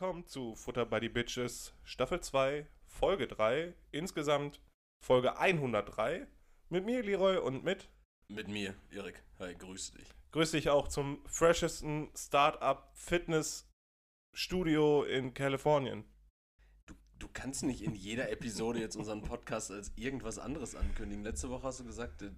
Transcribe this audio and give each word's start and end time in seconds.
Willkommen 0.00 0.26
zu 0.26 0.54
Futter 0.54 0.86
by 0.86 0.96
the 0.98 1.10
Bitches, 1.10 1.74
Staffel 1.84 2.20
2, 2.22 2.66
Folge 2.86 3.28
3, 3.28 3.74
insgesamt 3.90 4.62
Folge 5.04 5.36
103. 5.36 6.26
Mit 6.70 6.86
mir, 6.86 7.02
Leroy, 7.02 7.36
und 7.36 7.64
mit. 7.64 7.90
Mit 8.28 8.48
mir, 8.48 8.74
Erik. 8.90 9.22
Hi, 9.40 9.54
grüße 9.54 9.98
dich. 9.98 10.08
Grüß 10.32 10.52
dich 10.52 10.70
auch 10.70 10.88
zum 10.88 11.22
freshesten 11.26 12.08
Startup 12.16 12.88
Fitness 12.94 13.68
Studio 14.34 15.02
in 15.04 15.34
Kalifornien. 15.34 16.04
Du, 16.86 16.94
du 17.18 17.28
kannst 17.30 17.62
nicht 17.62 17.82
in 17.82 17.94
jeder 17.94 18.30
Episode 18.30 18.80
jetzt 18.80 18.96
unseren 18.96 19.20
Podcast 19.20 19.70
als 19.70 19.92
irgendwas 19.96 20.38
anderes 20.38 20.76
ankündigen. 20.76 21.24
Letzte 21.24 21.50
Woche 21.50 21.64
hast 21.64 21.80
du 21.80 21.84
gesagt, 21.84 22.22
der 22.22 22.32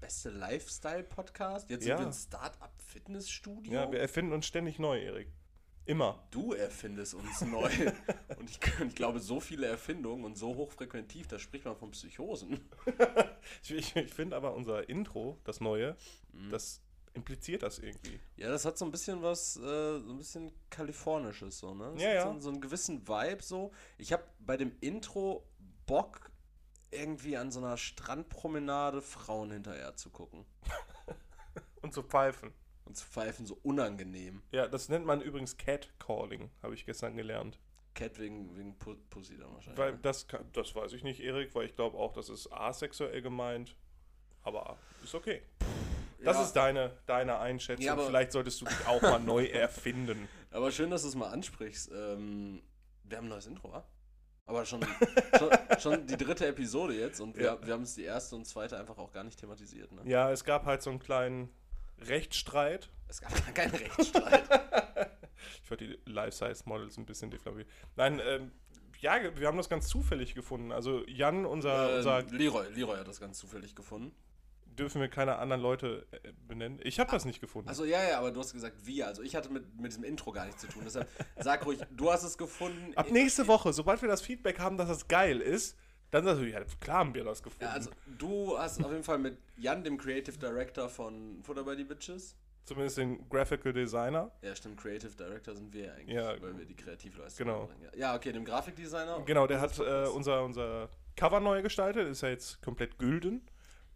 beste 0.00 0.30
Lifestyle-Podcast. 0.30 1.70
Jetzt 1.70 1.86
Ja. 1.86 1.96
sind 1.96 2.06
wir 2.06 2.10
ein 2.10 2.12
Startup 2.12 2.82
Fitness 2.82 3.30
Studio. 3.30 3.72
Ja, 3.72 3.92
wir 3.92 4.00
erfinden 4.00 4.32
uns 4.32 4.46
ständig 4.46 4.80
neu, 4.80 4.98
Erik. 5.00 5.28
Immer. 5.86 6.26
du 6.30 6.52
erfindest 6.54 7.14
uns 7.14 7.42
neu. 7.42 7.68
und 8.38 8.48
ich, 8.50 8.58
ich 8.86 8.94
glaube, 8.94 9.20
so 9.20 9.40
viele 9.40 9.66
Erfindungen 9.66 10.24
und 10.24 10.36
so 10.36 10.54
hochfrequentiv, 10.54 11.26
da 11.28 11.38
spricht 11.38 11.64
man 11.64 11.76
von 11.76 11.90
Psychosen. 11.90 12.60
Ich, 13.62 13.94
ich, 13.94 14.14
finde 14.14 14.36
aber 14.36 14.54
unser 14.54 14.88
Intro, 14.88 15.38
das 15.44 15.60
neue, 15.60 15.96
Mhm. 16.32 16.50
das 16.50 16.80
impliziert 17.12 17.62
das 17.62 17.78
irgendwie. 17.78 18.18
Ja, 18.36 18.48
das 18.48 18.64
hat 18.64 18.76
so 18.78 18.84
ein 18.84 18.90
bisschen 18.90 19.22
was, 19.22 19.56
äh, 19.56 19.60
so 20.00 20.10
ein 20.12 20.18
bisschen 20.18 20.50
kalifornisches 20.70 21.58
so, 21.58 21.74
ne? 21.74 21.90
Das 21.92 22.02
Ja, 22.02 22.12
ja. 22.14 22.32
So, 22.32 22.40
so 22.40 22.48
einen 22.48 22.60
gewissen 22.60 23.06
Vibe 23.06 23.42
so. 23.42 23.70
Ich 23.98 24.12
habe 24.12 24.24
bei 24.40 24.56
dem 24.56 24.72
Intro 24.80 25.46
Bock, 25.86 26.30
irgendwie 26.90 27.36
an 27.36 27.50
so 27.50 27.60
einer 27.60 27.76
Strandpromenade 27.76 29.02
Frauen 29.02 29.50
hinterher 29.50 29.96
zu 29.96 30.10
gucken. 30.10 30.44
Und 31.82 31.92
zu 31.92 32.02
pfeifen. 32.02 32.52
Und 32.84 32.96
zu 32.96 33.06
pfeifen 33.06 33.46
so 33.46 33.58
unangenehm. 33.62 34.42
Ja, 34.52 34.68
das 34.68 34.88
nennt 34.88 35.06
man 35.06 35.20
übrigens 35.22 35.56
Catcalling, 35.56 36.50
habe 36.62 36.74
ich 36.74 36.84
gestern 36.84 37.16
gelernt. 37.16 37.58
Cat 37.94 38.18
wegen, 38.18 38.56
wegen 38.56 38.76
Pu 38.78 38.96
Pussy 39.08 39.38
dann 39.38 39.54
wahrscheinlich. 39.54 39.78
Weil 39.78 39.92
ne? 39.92 39.98
das, 40.02 40.26
das 40.52 40.74
weiß 40.74 40.92
ich 40.92 41.04
nicht, 41.04 41.20
Erik, 41.20 41.54
weil 41.54 41.64
ich 41.66 41.74
glaube 41.76 41.96
auch, 41.96 42.12
das 42.12 42.28
ist 42.28 42.52
asexuell 42.52 43.22
gemeint. 43.22 43.76
Aber 44.42 44.76
ist 45.02 45.14
okay. 45.14 45.42
Das 46.22 46.36
Ja, 46.36 46.42
ist 46.42 46.52
deine, 46.54 46.96
deine 47.06 47.38
Einschätzung. 47.38 47.84
Ja, 47.86 47.96
Vielleicht 47.96 48.32
solltest 48.32 48.60
du 48.60 48.64
dich 48.66 48.86
auch 48.86 49.00
mal 49.00 49.20
neu 49.20 49.44
erfinden. 49.52 50.28
Aber 50.50 50.70
schön, 50.72 50.90
dass 50.90 51.02
du 51.02 51.08
es 51.08 51.14
mal 51.14 51.28
ansprichst. 51.28 51.90
Ähm, 51.92 52.62
wir 53.04 53.18
haben 53.18 53.26
ein 53.26 53.30
neues 53.30 53.46
Intro, 53.46 53.70
wa? 53.72 53.84
Aber 54.46 54.66
schon, 54.66 54.84
schon, 55.38 55.50
schon 55.78 56.06
die 56.06 56.16
dritte 56.16 56.46
Episode 56.46 56.94
jetzt 56.94 57.20
und 57.20 57.36
wir, 57.36 57.44
Ja. 57.44 57.66
wir 57.66 57.72
haben 57.72 57.82
es 57.82 57.94
die 57.94 58.04
erste 58.04 58.36
und 58.36 58.44
zweite 58.46 58.76
einfach 58.78 58.98
auch 58.98 59.10
gar 59.12 59.24
nicht 59.24 59.38
thematisiert. 59.38 59.90
Ne? 59.92 60.02
Ja, 60.04 60.30
es 60.30 60.44
gab 60.44 60.66
halt 60.66 60.82
so 60.82 60.90
einen 60.90 60.98
kleinen 60.98 61.48
Rechtsstreit. 62.00 62.90
Es 63.08 63.20
gab 63.20 63.32
gar 63.34 63.52
keinen 63.52 63.74
Rechtsstreit. 63.74 64.44
Ich 65.62 65.70
würde 65.70 65.86
die 65.86 66.10
Life-Size-Models 66.10 66.96
ein 66.96 67.06
bisschen 67.06 67.30
deflavieren. 67.30 67.68
Nein, 67.96 68.20
ähm, 68.24 68.52
ja, 69.00 69.18
wir 69.36 69.46
haben 69.46 69.56
das 69.56 69.68
ganz 69.68 69.88
zufällig 69.88 70.34
gefunden. 70.34 70.72
Also 70.72 71.04
Jan, 71.06 71.44
unser, 71.44 71.94
äh, 71.94 71.96
unser 71.98 72.22
Leroy, 72.22 72.66
Leroy 72.74 72.96
hat 72.98 73.08
das 73.08 73.20
ganz 73.20 73.38
zufällig 73.38 73.74
gefunden. 73.74 74.14
dürfen 74.64 75.00
wir 75.00 75.08
keine 75.08 75.36
anderen 75.36 75.60
Leute 75.60 76.06
äh, 76.12 76.32
benennen. 76.48 76.80
Ich 76.82 76.98
habe 76.98 77.10
das 77.10 77.24
nicht 77.24 77.40
gefunden. 77.40 77.68
Also 77.68 77.84
ja, 77.84 78.02
ja, 78.08 78.18
aber 78.18 78.30
du 78.30 78.40
hast 78.40 78.52
gesagt 78.52 78.86
wir. 78.86 79.06
Also 79.06 79.22
ich 79.22 79.36
hatte 79.36 79.50
mit, 79.50 79.78
mit 79.78 79.92
diesem 79.92 80.04
Intro 80.04 80.32
gar 80.32 80.46
nichts 80.46 80.62
zu 80.62 80.68
tun. 80.68 80.82
Deshalb 80.84 81.08
sag 81.36 81.64
ruhig, 81.66 81.80
du 81.90 82.10
hast 82.10 82.24
es 82.24 82.38
gefunden. 82.38 82.94
Ab 82.96 83.10
nächste 83.10 83.46
Woche, 83.46 83.72
sobald 83.72 84.00
wir 84.00 84.08
das 84.08 84.22
Feedback 84.22 84.58
haben, 84.58 84.76
dass 84.78 84.88
das 84.88 85.08
geil 85.08 85.40
ist, 85.40 85.76
dann 86.14 86.24
sagst 86.24 86.42
du, 86.42 86.46
ja, 86.48 86.62
klar 86.78 86.98
haben 86.98 87.14
wir 87.14 87.24
das 87.24 87.42
gefunden. 87.42 87.64
Ja, 87.64 87.70
also 87.70 87.90
du 88.18 88.56
hast 88.56 88.82
auf 88.84 88.92
jeden 88.92 89.02
Fall 89.02 89.18
mit 89.18 89.36
Jan, 89.56 89.82
dem 89.82 89.98
Creative 89.98 90.38
Director 90.38 90.88
von 90.88 91.42
Futter 91.42 91.64
by 91.64 91.74
the 91.76 91.82
Bitches. 91.82 92.36
Zumindest 92.64 92.98
den 92.98 93.28
Graphical 93.28 93.72
Designer. 93.72 94.30
Ja, 94.40 94.54
stimmt, 94.54 94.80
Creative 94.80 95.10
Director 95.10 95.56
sind 95.56 95.74
wir 95.74 95.92
eigentlich, 95.92 96.14
Ja, 96.14 96.40
weil 96.40 96.56
wir 96.56 96.64
die 96.64 96.76
Kreativleistung 96.76 97.46
genau. 97.46 97.66
bringen. 97.66 97.90
Ja. 97.96 98.14
okay, 98.14 98.32
dem 98.32 98.44
Grafikdesigner. 98.44 99.22
Genau, 99.26 99.46
der 99.48 99.60
hat 99.60 99.76
äh, 99.80 100.06
unser, 100.06 100.44
unser 100.44 100.88
Cover 101.16 101.40
neu 101.40 101.62
gestaltet, 101.62 102.08
ist 102.08 102.22
ja 102.22 102.28
jetzt 102.28 102.62
komplett 102.62 102.96
gülden. 102.98 103.42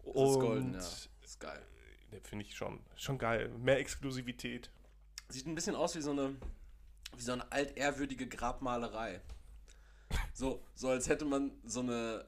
Das 0.04 0.14
ist 0.14 0.40
golden, 0.40 0.74
ja. 0.74 0.80
Ist 0.80 1.38
geil. 1.38 1.62
Ne, 2.10 2.20
Finde 2.22 2.44
ich 2.44 2.56
schon, 2.56 2.80
schon 2.96 3.16
geil. 3.16 3.48
Mehr 3.58 3.78
Exklusivität. 3.78 4.70
Sieht 5.28 5.46
ein 5.46 5.54
bisschen 5.54 5.76
aus 5.76 5.94
wie 5.94 6.00
so 6.00 6.10
eine, 6.10 6.34
wie 7.16 7.22
so 7.22 7.32
eine 7.32 7.50
altehrwürdige 7.52 8.26
Grabmalerei. 8.26 9.20
So, 10.32 10.62
so 10.74 10.88
als 10.88 11.08
hätte 11.08 11.24
man 11.24 11.50
so 11.64 11.80
eine 11.80 12.24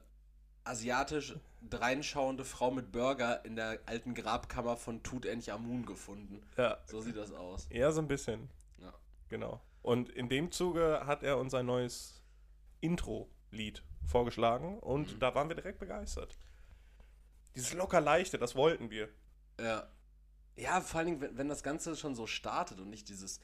asiatisch 0.63 1.35
dreinschauende 1.69 2.43
Frau 2.45 2.71
mit 2.71 2.91
Burger 2.91 3.43
in 3.45 3.55
der 3.55 3.79
alten 3.85 4.13
Grabkammer 4.13 4.77
von 4.77 5.01
Tutanchamun 5.03 5.85
gefunden. 5.85 6.41
Ja, 6.57 6.77
So 6.85 7.01
sieht 7.01 7.15
das 7.17 7.31
aus. 7.31 7.65
eher 7.69 7.91
so 7.91 8.01
ein 8.01 8.07
bisschen. 8.07 8.49
Ja. 8.79 8.93
Genau. 9.29 9.61
Und 9.81 10.09
in 10.09 10.29
dem 10.29 10.51
Zuge 10.51 11.03
hat 11.05 11.23
er 11.23 11.37
uns 11.37 11.53
ein 11.53 11.65
neues 11.65 12.21
Intro-Lied 12.81 13.83
vorgeschlagen 14.05 14.79
und 14.79 15.13
Mhm. 15.15 15.19
da 15.19 15.33
waren 15.35 15.47
wir 15.49 15.55
direkt 15.55 15.79
begeistert. 15.79 16.37
Dieses 17.55 17.73
locker 17.73 18.01
leichte, 18.01 18.37
das 18.37 18.55
wollten 18.55 18.89
wir. 18.89 19.09
Ja. 19.59 19.87
Ja, 20.57 20.81
vor 20.81 20.99
allen 20.99 21.07
Dingen, 21.07 21.21
wenn, 21.21 21.37
wenn 21.37 21.49
das 21.49 21.63
Ganze 21.63 21.95
schon 21.95 22.13
so 22.15 22.27
startet 22.27 22.79
und 22.79 22.89
nicht 22.89 23.09
dieses 23.09 23.39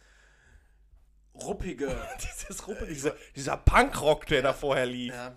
ruppige. 1.45 1.87
Dieses 2.21 2.67
Ruppe, 2.67 2.85
dieser, 2.87 3.15
dieser 3.35 3.57
Punkrock, 3.57 4.25
der 4.27 4.41
da 4.41 4.53
vorher 4.53 4.85
lief. 4.85 5.13
ja. 5.13 5.35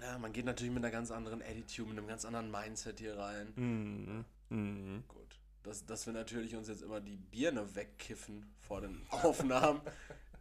ja, 0.00 0.18
man 0.18 0.32
geht 0.32 0.44
natürlich 0.44 0.72
mit 0.72 0.82
einer 0.84 0.92
ganz 0.92 1.10
anderen 1.10 1.42
Attitude, 1.42 1.88
mit 1.90 1.98
einem 1.98 2.08
ganz 2.08 2.24
anderen 2.24 2.50
Mindset 2.50 2.98
hier 3.00 3.16
rein. 3.18 3.52
Mhm. 3.56 4.24
Mhm. 4.48 5.04
Gut. 5.08 5.38
Dass, 5.62 5.86
dass 5.86 6.06
wir 6.06 6.12
natürlich 6.12 6.56
uns 6.56 6.68
jetzt 6.68 6.82
immer 6.82 7.00
die 7.00 7.16
Birne 7.16 7.74
wegkiffen 7.74 8.52
vor 8.58 8.80
den 8.80 9.00
Aufnahmen, 9.10 9.80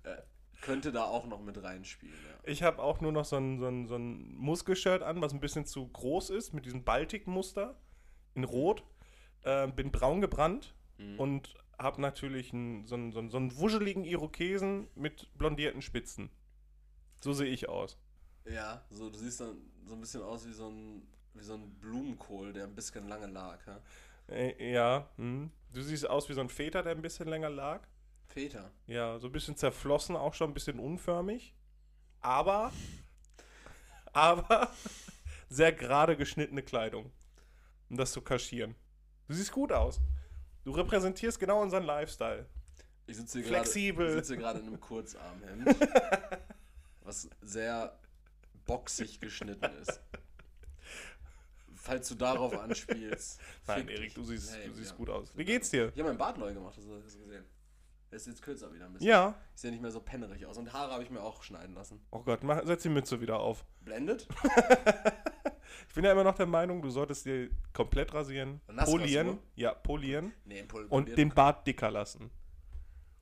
äh, 0.03 0.15
könnte 0.61 0.91
da 0.91 1.03
auch 1.05 1.25
noch 1.27 1.41
mit 1.41 1.61
reinspielen. 1.61 2.13
Ja. 2.13 2.49
Ich 2.51 2.63
habe 2.63 2.81
auch 2.81 3.01
nur 3.01 3.11
noch 3.11 3.25
so 3.25 3.37
ein, 3.37 3.59
so 3.59 3.67
ein, 3.67 3.87
so 3.87 3.95
ein 3.97 4.33
Muskelshirt 4.35 5.03
an, 5.03 5.21
was 5.21 5.33
ein 5.33 5.39
bisschen 5.39 5.65
zu 5.65 5.87
groß 5.87 6.29
ist, 6.31 6.53
mit 6.53 6.65
diesem 6.65 6.83
Baltic-Muster 6.83 7.75
in 8.35 8.43
Rot. 8.43 8.83
Äh, 9.43 9.67
bin 9.67 9.91
braun 9.91 10.21
gebrannt 10.21 10.73
Mhm. 10.97 11.19
und 11.19 11.55
habe 11.81 12.01
natürlich 12.01 12.53
einen, 12.53 12.85
so, 12.85 12.95
einen, 12.95 13.11
so, 13.11 13.19
einen, 13.19 13.29
so 13.29 13.37
einen 13.37 13.57
wuscheligen 13.57 14.03
Irokesen 14.03 14.87
mit 14.95 15.27
blondierten 15.37 15.81
Spitzen. 15.81 16.29
So 17.21 17.33
sehe 17.33 17.47
ich 17.47 17.69
aus. 17.69 17.97
Ja, 18.45 18.83
so 18.89 19.09
du 19.09 19.17
siehst 19.17 19.41
dann 19.41 19.57
so 19.85 19.93
ein 19.93 20.01
bisschen 20.01 20.21
aus 20.21 20.47
wie 20.47 20.53
so 20.53 20.67
ein, 20.67 21.07
wie 21.33 21.43
so 21.43 21.53
ein 21.53 21.69
Blumenkohl, 21.79 22.53
der 22.53 22.65
ein 22.65 22.75
bisschen 22.75 23.07
lange 23.07 23.27
lag. 23.27 23.59
Ja? 23.67 23.81
Äh, 24.29 24.73
ja, 24.73 25.09
hm. 25.17 25.51
du 25.73 25.81
siehst 25.81 26.09
aus 26.09 26.29
wie 26.29 26.33
so 26.33 26.41
ein 26.41 26.49
Väter, 26.49 26.83
der 26.83 26.93
ein 26.93 27.01
bisschen 27.01 27.27
länger 27.27 27.49
lag. 27.49 27.81
Väter. 28.27 28.71
Ja, 28.87 29.19
so 29.19 29.27
ein 29.27 29.33
bisschen 29.33 29.55
zerflossen, 29.55 30.15
auch 30.15 30.33
schon 30.33 30.51
ein 30.51 30.53
bisschen 30.53 30.79
unförmig. 30.79 31.53
Aber, 32.21 32.71
aber 34.13 34.71
sehr 35.49 35.73
gerade 35.73 36.15
geschnittene 36.15 36.63
Kleidung. 36.63 37.11
Um 37.89 37.97
das 37.97 38.13
zu 38.13 38.21
kaschieren. 38.21 38.75
Du 39.27 39.33
siehst 39.33 39.51
gut 39.51 39.71
aus. 39.71 39.99
Du 40.63 40.72
repräsentierst 40.72 41.39
genau 41.39 41.61
unseren 41.61 41.83
Lifestyle. 41.83 42.45
Ich 43.07 43.17
sitze 43.17 43.39
hier 43.39 43.49
gerade- 43.49 43.63
Flexibel. 43.63 44.07
ich 44.07 44.13
sitze 44.13 44.38
gerade 44.38 44.59
in 44.59 44.67
einem 44.67 44.79
Kurzarmhemd, 44.79 45.75
was 47.01 47.29
sehr 47.41 47.97
boxig 48.66 49.19
geschnitten 49.19 49.73
ist. 49.81 49.99
Falls 51.75 52.07
du 52.09 52.16
darauf 52.16 52.55
anspielst. 52.57 53.41
Nein, 53.67 53.88
Erik, 53.88 54.13
du 54.13 54.23
siehst, 54.23 54.55
Hey, 54.55 54.67
du 54.67 54.73
siehst 54.73 54.91
ja. 54.91 54.97
gut 54.97 55.09
aus. 55.09 55.35
Wie 55.35 55.44
geht's 55.45 55.72
dir? 55.72 55.88
Ich 55.94 55.99
habe 55.99 56.09
meinen 56.09 56.17
Bart 56.19 56.38
neu 56.38 56.53
gemacht, 56.53 56.75
hast 56.78 56.88
du 56.88 56.99
das 57.01 57.17
gesehen? 57.17 57.43
Der 58.11 58.17
ist 58.17 58.28
jetzt 58.28 58.41
kürzer 58.43 58.72
wieder 58.73 58.85
ein 58.85 58.93
bisschen. 58.93 59.09
Ja. 59.09 59.34
Ich 59.55 59.61
sehe 59.61 59.72
nicht 59.72 59.81
mehr 59.81 59.90
so 59.90 59.99
pennerig 59.99 60.46
aus. 60.46 60.58
Und 60.58 60.72
Haare 60.73 60.91
habe 60.93 61.02
ich 61.03 61.09
mir 61.09 61.22
auch 61.23 61.41
schneiden 61.43 61.73
lassen. 61.73 62.05
Oh 62.11 62.22
Gott, 62.22 62.43
mach, 62.43 62.63
setz 62.66 62.84
die 62.84 62.90
Mütze 62.90 63.19
wieder 63.19 63.40
auf. 63.40 63.66
Blendet? 63.81 64.28
Ich 65.88 65.96
bin 65.96 66.03
ja 66.06 66.12
immer 66.12 66.23
noch 66.23 66.35
der 66.35 66.46
Meinung, 66.46 66.82
du 66.82 66.90
solltest 66.90 67.26
dir 67.26 67.50
komplett 67.73 68.14
rasieren, 68.14 68.62
polieren, 68.85 69.40
ja, 69.56 69.73
polieren 69.73 70.34
Nee, 70.46 70.64
Pol 70.64 70.85
und 70.85 71.18
den 71.18 71.29
Bart 71.29 71.66
dicker 71.68 71.91
lassen. 71.91 72.32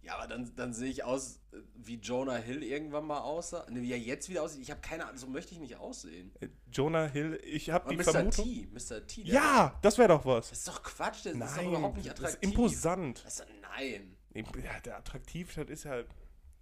Ja, 0.01 0.16
aber 0.18 0.28
dann, 0.28 0.51
dann 0.56 0.74
sehe 0.74 0.90
ich 0.90 1.04
aus, 1.04 1.40
äh, 1.51 1.57
wie 1.75 1.96
Jonah 1.96 2.38
Hill 2.38 2.63
irgendwann 2.63 3.06
mal 3.06 3.19
aussah. 3.19 3.66
Ne, 3.69 3.81
wie 3.81 3.92
er 3.92 4.00
jetzt 4.00 4.30
wieder 4.30 4.42
aussieht. 4.42 4.62
Ich 4.62 4.72
habe 4.72 4.81
keine 4.81 5.04
Ahnung, 5.06 5.18
so 5.18 5.28
möchte 5.28 5.54
ich 5.54 5.60
nicht 5.60 5.75
aussehen. 5.75 6.31
Äh, 6.40 6.48
Jonah 6.72 7.06
Hill, 7.06 7.40
ich 7.44 7.69
habe 7.69 7.90
die 7.90 7.98
Mr. 7.98 8.04
Vermutung. 8.06 8.46
T, 8.46 8.68
Mr. 8.72 9.06
T. 9.06 9.22
Ja, 9.22 9.78
das 9.81 9.98
wäre 9.98 10.07
doch 10.07 10.25
was. 10.25 10.50
Das 10.50 10.60
ist 10.60 10.68
doch 10.68 10.81
Quatsch, 10.81 11.25
das 11.25 11.34
ist 11.34 11.40
doch 11.40 11.56
Nein, 11.57 11.68
überhaupt 11.68 11.98
nicht 11.98 12.10
das 12.10 12.18
ist 12.18 12.25
attraktiv. 12.25 12.50
imposant. 12.50 13.25
Das 13.25 13.40
ist, 13.40 13.48
nein. 13.62 14.16
Ja, 14.34 14.80
der 14.80 14.98
attraktiv, 14.98 15.54
das 15.54 15.69
ist 15.69 15.84
ja 15.84 16.01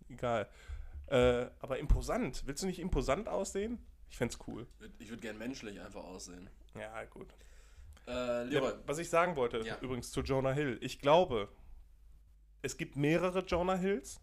egal. 0.10 0.50
Äh, 1.08 1.46
aber 1.60 1.78
imposant. 1.80 2.44
Willst 2.48 2.64
du 2.64 2.68
nicht 2.68 2.80
imposant 2.80 3.30
aussehen? 3.30 3.78
Ich 4.10 4.18
fänd's 4.18 4.38
cool. 4.48 4.66
Ich 5.00 5.10
würde 5.10 5.22
gern 5.22 5.38
menschlich 5.38 5.80
einfach 5.80 6.04
aussehen. 6.04 6.50
Ja, 6.76 7.04
gut. 7.06 7.28
Äh, 8.08 8.44
Leroy, 8.46 8.70
Ja, 8.70 8.76
was 8.86 8.98
ich 9.00 9.10
sagen 9.10 9.36
wollte, 9.36 9.60
Ja. 9.60 9.78
übrigens 9.82 10.12
zu 10.12 10.22
Jonah 10.22 10.54
Hill. 10.54 10.78
Ich 10.82 11.00
glaube, 11.00 11.50
es 12.62 12.78
gibt 12.78 12.96
mehrere 12.96 13.40
Jonah 13.40 13.76
Hills. 13.76 14.20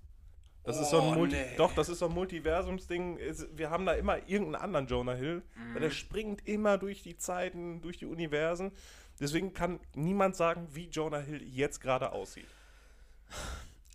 Das 0.62 0.80
ist 0.80 0.88
so 0.90 1.00
ein 1.02 1.08
Oh, 1.08 1.14
Multi 1.16 1.36
nee. 1.36 1.56
Doch, 1.58 1.74
das 1.74 1.90
ist 1.90 1.98
so 1.98 2.06
ein 2.06 2.12
Multiversumsding. 2.14 3.18
Es- 3.18 3.46
Wir 3.54 3.68
haben 3.68 3.84
da 3.84 3.92
immer 3.92 4.16
irgendeinen 4.26 4.54
anderen 4.54 4.86
Jonah 4.86 5.12
Hill. 5.12 5.42
Weil 5.54 5.64
Mhm. 5.76 5.80
der 5.80 5.90
springt 5.90 6.48
immer 6.48 6.78
durch 6.78 7.02
die 7.02 7.18
Zeiten, 7.18 7.82
durch 7.82 7.98
die 7.98 8.06
Universen. 8.06 8.72
Deswegen 9.20 9.52
kann 9.52 9.78
niemand 9.94 10.34
sagen, 10.36 10.66
wie 10.72 10.88
Jonah 10.88 11.18
Hill 11.18 11.42
jetzt 11.42 11.80
gerade 11.82 12.12
aussieht. 12.12 12.46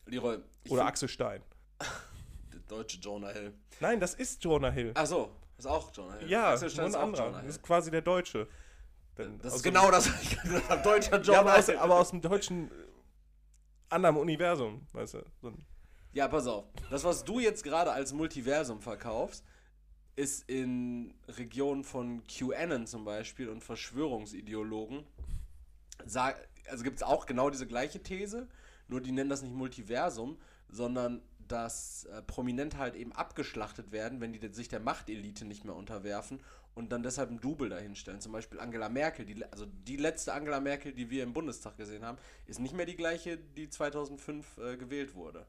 Leroy, 0.05 0.37
Oder 0.69 0.85
Axel 0.85 1.09
Stein. 1.09 1.41
deutsche 2.67 2.99
Jonah 2.99 3.29
Hill. 3.31 3.53
Nein, 3.79 3.99
das 3.99 4.13
ist 4.13 4.43
Jonah 4.43 4.69
Hill. 4.69 4.91
Ach 4.93 5.05
so, 5.07 5.35
ist 5.59 5.65
auch 5.65 5.91
Hill. 5.93 6.29
ja, 6.29 6.51
Axel 6.51 6.69
Stein 6.69 6.87
ist 6.87 6.95
auch 6.95 7.03
anderer. 7.03 7.25
Jonah 7.27 7.41
Das 7.41 7.55
ist 7.55 7.61
quasi 7.61 7.91
der 7.91 8.01
Deutsche. 8.01 8.47
Denn 9.17 9.39
Das 9.39 9.55
ist 9.55 9.63
genau 9.63 9.91
das, 9.91 10.09
was 10.11 10.21
ich 10.23 10.41
gesagt 10.41 10.69
habe. 10.69 10.81
Deutscher 10.81 11.21
Jonah 11.21 11.33
Ja, 11.33 11.39
aber 11.41 11.57
aus, 11.57 11.69
aber 11.69 11.99
aus 11.99 12.09
dem 12.11 12.21
deutschen 12.21 12.71
äh, 12.71 12.73
anderen 13.89 14.17
Universum, 14.17 14.87
weißt 14.93 15.15
du. 15.15 15.23
So 15.41 15.53
Ja, 16.13 16.27
pass 16.27 16.47
auf. 16.47 16.65
Das, 16.89 17.03
was 17.03 17.23
du 17.23 17.39
jetzt 17.39 17.63
gerade 17.63 17.91
als 17.91 18.13
Multiversum 18.13 18.81
verkaufst, 18.81 19.43
ist 20.15 20.49
in 20.49 21.13
Regionen 21.27 21.83
von 21.83 22.23
QAnon 22.27 22.87
zum 22.87 23.05
Beispiel 23.05 23.49
und 23.49 23.63
Verschwörungsideologen. 23.63 25.05
Also 25.99 26.83
gibt 26.83 26.97
es 26.97 27.03
auch 27.03 27.25
genau 27.25 27.49
diese 27.49 27.67
gleiche 27.67 28.01
These, 28.01 28.47
nur 28.87 29.01
die 29.01 29.11
nennen 29.11 29.29
das 29.29 29.41
nicht 29.41 29.53
Multiversum, 29.53 30.37
sondern 30.69 31.21
dass 31.51 32.05
äh, 32.05 32.21
Prominente 32.21 32.77
halt 32.77 32.95
eben 32.95 33.11
abgeschlachtet 33.11 33.91
werden, 33.91 34.21
wenn 34.21 34.33
die 34.33 34.53
sich 34.53 34.69
der 34.69 34.79
Machtelite 34.79 35.45
nicht 35.45 35.65
mehr 35.65 35.75
unterwerfen 35.75 36.39
und 36.75 36.91
dann 36.91 37.03
deshalb 37.03 37.29
ein 37.29 37.41
Double 37.41 37.69
dahinstellen. 37.69 38.21
Zum 38.21 38.31
Beispiel 38.31 38.59
Angela 38.59 38.89
Merkel, 38.89 39.25
die, 39.25 39.43
also 39.45 39.65
die 39.65 39.97
letzte 39.97 40.33
Angela 40.33 40.59
Merkel, 40.59 40.93
die 40.93 41.09
wir 41.09 41.23
im 41.23 41.33
Bundestag 41.33 41.77
gesehen 41.77 42.05
haben, 42.05 42.17
ist 42.45 42.59
nicht 42.59 42.75
mehr 42.75 42.85
die 42.85 42.95
gleiche, 42.95 43.37
die 43.37 43.69
2005 43.69 44.57
äh, 44.57 44.77
gewählt 44.77 45.15
wurde. 45.15 45.45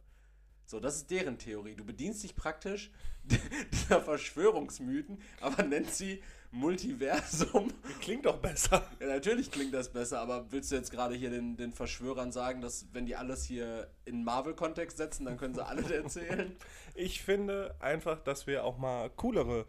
So, 0.66 0.80
das 0.80 0.96
ist 0.96 1.10
deren 1.10 1.38
Theorie. 1.38 1.74
Du 1.74 1.84
bedienst 1.84 2.22
dich 2.22 2.36
praktisch 2.36 2.90
dieser 3.72 4.00
Verschwörungsmythen, 4.00 5.20
aber 5.40 5.62
nennt 5.64 5.92
sie 5.92 6.22
Multiversum. 6.52 7.72
klingt 8.00 8.26
doch 8.26 8.38
besser. 8.38 8.84
Ja, 9.00 9.06
natürlich 9.06 9.50
klingt 9.50 9.72
das 9.72 9.92
besser, 9.92 10.20
aber 10.20 10.50
willst 10.50 10.70
du 10.72 10.76
jetzt 10.76 10.90
gerade 10.90 11.14
hier 11.14 11.30
den, 11.30 11.56
den 11.56 11.72
Verschwörern 11.72 12.32
sagen, 12.32 12.60
dass 12.60 12.86
wenn 12.92 13.06
die 13.06 13.16
alles 13.16 13.44
hier 13.44 13.88
in 14.04 14.24
Marvel-Kontext 14.24 14.96
setzen, 14.96 15.24
dann 15.26 15.36
können 15.36 15.54
sie 15.54 15.64
alle 15.64 15.82
erzählen? 15.94 16.56
Ich 16.94 17.22
finde 17.22 17.76
einfach, 17.80 18.20
dass 18.20 18.46
wir 18.46 18.64
auch 18.64 18.78
mal 18.78 19.10
coolere 19.10 19.66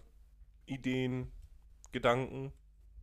Ideen, 0.65 1.31
Gedanken, 1.91 2.51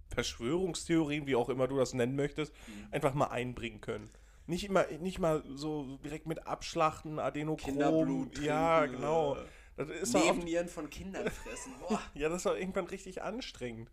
Verschwörungstheorien, 0.08 1.26
wie 1.26 1.36
auch 1.36 1.48
immer 1.48 1.68
du 1.68 1.76
das 1.76 1.94
nennen 1.94 2.16
möchtest, 2.16 2.52
Mhm. 2.66 2.88
einfach 2.90 3.14
mal 3.14 3.26
einbringen 3.26 3.80
können. 3.80 4.08
Nicht 4.46 4.64
immer, 4.64 4.86
nicht 5.00 5.18
mal 5.18 5.42
so 5.54 5.98
direkt 5.98 6.26
mit 6.26 6.46
Abschlachten, 6.46 7.18
Adenochrom. 7.18 7.72
Kinderblut 7.74 8.38
Ja, 8.40 8.86
genau. 8.86 9.36
Das 9.78 9.88
ist 9.88 10.12
Nebennieren 10.12 10.68
von 10.68 10.90
Kindern 10.90 11.30
fressen. 11.30 11.72
Boah. 11.78 12.02
ja, 12.14 12.28
das 12.28 12.38
ist 12.38 12.46
doch 12.46 12.56
irgendwann 12.56 12.86
richtig 12.86 13.22
anstrengend. 13.22 13.92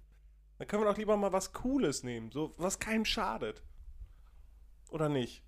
Dann 0.58 0.68
können 0.68 0.84
wir 0.84 0.90
doch 0.90 0.98
lieber 0.98 1.16
mal 1.16 1.32
was 1.32 1.54
Cooles 1.54 2.02
nehmen, 2.02 2.32
so 2.32 2.56
was 2.58 2.80
keinem 2.80 3.06
schadet. 3.06 3.62
Oder 4.90 5.10
nicht? 5.10 5.44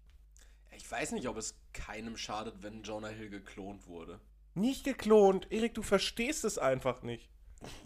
Ich 0.76 0.90
weiß 0.90 1.14
nicht, 1.14 1.28
ob 1.28 1.38
es 1.38 1.56
keinem 1.74 2.18
schadet, 2.18 2.62
wenn 2.62 2.84
Jonah 2.84 3.08
Hill 3.08 3.30
geklont 3.32 3.88
wurde. 3.88 4.20
Nicht 4.54 4.84
geklont. 4.84 5.52
Erik, 5.52 5.74
du 5.74 5.82
verstehst 5.82 6.44
es 6.44 6.60
einfach 6.60 7.02
nicht. 7.02 7.32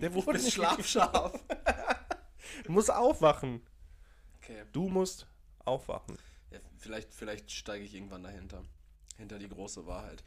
Der 0.02 0.14
wurde 0.14 0.34
nicht 0.34 0.54
schlafscharf. 0.54 1.40
Du 2.66 2.72
musst 2.74 2.92
aufwachen. 2.92 3.62
Okay. 4.38 4.66
Du 4.74 4.90
musst 4.90 5.26
aufwachen. 5.64 6.18
Ja, 6.52 6.60
vielleicht, 6.80 7.14
vielleicht 7.14 7.50
steige 7.50 7.86
ich 7.86 7.96
irgendwann 7.96 8.24
dahinter. 8.24 8.66
Hinter 9.18 9.40
die 9.40 9.48
große 9.48 9.86
Wahrheit. 9.88 10.22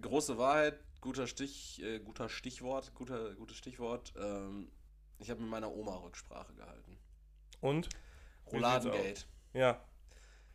Große 0.00 0.38
Wahrheit, 0.38 0.78
guter 1.02 1.26
Stich, 1.26 1.82
äh, 1.82 1.98
guter 2.00 2.30
Stichwort, 2.30 2.94
guter, 2.94 3.34
gutes 3.34 3.58
Stichwort. 3.58 4.14
Ähm, 4.16 4.70
ich 5.18 5.28
habe 5.30 5.40
mit 5.42 5.50
meiner 5.50 5.70
Oma 5.70 5.96
Rücksprache 5.96 6.54
gehalten. 6.54 6.96
Und? 7.60 7.90
Wie 8.50 8.56
Roladengate. 8.56 9.24
Ja. 9.52 9.84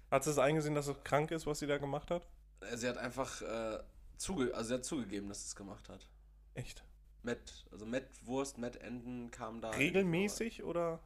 Hat 0.09 0.23
sie 0.23 0.31
es 0.31 0.39
eingesehen, 0.39 0.73
dass 0.73 0.87
es 0.87 1.03
krank 1.03 1.29
ist, 1.31 1.45
was 1.45 1.59
sie 1.59 1.67
da 1.67 1.77
gemacht 1.77 2.09
hat? 2.09 2.27
Äh, 2.61 2.75
Sie 2.77 2.87
hat 2.87 2.97
einfach 2.97 3.41
äh, 3.43 3.79
zuge 4.17 4.55
also 4.55 4.69
sie 4.69 4.73
hat 4.73 4.85
zugegeben, 4.85 5.27
dass 5.29 5.41
sie 5.43 5.47
es 5.47 5.55
gemacht 5.55 5.87
hat. 5.89 6.07
Echt? 6.55 6.83
Met, 7.23 7.65
also 7.71 7.85
Mettwurst, 7.85 8.57
Mettenten 8.57 9.29
kam 9.31 9.61
da. 9.61 9.71
Regelmäßig 9.71 10.63
oder? 10.63 10.99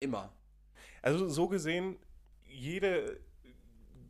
Immer. 0.00 0.32
Also 1.02 1.28
so 1.28 1.48
gesehen, 1.48 1.98
jede 2.44 3.20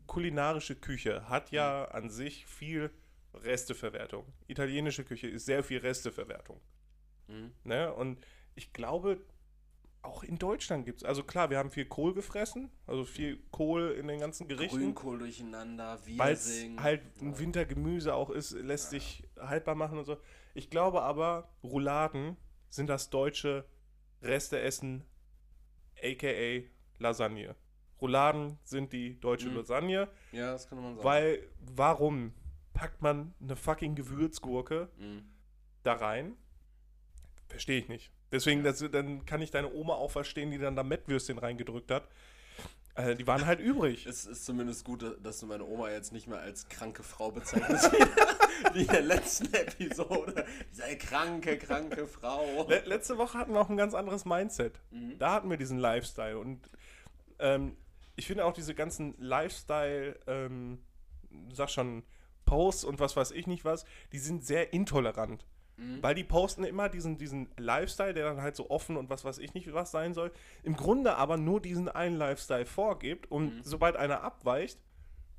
kulinarische 0.07 0.77
Küche 0.77 1.29
hat 1.29 1.51
ja 1.51 1.89
Mhm. 1.91 1.97
an 1.97 2.11
sich 2.11 2.47
viel 2.47 2.91
Resteverwertung. 3.35 4.25
Italienische 4.49 5.05
Küche 5.05 5.29
ist 5.29 5.47
sehr 5.47 5.63
viel 5.63 5.79
Resteverwertung. 5.79 6.61
Mhm. 7.29 7.53
Ne? 7.65 7.93
Und 7.95 8.25
ich 8.55 8.73
glaube, 8.73 9.21
auch 10.03 10.23
in 10.25 10.39
Deutschland 10.39 10.87
gibt 10.87 11.03
es, 11.03 11.05
also 11.05 11.23
klar, 11.23 11.51
wir 11.51 11.59
haben 11.59 11.71
viel 11.71 11.85
Kohl 11.85 12.15
gefressen, 12.15 12.71
also 12.87 13.05
viel 13.05 13.39
Kohl 13.51 13.93
in 13.93 14.09
den 14.09 14.19
ganzen 14.19 14.49
Gerichten. 14.49 14.79
Grünkohl 14.79 15.19
durcheinander, 15.19 15.99
Weil 16.17 16.33
es 16.33 16.47
Wirsing. 16.49 16.83
halt 16.83 17.03
ein 17.21 17.39
Wintergemüse 17.39 18.15
auch 18.15 18.31
ist, 18.31 18.53
lässt 18.53 18.91
sich 18.91 19.29
haltbar 19.39 19.75
machen 19.75 19.99
und 19.99 20.05
so. 20.07 20.17
Ich 20.55 20.71
glaube 20.71 21.03
aber, 21.03 21.51
Rouladen 21.63 22.37
sind 22.71 22.89
das 22.89 23.11
deutsche 23.11 23.67
Resteessen, 24.23 25.05
aka 26.03 26.63
Lasagne. 26.99 27.55
Rouladen 28.01 28.59
sind 28.65 28.93
die 28.95 29.21
deutsche 29.21 29.51
Mhm. 29.51 29.57
Lasagne, 29.57 30.09
Ja, 30.33 30.53
das 30.53 30.67
kann 30.69 30.81
man 30.81 30.95
sagen. 30.95 31.05
weil 31.05 31.47
warum 31.61 32.33
packt 32.81 33.03
man 33.03 33.35
eine 33.43 33.57
fucking 33.57 33.95
Gewürzgurke 33.95 34.89
Mhm. 34.99 35.23
da 35.83 35.93
rein? 35.93 36.35
Verstehe 37.47 37.79
ich 37.79 37.89
nicht. 37.91 38.11
Deswegen, 38.33 38.65
das, 38.65 38.79
dann 38.91 39.27
kann 39.27 39.43
ich 39.43 39.51
deine 39.51 39.71
Oma 39.71 39.95
auch 39.95 40.11
verstehen, 40.11 40.51
die 40.51 40.57
dann 40.57 40.77
da 40.77 40.83
Mettwürstchen 40.83 41.37
reingedrückt 41.37 41.91
hat. 41.91 42.09
Äh, 42.95 43.17
die 43.17 43.27
waren 43.27 43.45
halt 43.45 43.61
übrig. 43.61 44.07
Es 44.07 44.25
ist 44.25 44.47
zumindest 44.47 44.87
gut, 44.87 45.05
dass 45.23 45.41
du 45.41 45.47
meine 45.47 45.65
Oma 45.67 45.91
jetzt 45.91 46.11
nicht 46.13 46.27
mehr 46.27 46.41
als 46.41 46.69
kranke 46.71 47.03
Frau 47.03 47.31
bezeichnest, 47.31 47.93
wie 48.73 48.81
in 48.83 48.87
der 48.87 49.03
letzten 49.03 49.53
Episode. 49.53 50.47
Diese 50.73 50.97
kranke, 50.97 51.59
kranke 51.59 52.07
Frau. 52.07 52.67
Le 52.67 52.81
letzte 52.87 53.19
Woche 53.19 53.37
hatten 53.37 53.53
wir 53.53 53.61
auch 53.61 53.69
ein 53.69 53.77
ganz 53.77 53.93
anderes 53.93 54.25
Mindset. 54.25 54.81
Mhm. 54.91 55.19
Da 55.19 55.35
hatten 55.35 55.51
wir 55.51 55.59
diesen 55.59 55.79
Lifestyle. 55.79 56.39
Und 56.39 56.71
ähm, 57.41 57.77
ich 58.17 58.27
finde 58.27 58.47
auch 58.47 58.55
diese 58.55 58.75
ganzen 58.75 59.15
Lifestyle, 59.19 60.19
ähm, 60.27 60.79
sag 61.53 61.69
schon, 61.69 62.05
Posts 62.51 62.85
und 62.85 62.99
was 63.01 63.17
weiß 63.17 63.31
ich 63.31 63.47
nicht 63.47 63.65
was, 63.65 63.85
die 64.13 64.19
sind 64.19 64.45
sehr 64.45 64.73
intolerant. 64.73 65.47
Mhm. 65.77 66.03
Weil 66.03 66.15
die 66.15 66.25
posten 66.25 66.65
immer 66.65 66.89
diesen, 66.89 67.17
diesen 67.17 67.49
Lifestyle, 67.57 68.13
der 68.13 68.25
dann 68.25 68.43
halt 68.43 68.57
so 68.57 68.69
offen 68.71 68.97
und 68.97 69.09
was 69.09 69.25
weiß 69.25 69.39
ich 69.39 69.55
nicht 69.55 69.73
was 69.73 69.91
sein 69.93 70.15
soll. 70.15 70.33
Im 70.63 70.77
Grunde 70.77 71.15
aber 71.17 71.37
nur 71.37 71.61
diesen 71.61 71.89
einen 71.89 72.17
Lifestyle 72.17 72.67
vorgibt 72.67 73.31
und 73.31 73.57
Mhm. 73.59 73.63
sobald 73.63 73.97
einer 73.97 74.23
abweicht, 74.23 74.79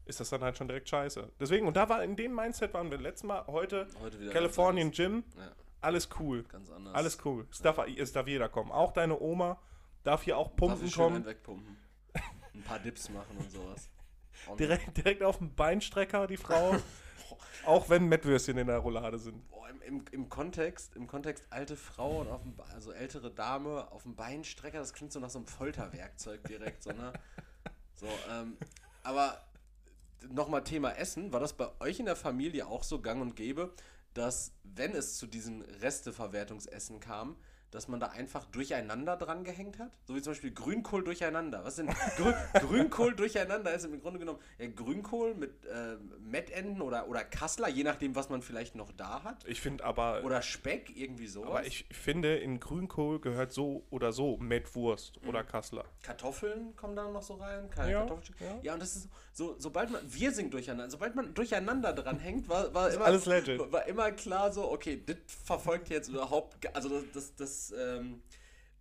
ist 0.06 0.20
das 0.20 0.30
dann 0.30 0.42
halt 0.42 0.58
schon 0.58 0.68
direkt 0.68 0.90
scheiße. 0.90 1.30
Deswegen, 1.40 1.68
und 1.68 1.76
da 1.78 1.88
war 1.90 2.04
in 2.04 2.16
dem 2.16 2.34
Mindset 2.34 2.74
waren 2.74 2.90
wir 2.90 2.98
letztes 2.98 3.28
Mal, 3.28 3.46
heute 3.48 3.88
Heute 4.02 4.20
wieder 4.20 4.32
Californian 4.32 4.92
Gym. 4.92 5.24
Ja, 5.38 5.52
alles 5.82 6.10
cool. 6.20 6.44
ganz 6.44 6.70
anders. 6.72 6.96
Alles 6.96 7.18
cool. 7.26 7.46
Es 7.52 7.60
darf, 7.62 7.78
es 7.96 8.12
darf 8.12 8.28
jeder 8.28 8.50
kommen. 8.50 8.72
Auch 8.72 8.94
deine 8.94 9.20
Oma 9.20 9.60
darf 10.04 10.24
hier 10.24 10.38
auch 10.38 10.48
Darf 10.48 10.56
pumpen 10.58 10.86
ich 10.88 10.94
schön 10.94 11.04
einen 11.06 11.14
kommen. 11.16 11.26
wegpumpen. 11.26 11.78
Ein 12.56 12.64
paar 12.64 12.80
Dips 12.80 13.10
machen 13.10 13.38
und 13.38 13.52
sowas. 13.52 13.90
Und- 14.48 14.60
Direkt, 14.60 14.98
direkt 14.98 15.24
auf 15.24 15.38
dem 15.38 15.54
Beinstrecker, 15.54 16.28
die 16.28 16.38
Frau. 16.38 16.76
auch 17.66 17.90
wenn 17.90 18.08
Mettwürstchen 18.08 18.58
in 18.58 18.68
der 18.68 18.80
Roulade 18.80 19.18
sind. 19.18 19.48
Boah, 19.50 19.70
im, 19.70 19.82
im, 19.82 20.06
Im 20.12 20.30
Kontext, 20.30 20.96
im 20.96 21.08
Kontext 21.08 21.46
alte 21.50 21.76
Frau 21.76 22.22
und 22.22 22.30
auf 22.30 22.42
dem, 22.42 22.56
also 22.74 22.92
ältere 22.92 23.32
Dame 23.32 23.92
auf 23.92 24.04
dem 24.04 24.16
Beinstrecker, 24.16 24.80
das 24.80 24.94
klingt 24.94 25.12
so 25.12 25.20
nach 25.20 25.30
so 25.30 25.40
einem 25.40 25.48
Folterwerkzeug 25.48 26.44
direkt, 26.46 26.84
so, 26.84 26.92
ne? 26.92 27.14
So, 27.96 28.08
ähm, 28.32 28.58
aber 29.04 29.42
nochmal 30.30 30.64
Thema 30.64 30.92
Essen, 30.92 31.32
war 31.32 31.40
das 31.40 31.54
bei 31.54 31.70
euch 31.80 32.00
in 32.00 32.06
der 32.06 32.16
Familie 32.16 32.68
auch 32.68 32.84
so 32.84 33.02
gang 33.02 33.22
und 33.22 33.36
gäbe, 33.36 33.74
dass 34.14 34.54
wenn 34.64 34.94
es 34.94 35.18
zu 35.18 35.28
diesen 35.28 35.62
Resteverwertungsessen 35.62 37.00
kam, 37.00 37.36
dass 37.72 37.88
man 37.88 38.00
da 38.00 38.08
einfach 38.08 38.46
durcheinander 38.46 39.16
dran 39.18 39.44
gehängt 39.44 39.80
hat? 39.80 39.92
So 40.06 40.16
wie 40.16 40.22
zum 40.22 40.32
Beispiel 40.32 40.52
Grünkohl 40.52 41.04
durcheinander. 41.04 41.64
Was 41.64 41.78
denn? 41.78 41.88
Grün, 42.18 42.34
Grünkohl 42.54 43.16
durcheinander 43.16 43.74
ist 43.74 43.86
im 43.86 44.00
Grunde 44.02 44.20
genommen 44.20 44.40
ja, 44.60 44.68
Grünkohl 44.68 45.34
mit 45.36 45.66
äh, 45.66 45.96
Mettenden 46.20 46.82
oder, 46.82 47.08
oder 47.08 47.24
Kassler, 47.24 47.70
je 47.70 47.84
nachdem, 47.84 48.16
was 48.16 48.30
man 48.30 48.42
vielleicht 48.42 48.76
noch 48.76 48.92
da 48.92 49.24
hat. 49.24 49.46
Ich 49.48 49.62
finde 49.62 49.84
aber, 49.86 50.24
Oder 50.24 50.42
Speck, 50.42 50.96
irgendwie 50.96 51.28
sowas. 51.28 51.50
aber 51.50 51.66
ich 51.66 51.86
finde, 51.92 52.38
in 52.38 52.60
Grünkohl 52.60 53.20
gehört 53.22 53.54
so 53.54 53.84
oder 53.90 54.12
so 54.12 54.38
Mettwurst 54.38 55.20
oder 55.28 55.44
Kassler. 55.44 55.86
Kartoffeln 56.04 56.76
kommen 56.76 56.96
da 56.96 57.10
noch 57.10 57.24
so 57.24 57.36
rein, 57.36 57.70
keine 57.70 57.92
Ja, 57.92 58.00
Kartoffelstücke. 58.00 58.44
ja. 58.44 58.60
Ja. 58.62 58.74
und 58.74 58.82
das 58.82 58.96
ist 58.98 59.10
so, 59.34 59.56
sobald 59.58 59.90
man, 59.92 60.02
wir 60.14 60.32
sind 60.34 60.54
durcheinander, 60.54 60.90
sobald 60.92 61.16
man 61.16 61.34
durcheinander 61.34 61.94
dran 61.94 62.20
hängt, 62.20 62.50
war, 62.50 62.74
war 62.74 62.90
immer, 62.92 63.06
war- 63.72 63.88
immer 63.88 64.12
klar 64.12 64.52
so, 64.52 64.70
okay, 64.70 65.02
das 65.06 65.16
verfolgt 65.46 65.90
jetzt 65.90 66.10
überhaupt, 66.10 66.58
also 66.76 66.90
das, 66.90 67.04
das, 67.14 67.36
das 67.36 67.61
ähm, 67.70 68.24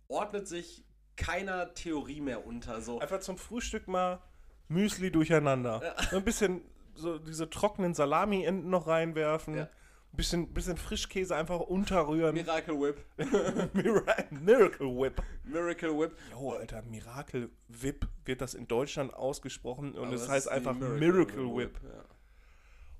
ordnet 0.07 0.47
sich 0.47 0.83
keiner 1.15 1.73
Theorie 1.75 2.21
mehr 2.21 2.45
unter, 2.47 2.81
so. 2.81 2.99
Einfach 2.99 3.19
zum 3.19 3.37
Frühstück 3.37 3.87
mal 3.87 4.21
Müsli 4.69 5.11
durcheinander. 5.11 5.95
So 6.09 6.17
Ein 6.17 6.23
bisschen 6.23 6.61
so 6.95 7.19
diese 7.19 7.49
trockenen 7.49 7.93
Salami-Enden 7.93 8.69
noch 8.69 8.87
reinwerfen. 8.87 9.55
Ja. 9.55 9.63
Ein 9.63 10.17
bisschen, 10.17 10.53
bisschen 10.53 10.75
Frischkäse 10.77 11.35
einfach 11.35 11.59
unterrühren. 11.61 12.33
Miracle 12.33 12.75
Whip. 12.79 13.05
Mira- 13.73 14.15
Miracle 14.31 14.87
Whip. 14.87 15.21
Miracle 15.45 15.97
Whip. 15.97 16.17
Jo, 16.31 16.51
Alter, 16.51 16.81
Miracle 16.81 17.49
Whip 17.69 18.07
wird 18.25 18.41
das 18.41 18.53
in 18.53 18.67
Deutschland 18.67 19.13
ausgesprochen 19.13 19.93
und 19.97 20.11
es 20.11 20.23
es 20.23 20.29
heißt 20.29 20.47
einfach 20.49 20.73
Miracle, 20.75 21.55
Whip. 21.55 21.79
ja. 21.83 22.03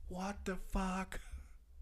What 0.07 0.35
the 0.45 0.53
fuck? 0.71 1.19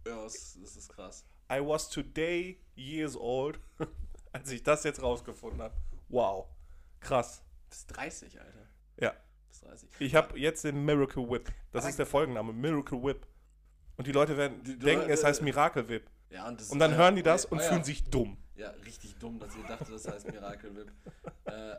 Ja, 0.07 0.23
das, 0.23 0.57
das 0.61 0.75
ist 0.77 0.89
krass. 0.89 1.25
I 1.51 1.59
was 1.65 1.89
today 1.89 2.59
years 2.75 3.15
old, 3.15 3.59
als 4.31 4.51
ich 4.51 4.63
das 4.63 4.83
jetzt 4.83 5.01
rausgefunden 5.01 5.61
habe. 5.61 5.73
Wow. 6.09 6.47
Krass. 6.99 7.41
Bis 7.69 7.85
30, 7.87 8.39
Alter. 8.39 8.67
Ja. 8.99 9.13
Bis 9.47 9.61
30. 9.61 9.89
Ich 9.99 10.15
habe 10.15 10.37
jetzt 10.39 10.63
den 10.63 10.83
Miracle 10.85 11.29
Whip. 11.29 11.51
Das 11.71 11.83
Aber- 11.83 11.89
ist 11.89 11.99
der 11.99 12.05
Folgenname. 12.05 12.53
Miracle 12.53 13.01
Whip. 13.03 13.25
Und 13.97 14.07
die 14.07 14.11
Leute 14.11 14.37
werden 14.37 14.63
Die 14.63 14.77
denken, 14.77 15.01
Leute- 15.01 15.13
es 15.13 15.23
heißt 15.23 15.41
Miracle 15.41 15.87
Whip. 15.89 16.09
Ja, 16.29 16.47
und, 16.47 16.59
das 16.61 16.69
Und 16.69 16.79
dann 16.79 16.93
äh, 16.93 16.95
hören 16.95 17.15
die 17.15 17.23
das 17.23 17.45
äh, 17.45 17.47
und 17.49 17.57
ja. 17.59 17.63
fühlen 17.65 17.83
sich 17.83 18.03
dumm. 18.09 18.37
Ja, 18.55 18.69
richtig 18.85 19.15
dumm, 19.17 19.39
dass 19.39 19.55
ihr 19.55 19.63
dachtet, 19.63 19.89
das 19.93 20.07
heißt 20.07 20.31
Miracle 20.31 20.75
Whip. 20.75 20.91
äh, 21.45 21.75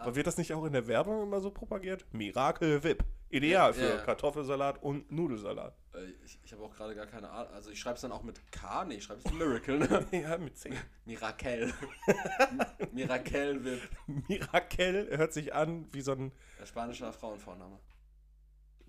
Aber 0.00 0.16
wird 0.16 0.26
das 0.26 0.36
nicht 0.38 0.52
auch 0.54 0.64
in 0.64 0.72
der 0.72 0.86
Werbung 0.86 1.22
immer 1.22 1.40
so 1.40 1.50
propagiert? 1.50 2.06
Miracle 2.12 2.82
Whip. 2.82 3.04
Ideal 3.28 3.72
für 3.74 3.82
ja, 3.82 3.94
ja. 3.96 4.02
Kartoffelsalat 4.02 4.82
und 4.82 5.10
Nudelsalat. 5.12 5.76
äh, 5.94 6.04
ich 6.24 6.38
ich 6.42 6.52
habe 6.52 6.64
auch 6.64 6.74
gerade 6.74 6.94
gar 6.96 7.06
keine 7.06 7.30
Ahnung. 7.30 7.52
Also 7.52 7.70
ich 7.70 7.78
schreibe 7.78 7.94
es 7.94 8.00
dann 8.00 8.10
auch 8.10 8.22
mit 8.24 8.40
K. 8.50 8.84
Nee, 8.84 8.94
ich 8.96 9.04
schreibe 9.04 9.20
es 9.24 9.32
Miracle, 9.32 9.78
ne? 9.78 10.06
Ja, 10.12 10.36
mit 10.38 10.58
C. 10.58 10.72
Mirakel. 11.04 11.72
Mirakel 12.92 13.64
Whip. 13.64 13.80
Mirakel 14.28 15.16
hört 15.16 15.32
sich 15.32 15.54
an 15.54 15.86
wie 15.92 16.00
so 16.00 16.12
ein 16.12 16.32
Der 16.58 16.66
spanische 16.66 17.12
Frauenvorname. 17.12 17.78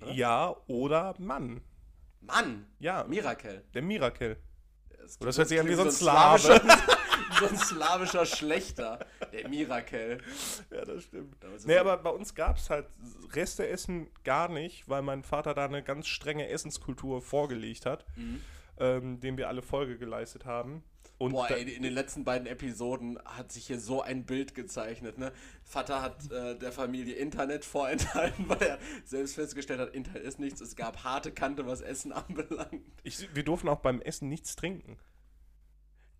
Oder? 0.02 0.12
Ja 0.12 0.56
oder 0.68 1.14
Mann. 1.20 1.62
Mann! 2.22 2.66
Ja, 2.80 3.04
Mirakel. 3.04 3.64
der 3.74 3.82
Mirakel. 3.82 4.38
Das 5.02 5.18
Oder 5.20 5.26
das 5.28 5.38
hört 5.38 5.48
sich 5.50 5.60
an 5.60 5.68
wie 5.68 5.74
so 5.74 5.84
ein 5.84 5.92
slawischer, 5.92 6.62
so 7.40 7.48
ein 7.48 7.58
slawischer 7.58 8.26
Schlechter. 8.26 9.00
Der 9.34 9.48
Mirakel. 9.50 10.20
Ja, 10.70 10.86
das 10.86 11.04
stimmt. 11.04 11.36
Nee, 11.66 11.78
aber 11.78 11.98
bei 11.98 12.10
uns 12.10 12.36
gab 12.36 12.58
es 12.58 12.70
halt 12.70 12.86
Reste 13.34 13.68
essen 13.68 14.10
gar 14.24 14.48
nicht, 14.50 14.88
weil 14.88 15.02
mein 15.02 15.24
Vater 15.24 15.54
da 15.54 15.66
eine 15.66 15.84
ganz 15.84 16.08
strenge 16.08 16.48
Essenskultur 16.50 17.22
vorgelegt 17.22 17.86
hat, 17.86 18.06
Mhm. 18.16 18.42
ähm, 18.80 19.20
dem 19.20 19.38
wir 19.38 19.48
alle 19.48 19.62
Folge 19.62 19.98
geleistet 19.98 20.46
haben. 20.46 20.84
Und 21.22 21.34
Boah, 21.34 21.52
ey, 21.52 21.72
in 21.72 21.84
den 21.84 21.94
letzten 21.94 22.24
beiden 22.24 22.48
Episoden 22.48 23.20
hat 23.26 23.52
sich 23.52 23.68
hier 23.68 23.80
so 23.80 24.02
ein 24.02 24.26
Bild 24.26 24.56
gezeichnet, 24.56 25.20
ne? 25.20 25.32
Vater 25.64 26.02
hat 26.02 26.32
äh, 26.32 26.58
der 26.58 26.72
Familie 26.72 27.14
Internet 27.14 27.64
vorenthalten, 27.64 28.46
weil 28.50 28.64
er 28.64 28.80
selbst 29.06 29.36
festgestellt 29.36 29.80
hat, 29.80 29.94
Internet 29.94 30.24
ist 30.24 30.40
nichts. 30.40 30.62
Es 30.62 30.76
gab 30.76 31.04
harte 31.04 31.32
Kante, 31.32 31.68
was 31.68 31.82
Essen 31.82 32.12
anbelangt. 32.12 32.82
ich, 33.04 33.36
wir 33.36 33.44
durften 33.44 33.70
auch 33.70 33.82
beim 33.82 34.02
Essen 34.02 34.30
nichts 34.30 34.56
trinken. 34.56 34.98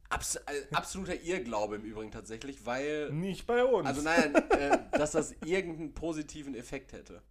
Abs 0.10 0.36
äh, 0.36 0.42
absoluter 0.72 1.20
Irrglaube 1.20 1.78
im 1.78 1.84
Übrigen 1.84 2.12
tatsächlich, 2.12 2.68
weil. 2.68 3.12
Nicht 3.12 3.48
bei 3.48 3.66
uns. 3.66 3.88
Also 3.88 4.04
nein, 4.04 4.36
äh, 4.36 4.78
dass 4.92 5.14
das 5.14 5.34
irgendeinen 5.44 5.96
positiven 5.96 6.54
Effekt 6.54 6.94
hätte. 6.94 7.24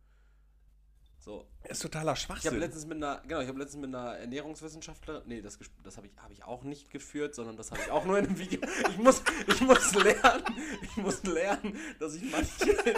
So. 1.22 1.46
das 1.64 1.72
ist 1.72 1.82
totaler 1.82 2.14
Ich 2.14 2.26
habe 2.28 2.40
Schwachsinn. 2.40 2.58
letztens 2.60 2.86
mit 2.86 2.96
einer, 2.96 3.20
genau, 3.26 3.40
ich 3.40 3.48
habe 3.48 3.58
letztens 3.58 3.86
mit 3.86 3.94
einer 3.94 4.16
Ernährungswissenschaftlerin, 4.16 5.22
nee, 5.26 5.42
das, 5.42 5.58
das 5.82 5.98
habe 5.98 6.06
ich, 6.06 6.12
hab 6.16 6.30
ich 6.30 6.42
auch 6.44 6.62
nicht 6.62 6.90
geführt, 6.90 7.34
sondern 7.34 7.58
das 7.58 7.70
habe 7.70 7.82
ich 7.82 7.90
auch 7.90 8.06
nur 8.06 8.18
in 8.18 8.26
einem 8.26 8.38
Video. 8.38 8.58
Ich 8.88 8.96
muss, 8.96 9.22
ich 9.46 9.60
muss 9.60 9.94
lernen, 9.94 10.44
ich 10.82 10.96
muss 10.96 11.22
lernen, 11.24 11.76
dass 11.98 12.14
ich 12.14 12.22
manche, 12.32 12.74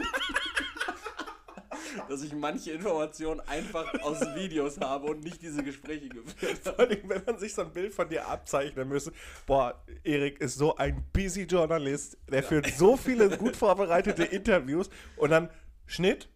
dass 2.08 2.22
ich 2.22 2.32
manche 2.32 2.70
Informationen 2.70 3.40
einfach 3.40 3.92
aus 4.02 4.20
Videos 4.36 4.78
habe 4.78 5.06
und 5.06 5.24
nicht 5.24 5.42
diese 5.42 5.64
Gespräche 5.64 6.08
geführt 6.08 6.64
habe. 6.64 6.76
Vor 6.76 6.78
allem, 6.78 7.08
wenn 7.08 7.24
man 7.24 7.38
sich 7.40 7.52
so 7.54 7.62
ein 7.62 7.72
Bild 7.72 7.92
von 7.92 8.08
dir 8.08 8.28
abzeichnen 8.28 8.88
müsste. 8.88 9.12
Boah, 9.46 9.82
Erik 10.04 10.40
ist 10.40 10.56
so 10.58 10.76
ein 10.76 11.04
busy 11.12 11.42
Journalist. 11.42 12.18
Der 12.30 12.44
führt 12.44 12.68
so 12.76 12.96
viele 12.96 13.36
gut 13.36 13.56
vorbereitete 13.56 14.22
Interviews 14.22 14.90
und 15.16 15.30
dann 15.30 15.50
Schnitt, 15.86 16.28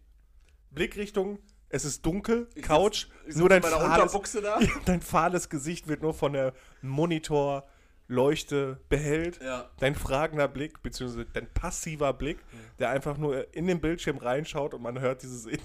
Blickrichtung, 0.71 1.39
es 1.69 1.85
ist 1.85 2.05
dunkel, 2.05 2.47
Couch, 2.61 3.07
Ich 3.27 3.35
nur 3.35 3.49
dein 3.49 3.61
fahles, 3.63 4.13
dein 4.85 5.01
fahles 5.01 5.49
Gesicht 5.49 5.87
wird 5.87 6.01
nur 6.01 6.13
von 6.13 6.33
der 6.33 6.53
Monitorleuchte 6.81 8.79
behellt. 8.89 9.41
Ja. 9.41 9.69
Dein 9.79 9.95
fragender 9.95 10.47
Blick, 10.47 10.81
beziehungsweise 10.81 11.25
dein 11.25 11.51
passiver 11.53 12.13
Blick, 12.13 12.39
der 12.79 12.89
einfach 12.89 13.17
nur 13.17 13.53
in 13.53 13.67
den 13.67 13.81
Bildschirm 13.81 14.17
reinschaut 14.17 14.73
und 14.73 14.81
man 14.81 14.99
hört 14.99 15.23
dieses 15.23 15.45
ein 15.47 15.55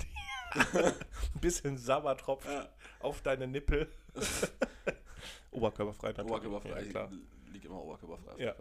bisschen 1.40 1.78
Sauertropfen 1.78 2.52
Ja. 2.52 2.68
auf 3.00 3.22
deine 3.22 3.46
Nippel. 3.46 3.88
Oberkörperfrei 5.50 6.08
natürlich. 6.08 6.30
Oberkörperfrei. 6.30 6.82
Ja, 6.82 6.90
klar. 6.90 7.10
Ich 7.46 7.52
liege 7.52 7.68
immer 7.68 7.82
oberkörperfrei 7.82 8.42
Ja. 8.42 8.54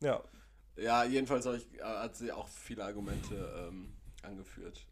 Ja, 0.00 0.22
Ja, 0.76 1.04
jedenfalls 1.04 1.46
ich, 1.46 1.78
äh, 1.78 1.82
hat 1.82 2.16
sie 2.16 2.32
auch 2.32 2.48
viele 2.48 2.84
Argumente 2.84 3.68
ähm, 3.68 3.92
angeführt. 4.22 4.86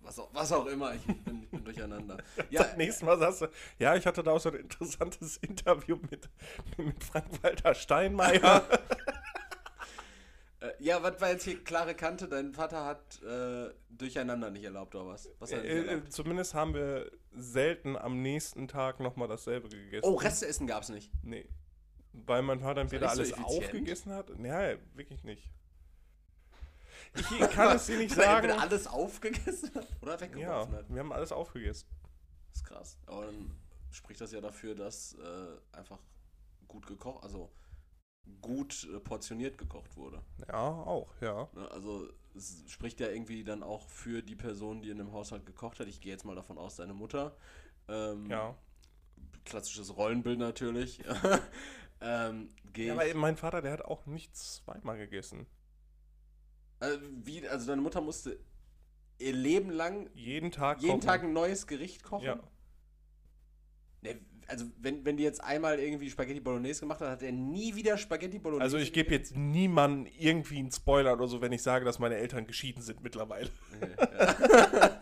Äh, 0.00 0.06
was 0.06 0.18
auch, 0.18 0.28
was 0.32 0.52
auch 0.52 0.66
immer, 0.66 0.94
ich 0.94 1.02
bin, 1.02 1.42
ich 1.42 1.50
bin 1.50 1.64
durcheinander. 1.64 2.18
Ja, 2.50 2.62
das 2.62 2.76
nächste 2.76 3.04
Mal 3.04 3.18
sagst 3.18 3.42
du, 3.42 3.46
ja, 3.78 3.94
ich 3.96 4.06
hatte 4.06 4.22
da 4.22 4.32
auch 4.32 4.40
so 4.40 4.50
ein 4.50 4.56
interessantes 4.56 5.36
Interview 5.42 5.96
mit, 6.10 6.28
mit 6.76 7.02
Frank-Walter 7.04 7.74
Steinmeier. 7.74 8.66
äh, 10.60 10.70
ja, 10.78 11.02
was 11.02 11.20
war 11.20 11.30
jetzt 11.30 11.44
hier 11.44 11.62
klare 11.62 11.94
Kante? 11.94 12.28
Dein 12.28 12.52
Vater 12.52 12.84
hat 12.84 13.22
äh, 13.22 13.72
durcheinander 13.90 14.50
nicht 14.50 14.64
erlaubt, 14.64 14.94
oder 14.94 15.08
was? 15.08 15.28
Was 15.38 15.52
hat 15.52 15.62
nicht 15.62 15.70
äh, 15.70 15.86
erlaubt? 15.86 16.12
zumindest 16.12 16.54
haben 16.54 16.74
wir 16.74 17.10
selten 17.32 17.96
am 17.96 18.22
nächsten 18.22 18.68
Tag 18.68 19.00
nochmal 19.00 19.28
dasselbe 19.28 19.68
gegessen. 19.68 20.08
Oh, 20.08 20.16
Resteessen 20.16 20.66
gab's 20.66 20.88
nicht. 20.88 21.10
Nee. 21.22 21.46
Weil 22.12 22.42
mein 22.42 22.60
Vater 22.60 22.80
er 22.80 22.82
entweder 22.82 23.08
so 23.08 23.12
alles 23.12 23.32
effizient? 23.32 23.64
aufgegessen 23.64 24.12
hat. 24.12 24.30
Ja, 24.42 24.74
wirklich 24.94 25.22
nicht. 25.22 25.50
Ich 27.14 27.50
kann 27.50 27.76
es 27.76 27.86
dir 27.86 27.98
nicht 27.98 28.14
sagen. 28.14 28.44
entweder 28.44 28.60
alles 28.60 28.86
aufgegessen 28.86 29.70
oder 30.00 30.14
Ja, 30.14 30.20
weggeworfen 30.20 30.74
hat. 30.76 30.88
wir 30.88 31.00
haben 31.00 31.12
alles 31.12 31.32
aufgegessen. 31.32 31.88
Das 32.52 32.56
ist 32.62 32.64
krass. 32.64 32.98
Aber 33.06 33.26
dann 33.26 33.50
spricht 33.90 34.20
das 34.20 34.32
ja 34.32 34.40
dafür, 34.40 34.74
dass 34.74 35.14
äh, 35.14 35.76
einfach 35.76 35.98
gut 36.68 36.86
gekocht, 36.86 37.24
also 37.24 37.50
gut 38.40 38.86
äh, 38.94 39.00
portioniert 39.00 39.58
gekocht 39.58 39.96
wurde. 39.96 40.22
Ja, 40.48 40.62
auch, 40.68 41.12
ja. 41.20 41.48
Ne, 41.54 41.68
Also 41.72 42.08
es 42.36 42.62
spricht 42.68 43.00
ja 43.00 43.08
irgendwie 43.08 43.42
dann 43.42 43.62
auch 43.64 43.88
für 43.88 44.22
die 44.22 44.36
Person, 44.36 44.82
die 44.82 44.90
in 44.90 44.98
dem 44.98 45.12
Haushalt 45.12 45.44
gekocht 45.46 45.80
hat. 45.80 45.88
Ich 45.88 46.00
gehe 46.00 46.12
jetzt 46.12 46.24
mal 46.24 46.36
davon 46.36 46.58
aus, 46.58 46.76
deine 46.76 46.94
Mutter. 46.94 47.36
Ähm, 47.88 48.30
Ja. 48.30 48.54
Klassisches 49.44 49.96
Rollenbild 49.96 50.38
natürlich. 50.38 51.02
ähm, 52.00 52.50
ja 52.76 52.92
aber 52.94 53.12
mein 53.14 53.36
Vater, 53.36 53.62
der 53.62 53.72
hat 53.72 53.82
auch 53.84 54.06
nicht 54.06 54.36
zweimal 54.36 54.96
gegessen. 54.96 55.46
Äh, 56.80 56.98
wie, 57.24 57.46
also 57.46 57.66
deine 57.66 57.82
Mutter 57.82 58.00
musste 58.00 58.38
ihr 59.18 59.32
Leben 59.32 59.70
lang 59.70 60.08
Jeden 60.14 60.50
Tag 60.50 60.80
jeden 60.80 60.94
kochen. 60.94 61.06
Tag 61.06 61.24
ein 61.24 61.32
neues 61.32 61.66
Gericht 61.66 62.02
kochen. 62.02 62.24
Ja. 62.24 62.40
Ne, 64.02 64.20
also 64.46 64.64
wenn, 64.78 65.04
wenn 65.04 65.16
die 65.16 65.22
jetzt 65.22 65.42
einmal 65.44 65.78
irgendwie 65.78 66.10
Spaghetti 66.10 66.40
Bolognese 66.40 66.80
gemacht 66.80 67.00
hat, 67.00 67.08
hat 67.08 67.22
er 67.22 67.32
nie 67.32 67.74
wieder 67.76 67.96
Spaghetti 67.96 68.38
Bolognese. 68.38 68.64
Also 68.64 68.78
ich 68.78 68.92
gebe 68.92 69.12
jetzt 69.12 69.36
niemandem 69.36 70.12
irgendwie 70.18 70.58
einen 70.58 70.72
Spoiler 70.72 71.12
oder 71.12 71.28
so, 71.28 71.40
wenn 71.40 71.52
ich 71.52 71.62
sage, 71.62 71.84
dass 71.84 71.98
meine 71.98 72.16
Eltern 72.16 72.46
geschieden 72.46 72.82
sind 72.82 73.02
mittlerweile. 73.02 73.50
Okay, 73.76 73.94
ja. 74.18 74.98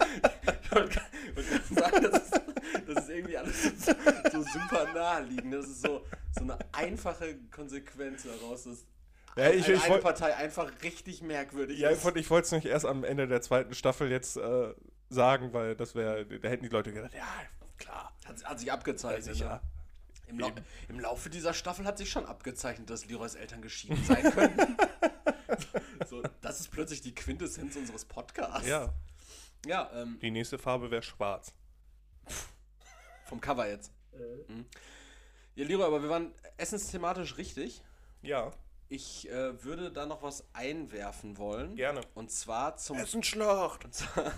wollte 1.39 1.51
gerade 1.51 1.75
sagen, 1.75 2.03
das 2.03 2.23
ist, 2.23 2.41
das 2.87 3.05
ist 3.05 3.11
irgendwie 3.11 3.37
alles 3.37 3.63
so, 3.63 3.93
so 4.33 4.43
super 4.43 4.93
naheliegend. 4.93 5.55
Das 5.55 5.67
ist 5.67 5.83
so, 5.83 6.05
so 6.37 6.43
eine 6.43 6.59
einfache 6.73 7.39
Konsequenz 7.51 8.25
daraus, 8.25 8.65
dass 8.65 8.85
Ja, 9.39 9.51
ich, 9.51 9.65
eine, 9.67 9.75
ich, 9.75 9.83
eine 9.83 9.95
wollt- 9.95 10.03
Partei 10.03 10.35
einfach 10.37 10.71
richtig 10.83 11.23
merkwürdig 11.23 11.79
ja, 11.79 11.91
ich 11.91 11.99
ist. 11.99 12.05
wollte 12.05 12.19
ich 12.19 12.29
wollte 12.31 12.47
es 12.47 12.53
nicht 12.53 12.67
erst 12.67 12.87
am 12.87 13.05
Ende 13.05 13.27
der 13.29 13.41
zweiten 13.41 13.75
Staffel 13.75 14.11
jetzt 14.11 14.37
äh, 14.37 14.75
sagen, 15.11 15.53
weil 15.53 15.77
das 15.77 15.95
wäre, 15.95 16.27
da 16.27 16.49
hätten 16.49 16.65
die 16.65 16.69
Leute 16.71 16.93
gedacht, 16.93 17.15
ja, 17.15 17.27
klar, 17.79 18.13
Hat, 18.27 18.45
hat 18.45 18.59
sich 18.61 18.71
abgezeichnet. 18.73 19.25
sicher. 19.25 19.63
Ne? 19.63 19.71
Im, 20.31 20.39
Lau 20.41 20.51
Im 20.89 21.01
Laufe 21.01 21.31
dieser 21.31 21.55
Staffel 21.55 21.87
hat 21.87 21.97
sich 21.97 22.11
schon 22.11 22.27
abgezeichnet, 22.27 22.91
dass 22.91 23.07
Leroys 23.07 23.35
Eltern 23.35 23.63
geschieden 23.63 24.03
sein 24.05 24.23
können. 24.33 24.77
so, 26.11 26.23
das 26.43 26.61
ist 26.61 26.71
plötzlich 26.71 27.01
die 27.01 27.15
Quintessenz 27.15 27.77
unseres 27.77 28.05
Podcasts. 28.05 28.69
Ja, 28.69 28.93
Ja, 29.67 29.91
ähm, 29.95 30.19
die 30.21 30.31
nächste 30.31 30.59
Farbe 30.59 30.91
wäre 30.91 31.03
schwarz. 31.03 31.55
vom 33.27 33.41
Cover 33.41 33.69
jetzt. 33.69 33.91
Mhm. 34.49 34.67
Ja, 35.55 35.65
Leroy, 35.65 35.85
aber 35.87 36.03
wir 36.03 36.09
waren 36.11 36.33
essensthematisch 36.57 37.37
richtig. 37.39 37.83
Ja, 38.23 38.51
Ich 38.91 39.29
äh, 39.31 39.63
würde 39.65 39.91
da 39.93 40.07
noch 40.07 40.23
was 40.23 40.45
einwerfen 40.55 41.37
wollen. 41.39 41.75
gerne. 41.77 42.01
Und 42.15 42.31
zwar 42.31 42.77
zum. 42.77 42.97
Essenschlacht. 42.99 43.85
Und 43.85 43.95
zwar, 43.95 44.25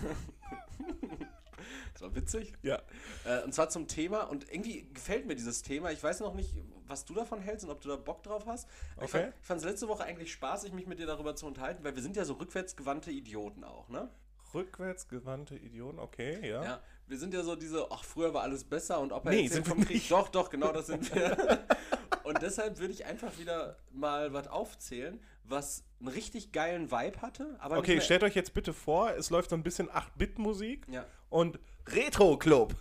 das 1.93 2.01
war 2.01 2.15
witzig. 2.15 2.53
Ja. 2.61 2.81
Äh, 3.25 3.43
und 3.43 3.53
zwar 3.53 3.69
zum 3.69 3.87
Thema. 3.87 4.23
Und 4.23 4.51
irgendwie 4.51 4.89
gefällt 4.93 5.25
mir 5.25 5.35
dieses 5.35 5.61
Thema. 5.61 5.91
Ich 5.91 6.03
weiß 6.03 6.19
noch 6.19 6.33
nicht, 6.33 6.53
was 6.87 7.05
du 7.05 7.13
davon 7.13 7.39
hältst 7.39 7.63
und 7.65 7.71
ob 7.71 7.79
du 7.81 7.89
da 7.89 7.95
Bock 7.95 8.23
drauf 8.23 8.45
hast. 8.45 8.67
Ich 8.97 9.03
Okay. 9.03 9.07
fand- 9.07 9.33
Ich 9.41 9.47
fand 9.47 9.59
es 9.61 9.65
letzte 9.65 9.87
Woche 9.87 10.03
eigentlich 10.03 10.31
spaßig, 10.33 10.73
mich 10.73 10.87
mit 10.87 10.99
dir 10.99 11.05
darüber 11.05 11.35
zu 11.35 11.45
unterhalten, 11.45 11.83
weil 11.83 11.95
wir 11.95 12.01
sind 12.03 12.17
ja 12.17 12.25
so 12.25 12.33
rückwärtsgewandte 12.33 13.11
Idioten 13.11 13.63
auch, 13.63 13.87
ne? 13.89 14.09
Rückwärtsgewandte 14.53 15.55
Idioten, 15.55 15.97
okay, 15.99 16.45
ja. 16.45 16.61
Ja, 16.61 16.81
wir 17.07 17.17
sind 17.17 17.33
ja 17.33 17.41
so 17.41 17.55
diese, 17.55 17.89
ach, 17.89 18.03
früher 18.03 18.33
war 18.33 18.41
alles 18.41 18.65
besser 18.65 18.99
und 18.99 19.13
ob 19.13 19.25
er 19.25 19.31
Nee, 19.31 19.47
sind 19.47 19.65
wir 19.65 19.73
vom 19.75 19.85
Krieg. 19.85 19.95
nicht. 19.95 20.11
Doch, 20.11 20.27
doch, 20.27 20.49
genau 20.49 20.73
das 20.73 20.87
sind 20.87 21.15
wir. 21.15 21.65
und 22.23 22.41
deshalb 22.41 22.79
würde 22.79 22.93
ich 22.93 23.05
einfach 23.05 23.37
wieder 23.37 23.77
mal 23.91 24.33
was 24.33 24.47
aufzählen, 24.47 25.19
was 25.43 25.83
einen 25.99 26.09
richtig 26.09 26.51
geilen 26.51 26.91
Vibe 26.91 27.21
hatte, 27.21 27.57
aber 27.59 27.77
Okay, 27.77 28.01
stellt 28.01 28.23
euch 28.23 28.35
jetzt 28.35 28.53
bitte 28.53 28.73
vor, 28.73 29.11
es 29.11 29.29
läuft 29.29 29.49
so 29.49 29.55
ein 29.55 29.63
bisschen 29.63 29.89
8-Bit-Musik 29.89 30.87
mehr, 30.87 31.01
ja. 31.01 31.07
und 31.29 31.59
Retro-Club. 31.87 32.75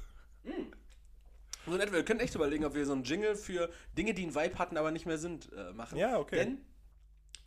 So 1.66 1.76
nett, 1.76 1.92
wir 1.92 2.04
können 2.04 2.20
echt 2.20 2.34
überlegen, 2.34 2.64
ob 2.64 2.74
wir 2.74 2.84
so 2.86 2.92
einen 2.92 3.04
Jingle 3.04 3.36
für 3.36 3.70
Dinge, 3.96 4.14
die 4.14 4.22
einen 4.22 4.34
Vibe 4.34 4.58
hatten, 4.58 4.76
aber 4.76 4.90
nicht 4.90 5.06
mehr 5.06 5.18
sind, 5.18 5.52
äh, 5.52 5.72
machen. 5.72 5.98
Ja, 5.98 6.18
okay. 6.18 6.36
Denn, 6.36 6.58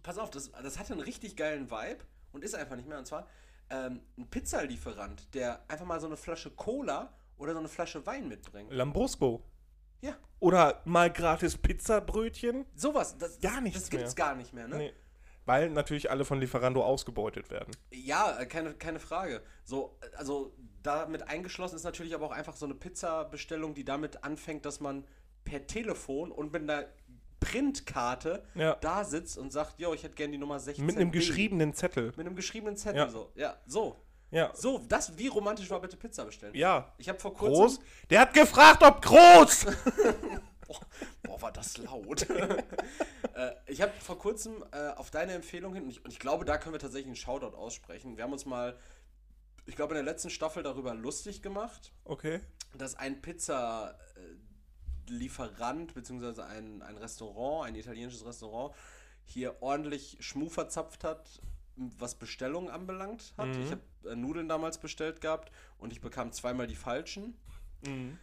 pass 0.04 0.18
auf, 0.18 0.30
das, 0.30 0.52
das 0.52 0.80
hatte 0.80 0.94
einen 0.94 1.02
richtig 1.02 1.36
geilen 1.36 1.70
Vibe 1.70 2.00
und 2.32 2.44
ist 2.44 2.56
einfach 2.56 2.76
nicht 2.76 2.88
mehr. 2.88 3.00
Und 3.00 3.08
zwar 3.08 3.28
ähm, 3.70 4.02
ein 4.18 4.30
Pizzalieferant, 4.30 5.34
der 5.34 5.64
einfach 5.68 5.86
mal 5.86 6.00
so 6.00 6.08
eine 6.08 6.18
Flasche 6.18 6.52
Cola 6.52 7.14
oder 7.38 7.54
so 7.54 7.60
eine 7.60 7.68
Flasche 7.68 8.06
Wein 8.06 8.28
mitbringt. 8.28 8.72
Lambrusco. 8.72 9.44
Ja, 10.04 10.16
Oder 10.40 10.82
mal 10.86 11.12
gratis 11.12 11.58
Pizzabrötchen. 11.58 12.66
sowas. 12.76 13.18
Das, 13.18 13.40
Gar 13.40 13.62
nichts 13.62 13.80
Das 13.82 13.90
gibt's 13.90 14.16
mehr. 14.16 14.26
gar 14.26 14.36
nicht 14.36 14.54
mehr, 14.54 14.68
ne? 14.68 14.78
Nee. 14.78 14.94
Weil 15.46 15.70
natürlich 15.70 16.10
alle 16.12 16.24
von 16.26 16.40
Lieferando 16.40 16.84
ausgebeutet 16.84 17.50
werden. 17.50 17.76
Ja, 17.92 18.38
äh, 18.40 18.46
keine, 18.46 18.74
keine 18.74 19.00
Frage. 19.00 19.42
So, 19.66 19.98
äh, 20.02 20.16
also 20.18 20.54
damit 20.82 21.28
eingeschlossen 21.28 21.76
ist 21.76 21.84
natürlich 21.84 22.14
aber 22.16 22.26
auch 22.28 22.32
einfach 22.32 22.56
so 22.56 22.66
eine 22.66 22.76
Pizzabestellung, 22.76 23.74
die 23.74 23.84
damit 23.86 24.24
anfängt, 24.24 24.66
dass 24.66 24.80
man 24.82 25.06
per 25.46 25.66
Telefon 25.68 26.32
und 26.32 26.52
mit 26.54 26.62
einer 26.64 26.86
Printkarte 27.54 28.44
Ja. 28.56 28.76
da 28.82 29.04
sitzt 29.04 29.38
und 29.38 29.52
sagt, 29.52 29.80
yo, 29.80 29.94
ich 29.94 30.04
hätte 30.04 30.16
gerne 30.16 30.32
die 30.32 30.38
Nummer 30.38 30.60
16. 30.60 30.86
Mit 30.86 30.98
einem 30.98 31.12
geschriebenen 31.12 31.74
Zettel. 31.74 32.08
Mit 32.16 32.20
einem 32.26 32.36
geschriebenen 32.36 32.78
Zettel 32.78 32.98
Ja. 33.02 33.10
so. 33.10 33.32
Ja, 33.36 33.58
so. 33.66 34.03
Ja. 34.34 34.52
So, 34.56 34.80
das, 34.80 35.18
wie 35.18 35.28
romantisch 35.28 35.70
war 35.70 35.80
bitte 35.80 35.96
Pizza 35.96 36.26
bestellen? 36.26 36.54
Ja. 36.56 36.92
Ich 36.98 37.08
habe 37.08 37.20
vor 37.20 37.34
kurzem. 37.34 37.54
Groß? 37.54 37.80
Der 38.10 38.20
hat 38.22 38.34
gefragt, 38.34 38.82
ob 38.84 39.02
groß! 39.02 39.68
Boah, 40.66 40.80
boah, 41.24 41.42
war 41.42 41.52
das 41.52 41.78
laut. 41.78 42.22
äh, 42.30 42.64
ich 43.68 43.82
habe 43.82 43.92
vor 44.00 44.18
kurzem 44.18 44.64
äh, 44.72 44.92
auf 44.92 45.12
deine 45.12 45.34
Empfehlung 45.34 45.74
hin, 45.74 45.84
und 45.84 45.90
ich, 45.90 46.02
und 46.04 46.12
ich 46.12 46.20
glaube, 46.20 46.46
da 46.46 46.58
können 46.58 46.74
wir 46.74 46.80
tatsächlich 46.80 47.08
einen 47.08 47.18
Shoutout 47.18 47.54
aussprechen. 47.56 48.16
Wir 48.18 48.24
haben 48.24 48.32
uns 48.32 48.46
mal, 48.46 48.80
ich 49.66 49.76
glaube, 49.76 49.94
in 49.94 50.04
der 50.04 50.12
letzten 50.12 50.30
Staffel 50.30 50.64
darüber 50.64 50.96
lustig 50.96 51.42
gemacht, 51.42 51.92
Okay. 52.06 52.40
dass 52.78 52.96
ein 52.96 53.22
Pizza-Lieferant, 53.22 55.94
beziehungsweise 55.94 56.46
ein, 56.46 56.82
ein 56.82 56.96
Restaurant, 56.98 57.68
ein 57.68 57.76
italienisches 57.76 58.26
Restaurant, 58.26 58.74
hier 59.26 59.62
ordentlich 59.62 60.18
Schmuh 60.22 60.50
verzapft 60.50 61.04
hat, 61.04 61.42
was 61.76 62.16
Bestellungen 62.16 62.70
anbelangt 62.70 63.34
hat. 63.38 63.48
Mhm. 63.48 63.64
Ich 63.64 63.72
habe 63.72 63.82
Nudeln 64.16 64.48
damals 64.50 64.78
bestellt 64.78 65.22
gehabt 65.22 65.52
und 65.78 65.92
ich 65.94 66.02
bekam 66.02 66.32
zweimal 66.32 66.68
die 66.68 66.76
falschen. 66.76 67.38
Mhm. 67.86 68.18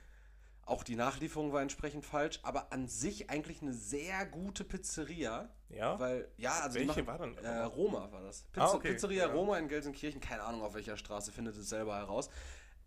Auch 0.66 0.84
die 0.84 0.94
Nachlieferung 0.94 1.52
war 1.52 1.62
entsprechend 1.62 2.04
falsch, 2.06 2.38
aber 2.42 2.72
an 2.72 2.86
sich 2.86 3.28
eigentlich 3.28 3.60
eine 3.60 3.72
sehr 3.72 4.24
gute 4.26 4.62
Pizzeria. 4.62 5.48
Ja. 5.68 5.98
Weil, 5.98 6.28
ja, 6.36 6.52
also 6.60 6.76
Welche 6.78 7.02
machen- 7.02 7.06
war 7.06 7.18
denn? 7.18 7.36
Äh, 7.38 7.62
Roma 7.62 8.12
war 8.12 8.22
das. 8.22 8.44
Pizza, 8.52 8.66
Ah, 8.66 8.74
okay. 8.74 8.92
Pizzeria 8.92 9.26
Ja. 9.26 9.32
Roma 9.32 9.58
in 9.58 9.66
Gelsenkirchen, 9.68 10.20
keine 10.20 10.42
Ahnung 10.42 10.62
auf 10.62 10.74
welcher 10.74 10.96
Straße, 10.96 11.32
findet 11.32 11.56
es 11.56 11.68
selber 11.68 11.96
heraus. 11.96 12.30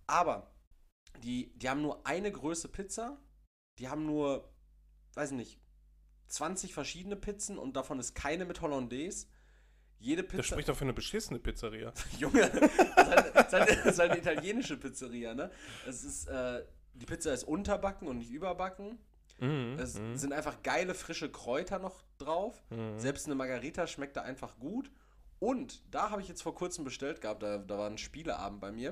Aber 0.08 0.52
die, 1.24 1.52
die 1.58 1.70
haben 1.70 1.82
nur 1.82 2.06
eine 2.08 2.32
Größe 2.32 2.70
Pizza, 2.70 3.18
die 3.80 3.90
haben 3.90 4.06
nur, 4.06 4.50
weiß 5.16 5.32
nicht, 5.32 5.60
20 6.28 6.74
verschiedene 6.74 7.16
Pizzen 7.16 7.58
und 7.58 7.76
davon 7.76 8.00
ist 8.00 8.16
keine 8.16 8.46
mit 8.46 8.62
Hollandaise. 8.62 9.28
Jede 10.04 10.24
Das 10.24 10.32
Pizza. 10.32 10.44
spricht 10.44 10.68
doch 10.68 10.76
für 10.76 10.84
eine 10.84 10.92
beschissene 10.92 11.40
Pizzeria. 11.40 11.94
Junge, 12.20 12.50
das 12.50 12.62
ist 12.62 12.98
halt, 12.98 13.36
das 13.36 13.46
ist 13.46 13.54
halt, 13.54 13.70
das 13.70 13.86
ist 13.86 14.00
halt 14.00 14.12
eine 14.12 14.20
italienische 14.20 14.76
Pizzeria, 14.76 15.34
ne? 15.34 15.50
Es 15.88 16.04
ist, 16.04 16.28
äh, 16.28 16.66
die 16.94 17.06
Pizza 17.06 17.34
ist 17.34 17.46
unterbacken 17.46 18.10
und 18.10 18.18
nicht 18.18 18.30
überbacken. 18.30 19.00
Mhm. 19.40 19.80
Es 19.80 19.98
mhm. 19.98 20.18
sind 20.18 20.34
einfach 20.34 20.62
geile, 20.62 20.94
frische 20.94 21.32
Kräuter 21.32 21.80
noch 21.80 22.04
drauf. 22.18 22.62
Mhm. 22.70 23.00
Selbst 23.00 23.28
eine 23.28 23.36
Margarita 23.36 23.88
schmeckt 23.88 24.18
da 24.18 24.24
einfach 24.24 24.60
gut. 24.60 24.92
Und 25.40 25.82
da 25.90 26.10
habe 26.10 26.22
ich 26.22 26.28
jetzt 26.28 26.44
vor 26.44 26.54
kurzem 26.54 26.84
bestellt 26.84 27.22
gehabt, 27.22 27.42
da, 27.42 27.58
da 27.58 27.78
war 27.78 27.90
ein 27.90 27.98
Spieleabend 27.98 28.60
bei 28.60 28.74
mir. 28.74 28.90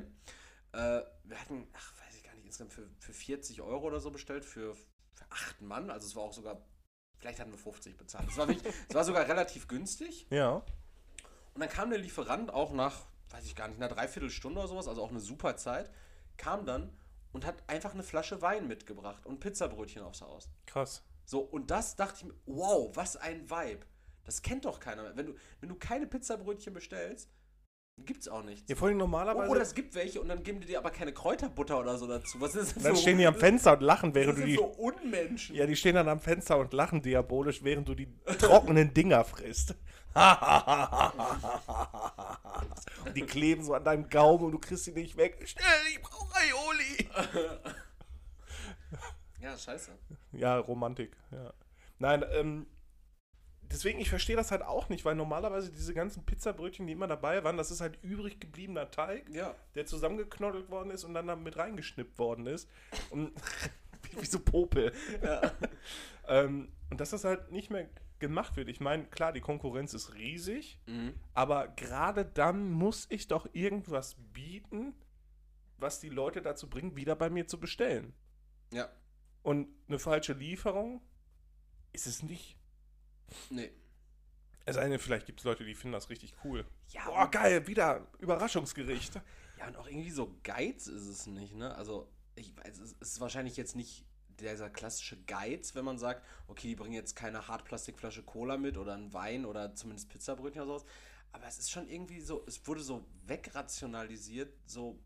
Äh, 0.71 1.01
wir 1.25 1.41
hatten, 1.41 1.67
ach, 1.73 1.93
weiß 2.05 2.15
ich 2.15 2.23
gar 2.23 2.33
nicht, 2.35 2.45
insgesamt 2.45 2.71
für, 2.71 2.87
für 2.99 3.13
40 3.13 3.61
Euro 3.61 3.85
oder 3.85 3.99
so 3.99 4.11
bestellt, 4.11 4.45
für, 4.45 4.75
für 4.75 5.25
acht 5.29 5.61
Mann. 5.61 5.89
Also 5.89 6.07
es 6.07 6.15
war 6.15 6.23
auch 6.23 6.33
sogar, 6.33 6.65
vielleicht 7.17 7.41
hatten 7.41 7.51
wir 7.51 7.59
50 7.59 7.97
bezahlt. 7.97 8.29
Es 8.29 8.37
war, 8.37 8.47
wirklich, 8.47 8.73
es 8.87 8.95
war 8.95 9.03
sogar 9.03 9.27
relativ 9.27 9.67
günstig. 9.67 10.25
Ja. 10.29 10.63
Und 11.53 11.61
dann 11.61 11.69
kam 11.69 11.89
der 11.89 11.99
Lieferant 11.99 12.53
auch 12.53 12.71
nach, 12.71 13.05
weiß 13.29 13.45
ich 13.45 13.55
gar 13.55 13.67
nicht, 13.67 13.77
einer 13.77 13.89
Dreiviertelstunde 13.93 14.59
oder 14.59 14.67
sowas, 14.67 14.87
also 14.87 15.01
auch 15.03 15.09
eine 15.09 15.19
super 15.19 15.55
Zeit, 15.57 15.89
kam 16.37 16.65
dann 16.65 16.91
und 17.33 17.45
hat 17.45 17.55
einfach 17.67 17.93
eine 17.93 18.03
Flasche 18.03 18.41
Wein 18.41 18.67
mitgebracht 18.67 19.25
und 19.25 19.39
Pizzabrötchen 19.39 20.01
aufs 20.03 20.21
Haus. 20.21 20.49
Krass. 20.65 21.03
So, 21.25 21.39
und 21.39 21.71
das 21.71 21.95
dachte 21.95 22.15
ich 22.19 22.25
mir, 22.25 22.33
wow, 22.45 22.91
was 22.95 23.15
ein 23.17 23.49
Vibe. 23.49 23.85
Das 24.23 24.41
kennt 24.41 24.65
doch 24.65 24.79
keiner 24.79 25.03
mehr. 25.03 25.15
Wenn 25.17 25.25
du, 25.27 25.35
wenn 25.59 25.69
du 25.69 25.75
keine 25.75 26.07
Pizzabrötchen 26.07 26.73
bestellst, 26.73 27.29
gibt's 27.97 28.27
auch 28.27 28.43
nichts. 28.43 28.69
Ja, 28.69 28.75
vor 28.75 28.87
allem 28.87 28.97
Oh, 28.97 29.01
normalerweise. 29.01 29.49
oder 29.51 29.61
es 29.61 29.73
gibt 29.75 29.93
welche 29.95 30.21
und 30.21 30.27
dann 30.29 30.43
geben 30.43 30.59
die 30.61 30.67
dir 30.67 30.79
aber 30.79 30.89
keine 30.91 31.13
Kräuterbutter 31.13 31.79
oder 31.79 31.97
so 31.97 32.07
dazu. 32.07 32.39
Was 32.41 32.55
ist 32.55 32.75
das 32.75 32.83
dann 32.83 32.95
für- 32.95 33.01
stehen 33.01 33.17
die 33.17 33.27
am 33.27 33.35
Fenster 33.35 33.73
und 33.73 33.81
lachen, 33.81 34.13
während 34.15 34.39
du 34.39 34.45
die. 34.45 34.55
für 34.55 34.61
Unmenschen? 34.63 35.55
Ja, 35.55 35.65
die 35.67 35.75
stehen 35.75 35.95
dann 35.95 36.07
am 36.09 36.19
Fenster 36.19 36.57
und 36.57 36.73
lachen 36.73 37.01
diabolisch, 37.01 37.63
während 37.63 37.87
du 37.87 37.95
die 37.95 38.07
trockenen 38.39 38.93
Dinger 38.93 39.23
frisst. 39.23 39.75
Und 43.05 43.15
die 43.15 43.21
kleben 43.23 43.63
so 43.63 43.73
an 43.73 43.83
deinem 43.83 44.09
Gaumen 44.09 44.45
und 44.45 44.51
du 44.51 44.59
kriegst 44.59 44.83
sie 44.85 44.91
nicht 44.91 45.17
weg. 45.17 45.41
Schnell, 45.47 45.65
ich 45.89 46.01
brauche 46.01 46.33
Aioli. 46.35 47.09
Ja, 49.39 49.57
scheiße. 49.57 49.91
Ja, 50.33 50.57
Romantik, 50.59 51.15
ja. 51.31 51.53
Nein, 51.97 52.23
ähm, 52.31 52.67
deswegen, 53.63 53.99
ich 53.99 54.09
verstehe 54.09 54.35
das 54.35 54.51
halt 54.51 54.61
auch 54.63 54.89
nicht, 54.89 55.03
weil 55.05 55.15
normalerweise 55.15 55.71
diese 55.71 55.93
ganzen 55.93 56.23
Pizzabrötchen, 56.25 56.85
die 56.87 56.93
immer 56.93 57.07
dabei 57.07 57.43
waren, 57.43 57.57
das 57.57 57.71
ist 57.71 57.81
halt 57.81 57.97
übrig 58.03 58.39
gebliebener 58.39 58.91
Teig, 58.91 59.29
Ja. 59.29 59.55
der 59.75 59.85
zusammengeknoddelt 59.85 60.69
worden 60.69 60.91
ist 60.91 61.03
und 61.05 61.13
dann 61.13 61.27
da 61.27 61.35
mit 61.35 61.57
reingeschnippt 61.57 62.17
worden 62.19 62.47
ist. 62.47 62.69
Und 63.09 63.31
wie 64.19 64.25
so 64.25 64.39
Popel. 64.39 64.93
ja. 65.23 65.51
Ähm, 66.27 66.71
und 66.89 66.99
das 66.99 67.13
halt 67.23 67.51
nicht 67.51 67.69
mehr 67.71 67.87
gemacht 68.21 68.55
wird. 68.55 68.69
Ich 68.69 68.79
meine, 68.79 69.03
klar, 69.05 69.33
die 69.33 69.41
Konkurrenz 69.41 69.93
ist 69.93 70.13
riesig, 70.13 70.79
Mhm. 70.87 71.13
aber 71.33 71.67
gerade 71.67 72.23
dann 72.23 72.71
muss 72.71 73.07
ich 73.09 73.27
doch 73.27 73.45
irgendwas 73.51 74.15
bieten, 74.31 74.93
was 75.77 75.99
die 75.99 76.09
Leute 76.09 76.41
dazu 76.41 76.69
bringt, 76.69 76.95
wieder 76.95 77.15
bei 77.17 77.29
mir 77.29 77.47
zu 77.47 77.59
bestellen. 77.59 78.13
Ja. 78.71 78.89
Und 79.43 79.67
eine 79.89 79.99
falsche 79.99 80.33
Lieferung 80.33 81.01
ist 81.91 82.07
es 82.07 82.23
nicht. 82.23 82.55
Nee. 83.49 83.71
Es 84.63 84.75
sei 84.75 84.87
denn, 84.87 84.99
vielleicht 84.99 85.25
gibt 85.25 85.39
es 85.39 85.43
Leute, 85.45 85.65
die 85.65 85.73
finden 85.73 85.93
das 85.93 86.09
richtig 86.09 86.35
cool. 86.43 86.65
Ja, 86.89 87.05
Boah, 87.05 87.29
geil, 87.29 87.65
wieder 87.67 88.07
Überraschungsgericht. 88.19 89.15
Ja, 89.57 89.67
und 89.67 89.75
auch 89.75 89.87
irgendwie 89.87 90.11
so 90.11 90.37
Geiz 90.43 90.87
ist 90.87 91.07
es 91.07 91.25
nicht, 91.27 91.55
ne? 91.55 91.73
Also, 91.75 92.07
ich 92.35 92.55
weiß, 92.55 92.77
es 92.79 92.93
ist 92.93 93.19
wahrscheinlich 93.19 93.57
jetzt 93.57 93.75
nicht 93.75 94.05
dieser 94.41 94.69
klassische 94.69 95.21
Geiz, 95.23 95.75
wenn 95.75 95.85
man 95.85 95.97
sagt, 95.97 96.25
okay, 96.47 96.67
die 96.69 96.75
bringen 96.75 96.93
jetzt 96.93 97.15
keine 97.15 97.47
Hartplastikflasche 97.47 98.23
Cola 98.23 98.57
mit 98.57 98.77
oder 98.77 98.93
einen 98.93 99.13
Wein 99.13 99.45
oder 99.45 99.75
zumindest 99.75 100.09
Pizzabrötchen 100.09 100.61
oder 100.61 100.79
sowas. 100.79 100.85
Aber 101.31 101.47
es 101.47 101.59
ist 101.59 101.71
schon 101.71 101.87
irgendwie 101.87 102.19
so, 102.19 102.43
es 102.47 102.65
wurde 102.67 102.81
so 102.81 103.05
wegrationalisiert, 103.25 104.53
so, 104.65 104.99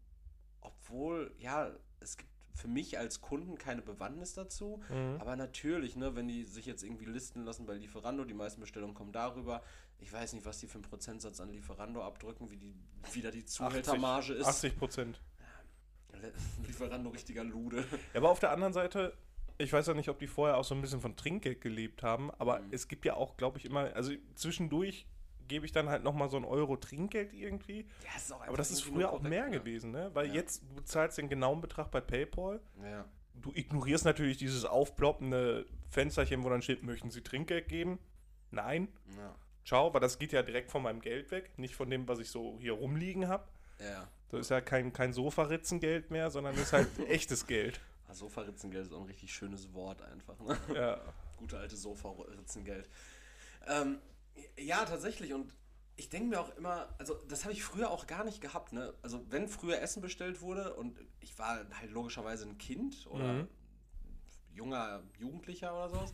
obwohl, 0.61 1.35
ja, 1.37 1.71
es 1.99 2.17
gibt 2.17 2.29
für 2.55 2.67
mich 2.67 2.97
als 2.97 3.21
Kunden 3.21 3.57
keine 3.57 3.81
Bewandtnis 3.81 4.33
dazu. 4.33 4.81
Mhm. 4.89 5.17
Aber 5.19 5.35
natürlich, 5.35 5.95
ne, 5.95 6.15
wenn 6.15 6.27
die 6.27 6.43
sich 6.43 6.65
jetzt 6.65 6.83
irgendwie 6.83 7.05
listen 7.05 7.43
lassen 7.43 7.65
bei 7.65 7.75
Lieferando, 7.75 8.23
die 8.23 8.33
meisten 8.33 8.61
Bestellungen 8.61 8.95
kommen 8.95 9.11
darüber. 9.11 9.61
Ich 9.99 10.11
weiß 10.11 10.33
nicht, 10.33 10.45
was 10.45 10.59
die 10.59 10.67
für 10.67 10.75
einen 10.75 10.83
Prozentsatz 10.83 11.39
an 11.39 11.49
Lieferando 11.49 12.03
abdrücken, 12.03 12.49
wie 12.49 12.57
die 12.57 12.75
wieder 13.13 13.31
die 13.31 13.45
Zuhältermarge 13.45 14.33
ist. 14.33 14.47
80 14.47 14.77
Prozent. 14.77 15.21
Lieferando 16.65 17.09
richtiger 17.09 17.43
Lude. 17.43 17.85
Ja, 18.13 18.19
aber 18.19 18.29
auf 18.29 18.39
der 18.39 18.51
anderen 18.51 18.73
Seite, 18.73 19.13
ich 19.57 19.71
weiß 19.71 19.87
ja 19.87 19.93
nicht, 19.93 20.09
ob 20.09 20.19
die 20.19 20.27
vorher 20.27 20.57
auch 20.57 20.63
so 20.63 20.75
ein 20.75 20.81
bisschen 20.81 21.01
von 21.01 21.15
Trinkgeld 21.15 21.61
gelebt 21.61 22.03
haben, 22.03 22.31
aber 22.31 22.59
Mhm. 22.59 22.67
es 22.71 22.87
gibt 22.87 23.05
ja 23.05 23.13
auch, 23.15 23.37
glaube 23.37 23.57
ich, 23.57 23.65
immer, 23.65 23.93
also 23.95 24.11
zwischendurch 24.35 25.05
gebe 25.47 25.65
ich 25.65 25.71
dann 25.71 25.89
halt 25.89 26.03
nochmal 26.03 26.27
so 26.29 26.37
einen 26.37 26.45
Euro 26.45 26.75
Trinkgeld 26.75 27.31
irgendwie. 27.33 27.85
Ja, 28.03 28.09
ist 28.17 28.33
auch 28.33 28.41
Aber 28.47 28.57
das 28.57 28.71
ist 28.71 28.81
früher 28.81 29.11
auch 29.13 29.21
mehr 29.21 29.45
ne? 29.45 29.51
gewesen, 29.59 29.91
ne? 29.91 30.09
Weil 30.13 30.27
Ja. 30.27 30.33
jetzt, 30.33 30.63
du 30.75 30.81
zahlst 30.83 31.17
den 31.19 31.29
genauen 31.29 31.61
Betrag 31.61 31.91
bei 31.91 32.01
PayPal. 32.01 32.59
Ja. 32.83 33.05
Du 33.35 33.51
ignorierst 33.53 34.05
natürlich 34.05 34.37
dieses 34.37 34.65
aufploppende 34.65 35.67
Fensterchen, 35.89 36.43
wo 36.43 36.49
dann 36.49 36.61
steht, 36.63 36.81
möchten 36.83 37.11
Sie 37.11 37.21
Trinkgeld 37.21 37.67
geben? 37.67 37.99
Nein. 38.51 38.87
Ja. 39.17 39.35
Ciao, 39.65 39.93
weil 39.93 40.01
das 40.01 40.17
geht 40.19 40.31
ja 40.31 40.41
direkt 40.41 40.71
von 40.71 40.81
meinem 40.83 40.99
Geld 41.01 41.29
weg, 41.31 41.51
nicht 41.57 41.75
von 41.75 41.89
dem, 41.89 42.07
was 42.07 42.19
ich 42.19 42.29
so 42.29 42.57
hier 42.59 42.73
rumliegen 42.73 43.27
habe. 43.27 43.45
Ja. 43.79 44.07
Das 44.29 44.41
ist 44.41 44.49
ja 44.49 44.61
kein, 44.61 44.93
kein 44.93 45.13
Sofaritzengeld 45.13 46.09
mehr, 46.11 46.31
sondern 46.31 46.55
ist 46.55 46.73
halt 46.73 46.87
echtes 47.09 47.45
Geld. 47.45 47.79
Sofaritzengeld 48.15 48.87
ist 48.87 48.93
auch 48.93 49.01
ein 49.01 49.07
richtig 49.07 49.33
schönes 49.33 49.73
Wort 49.73 50.01
einfach. 50.01 50.39
Ne? 50.39 50.57
Ja. 50.73 51.01
Gute 51.37 51.57
alte 51.57 51.75
Sofaritzengeld. 51.75 52.89
Ähm, 53.67 53.99
ja, 54.57 54.85
tatsächlich. 54.85 55.33
Und 55.33 55.53
ich 55.97 56.09
denke 56.09 56.27
mir 56.29 56.39
auch 56.41 56.55
immer, 56.57 56.93
also 56.97 57.15
das 57.29 57.43
habe 57.43 57.53
ich 57.53 57.63
früher 57.63 57.89
auch 57.91 58.07
gar 58.07 58.23
nicht 58.25 58.41
gehabt. 58.41 58.73
Ne? 58.73 58.93
Also 59.01 59.23
wenn 59.29 59.47
früher 59.47 59.81
Essen 59.81 60.01
bestellt 60.01 60.41
wurde 60.41 60.73
und 60.75 60.99
ich 61.19 61.37
war 61.39 61.65
halt 61.79 61.91
logischerweise 61.91 62.47
ein 62.47 62.57
Kind 62.57 63.05
oder 63.07 63.33
Mhm. 63.33 63.47
junger 64.53 65.03
Jugendlicher 65.19 65.73
oder 65.73 65.89
sowas. 65.89 66.13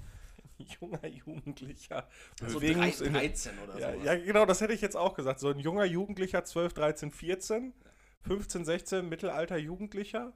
Junger 0.79 1.07
Jugendlicher. 1.07 2.07
So 2.45 2.59
Bewegungs- 2.59 2.99
13 2.99 3.13
13 3.13 3.59
oder 3.59 3.79
ja, 3.79 3.91
sowas. 3.93 4.05
ja, 4.05 4.15
genau, 4.15 4.45
das 4.45 4.61
hätte 4.61 4.73
ich 4.73 4.81
jetzt 4.81 4.95
auch 4.95 5.15
gesagt. 5.15 5.39
So 5.39 5.49
ein 5.49 5.57
junger 5.59 5.85
Jugendlicher, 5.85 6.43
12, 6.43 6.73
13, 6.73 7.11
14, 7.11 7.73
15, 8.21 8.65
16, 8.65 9.09
Mittelalter 9.09 9.57
Jugendlicher. 9.57 10.33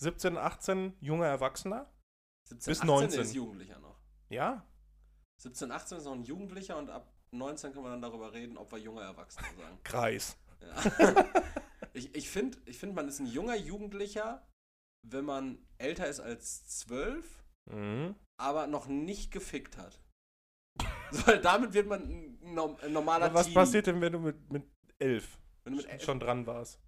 17, 0.00 0.36
18 0.36 0.96
junger 1.00 1.26
Erwachsener. 1.26 1.90
17, 2.48 2.70
Bis 2.70 2.80
18 2.80 2.86
19. 2.86 3.20
ist 3.20 3.34
Jugendlicher 3.34 3.78
noch. 3.78 4.00
Ja, 4.28 4.66
17, 5.42 5.70
18 5.70 5.98
ist 5.98 6.04
noch 6.04 6.12
ein 6.14 6.24
Jugendlicher 6.24 6.76
und 6.76 6.90
ab 6.90 7.12
19 7.32 7.72
können 7.72 7.84
wir 7.84 7.90
dann 7.90 8.02
darüber 8.02 8.32
reden, 8.32 8.56
ob 8.58 8.70
wir 8.72 8.78
junger 8.78 9.02
Erwachsener 9.02 9.46
sagen. 9.56 9.78
Kreis. 9.84 10.36
Ja. 10.60 11.24
ich 11.94 12.14
ich 12.14 12.28
finde, 12.28 12.58
ich 12.66 12.78
find, 12.78 12.94
man 12.94 13.08
ist 13.08 13.20
ein 13.20 13.26
junger 13.26 13.56
Jugendlicher, 13.56 14.46
wenn 15.08 15.24
man 15.24 15.58
älter 15.78 16.06
ist 16.08 16.20
als 16.20 16.66
12, 16.80 17.42
Mhm. 17.70 18.14
aber 18.40 18.66
noch 18.66 18.86
nicht 18.88 19.30
gefickt 19.30 19.76
hat. 19.76 20.00
Weil 21.26 21.40
damit 21.40 21.72
wird 21.74 21.86
man 21.86 22.02
ein, 22.02 22.54
norm- 22.54 22.76
ein 22.82 22.92
normaler 22.92 23.26
Aber 23.26 23.34
was 23.34 23.46
Teen. 23.46 23.54
passiert 23.54 23.86
denn, 23.86 24.00
wenn 24.00 24.12
du 24.12 24.18
mit, 24.18 24.50
mit 24.50 24.64
11 24.98 25.38
wenn 25.64 25.74
du 25.74 25.76
mit 25.78 25.88
elf- 25.88 26.02
schon 26.02 26.18
dran 26.20 26.46
warst? 26.46 26.80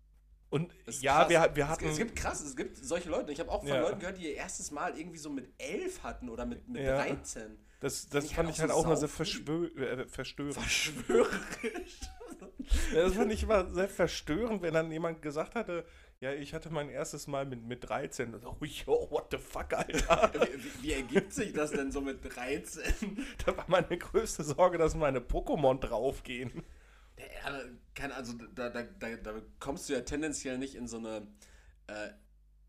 Und 0.53 0.71
Das 0.87 1.01
ja, 1.01 1.29
wir, 1.31 1.51
wir 1.55 1.65
Es- 1.65 1.71
hatten. 1.71 1.87
Es 1.89 1.97
gibt 1.97 2.15
krass, 2.15 2.41
es 2.43 2.55
gibt 2.55 2.77
solche 2.77 3.09
Leute. 3.09 3.33
Ich 3.33 3.41
habe 3.41 3.51
auch 3.51 3.61
von 3.61 3.69
Ja. 3.69 3.81
Leuten 3.81 3.99
gehört, 4.01 4.19
die 4.19 4.25
ihr 4.29 4.35
erstes 4.35 4.71
Mal 4.71 4.99
irgendwie 4.99 5.19
so 5.19 5.31
mit 5.31 5.49
11 5.59 6.03
hatten 6.03 6.29
oder 6.29 6.45
mit, 6.47 6.69
mit 6.69 6.83
Ja. 6.83 6.97
13. 6.99 7.57
das 7.81 8.09
das 8.09 8.31
fand 8.31 8.49
halt 8.49 8.57
ich 8.57 8.61
halt 8.61 8.71
auch 8.71 8.85
mal 8.87 8.97
sehr 8.97 9.07
äh, 9.09 10.07
verstörend. 10.07 10.55
Verschwörerisch. 10.55 12.01
Das 12.95 13.15
fand 13.15 13.33
ich 13.33 13.43
immer 13.43 13.69
sehr 13.71 13.89
verstörend, 13.89 14.63
wenn 14.63 14.73
dann 14.73 14.91
jemand 14.93 15.21
gesagt 15.21 15.55
hatte, 15.57 15.85
ja, 16.21 16.33
ich 16.33 16.55
hatte 16.55 16.71
mein 16.71 16.89
erstes 16.89 17.27
Mal 17.27 17.45
mit, 17.45 17.63
mit 17.65 17.87
13. 17.89 18.33
Und 18.35 18.41
so, 18.41 18.57
oh, 18.61 18.65
yo, 18.65 19.09
what 19.11 19.27
the 19.31 19.39
fuck, 19.39 19.73
Alter. 19.75 20.31
wie, 20.55 20.65
wie, 20.65 20.83
wie 20.83 20.93
ergibt 20.93 21.33
sich 21.35 21.53
das 21.53 21.73
denn 21.73 21.91
so 21.91 22.01
mit 22.01 22.25
13? 22.25 22.83
da 23.47 23.57
war 23.57 23.65
meine 23.69 23.99
größte 23.99 24.45
Sorge, 24.45 24.79
dass 24.79 24.95
meine 24.95 25.21
Pokémon 25.21 25.81
draufgehen. 25.81 26.63
Ja, 27.19 27.61
keine, 27.95 28.15
also 28.15 28.35
da, 28.55 28.71
da, 28.71 28.83
da, 28.83 29.17
da 29.17 29.43
kommst 29.61 29.89
du 29.89 29.93
ja 29.93 30.01
tendenziell 30.01 30.59
nicht 30.59 30.75
in 30.75 30.89
so 30.89 30.99
eine 30.99 31.27
äh, 31.87 32.11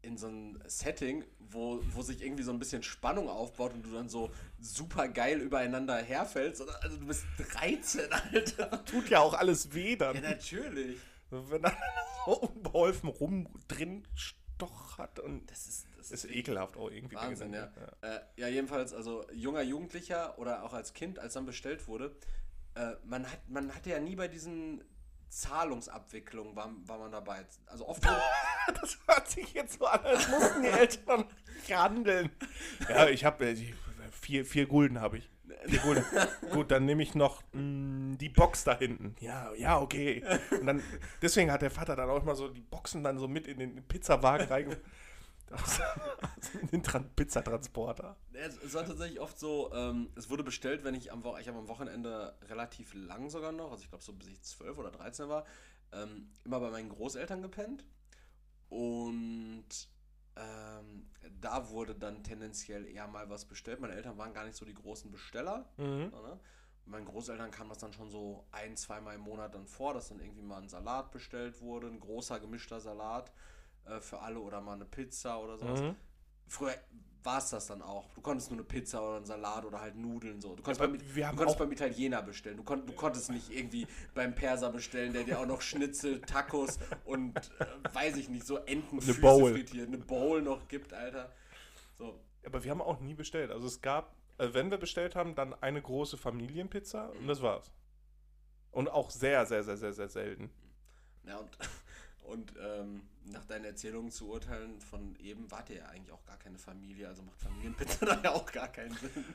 in 0.03 0.17
so 0.17 0.27
ein 0.27 0.62
Setting, 0.67 1.23
wo, 1.39 1.79
wo 1.91 2.01
sich 2.01 2.21
irgendwie 2.21 2.43
so 2.43 2.51
ein 2.51 2.59
bisschen 2.59 2.83
Spannung 2.83 3.29
aufbaut 3.29 3.73
und 3.73 3.86
du 3.86 3.93
dann 3.93 4.09
so 4.09 4.31
super 4.59 5.07
geil 5.07 5.39
übereinander 5.39 5.95
herfällst. 5.95 6.62
Also 6.81 6.97
du 6.97 7.07
bist 7.07 7.25
13, 7.38 8.12
Alter. 8.12 8.83
Tut 8.83 9.09
ja 9.09 9.21
auch 9.21 9.33
alles 9.33 9.73
weh 9.73 9.95
dann. 9.95 10.15
Ja, 10.15 10.21
natürlich. 10.21 10.99
Wenn 11.29 11.63
er 11.63 11.71
so 12.25 12.38
unbeholfen 12.38 13.09
rum 13.09 13.47
drin 13.69 14.05
stochert 14.13 15.19
und 15.19 15.49
Das 15.49 15.67
ist, 15.67 15.88
das 15.97 16.12
ist 16.12 16.25
ekelhaft 16.25 16.75
auch 16.75 16.91
irgendwie. 16.91 17.15
Wahnsinn, 17.15 17.53
ja. 17.53 17.67
gewesen. 17.67 17.88
Äh, 18.01 18.19
ja, 18.36 18.47
jedenfalls, 18.49 18.93
also 18.93 19.25
junger 19.31 19.62
Jugendlicher 19.62 20.38
oder 20.38 20.63
auch 20.63 20.73
als 20.73 20.93
Kind, 20.93 21.17
als 21.17 21.33
dann 21.33 21.45
bestellt 21.45 21.88
wurde, 21.88 22.13
äh, 22.75 22.91
man, 23.05 23.31
hat, 23.31 23.49
man 23.49 23.73
hatte 23.73 23.91
ja 23.91 23.99
nie 23.99 24.17
bei 24.17 24.27
diesen 24.27 24.83
Zahlungsabwicklungen 25.34 26.56
war, 26.56 26.72
war 26.86 27.00
man 27.00 27.12
dabei. 27.12 27.46
Also 27.65 27.88
oft 27.88 28.04
Das 28.82 28.98
hört 29.08 29.28
sich 29.30 29.54
jetzt 29.54 29.80
so 29.80 29.86
an, 29.86 30.00
als 30.02 30.28
mussten 30.30 30.62
die 30.62 30.67
Eltern 30.69 31.26
nicht 31.56 31.76
handeln. 31.76 32.30
Ja, 32.88 33.08
ich 33.08 33.26
habe 33.26 33.56
vier, 34.12 34.46
vier 34.46 34.67
Gulden 34.67 35.02
habe 35.02 35.17
ich. 35.17 35.30
Vier 35.65 35.80
Gulden. 35.80 36.06
Gut, 36.52 36.72
dann 36.72 36.86
nehme 36.86 37.04
ich 37.04 37.15
noch 37.15 37.41
mh, 37.54 38.17
die 38.17 38.30
Box 38.30 38.63
da 38.63 38.78
hinten. 38.78 39.15
Ja, 39.19 39.52
ja, 39.56 39.80
okay. 39.80 40.24
Und 40.52 40.67
dann, 40.67 40.84
deswegen 41.22 41.52
hat 41.52 41.62
der 41.62 41.72
Vater 41.72 41.96
dann 41.96 42.10
auch 42.10 42.22
immer 42.22 42.36
so 42.36 42.50
die 42.50 42.62
Boxen 42.62 43.04
dann 43.04 43.17
so 43.17 43.28
mit 43.28 43.48
in 43.48 43.60
den 43.60 43.88
Pizzawagen 43.88 44.48
reinge... 44.48 44.78
Aus- 45.51 45.79
in 46.62 46.67
den 46.69 46.84
Tran 46.84 47.10
Pizzatransporter. 47.15 48.15
es, 48.34 48.58
es 48.63 48.73
war 48.73 48.86
tatsächlich 48.86 49.19
oft 49.19 49.39
so, 49.39 49.71
ähm, 49.73 50.10
es 50.15 50.29
wurde 50.29 50.43
bestellt, 50.43 50.84
wenn 50.84 50.95
ich 50.95 51.12
am, 51.12 51.23
Wo 51.23 51.38
ich 51.38 51.47
habe 51.47 51.58
am 51.60 51.67
Wochenende 51.67 52.36
relativ 52.49 52.93
lang 52.93 53.29
sogar 53.29 53.51
noch, 53.51 53.71
also 53.71 53.84
ich 53.84 53.89
glaube 53.89 54.03
so 54.03 54.13
bis 54.13 54.27
ich 54.29 54.41
12 54.41 54.77
oder 54.77 54.91
13 54.91 55.29
war, 55.29 55.45
ähm, 55.91 56.29
immer 56.43 56.60
bei 56.60 56.69
meinen 56.69 56.89
Großeltern 56.89 57.41
gepennt. 57.41 57.86
Und 58.69 59.67
ähm, 60.36 61.08
da 61.39 61.69
wurde 61.69 61.93
dann 61.93 62.23
tendenziell 62.23 62.88
eher 62.88 63.08
mal 63.08 63.29
was 63.29 63.45
bestellt. 63.45 63.79
Meine 63.79 63.93
Eltern 63.93 64.17
waren 64.17 64.34
gar 64.34 64.45
nicht 64.45 64.58
so 64.58 64.65
die 64.65 64.73
großen 64.73 65.12
Besteller. 65.12 65.69
Mhm. 65.77 66.10
So, 66.10 66.21
ne? 66.21 66.39
Meinen 66.86 67.06
Großeltern 67.06 67.51
kam 67.51 67.69
das 67.69 67.77
dann 67.77 67.93
schon 67.93 68.10
so 68.10 68.45
ein, 68.51 68.75
zweimal 68.75 69.15
im 69.15 69.21
Monat 69.21 69.53
dann 69.53 69.67
vor, 69.67 69.93
dass 69.93 70.10
dann 70.10 70.19
irgendwie 70.19 70.41
mal 70.41 70.62
ein 70.62 70.67
Salat 70.69 71.12
bestellt 71.12 71.62
wurde, 71.62 71.88
ein 71.88 71.99
großer 71.99 72.39
gemischter 72.39 72.79
Salat 72.79 73.32
äh, 73.86 74.00
für 74.00 74.19
alle 74.19 74.39
oder 74.39 74.62
mal 74.62 74.74
eine 74.74 74.86
Pizza 74.86 75.39
oder 75.39 75.58
sowas. 75.58 75.82
Mhm. 75.82 75.96
Früher 76.48 76.76
war 77.24 77.38
es 77.38 77.50
das 77.50 77.67
dann 77.67 77.82
auch. 77.82 78.12
Du 78.13 78.22
konntest 78.22 78.52
nur 78.52 78.60
eine 78.60 78.65
Pizza 78.65 79.02
oder 79.02 79.17
einen 79.17 79.26
Salat 79.26 79.65
oder 79.65 79.80
halt 79.80 79.96
Nudeln 79.96 80.41
so. 80.41 80.56
Du 80.56 80.63
konntest, 80.63 80.82
aber 80.82 80.98
beim, 80.98 81.00
du 81.00 81.36
konntest 81.36 81.58
beim 81.58 81.72
Italiener 81.72 82.22
bestellen. 82.22 82.58
Du, 82.58 82.63
konnt, 82.63 82.88
du 82.88 82.93
konntest 82.93 83.32
nicht 83.32 83.50
irgendwie 83.50 83.88
beim 84.13 84.36
Perser 84.36 84.72
bestellen, 84.72 85.13
der 85.13 85.24
dir 85.24 85.39
auch 85.39 85.46
noch 85.46 85.62
Schnitzel, 85.62 86.22
Tacos 86.22 86.80
und 87.06 87.38
äh, 87.60 87.65
weiß 87.93 88.17
ich 88.17 88.30
nicht, 88.30 88.46
so 88.46 88.58
Entenfüße 88.58 89.13
frittiert, 89.13 89.88
eine 89.88 89.98
Bowl 89.98 90.41
noch 90.41 90.67
gibt, 90.67 90.93
Alter. 90.93 91.32
So. 91.98 92.19
Aber 92.46 92.63
wir 92.63 92.72
haben 92.72 92.82
auch 92.82 93.00
nie 93.00 93.13
bestellt. 93.13 93.52
Also 93.52 93.67
es 93.67 93.82
gab, 93.82 94.15
äh, 94.38 94.50
wenn 94.52 94.69
wir 94.69 94.78
bestellt 94.78 95.15
haben, 95.15 95.36
dann 95.36 95.54
eine 95.62 95.82
große 95.82 96.17
Familienpizza 96.17 97.08
und 97.19 97.28
das 97.28 97.41
war's. 97.41 97.72
Und 98.72 98.89
auch 98.89 99.12
sehr, 99.12 99.46
sehr, 99.46 99.63
sehr, 99.63 99.78
sehr, 99.78 99.93
sehr 99.93 100.10
selten. 100.10 100.50
Ja, 101.26 101.38
und, 101.38 101.58
und 102.23 102.53
ähm, 102.59 103.01
nach 103.25 103.45
deinen 103.45 103.65
Erzählungen 103.65 104.12
zu 104.12 104.29
urteilen 104.29 104.79
von 104.81 105.15
eben, 105.17 105.49
wart 105.51 105.69
ihr 105.69 105.77
ja 105.77 105.86
eigentlich 105.86 106.12
auch 106.12 106.25
gar 106.25 106.38
keine 106.38 106.57
Familie, 106.57 107.07
also 107.07 107.23
macht 107.23 107.39
Familienpizza 107.39 108.05
da 108.05 108.21
ja 108.21 108.31
auch 108.31 108.51
gar 108.51 108.67
keinen 108.67 108.95
Sinn. 108.95 109.25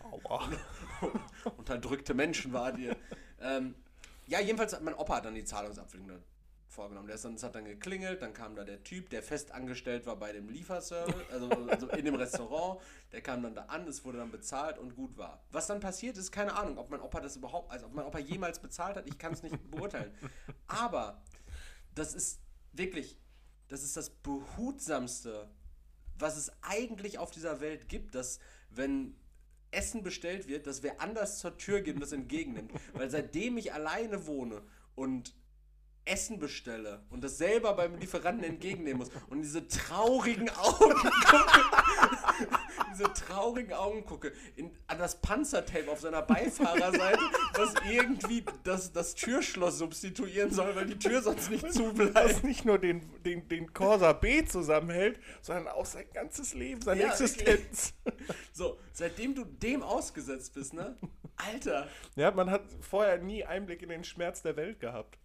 Aua. 0.00 0.48
Unterdrückte 1.56 2.14
Menschen 2.14 2.52
wart 2.52 2.78
ihr. 2.78 2.96
ähm, 3.40 3.74
ja, 4.26 4.40
jedenfalls 4.40 4.72
hat 4.72 4.82
mein 4.82 4.94
Opa 4.94 5.20
dann 5.20 5.34
die 5.34 5.44
Zahlungsabwicklung 5.44 6.22
vorgenommen. 6.76 7.06
Der 7.06 7.16
ist 7.16 7.24
dann, 7.24 7.34
es 7.34 7.42
hat 7.42 7.54
dann 7.54 7.64
geklingelt, 7.64 8.22
dann 8.22 8.34
kam 8.34 8.54
da 8.54 8.62
der 8.62 8.84
Typ, 8.84 9.08
der 9.10 9.22
fest 9.22 9.52
angestellt 9.52 10.06
war 10.06 10.16
bei 10.16 10.32
dem 10.32 10.48
Lieferservice, 10.48 11.14
also, 11.32 11.48
also 11.68 11.88
in 11.88 12.04
dem 12.04 12.14
Restaurant, 12.14 12.80
der 13.12 13.22
kam 13.22 13.42
dann 13.42 13.54
da 13.54 13.62
an, 13.62 13.88
es 13.88 14.04
wurde 14.04 14.18
dann 14.18 14.30
bezahlt 14.30 14.78
und 14.78 14.94
gut 14.94 15.16
war. 15.16 15.42
Was 15.50 15.66
dann 15.66 15.80
passiert 15.80 16.16
ist, 16.18 16.30
keine 16.30 16.54
Ahnung, 16.54 16.76
ob 16.78 16.90
mein 16.90 17.00
Opa 17.00 17.20
das 17.20 17.36
überhaupt, 17.36 17.72
also 17.72 17.86
ob 17.86 17.94
mein 17.94 18.04
Opa 18.04 18.18
jemals 18.18 18.60
bezahlt 18.60 18.96
hat, 18.96 19.06
ich 19.08 19.18
kann 19.18 19.32
es 19.32 19.42
nicht 19.42 19.70
beurteilen. 19.70 20.12
Aber 20.68 21.22
das 21.96 22.14
ist 22.14 22.40
wirklich, 22.72 23.18
das 23.68 23.82
ist 23.82 23.96
das 23.96 24.10
behutsamste, 24.10 25.48
was 26.18 26.36
es 26.36 26.52
eigentlich 26.62 27.18
auf 27.18 27.30
dieser 27.30 27.60
Welt 27.60 27.88
gibt, 27.88 28.14
dass 28.14 28.38
wenn 28.70 29.16
Essen 29.70 30.02
bestellt 30.02 30.46
wird, 30.46 30.66
dass 30.66 30.82
wer 30.82 31.00
anders 31.00 31.38
zur 31.38 31.58
Tür 31.58 31.80
geht 31.80 31.94
und 31.94 32.00
das 32.00 32.12
entgegennimmt. 32.12 32.72
Weil 32.92 33.10
seitdem 33.10 33.58
ich 33.58 33.72
alleine 33.72 34.26
wohne 34.26 34.62
und 34.94 35.34
Essen 36.06 36.38
bestelle 36.38 37.00
und 37.10 37.22
das 37.22 37.36
selber 37.36 37.74
beim 37.74 37.96
Lieferanten 37.98 38.44
entgegennehmen 38.44 38.98
muss 38.98 39.10
und 39.28 39.42
diese 39.42 39.66
traurigen 39.66 40.48
Augen 40.50 40.94
gucke, 40.94 41.12
diese 42.92 43.12
traurigen 43.12 43.72
Augen 43.72 44.04
gucke, 44.04 44.32
in, 44.54 44.70
an 44.86 44.98
das 44.98 45.20
Panzertape 45.20 45.90
auf 45.90 46.00
seiner 46.00 46.22
Beifahrerseite, 46.22 47.18
was 47.54 47.74
irgendwie 47.90 48.44
das, 48.64 48.92
das 48.92 49.14
Türschloss 49.16 49.78
substituieren 49.78 50.52
soll, 50.52 50.74
weil 50.76 50.86
die 50.86 50.98
Tür 50.98 51.22
sonst 51.22 51.50
nicht 51.50 51.64
Das 51.64 51.74
zubleibt. 51.74 52.44
nicht 52.44 52.64
nur 52.64 52.78
den, 52.78 53.02
den, 53.24 53.48
den 53.48 53.72
Corsa 53.72 54.12
B 54.12 54.44
zusammenhält, 54.44 55.18
sondern 55.42 55.68
auch 55.68 55.86
sein 55.86 56.06
ganzes 56.14 56.54
Leben, 56.54 56.80
seine 56.82 57.02
Ja, 57.02 57.10
Existenz. 57.10 57.94
So, 58.52 58.78
seitdem 58.92 59.34
du 59.34 59.44
dem 59.44 59.82
ausgesetzt 59.82 60.54
bist, 60.54 60.72
ne? 60.72 60.96
Alter. 61.36 61.88
Ja, 62.14 62.30
man 62.30 62.50
hat 62.50 62.62
vorher 62.80 63.18
nie 63.18 63.44
Einblick 63.44 63.82
in 63.82 63.90
den 63.90 64.04
Schmerz 64.04 64.40
der 64.42 64.56
Welt 64.56 64.80
gehabt. 64.80 65.18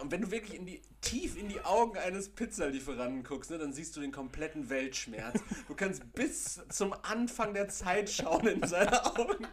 Und 0.00 0.12
wenn 0.12 0.20
du 0.22 0.30
wirklich 0.30 0.54
in 0.58 0.66
die, 0.66 0.80
tief 1.00 1.36
in 1.36 1.48
die 1.48 1.60
Augen 1.62 1.98
eines 1.98 2.28
Pizzalieferanten 2.28 3.22
guckst, 3.24 3.50
ne, 3.50 3.58
dann 3.58 3.72
siehst 3.72 3.96
du 3.96 4.00
den 4.00 4.12
kompletten 4.12 4.70
Weltschmerz. 4.70 5.40
Du 5.66 5.74
kannst 5.74 6.12
bis 6.12 6.60
zum 6.68 6.94
Anfang 7.02 7.54
der 7.54 7.68
Zeit 7.68 8.08
schauen 8.10 8.46
in 8.46 8.66
seine 8.66 9.04
Augen. 9.06 9.46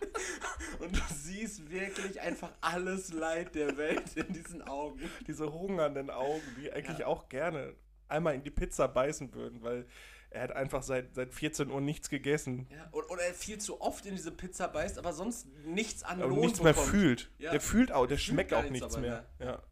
Und 0.80 0.96
du 0.96 1.02
siehst 1.16 1.70
wirklich 1.72 2.22
einfach 2.22 2.52
alles 2.62 3.12
Leid 3.14 3.56
der 3.56 3.78
Welt 3.78 4.16
in 4.16 4.32
diesen 4.34 4.62
Augen. 4.62 5.00
Diese 5.28 5.52
hungernden 5.52 6.10
Augen, 6.10 6.42
die 6.62 6.72
eigentlich 6.72 7.00
Ja. 7.00 7.08
auch 7.08 7.28
gerne 7.30 7.74
einmal 8.08 8.36
in 8.36 8.44
die 8.44 8.52
Pizza 8.52 8.88
beißen 8.88 9.34
würden, 9.34 9.64
weil 9.64 9.86
er 10.30 10.44
hat 10.44 10.52
einfach 10.52 10.84
seit, 10.84 11.16
seit 11.16 11.34
14 11.34 11.72
Uhr 11.72 11.80
nichts 11.82 12.10
gegessen 12.10 12.68
Ja, 12.70 12.88
oder, 12.92 13.24
er 13.24 13.34
viel 13.34 13.58
zu 13.58 13.80
oft 13.82 14.06
in 14.06 14.16
diese 14.16 14.32
Pizza 14.32 14.68
beißt, 14.68 14.98
aber 15.00 15.14
sonst 15.14 15.48
nichts 15.66 16.04
an 16.04 16.22
und 16.22 16.30
Lohn 16.32 16.40
nichts 16.42 16.62
mehr 16.62 16.74
bekommt. 16.74 16.90
fühlt. 16.92 17.32
Ja. 17.40 17.52
Der 17.52 17.62
fühlt 17.62 17.92
auch, 17.92 18.06
der 18.06 18.18
schmeckt 18.18 18.52
gar 18.52 18.60
auch 18.60 18.70
nichts 18.70 18.82
nichts 18.82 18.96
dabei 18.96 19.08
mehr. 19.08 19.26
Ja. 19.40 19.64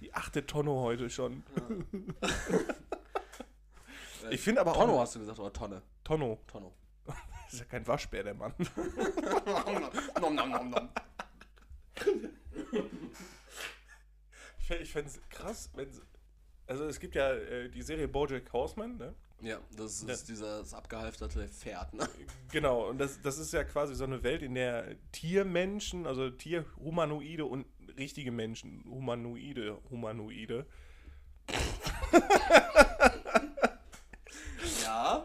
Die 0.00 0.14
achte 0.14 0.46
Tonne 0.46 0.70
heute 0.72 1.10
schon. 1.10 1.42
Äh, 2.22 2.28
Ich 4.30 4.40
finde 4.42 4.60
aber 4.60 4.72
auch. 4.72 4.76
Tonno 4.80 5.00
hast 5.00 5.14
du 5.14 5.20
gesagt, 5.20 5.38
oder 5.38 5.52
Tonne? 5.52 5.80
Tonno. 6.04 6.38
Tonno. 6.46 6.74
ist 7.50 7.60
ja 7.60 7.64
kein 7.64 7.86
Waschbär, 7.86 8.22
der 8.24 8.34
Mann. 8.34 8.52
nom, 10.20 10.34
nom, 10.34 10.50
nom, 10.50 10.70
nom. 10.70 10.88
Ich, 14.58 14.66
fänd- 14.66 14.80
ich 14.82 14.92
fände 14.92 15.10
es 15.10 15.20
krass, 15.30 15.70
wenn 15.74 15.88
Also 16.66 16.84
es 16.84 17.00
gibt 17.00 17.14
ja 17.14 17.32
äh, 17.32 17.70
die 17.70 17.80
Serie 17.82 18.06
Bojack 18.08 18.52
Horseman, 18.52 18.96
ne? 18.98 19.14
Ja, 19.40 19.60
das 19.76 20.02
ist 20.02 20.08
Ja. 20.08 20.16
dieses 20.34 20.74
abgehalfterte 20.74 21.48
Pferd, 21.48 21.94
ne? 21.94 22.06
Genau, 22.50 22.88
und 22.88 22.98
das, 22.98 23.20
das 23.22 23.38
ist 23.38 23.52
ja 23.52 23.64
quasi 23.64 23.94
so 23.94 24.04
eine 24.04 24.22
Welt, 24.24 24.42
in 24.42 24.54
der 24.54 24.96
Tiermenschen, 25.12 26.06
also 26.06 26.28
Tierhumanoide 26.28 27.44
und 27.46 27.64
richtige 27.98 28.32
Menschen, 28.32 28.84
Humanoide, 28.88 29.78
Humanoide, 29.90 30.66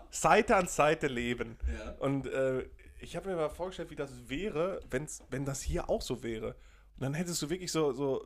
Seite 0.10 0.56
an 0.56 0.68
Seite 0.68 1.08
leben. 1.08 1.58
Ja. 1.78 1.92
Und 2.00 2.28
äh, 2.28 2.66
ich 3.00 3.16
habe 3.16 3.30
mir 3.30 3.36
mal 3.36 3.50
vorgestellt, 3.50 3.92
wie 3.92 3.96
das 3.96 4.30
wäre, 4.30 4.80
wenn's, 4.90 5.22
wenn 5.30 5.46
das 5.46 5.62
hier 5.62 5.90
auch 5.90 6.02
so 6.02 6.24
wäre. 6.24 6.56
Und 6.96 7.04
dann 7.04 7.14
hättest 7.14 7.42
du 7.42 7.50
wirklich 7.50 7.72
so, 7.72 7.92
so 7.94 8.26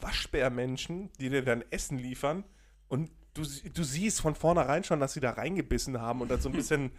Waschbärmenschen, 0.00 1.10
die 1.20 1.28
dir 1.28 1.44
dann 1.44 1.62
Essen 1.70 1.98
liefern 1.98 2.44
und 2.88 3.10
du, 3.34 3.42
du 3.42 3.84
siehst 3.84 4.20
von 4.20 4.34
vornherein 4.34 4.82
schon, 4.82 5.00
dass 5.00 5.12
sie 5.12 5.20
da 5.20 5.30
reingebissen 5.30 6.00
haben 6.00 6.20
und 6.20 6.30
dann 6.30 6.40
so 6.40 6.48
ein 6.48 6.52
bisschen 6.56 6.92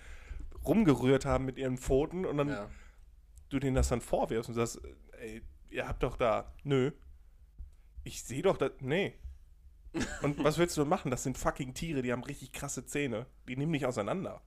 rumgerührt 0.64 1.26
haben 1.26 1.46
mit 1.46 1.58
ihren 1.58 1.78
Pfoten 1.78 2.26
und 2.26 2.38
dann 2.38 2.50
Ja. 2.50 2.70
du 3.50 3.60
denen 3.60 3.76
das 3.76 3.90
dann 3.90 4.02
vorwirfst 4.02 4.50
und 4.50 4.56
sagst, 4.56 4.80
ey, 5.20 5.42
ihr 5.72 5.88
habt 5.88 6.04
doch 6.04 6.18
da, 6.18 6.54
nö. 6.64 6.92
Ich 8.04 8.24
sehe 8.24 8.42
doch, 8.42 8.58
da, 8.58 8.70
nee. 8.80 9.14
Und 10.22 10.44
was 10.44 10.58
willst 10.58 10.78
du 10.78 10.86
machen? 10.86 11.12
Das 11.12 11.24
sind 11.24 11.38
fucking 11.38 11.74
Tiere, 11.74 12.02
die 12.02 12.12
haben 12.12 12.24
richtig 12.24 12.54
krasse 12.54 12.86
Zähne. 12.86 13.26
Die 13.48 13.58
nehmen 13.58 13.72
nicht 13.72 13.86
auseinander. 13.86 14.42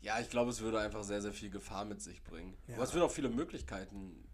Ja, 0.00 0.20
ich 0.20 0.30
glaube, 0.30 0.50
es 0.50 0.60
würde 0.60 0.80
einfach 0.80 1.02
sehr, 1.04 1.20
sehr 1.20 1.32
viel 1.32 1.50
Gefahr 1.50 1.84
mit 1.84 2.00
sich 2.00 2.22
bringen. 2.22 2.56
Ja. 2.66 2.76
Aber 2.76 2.84
es 2.84 2.94
würde 2.94 3.04
auch 3.04 3.10
viele 3.10 3.28
Möglichkeiten 3.28 4.28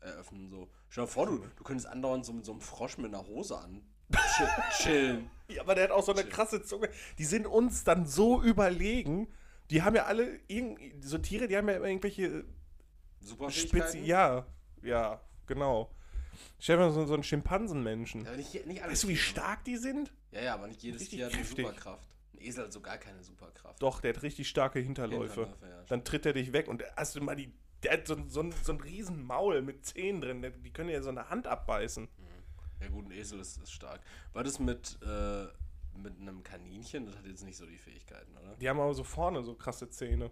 eröffnen. 0.00 0.50
So. 0.50 0.68
Stell 0.88 1.04
dir 1.04 1.10
vor, 1.10 1.26
du, 1.26 1.38
du 1.38 1.64
könntest 1.64 1.86
andauernd 1.86 2.24
so 2.24 2.32
mit 2.32 2.44
so 2.44 2.52
einem 2.52 2.60
Frosch 2.60 2.98
mit 2.98 3.14
einer 3.14 3.26
Hose 3.26 3.58
an 3.58 3.82
chill, 4.12 4.48
chillen. 4.78 5.30
Ja, 5.48 5.62
aber 5.62 5.74
der 5.74 5.84
hat 5.84 5.90
auch 5.90 6.02
so 6.02 6.12
eine 6.12 6.24
krasse 6.24 6.62
Zunge. 6.62 6.88
Die 7.18 7.24
sind 7.24 7.46
uns 7.46 7.84
dann 7.84 8.06
so 8.06 8.42
überlegen. 8.42 9.28
Die 9.70 9.82
haben 9.82 9.96
ja 9.96 10.04
alle, 10.04 10.40
irgend, 10.48 11.04
so 11.04 11.18
Tiere, 11.18 11.48
die 11.48 11.56
haben 11.56 11.68
ja 11.68 11.76
immer 11.76 11.86
irgendwelche 11.86 12.44
Super 13.20 13.50
Spitze. 13.50 13.98
Ja, 13.98 14.46
ja, 14.82 15.20
genau. 15.46 15.90
Stell 16.58 16.76
dir 16.78 16.84
mal 16.84 16.92
so, 16.92 17.04
so 17.06 17.14
einen 17.14 17.22
Schimpansenmenschen. 17.22 18.24
Ja, 18.24 18.36
nicht, 18.36 18.66
nicht 18.66 18.82
Weißt 18.82 19.04
du, 19.04 19.08
wie 19.08 19.16
stark 19.16 19.64
die 19.64 19.76
sind? 19.76 20.12
Ja, 20.30 20.42
ja, 20.42 20.54
aber 20.54 20.66
nicht 20.68 20.82
jedes 20.82 21.00
Richtig 21.02 21.18
Tier 21.18 21.26
hat 21.26 21.32
eine 21.34 21.42
kräftig. 21.42 21.66
Superkraft. 21.66 22.08
Ein 22.34 22.40
Esel 22.40 22.64
hat 22.64 22.72
so 22.72 22.80
gar 22.80 22.98
keine 22.98 23.22
Superkraft. 23.22 23.82
Doch, 23.82 24.00
der 24.00 24.14
hat 24.14 24.22
richtig 24.22 24.48
starke 24.48 24.78
Hinterläufe. 24.78 25.42
Hinterläufe, 25.46 25.66
ja. 25.68 25.84
Dann 25.88 26.04
tritt 26.04 26.24
er 26.26 26.32
dich 26.32 26.52
weg 26.52 26.68
und 26.68 26.82
hast 26.96 27.14
du 27.16 27.20
mal 27.20 27.36
die. 27.36 27.52
Der 27.82 27.92
hat 27.94 28.06
so, 28.06 28.14
ein- 28.14 28.28
so, 28.30 28.48
so 28.62 28.72
ein 28.72 28.80
riesen 28.80 29.22
Maul 29.24 29.60
mit 29.60 29.84
Zähnen 29.84 30.20
drin. 30.20 30.42
Die 30.64 30.72
können 30.72 30.88
ja 30.88 31.02
so 31.02 31.10
eine 31.10 31.28
Hand 31.28 31.46
abbeißen. 31.46 32.08
Ja 32.80 32.88
gut, 32.88 33.06
ein 33.06 33.12
Esel 33.12 33.38
ist, 33.40 33.58
ist 33.62 33.72
stark. 33.72 34.00
War 34.32 34.42
das 34.42 34.58
mit, 34.58 34.98
äh, 35.02 35.46
mit 35.98 36.18
einem 36.18 36.42
Kaninchen? 36.42 37.06
Das 37.06 37.16
hat 37.16 37.26
jetzt 37.26 37.44
nicht 37.44 37.56
so 37.56 37.66
die 37.66 37.78
Fähigkeiten, 37.78 38.36
oder? 38.36 38.56
Die 38.56 38.68
haben 38.68 38.80
aber 38.80 38.94
so 38.94 39.04
vorne 39.04 39.42
so 39.42 39.54
krasse 39.54 39.88
Zähne. 39.90 40.30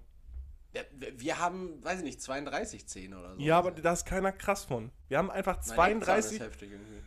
Wir- 1.17 1.39
haben, 1.39 1.83
weiß 1.83 1.99
ich 1.99 2.05
nicht, 2.05 2.23
32 2.23 2.87
Zähne 2.87 3.19
oder 3.19 3.35
so. 3.35 3.41
Ja, 3.41 3.59
aber 3.59 3.71
da 3.73 3.93
ist 3.93 4.05
keiner 4.07 4.31
krass 4.33 4.65
von. 4.65 4.91
Wir 5.09 5.19
haben 5.19 5.31
einfach 5.31 5.57
Mein 5.77 5.99
Eckzahn 5.99 6.23
32. 6.23 6.33
Ist 6.33 6.41
heftig 6.47 6.71
irgendwie, 6.73 7.01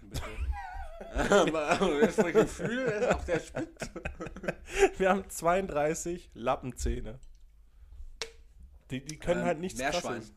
das 2.06 2.17
Gefühl 2.17 2.80
ist 2.86 3.08
auch 3.12 3.23
der 3.26 3.39
spitz. 3.39 3.89
Wir 4.97 5.10
haben 5.10 5.30
32 5.30 6.32
Lappenzähne. 6.34 7.19
Die, 8.89 9.04
die 9.04 9.17
können 9.19 9.41
Ähm, 9.41 9.45
halt 9.47 9.60
nichts 9.60 9.80
Meerschwein. 9.80 10.02
krasses. 10.19 10.34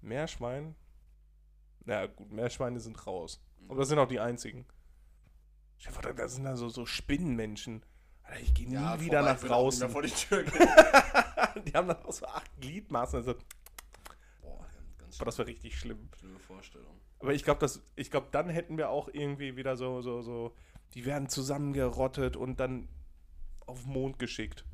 Meerschwein? 0.00 0.74
Na 1.84 2.06
gut, 2.06 2.30
Meerschweine 2.32 2.80
sind 2.80 3.06
raus. 3.06 3.40
Aber 3.68 3.78
das 3.78 3.88
sind 3.88 3.98
auch 3.98 4.08
die 4.08 4.20
einzigen. 4.20 4.66
Da 6.16 6.28
sind 6.28 6.44
da 6.44 6.56
so, 6.56 6.68
so 6.68 6.86
Spinnenmenschen. 6.86 7.84
Alter, 8.22 8.40
ich 8.40 8.54
gehe 8.54 8.68
nie 8.68 8.74
Ja, 8.74 9.00
wieder 9.00 9.18
vorbei, 9.20 9.32
nach 9.34 9.40
draußen. 9.40 9.90
vor 9.90 10.02
die 10.02 10.10
Tür. 10.10 10.44
Die 11.66 11.72
haben 11.72 11.88
dann 11.88 12.02
auch 12.04 12.12
so 12.12 12.26
acht 12.26 12.50
Gliedmaßen. 12.60 13.16
Also, 13.18 13.34
Boah, 14.40 14.66
ganz, 14.98 15.18
boah, 15.18 15.24
das 15.24 15.38
wäre 15.38 15.48
richtig 15.48 15.78
schlimm. 15.78 16.08
schlimme 16.18 16.38
Vorstellung. 16.38 17.00
Aber 17.20 17.32
ich 17.34 17.44
glaube, 17.44 17.70
ich 17.94 18.10
glaube, 18.10 18.28
dann 18.32 18.48
hätten 18.48 18.76
wir 18.78 18.90
auch 18.90 19.08
irgendwie 19.12 19.56
wieder 19.56 19.76
so, 19.76 20.02
so, 20.02 20.22
so, 20.22 20.54
die 20.94 21.04
werden 21.04 21.28
zusammengerottet 21.28 22.36
und 22.36 22.58
dann 22.58 22.88
auf 23.66 23.82
den 23.84 23.92
Mond 23.92 24.18
geschickt. 24.18 24.64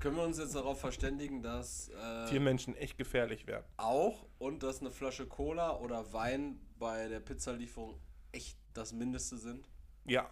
Können 0.00 0.16
wir 0.16 0.24
uns 0.24 0.38
jetzt 0.38 0.54
darauf 0.54 0.80
verständigen, 0.80 1.42
dass 1.42 1.88
äh, 1.90 2.26
Tiermenschen 2.26 2.74
echt 2.74 2.96
gefährlich 2.96 3.46
werden. 3.46 3.64
auch 3.76 4.26
und 4.38 4.62
dass 4.62 4.80
eine 4.80 4.90
Flasche 4.90 5.26
Cola 5.26 5.76
oder 5.78 6.12
Wein 6.12 6.58
bei 6.78 7.06
der 7.08 7.20
Pizzalieferung 7.20 8.00
echt 8.32 8.56
das 8.72 8.92
Mindeste 8.92 9.36
sind? 9.36 9.68
Ja, 10.06 10.30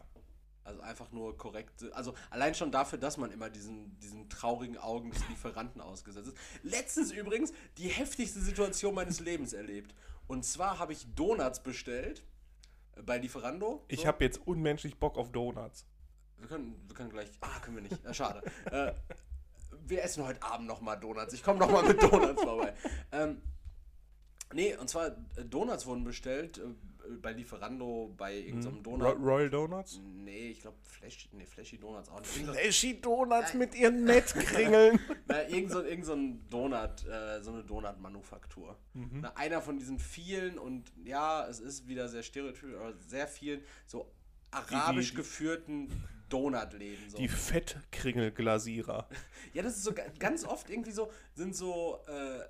Also 0.69 0.83
einfach 0.83 1.11
nur 1.13 1.35
korrekt. 1.39 1.83
Also 1.93 2.13
allein 2.29 2.55
schon 2.55 2.71
dafür, 2.71 2.99
dass 2.99 3.17
man 3.17 3.31
immer 3.33 3.49
diesen, 3.49 3.99
diesen 4.01 4.29
traurigen 4.29 4.77
Augen 4.77 5.11
des 5.11 5.27
Lieferanten 5.31 5.81
ausgesetzt 5.81 6.29
ist. 6.29 6.37
Letztens 6.63 7.11
übrigens 7.11 7.55
die 7.79 7.89
heftigste 7.89 8.41
Situation 8.41 8.95
meines 8.95 9.19
Lebens 9.21 9.55
erlebt. 9.55 9.95
Und 10.27 10.45
zwar 10.45 10.79
habe 10.79 10.93
ich 10.93 11.07
Donuts 11.15 11.63
bestellt 11.63 12.23
äh, 12.97 13.03
bei 13.03 13.17
Lieferando. 13.17 13.83
ich 13.89 14.03
So. 14.03 14.07
habe 14.09 14.23
jetzt 14.23 14.47
unmenschlich 14.47 14.99
Bock 14.99 15.17
auf 15.17 15.33
Donuts. 15.33 15.87
Wir 16.37 16.49
können, 16.49 16.79
wir 16.87 16.95
können 16.95 17.11
gleich. 17.11 17.31
Ah, 17.41 17.59
können 17.61 17.77
wir 17.77 17.83
nicht. 17.85 18.15
Schade. 18.15 18.43
äh, 18.71 18.93
wir 19.87 20.03
essen 20.03 20.23
heute 20.23 20.43
Abend 20.43 20.69
nochmal 20.69 21.01
Donuts. 21.01 21.33
Ich 21.33 21.43
komme 21.43 21.61
nochmal 21.61 21.83
mit 21.85 22.03
Donuts 22.03 22.43
vorbei. 22.43 22.75
Ähm, 23.11 23.41
nee, 24.53 24.77
und 24.77 24.91
zwar 24.91 25.07
äh, 25.37 25.45
Donuts 25.47 25.87
wurden 25.87 26.05
bestellt 26.05 26.59
äh, 26.59 26.63
bei 27.23 27.33
Lieferando 27.33 28.13
bei 28.17 28.37
irgendeinem 28.37 28.77
Ro 28.77 28.83
Donut. 28.99 29.17
Royal 29.21 29.51
Donuts? 29.51 30.01
Nee, 30.05 30.51
ich 30.51 30.61
glaube 30.61 30.77
Flash, 30.85 31.29
nee, 31.33 31.47
Flashy 31.47 31.79
Donuts 31.79 32.09
auch 32.09 32.21
nicht. 32.21 32.31
Flashy 32.33 33.01
Donuts 33.01 33.55
mit 33.55 33.75
ihren 33.75 34.05
Nettkringeln. 34.05 34.99
Na, 35.27 35.49
irgend 35.49 35.71
so, 35.73 35.83
irgend 35.83 36.05
so 36.05 36.13
ein 36.15 36.49
Donut, 36.51 37.07
äh, 37.07 37.43
so 37.43 37.53
eine 37.53 37.65
Donut-Manufaktur. 37.65 38.77
Mhm. 38.95 39.21
Na, 39.23 39.33
einer 39.37 39.63
von 39.63 39.79
diesen 39.79 39.99
vielen 39.99 40.59
und 40.59 40.93
ja, 41.05 41.47
es 41.49 41.61
ist 41.61 41.89
wieder 41.89 42.09
sehr 42.09 42.23
stereotypisch, 42.23 42.75
aber 42.75 42.95
sehr 42.99 43.27
vielen 43.27 43.63
so 43.87 44.13
arabisch 44.51 45.11
die- 45.11 45.17
geführten 45.17 45.89
Donutläden. 46.29 47.09
So. 47.09 47.17
Die 47.17 47.29
Fettkringelglasierer. 47.29 49.09
Ja, 49.55 49.63
das 49.63 49.77
ist 49.79 49.85
so 49.85 49.93
ga- 49.95 50.05
ganz 50.19 50.45
oft 50.45 50.69
irgendwie 50.69 50.91
so, 50.91 51.11
sind 51.35 51.57
so, 51.57 52.01
äh, 52.07 52.41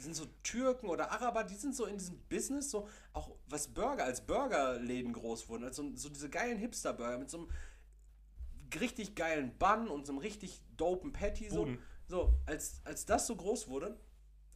sind 0.00 0.14
so 0.16 0.26
Türken 0.42 0.88
oder 0.88 1.10
Araber, 1.12 1.44
die 1.44 1.54
sind 1.54 1.74
so 1.74 1.86
in 1.86 1.96
diesem 1.98 2.18
Business, 2.28 2.70
so 2.70 2.88
auch 3.12 3.30
was 3.48 3.68
Burger, 3.68 4.04
als 4.04 4.20
Burgerläden 4.26 5.12
groß 5.12 5.48
wurden, 5.48 5.64
also 5.64 5.90
so 5.94 6.08
diese 6.08 6.28
geilen 6.28 6.58
Hipster-Burger 6.58 7.18
mit 7.18 7.30
so 7.30 7.38
einem 7.38 7.48
richtig 8.80 9.14
geilen 9.14 9.56
Bun 9.58 9.88
und 9.88 10.06
so 10.06 10.12
einem 10.12 10.18
richtig 10.18 10.60
dopen 10.76 11.12
Patty, 11.12 11.48
so, 11.48 11.68
so 12.08 12.34
als, 12.46 12.80
als 12.84 13.06
das 13.06 13.26
so 13.26 13.36
groß 13.36 13.68
wurde, 13.68 13.96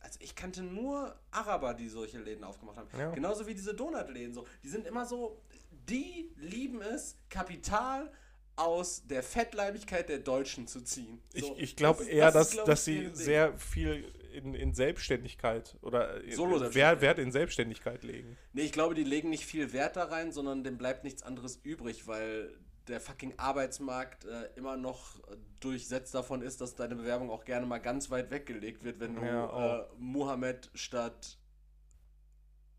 also 0.01 0.19
ich 0.23 0.35
kannte 0.35 0.63
nur 0.63 1.19
Araber, 1.31 1.75
die 1.75 1.89
solche 1.89 2.19
Läden 2.19 2.45
aufgemacht 2.45 2.77
haben. 2.77 2.89
Ja. 2.99 3.11
Genauso 3.11 3.47
wie 3.47 3.55
diese 3.55 3.75
Donutläden 3.75 4.33
so. 4.33 4.47
Die 4.63 4.69
sind 4.69 4.87
immer 4.87 5.05
so, 5.07 5.43
die 5.89 6.33
lieben 6.37 6.81
es, 6.83 7.17
Kapital 7.29 8.13
aus 8.55 9.05
der 9.07 9.23
Fettleibigkeit 9.25 10.09
der 10.09 10.19
Deutschen 10.21 10.67
zu 10.69 10.83
ziehen. 10.83 11.21
Ich, 11.33 11.45
So, 11.45 11.57
ich 11.57 11.77
glaube 11.77 11.99
das 11.99 12.09
ist- 12.09 12.13
eher, 12.15 12.25
das 12.27 12.35
dass, 12.35 12.51
glaub 12.53 12.67
dass 12.67 12.87
ich, 12.89 13.09
sie 13.09 13.25
sehr 13.25 13.57
viel 13.59 14.13
in, 14.39 14.55
in 14.55 14.73
Selbstständigkeit 14.75 15.77
oder 15.83 16.23
in- 16.23 16.33
Solo-Selbstständigkeit. 16.37 16.75
Wert, 16.75 17.01
Wert 17.03 17.19
in 17.19 17.33
Selbstständigkeit 17.33 18.03
legen. 18.05 18.37
Nee, 18.53 18.63
ich 18.63 18.73
glaube, 18.73 18.95
die 18.95 19.05
legen 19.05 19.31
nicht 19.31 19.45
viel 19.45 19.73
Wert 19.73 19.97
da 19.97 20.05
rein, 20.05 20.33
sondern 20.33 20.65
dem 20.65 20.79
bleibt 20.79 21.05
nichts 21.05 21.23
anderes 21.23 21.57
übrig, 21.57 22.07
weil 22.07 22.57
der 22.89 23.01
fucking 23.01 23.35
Arbeitsmarkt 23.39 24.25
äh, 24.25 24.49
immer 24.57 24.77
noch 24.79 25.19
äh, 25.31 25.37
durchsetzt 25.61 26.15
davon 26.15 26.41
ist, 26.41 26.61
dass 26.63 26.75
deine 26.75 26.97
Bewerbung 26.97 27.31
auch 27.31 27.45
gerne 27.45 27.67
mal 27.67 27.79
ganz 27.79 28.11
weit 28.11 28.31
weggelegt 28.31 28.83
wird, 28.85 28.99
wenn 29.01 29.17
du 29.17 29.23
Ja, 29.27 29.81
äh, 29.81 29.87
Muhammad 29.99 30.71
statt 30.75 31.37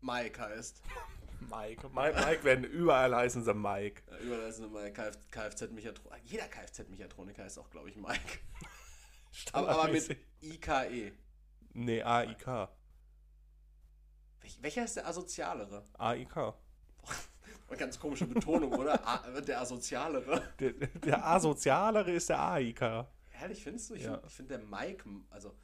Mike 0.00 0.40
heißt. 0.40 0.82
Mike. 1.48 1.88
Mike, 1.94 2.14
Mike 2.26 2.44
werden 2.44 2.64
überall 2.64 3.14
heißen 3.14 3.44
sie 3.44 3.54
Mike. 3.54 4.02
Äh, 4.10 4.24
überall 4.24 4.48
ist 4.48 4.58
immer 4.58 4.90
Kf 4.90 5.16
Kfz-Mechatroniker. 5.30 6.20
Jeder 6.24 6.48
Kfz-Mechatroniker 6.48 7.44
heißt 7.44 7.58
auch, 7.58 7.70
glaube 7.70 7.88
ich, 7.88 7.96
Mike. 7.96 8.38
Aber, 9.52 9.68
aber 9.68 9.92
mit 9.92 10.16
IKE. 10.42 11.12
Nee, 11.72 12.02
AIK. 12.02 12.68
Welch, 14.40 14.58
welcher 14.62 14.84
ist 14.84 14.96
der 14.96 15.06
asozialere? 15.06 15.84
AIK. 15.98 16.54
Ganz 17.78 17.98
komische 18.00 18.26
Betonung, 18.26 18.72
oder? 18.72 19.06
A, 19.06 19.40
der 19.40 19.60
asozialere. 19.60 20.42
Der, 20.58 20.72
der 20.72 21.26
asozialere 21.26 22.10
ist 22.10 22.28
der 22.28 22.40
AIK. 22.40 23.06
Ehrlich, 23.40 23.62
findest 23.62 23.90
du? 23.90 23.94
Ich 23.94 24.02
Ja. 24.04 24.14
finde 24.14 24.28
find 24.28 24.50
der 24.50 24.58
Mike, 24.58 25.04
also 25.30 25.54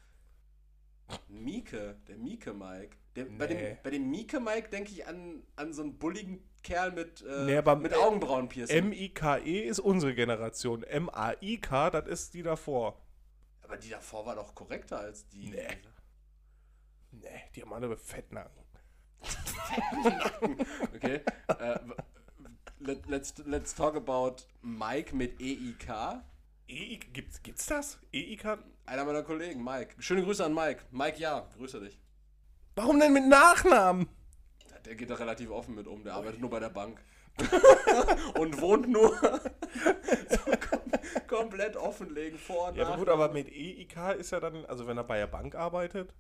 Mieke, 1.28 1.96
der 2.08 2.16
Mieke 2.16 2.52
Mike. 2.54 2.96
Der, 3.16 3.24
bei, 3.26 3.46
dem, 3.46 3.56
Nee. 3.58 3.78
bei 3.82 3.90
dem 3.90 4.08
Mieke 4.10 4.40
Mike 4.40 4.68
denke 4.70 4.92
ich 4.92 5.06
an, 5.06 5.42
an 5.56 5.72
so 5.72 5.82
einen 5.82 5.98
bulligen 5.98 6.48
Kerl 6.62 6.92
mit, 6.92 7.22
äh, 7.22 7.44
Nee, 7.44 7.74
mit 7.76 7.94
Augenbrauenpiercing. 7.94 8.88
MIKE 8.88 9.64
ist 9.64 9.78
unsere 9.80 10.14
Generation. 10.14 10.84
MAIK, 10.88 11.68
das 11.92 12.06
ist 12.08 12.34
die 12.34 12.42
davor. 12.42 13.00
aber 13.62 13.76
die 13.76 13.88
davor 13.90 14.26
war 14.26 14.36
doch 14.36 14.54
korrekter 14.54 14.98
als 15.00 15.28
die. 15.28 15.48
Nee. 15.50 15.66
Nee, 17.20 17.42
die 17.54 17.62
haben 17.62 17.72
alle 17.72 17.96
Fettnacken. 17.96 18.62
Okay. 20.94 21.20
w- 21.48 21.94
let, 22.78 23.06
let's, 23.06 23.34
let's 23.44 23.74
talk 23.74 23.96
about 23.96 24.46
Mike 24.62 25.14
mit 25.14 25.40
EIK. 25.40 26.22
EIK, 26.68 27.12
gibt's, 27.12 27.42
gibt's 27.42 27.66
das? 27.66 27.98
EIK? 28.12 28.58
Einer 28.84 29.04
meiner 29.04 29.22
Kollegen, 29.22 29.64
Mike. 29.64 29.94
Schöne 29.98 30.22
Grüße 30.22 30.44
an 30.44 30.54
Mike. 30.54 30.84
Mike, 30.90 31.18
ja, 31.18 31.48
grüße 31.56 31.80
dich. 31.80 31.98
Warum 32.74 33.00
denn 33.00 33.12
mit 33.12 33.26
Nachnamen? 33.26 34.08
Der 34.84 34.94
geht 34.94 35.10
da 35.10 35.14
relativ 35.14 35.50
offen 35.50 35.74
mit 35.74 35.88
um, 35.88 36.04
der 36.04 36.14
arbeitet 36.14 36.40
nur 36.40 36.50
bei 36.50 36.60
der 36.60 36.70
Bank. 36.70 37.02
und 38.38 38.60
wohnt 38.60 38.88
nur 38.88 39.10
so 40.30 40.50
kom 40.70 40.80
komplett 41.26 41.76
offen 41.76 42.06
offenlegen 42.06 42.38
vor 42.38 42.74
Ja, 42.74 42.96
gut, 42.96 43.10
aber 43.10 43.30
mit 43.30 43.48
EIK 43.48 44.16
ist 44.18 44.30
ja 44.30 44.40
dann, 44.40 44.64
also 44.66 44.86
wenn 44.86 44.96
er 44.96 45.04
bei 45.04 45.18
der 45.18 45.26
Bank 45.26 45.54
arbeitet. 45.54 46.14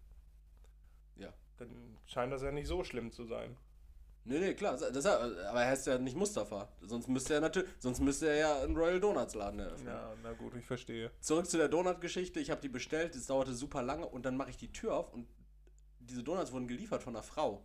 Dann 1.58 1.96
scheint 2.06 2.32
das 2.32 2.42
ja 2.42 2.50
nicht 2.50 2.66
so 2.66 2.84
schlimm 2.84 3.12
zu 3.12 3.24
sein. 3.24 3.56
Nee, 4.28 4.40
nee, 4.40 4.54
klar. 4.54 4.76
Das, 4.76 5.06
aber 5.06 5.62
er 5.62 5.68
heißt 5.68 5.86
ja 5.86 5.98
nicht 5.98 6.16
Mustafa. 6.16 6.68
Sonst 6.82 7.06
müsste 7.06 7.34
er 7.34 7.40
natürlich, 7.40 7.70
sonst 7.78 8.00
müsste 8.00 8.28
er 8.28 8.36
ja 8.36 8.62
einen 8.62 8.76
Royal 8.76 8.98
Donuts 8.98 9.34
Laden 9.34 9.60
eröffnen. 9.60 9.86
Ja, 9.86 10.12
na 10.22 10.32
gut, 10.32 10.54
ich 10.56 10.64
verstehe. 10.64 11.12
Zurück 11.20 11.46
zu 11.48 11.56
der 11.58 11.68
Donut-Geschichte. 11.68 12.40
Ich 12.40 12.50
habe 12.50 12.60
die 12.60 12.68
bestellt, 12.68 13.14
es 13.14 13.26
dauerte 13.26 13.54
super 13.54 13.82
lange 13.82 14.06
und 14.06 14.26
dann 14.26 14.36
mache 14.36 14.50
ich 14.50 14.56
die 14.56 14.72
Tür 14.72 14.96
auf 14.96 15.12
und 15.12 15.28
diese 16.00 16.24
Donuts 16.24 16.50
wurden 16.50 16.66
geliefert 16.66 17.04
von 17.04 17.14
einer 17.14 17.22
Frau. 17.22 17.64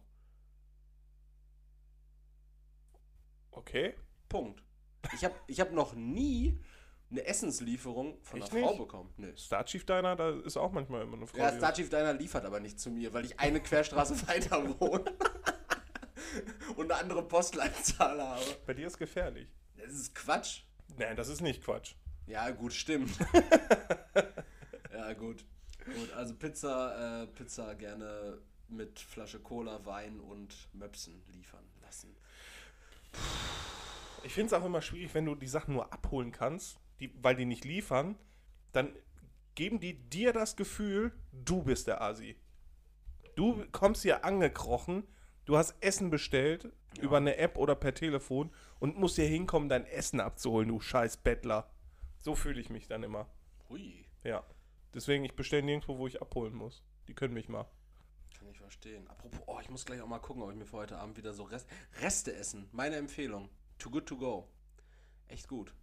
Okay. 3.50 3.96
Punkt. 4.30 4.64
Ich 5.14 5.26
habe 5.26 5.36
ich 5.48 5.60
hab 5.60 5.72
noch 5.72 5.94
nie 5.94 6.60
eine 7.12 7.26
Essenslieferung 7.26 8.18
von 8.24 8.42
Echt 8.42 8.52
einer 8.52 8.62
Frau 8.62 8.70
nicht? 8.70 8.80
bekommen. 8.80 9.14
Nö. 9.18 9.32
Star 9.36 9.66
Chief 9.66 9.86
Diner, 9.86 10.16
da 10.16 10.30
ist 10.40 10.58
auch 10.58 10.72
manchmal 10.72 11.02
immer 11.04 11.18
eine 11.18 11.28
Frau. 11.28 11.38
Ja, 11.38 11.52
Star 11.52 11.74
Chief 11.74 11.90
Diner 11.90 12.14
liefert 12.14 12.46
aber 12.46 12.60
nicht 12.60 12.80
zu 12.80 12.90
mir, 12.90 13.14
weil 13.14 13.26
ich 13.26 13.40
eine 13.40 13.62
Querstraße 13.62 14.28
weiter 14.28 14.64
wohne. 14.80 15.04
und 16.76 16.92
eine 16.92 17.02
andere 17.02 17.24
Postleitzahl 17.24 18.22
habe. 18.22 18.42
Bei 18.66 18.74
dir 18.74 18.88
ist 18.88 18.98
gefährlich. 18.98 19.48
Das 19.78 19.94
ist 19.94 20.16
Quatsch. 20.16 20.62
Nein, 20.98 21.16
das 21.16 21.28
ist 21.28 21.42
nicht 21.42 21.64
Quatsch. 21.64 21.96
Ja, 22.28 22.50
gut, 22.52 22.74
stimmt. 22.74 23.12
ja, 24.94 25.14
gut. 25.14 25.44
Gut, 25.84 26.14
also 26.14 26.36
Pizza, 26.36 27.24
äh, 27.24 27.28
Pizza 27.28 27.76
gerne 27.76 28.38
mit 28.70 29.00
Flasche 29.00 29.40
Cola, 29.40 29.86
Wein 29.86 30.20
und 30.20 30.70
Möpsen 30.74 31.22
liefern 31.28 31.66
lassen. 31.82 32.16
Ich 34.24 34.34
finde 34.34 34.56
es 34.56 34.62
auch 34.62 34.66
immer 34.66 34.82
schwierig, 34.82 35.14
wenn 35.14 35.26
du 35.26 35.36
die 35.36 35.48
Sachen 35.48 35.74
nur 35.74 35.92
abholen 35.92 36.32
kannst, 36.32 36.80
die, 37.02 37.12
weil 37.22 37.36
die 37.36 37.46
nicht 37.46 37.66
liefern, 37.66 38.16
dann 38.72 38.96
geben 39.56 39.80
die 39.80 39.94
dir 40.10 40.32
das 40.32 40.56
Gefühl, 40.56 41.12
du 41.32 41.64
bist 41.64 41.88
der 41.88 42.02
Asi. 42.02 42.38
Du 43.36 43.66
kommst 43.72 44.04
hier 44.04 44.24
angekrochen, 44.24 45.04
du 45.46 45.58
hast 45.58 45.76
Essen 45.82 46.10
bestellt 46.10 46.72
über 47.02 47.18
eine 47.18 47.38
App 47.38 47.58
oder 47.58 47.76
per 47.76 47.94
Telefon 47.94 48.52
und 48.80 48.98
musst 48.98 49.16
hier 49.16 49.28
hinkommen, 49.28 49.70
dein 49.70 49.86
Essen 49.86 50.20
abzuholen, 50.20 50.70
du 50.70 50.80
scheiß 50.80 51.18
Bettler. 51.18 51.70
So 52.20 52.36
fühle 52.36 52.62
ich 52.62 52.70
mich 52.70 52.88
dann 52.88 53.04
immer. 53.04 53.28
Hui, 53.70 54.06
Ja. 54.24 54.44
Deswegen, 54.94 55.24
ich 55.24 55.36
bestelle 55.38 55.64
nirgendwo, 55.64 55.98
wo 55.98 56.08
ich 56.08 56.22
abholen 56.22 56.54
muss. 56.54 56.84
Die 57.08 57.14
können 57.14 57.34
mich 57.34 57.48
mal. 57.48 57.66
kann 58.38 58.50
ich 58.50 58.60
verstehen. 58.60 59.08
Apropos, 59.08 59.40
oh, 59.46 59.58
ich 59.62 59.70
muss 59.70 59.86
gleich 59.86 60.02
auch 60.02 60.08
mal 60.08 60.20
gucken, 60.20 60.44
ob 60.44 60.52
ich 60.52 60.58
mir 60.58 60.66
für 60.66 60.78
heute 60.78 60.98
Abend 60.98 61.16
wieder 61.16 61.34
so 61.34 61.44
Rest, 61.44 61.66
Reste 62.02 62.36
essen. 62.36 62.68
Meine 62.74 62.98
Empfehlung. 62.98 63.50
Too 63.78 63.90
good 63.90 64.06
to 64.06 64.18
go. 64.18 64.50
Echt 65.30 65.48
gut. 65.48 65.74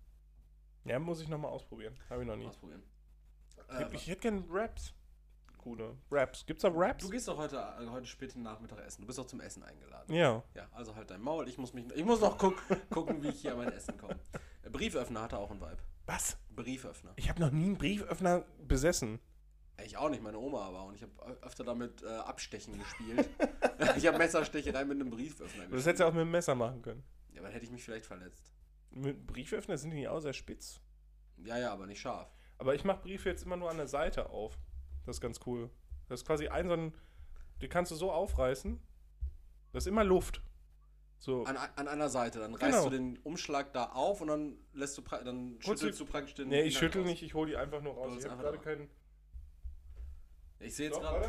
Ja, 0.85 0.99
muss 0.99 1.21
ich 1.21 1.29
nochmal 1.29 1.51
ausprobieren. 1.51 1.95
Habe 2.11 2.23
ich 2.23 2.29
noch 2.29 2.37
nie. 2.37 2.47
Ausprobieren. 2.47 2.83
Ich, 3.71 3.75
Äh, 3.75 3.95
ich 3.95 4.07
hätte 4.09 4.21
gerne 4.23 4.45
Raps. 4.49 4.95
Gute 5.59 5.97
Raps. 6.11 6.47
Gibt's 6.47 6.63
da 6.63 6.71
Raps? 6.73 7.05
du 7.05 7.11
gehst 7.11 7.29
doch 7.29 7.37
heute, 7.37 7.57
äh, 7.57 7.87
heute 7.89 8.07
späten 8.07 8.43
Nachmittag 8.43 8.79
essen. 8.87 9.03
Du 9.03 9.07
bist 9.07 9.19
doch 9.19 9.27
zum 9.27 9.41
Essen 9.41 9.63
eingeladen. 9.63 10.15
Ja. 10.15 10.43
Ja, 10.55 10.69
also 10.73 10.95
halt 10.95 11.11
dein 11.11 11.21
Maul. 11.21 11.49
Ich 11.49 11.59
muss, 11.59 11.75
mich, 11.75 11.85
ich 11.95 12.05
muss 12.05 12.21
noch 12.21 12.39
guck, 12.39 12.63
gucken, 12.91 13.23
wie 13.23 13.29
ich 13.29 13.41
hier 13.41 13.53
an 13.53 13.59
mein 13.59 13.73
Essen 13.73 13.99
komme. 13.99 14.19
Äh, 14.63 14.71
Brieföffner 14.71 15.21
hatte 15.23 15.39
auch 15.39 15.51
einen 15.51 15.61
Vibe. 15.61 15.79
Was? 16.07 16.39
Brieföffner. 16.55 17.13
Ich 17.17 17.29
habe 17.29 17.41
noch 17.41 17.51
nie 17.51 17.65
einen 17.65 17.77
Brieföffner 17.77 18.45
besessen. 18.67 19.19
Ich 19.85 19.97
auch 19.97 20.09
nicht, 20.09 20.23
meine 20.23 20.39
Oma 20.39 20.63
aber. 20.67 20.85
Und 20.85 20.95
ich 20.95 21.03
habe 21.03 21.39
öfter 21.43 21.65
damit 21.65 22.03
äh, 22.03 22.07
Abstechen 22.07 22.79
gespielt. 22.79 23.29
ich 23.97 24.07
habe 24.07 24.17
Messerstecherei 24.19 24.85
mit 24.85 25.01
einem 25.01 25.11
Brieföffner 25.11 25.67
Das 25.69 25.85
hättest 25.87 26.01
du 26.01 26.05
auch 26.07 26.13
mit 26.13 26.23
dem 26.23 26.31
Messer 26.31 26.55
machen 26.55 26.81
können. 26.83 27.05
Ja, 27.33 27.41
aber 27.41 27.49
dann 27.49 27.53
hätte 27.53 27.67
ich 27.67 27.71
mich 27.71 27.85
vielleicht 27.85 28.07
verletzt. 28.07 28.53
Mit 28.91 29.27
Brieföffner 29.27 29.77
sind 29.79 29.91
die 29.91 30.09
auch 30.09 30.21
sehr 30.21 30.33
spitz. 30.33 30.81
Ja, 31.37 31.59
ja, 31.59 31.73
aber 31.73 31.87
nicht 31.87 32.01
scharf. 32.01 32.33
Aber 32.59 32.75
ich 32.75 32.85
mache 32.85 33.03
Briefe 33.03 33.29
jetzt 33.29 33.45
immer 33.45 33.57
nur 33.57 33.71
an 33.71 33.77
der 33.77 33.87
Seite 33.89 34.31
auf. 34.31 34.59
Das 35.07 35.17
ist 35.17 35.21
ganz 35.21 35.41
cool. 35.47 35.71
Das 36.09 36.21
ist 36.21 36.27
quasi 36.27 36.49
ein 36.49 36.67
so 36.69 36.75
ein. 36.75 36.93
Die 37.61 37.69
kannst 37.69 37.93
du 37.93 37.97
so 37.97 38.11
aufreißen. 38.11 38.81
Das 39.73 39.85
ist 39.85 39.89
immer 39.89 40.05
Luft. 40.05 40.43
So. 41.19 41.45
An, 41.45 41.57
an 41.57 41.89
einer 41.89 42.09
Seite. 42.09 42.39
Dann 42.41 42.55
reißt 42.55 42.79
Genau. 42.79 42.85
du 42.85 42.91
den 42.91 43.19
Umschlag 43.19 43.73
da 43.73 43.87
auf 43.93 44.21
und 44.21 44.29
dann 44.29 44.59
lässt 44.73 44.97
du 44.99 45.03
dann 45.03 45.53
Holst 45.55 45.65
schüttelst 45.81 46.01
du- 46.01 46.05
du 46.05 46.11
praktisch 46.11 46.35
den. 46.35 46.49
Nee, 46.49 46.63
ich 46.63 46.79
schüttel 46.79 47.03
raus. 47.03 47.11
nicht, 47.11 47.23
ich 47.23 47.35
hole 47.35 47.51
die 47.51 47.57
einfach 47.57 47.81
nur 47.83 47.95
raus. 47.95 48.15
Ich 48.25 48.29
habe 48.31 48.43
gerade 48.43 48.59
keinen. 48.59 48.89
Ich 50.61 50.75
sehe 50.75 50.89
jetzt 50.89 51.01
gerade. 51.01 51.29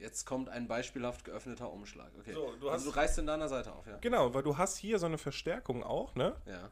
Jetzt 0.00 0.24
kommt 0.24 0.48
ein 0.48 0.66
beispielhaft 0.66 1.26
geöffneter 1.26 1.70
Umschlag. 1.70 2.10
Okay. 2.18 2.32
So, 2.32 2.56
du 2.56 2.70
also 2.70 2.90
du 2.90 2.96
reißt 2.96 3.18
an 3.18 3.26
der 3.26 3.48
Seite 3.48 3.72
auf, 3.72 3.86
ja. 3.86 3.98
Genau, 3.98 4.32
weil 4.32 4.42
du 4.42 4.56
hast 4.56 4.78
hier 4.78 4.98
so 4.98 5.04
eine 5.06 5.18
Verstärkung 5.18 5.84
auch, 5.84 6.14
ne? 6.14 6.34
Ja. 6.46 6.70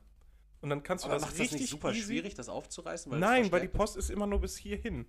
Und 0.62 0.70
dann 0.70 0.82
kannst 0.82 1.04
du 1.04 1.08
Aber 1.08 1.16
das 1.16 1.22
macht 1.22 1.34
das 1.34 1.40
richtig 1.40 1.60
nicht 1.60 1.70
super 1.70 1.90
easy 1.90 2.02
schwierig, 2.02 2.34
das 2.34 2.48
aufzureißen? 2.48 3.12
es 3.12 3.18
Nein, 3.20 3.52
weil 3.52 3.60
die 3.60 3.68
Post 3.68 3.96
ist 3.96 4.10
immer 4.10 4.26
nur 4.26 4.40
bis 4.40 4.56
hierhin. 4.56 5.06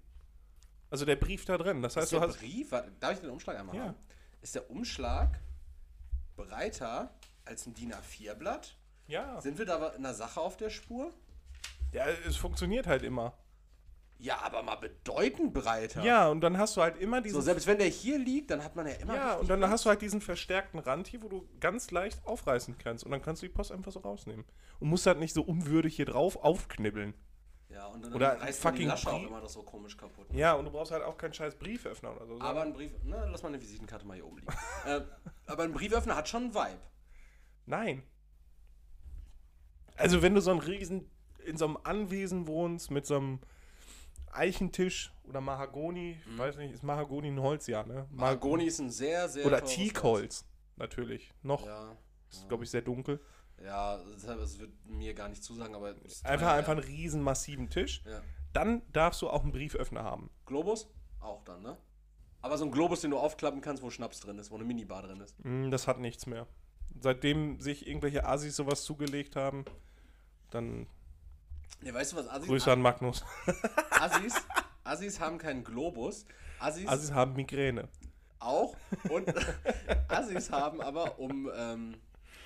Also 0.90 1.06
der 1.06 1.16
Brief 1.16 1.46
da 1.46 1.58
drin. 1.58 1.82
Das 1.82 1.94
ist 1.94 2.02
heißt, 2.02 2.12
der 2.12 2.20
du 2.20 2.28
hast. 2.28 2.40
Brief, 2.40 2.72
warte, 2.72 2.92
darf 3.00 3.14
ich 3.14 3.20
den 3.20 3.30
Umschlag 3.30 3.58
einmal 3.58 3.76
Ja. 3.76 3.84
haben? 3.84 3.96
Ist 4.42 4.54
der 4.54 4.70
Umschlag 4.70 5.40
breiter 6.36 7.14
als 7.46 7.66
ein 7.66 7.74
DIN 7.74 7.94
A4-Blatt? 7.94 8.76
Ja. 9.08 9.40
Sind 9.42 9.58
wir 9.58 9.66
da 9.66 9.88
in 9.90 10.06
einer 10.06 10.14
Sache 10.14 10.42
auf 10.42 10.58
der 10.58 10.70
Spur? 10.70 11.14
Ja, 11.94 12.06
es 12.08 12.36
funktioniert 12.36 12.86
halt 12.86 13.04
immer. 13.04 13.34
Ja, 14.22 14.42
aber 14.42 14.62
mal 14.64 14.76
bedeutend 14.76 15.54
breiter. 15.54 16.04
Ja, 16.04 16.28
und 16.28 16.42
dann 16.42 16.58
hast 16.58 16.76
du 16.76 16.82
halt 16.82 16.98
immer 16.98 17.18
So, 17.20 17.24
diesen. 17.24 17.42
selbst 17.42 17.68
wenn 17.68 17.78
der 17.78 17.88
hier 17.88 18.20
liegt, 18.20 18.52
dann 18.52 18.62
hat 18.64 18.76
man 18.76 18.86
ja 18.86 18.94
immer. 18.96 19.16
ja, 19.16 19.34
und 19.36 19.50
dann 19.50 19.60
Platz. 19.60 19.72
hast 19.72 19.86
du 19.86 19.90
halt 19.90 20.02
diesen 20.02 20.20
verstärkten 20.20 20.80
Rand 20.80 21.08
hier, 21.08 21.24
wo 21.24 21.30
du 21.30 21.48
ganz 21.62 21.90
leicht 21.92 22.26
aufreißen 22.26 22.78
kannst. 22.78 23.06
Und 23.06 23.12
dann 23.12 23.22
kannst 23.22 23.42
du 23.42 23.48
die 23.48 23.54
Post 23.54 23.72
einfach 23.72 23.94
so 23.94 24.02
rausnehmen. 24.02 24.44
Und 24.80 24.90
musst 24.90 25.06
halt 25.08 25.20
nicht 25.20 25.34
so 25.34 25.42
unwürdig 25.42 25.96
hier 25.96 26.06
drauf 26.06 26.36
aufknibbeln. 26.36 27.14
Ja, 27.70 27.86
und 27.86 28.04
dann 28.04 28.14
Oder 28.14 28.42
reißt 28.42 28.64
man 28.64 28.74
die 28.74 28.80
fucking 28.82 28.88
Lasche 28.90 29.10
auch 29.12 29.26
immer 29.26 29.40
das 29.40 29.54
so 29.54 29.64
komisch 29.64 29.96
kaputt. 29.96 30.28
Ja, 30.34 30.54
und 30.54 30.66
du 30.66 30.72
brauchst 30.72 30.92
halt 30.92 31.04
auch 31.04 31.18
keinen 31.18 31.34
scheiß 31.34 31.56
Brieföffner 31.56 32.14
oder 32.14 32.26
so. 32.26 32.42
Aber 32.42 32.64
ein 32.64 32.74
Brief. 32.74 32.92
Na, 33.04 33.24
lass 33.26 33.42
mal 33.42 33.50
eine 33.50 33.62
Visitenkarte 33.62 34.06
mal 34.06 34.16
hier 34.16 34.26
oben 34.26 34.40
liegen. 34.40 34.52
äh, 34.86 35.02
aber 35.46 35.64
ein 35.64 35.72
Brieföffner 35.72 36.16
hat 36.16 36.28
schon 36.28 36.44
einen 36.46 36.54
Vibe. 36.56 36.82
Nein. 37.68 38.04
Also 39.96 40.22
wenn 40.22 40.34
du 40.34 40.42
so 40.42 40.52
ein 40.52 40.60
riesen, 40.60 41.10
in 41.46 41.56
so 41.56 41.66
einem 41.66 41.78
Anwesen 41.84 42.48
wohnst, 42.48 42.92
mit 42.92 43.06
so 43.06 43.16
einem 43.18 43.40
Eichentisch 44.34 45.14
oder 45.24 45.42
Mahagoni, 45.42 46.18
ich 46.26 46.38
weiß 46.38 46.58
nicht, 46.58 46.74
ist 46.74 46.84
Mahagoni 46.84 47.28
ein 47.28 47.42
Holz, 47.42 47.68
ja, 47.68 47.84
ne? 47.84 48.08
Mahagoni. 48.12 48.64
Mhm. 48.64 48.68
Ist 48.70 48.80
ein 48.80 48.90
sehr, 48.90 49.30
sehr. 49.30 49.46
Oder 49.46 49.64
Teakholz, 49.64 50.46
natürlich. 50.78 51.34
Noch, 51.44 51.66
Holz. 51.66 51.98
ist 52.32 52.48
glaube 52.48 52.64
ich 52.64 52.70
sehr 52.70 52.82
dunkel. 52.82 53.20
Ja, 53.64 53.98
ja, 53.98 54.36
das, 54.36 54.58
wird 54.60 54.72
mir 54.86 55.14
gar 55.14 55.28
nicht 55.28 55.44
zusagen, 55.44 55.76
aber. 55.76 55.94
Einfach, 56.24 56.54
einfach 56.54 56.74
ja. 56.76 56.80
einen 56.80 56.80
riesen 56.80 57.22
massiven 57.22 57.70
Tisch. 57.70 58.02
Ja. 58.06 58.22
Dann 58.54 58.82
darfst 58.94 59.22
du 59.22 59.30
auch 59.30 59.44
einen 59.44 59.52
Brieföffner 59.52 60.04
haben. 60.04 60.30
Globus? 60.46 60.88
Auch 61.20 61.44
dann, 61.44 61.62
ne? 61.62 61.78
Aber 62.42 62.58
so 62.58 62.66
ein 62.66 62.72
Globus, 62.72 63.02
den 63.02 63.12
du 63.12 63.18
aufklappen 63.18 63.62
kannst, 63.62 63.84
wo 63.84 63.90
Schnaps 63.90 64.22
drin 64.22 64.40
ist, 64.40 64.50
wo 64.50 64.56
eine 64.56 64.64
Minibar 64.64 65.02
drin 65.04 65.20
ist. 65.20 65.36
Hm, 65.44 65.72
Das 65.72 65.88
hat 65.88 66.00
nichts 66.00 66.26
mehr. 66.26 66.48
Seitdem 67.00 67.60
sich 67.60 67.86
irgendwelche 67.86 68.26
Asis 68.26 68.56
sowas 68.56 68.84
zugelegt 68.84 69.36
haben, 69.36 69.66
dann 70.50 70.88
Ne, 71.82 71.94
weißt 71.94 72.12
du 72.14 72.18
was? 72.18 72.28
Assis, 72.28 72.48
Grüße 72.48 72.72
an 72.72 72.82
Magnus. 72.82 73.24
Assis, 73.92 74.34
Assis 74.84 75.20
haben 75.20 75.38
keinen 75.38 75.64
Globus. 75.64 76.26
Assis, 76.60 76.88
Asis 76.88 77.12
haben 77.14 77.34
Migräne. 77.36 77.88
auch. 78.40 78.76
Und 79.10 79.34
Assis 80.10 80.52
haben 80.52 80.82
aber, 80.82 81.20
um, 81.20 81.50
ähm, 81.56 81.96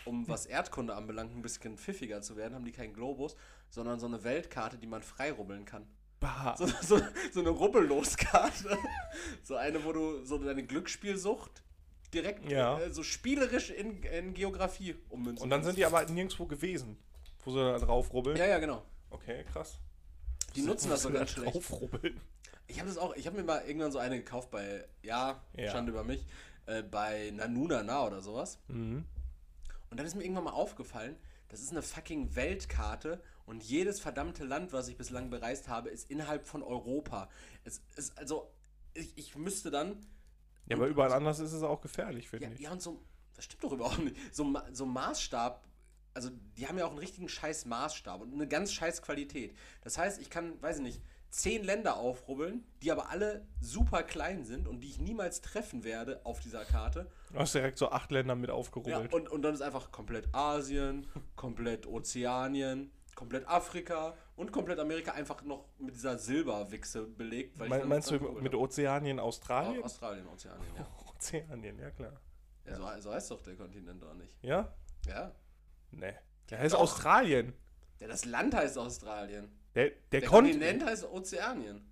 um 0.06 0.28
was 0.28 0.46
Erdkunde 0.46 0.94
anbelangt, 0.96 1.36
ein 1.36 1.42
bisschen 1.42 1.78
pfiffiger 1.78 2.22
zu 2.22 2.36
werden, 2.38 2.54
haben 2.54 2.66
die 2.66 2.72
keinen 2.72 2.94
Globus, 2.94 3.36
sondern 3.70 4.00
so 4.00 4.06
eine 4.06 4.24
Weltkarte, 4.24 4.78
die 4.78 4.88
man 4.88 5.02
freirubbeln 5.02 5.66
kann. 5.66 5.88
Bah. 6.20 6.56
So, 6.58 6.68
so, 6.82 7.02
so 7.34 7.40
eine 7.40 7.50
Rubbelloskarte. 7.50 8.78
So 9.44 9.56
eine, 9.56 9.84
wo 9.84 9.92
du 9.92 10.24
so 10.24 10.38
deine 10.38 10.64
Glücksspielsucht 10.64 11.64
direkt 12.14 12.50
Ja. 12.50 12.80
äh, 12.80 12.92
so 12.92 13.02
spielerisch 13.04 13.72
in, 13.72 14.04
in 14.04 14.34
Geografie 14.34 14.96
ummünzen 15.10 15.44
Und 15.44 15.50
dann 15.50 15.64
sind 15.64 15.78
die 15.78 15.86
aber 15.86 16.06
nirgendwo 16.06 16.46
gewesen, 16.46 16.98
wo 17.44 17.52
sie 17.52 17.58
da 17.58 17.78
drauf 17.80 18.14
rubbeln. 18.14 18.38
Ja, 18.38 18.46
ja, 18.46 18.60
genau. 18.60 18.84
Okay, 19.14 19.44
krass. 19.52 19.80
Die 20.56 20.62
nutzen 20.62 20.90
das 20.90 21.04
so 21.04 21.12
ganz 21.12 21.32
schlecht. 21.32 21.56
Ich 22.68 22.80
habe 22.80 22.88
das 22.90 22.98
auch, 22.98 23.16
ich 23.16 23.28
habe 23.28 23.38
mir 23.38 23.44
mal 23.44 23.64
irgendwann 23.66 23.92
so 23.92 24.00
eine 24.00 24.18
gekauft 24.18 24.50
bei, 24.52 24.86
ja, 25.02 25.42
Ja. 25.56 25.72
Schande 25.72 25.92
über 25.92 26.04
mich, 26.04 26.26
äh, 26.66 26.82
bei 26.82 27.32
Nanuna 27.32 27.84
Na 27.84 28.06
oder 28.06 28.22
sowas. 28.22 28.60
Mhm. 28.68 29.06
Und 29.90 29.98
dann 30.00 30.06
ist 30.06 30.16
mir 30.16 30.24
irgendwann 30.24 30.46
mal 30.46 30.52
aufgefallen, 30.54 31.16
das 31.50 31.62
ist 31.62 31.72
eine 31.72 31.82
fucking 31.84 32.36
Weltkarte 32.36 33.22
und 33.46 33.64
jedes 33.64 34.00
verdammte 34.00 34.44
Land, 34.44 34.74
was 34.74 34.88
ich 34.88 34.98
bislang 34.98 35.30
bereist 35.30 35.68
habe, 35.68 35.90
ist 35.90 36.10
innerhalb 36.10 36.48
von 36.48 36.64
Europa. 36.64 37.30
Es 37.64 37.82
ist 37.96 38.18
also, 38.18 38.50
ich, 38.94 39.16
ich 39.18 39.36
müsste 39.36 39.70
dann, 39.70 39.98
Ja, 40.68 40.78
aber 40.78 40.88
überall 40.88 41.14
anders 41.14 41.40
ist 41.40 41.54
es 41.54 41.62
auch 41.62 41.82
gefährlich, 41.82 42.30
finde 42.30 42.46
ja, 42.48 42.52
ich. 42.54 42.60
ja 42.60 42.72
und 42.72 42.82
so, 42.82 43.00
das 43.36 43.46
stimmt 43.46 43.64
doch 43.64 43.72
überhaupt 43.74 44.00
nicht, 44.00 44.16
so, 44.34 44.52
so 44.72 44.86
Maßstab, 44.86 45.64
also 46.14 46.30
die 46.58 46.68
haben 46.68 46.78
ja 46.78 46.86
auch 46.86 46.92
einen 46.92 47.00
richtigen 47.00 47.28
scheiß 47.30 47.66
Maßstab 47.66 48.22
und 48.22 48.34
eine 48.34 48.48
ganz 48.48 48.72
scheiß 48.74 49.02
Qualität. 49.02 49.56
Das 49.82 49.98
heißt, 49.98 50.22
ich 50.22 50.30
kann, 50.30 50.62
weiß 50.62 50.78
ich 50.78 50.84
nicht, 50.84 51.02
zehn 51.30 51.64
Länder 51.64 51.98
aufrubbeln, 51.98 52.64
die 52.84 52.92
aber 52.92 53.10
alle 53.10 53.48
super 53.60 54.04
klein 54.04 54.44
sind 54.46 54.68
und 54.68 54.82
die 54.82 54.90
ich 54.90 55.00
niemals 55.00 55.42
treffen 55.42 55.84
werde 55.84 56.22
auf 56.26 56.40
dieser 56.40 56.64
Karte. 56.66 57.10
Du 57.32 57.40
hast 57.40 57.56
direkt 57.56 57.80
so 57.80 57.90
acht 57.90 58.12
Länder 58.12 58.36
mit 58.36 58.50
Ja, 58.50 58.56
aufgerubbelt. 58.56 59.12
und, 59.14 59.30
und 59.30 59.42
dann 59.42 59.56
ist 59.56 59.62
einfach 59.62 59.92
komplett 59.92 60.28
Asien, 60.36 61.08
komplett 61.36 61.88
Ozeanien, 61.88 62.92
komplett 63.16 63.48
Afrika 63.48 64.14
und 64.36 64.52
komplett 64.52 64.78
Amerika 64.80 65.14
einfach 65.14 65.42
noch 65.44 65.66
mit 65.80 65.96
dieser 65.96 66.20
Silberwichse 66.20 67.04
belegt. 67.08 67.58
Me 67.60 67.84
meinst 67.86 68.12
du 68.12 68.20
mit. 68.20 68.54
Ozeanien, 68.54 69.20
Australien? 69.20 69.82
Au- 69.82 69.86
Australien, 69.86 70.28
Ozeanien, 70.28 70.76
ja. 70.78 70.88
Ozeanien, 71.16 71.80
ja 71.80 71.90
klar. 71.90 72.14
ja. 72.66 72.76
So, 72.76 73.02
so 73.02 73.12
heißt 73.12 73.32
doch 73.32 73.42
der 73.42 73.56
Kontinent 73.56 74.04
doch 74.04 74.14
nicht. 74.14 74.34
Ja? 74.44 74.72
Ja. 75.08 75.32
Nee. 75.98 76.14
Der 76.50 76.60
heißt 76.60 76.74
Doch. 76.76 76.80
Australien. 76.82 77.54
ja. 78.00 78.08
Das 78.08 78.26
Land 78.26 78.54
heißt 78.56 78.78
Australien. 78.78 79.50
Der, 79.76 79.90
der, 79.90 79.98
Der 80.12 80.22
Kont- 80.24 80.44
Kontinent 80.46 80.86
heißt 80.86 81.06
Ozeanien. 81.06 81.90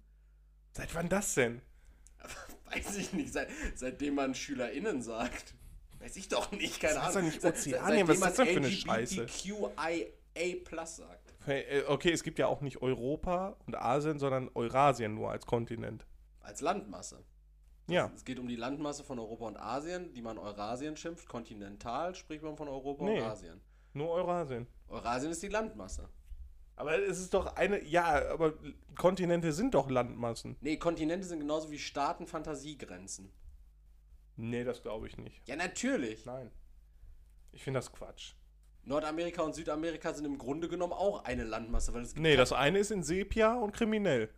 Seit 0.73 0.93
wann 0.95 1.09
das 1.09 1.33
denn? 1.35 1.61
Weiß 2.65 2.95
ich 2.97 3.11
nicht, 3.13 3.33
seit, 3.33 3.49
seitdem 3.75 4.15
man 4.15 4.35
SchülerInnen 4.35 5.01
sagt. 5.01 5.55
Weiß 5.99 6.15
ich 6.15 6.27
doch 6.29 6.51
nicht, 6.51 6.79
keine 6.79 6.95
Das 6.95 7.03
heißt 7.07 7.17
Ahnung. 7.17 7.29
doch 7.31 7.35
nicht 7.43 7.45
Ozeanien, 7.45 8.07
was 8.07 8.15
ist 8.17 8.23
das 8.23 8.35
denn 8.35 8.47
für 8.47 8.57
eine 8.57 8.71
Scheiße? 8.71 9.21
LGBTQIA 9.23 10.85
sagt. 10.85 11.33
Hey, 11.45 11.61
äh, 11.63 11.83
Okay, 11.87 12.11
es 12.11 12.23
gibt 12.23 12.39
ja 12.39 12.47
auch 12.47 12.61
nicht 12.61 12.81
Europa 12.81 13.55
und 13.65 13.75
Asien, 13.75 14.19
sondern 14.19 14.49
Eurasien 14.55 15.13
nur 15.15 15.31
als 15.31 15.45
Kontinent. 15.45 16.05
Als 16.39 16.61
Landmasse. 16.61 17.23
Ja. 17.87 18.11
Es 18.15 18.23
geht 18.23 18.39
um 18.39 18.47
die 18.47 18.55
Landmasse 18.55 19.03
von 19.03 19.19
Europa 19.19 19.45
und 19.47 19.57
Asien, 19.57 20.13
die 20.13 20.21
man 20.21 20.37
Eurasien 20.37 20.95
schimpft. 20.95 21.27
Kontinental 21.27 22.15
spricht 22.15 22.43
man 22.43 22.55
von 22.55 22.67
Europa 22.67 23.03
Nee. 23.03 23.19
und 23.21 23.27
Asien. 23.27 23.59
Nur 23.93 24.09
Eurasien. 24.09 24.67
Eurasien 24.87 25.31
ist 25.31 25.43
die 25.43 25.47
Landmasse. 25.49 26.09
Aber 26.75 26.97
es 26.97 27.19
ist 27.19 27.33
doch 27.33 27.55
eine. 27.55 27.83
Ja, 27.83 28.31
aber 28.31 28.53
Kontinente 28.97 29.51
sind 29.53 29.73
doch 29.73 29.89
Landmassen. 29.89 30.55
Nee, 30.61 30.77
Kontinente 30.77 31.27
sind 31.27 31.39
genauso 31.39 31.69
wie 31.71 31.77
Staaten 31.79 32.25
Fantasiegrenzen. 32.27 33.31
Nee, 34.37 34.63
das 34.63 34.81
glaube 34.81 35.07
ich 35.07 35.17
nicht. 35.17 35.47
Ja, 35.47 35.55
natürlich. 35.55 36.25
Nein. 36.25 36.49
Ich 37.51 37.63
finde 37.63 37.79
das 37.79 37.91
Quatsch. 37.91 38.33
Nordamerika 38.83 39.43
und 39.43 39.53
Südamerika 39.53 40.13
sind 40.13 40.25
im 40.25 40.37
Grunde 40.39 40.67
genommen 40.67 40.93
auch 40.93 41.23
eine 41.25 41.43
Landmasse, 41.43 41.93
weil 41.93 42.01
es 42.01 42.15
Nee, 42.15 42.35
das 42.35 42.51
eine 42.51 42.79
ist 42.79 42.89
in 42.91 43.03
Sepia 43.03 43.53
und 43.55 43.73
kriminell. 43.73 44.29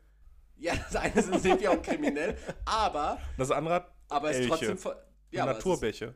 Ja, 0.58 0.76
das 0.76 0.96
eine 0.98 1.22
sind 1.22 1.42
Sepia 1.42 1.72
und 1.72 1.82
kriminell, 1.84 2.38
aber, 2.66 3.20
Das 3.38 3.52
andere 3.52 3.76
hat 3.76 3.94
aber 4.10 4.32
es 4.32 4.40
ist 4.40 4.52
Elche. 4.52 4.76
trotzdem 4.76 4.94
ja, 5.32 5.46
ist- 5.50 5.56
Naturbäche. 5.56 6.16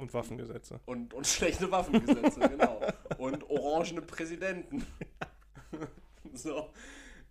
Und 0.00 0.14
Waffengesetze. 0.14 0.80
und, 0.86 1.12
und 1.14 1.26
schlechte 1.26 1.70
Waffengesetze, 1.70 2.40
genau. 2.40 2.80
Und 3.18 3.48
orangene 3.50 4.00
Präsidenten. 4.02 4.86
so. 6.32 6.70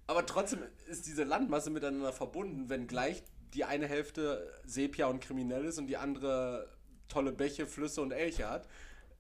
Aber 0.07 0.26
trotzdem 0.26 0.59
ist 0.88 1.05
diese 1.07 1.24
Landmasse 1.24 1.70
miteinander 1.70 2.13
verbunden, 2.13 2.70
wenn 2.70 2.88
gleich 2.88 3.24
die 3.53 3.63
eine 3.65 3.88
Hälfte 3.88 4.53
Sepia 4.65 5.07
und 5.07 5.20
kriminell 5.22 5.65
ist 5.65 5.78
und 5.80 5.88
die 5.88 5.97
andere 5.97 6.70
tolle 7.07 7.32
Bäche, 7.32 7.65
Flüsse 7.65 8.01
und 8.01 8.11
Elche 8.11 8.47
hat. 8.49 8.67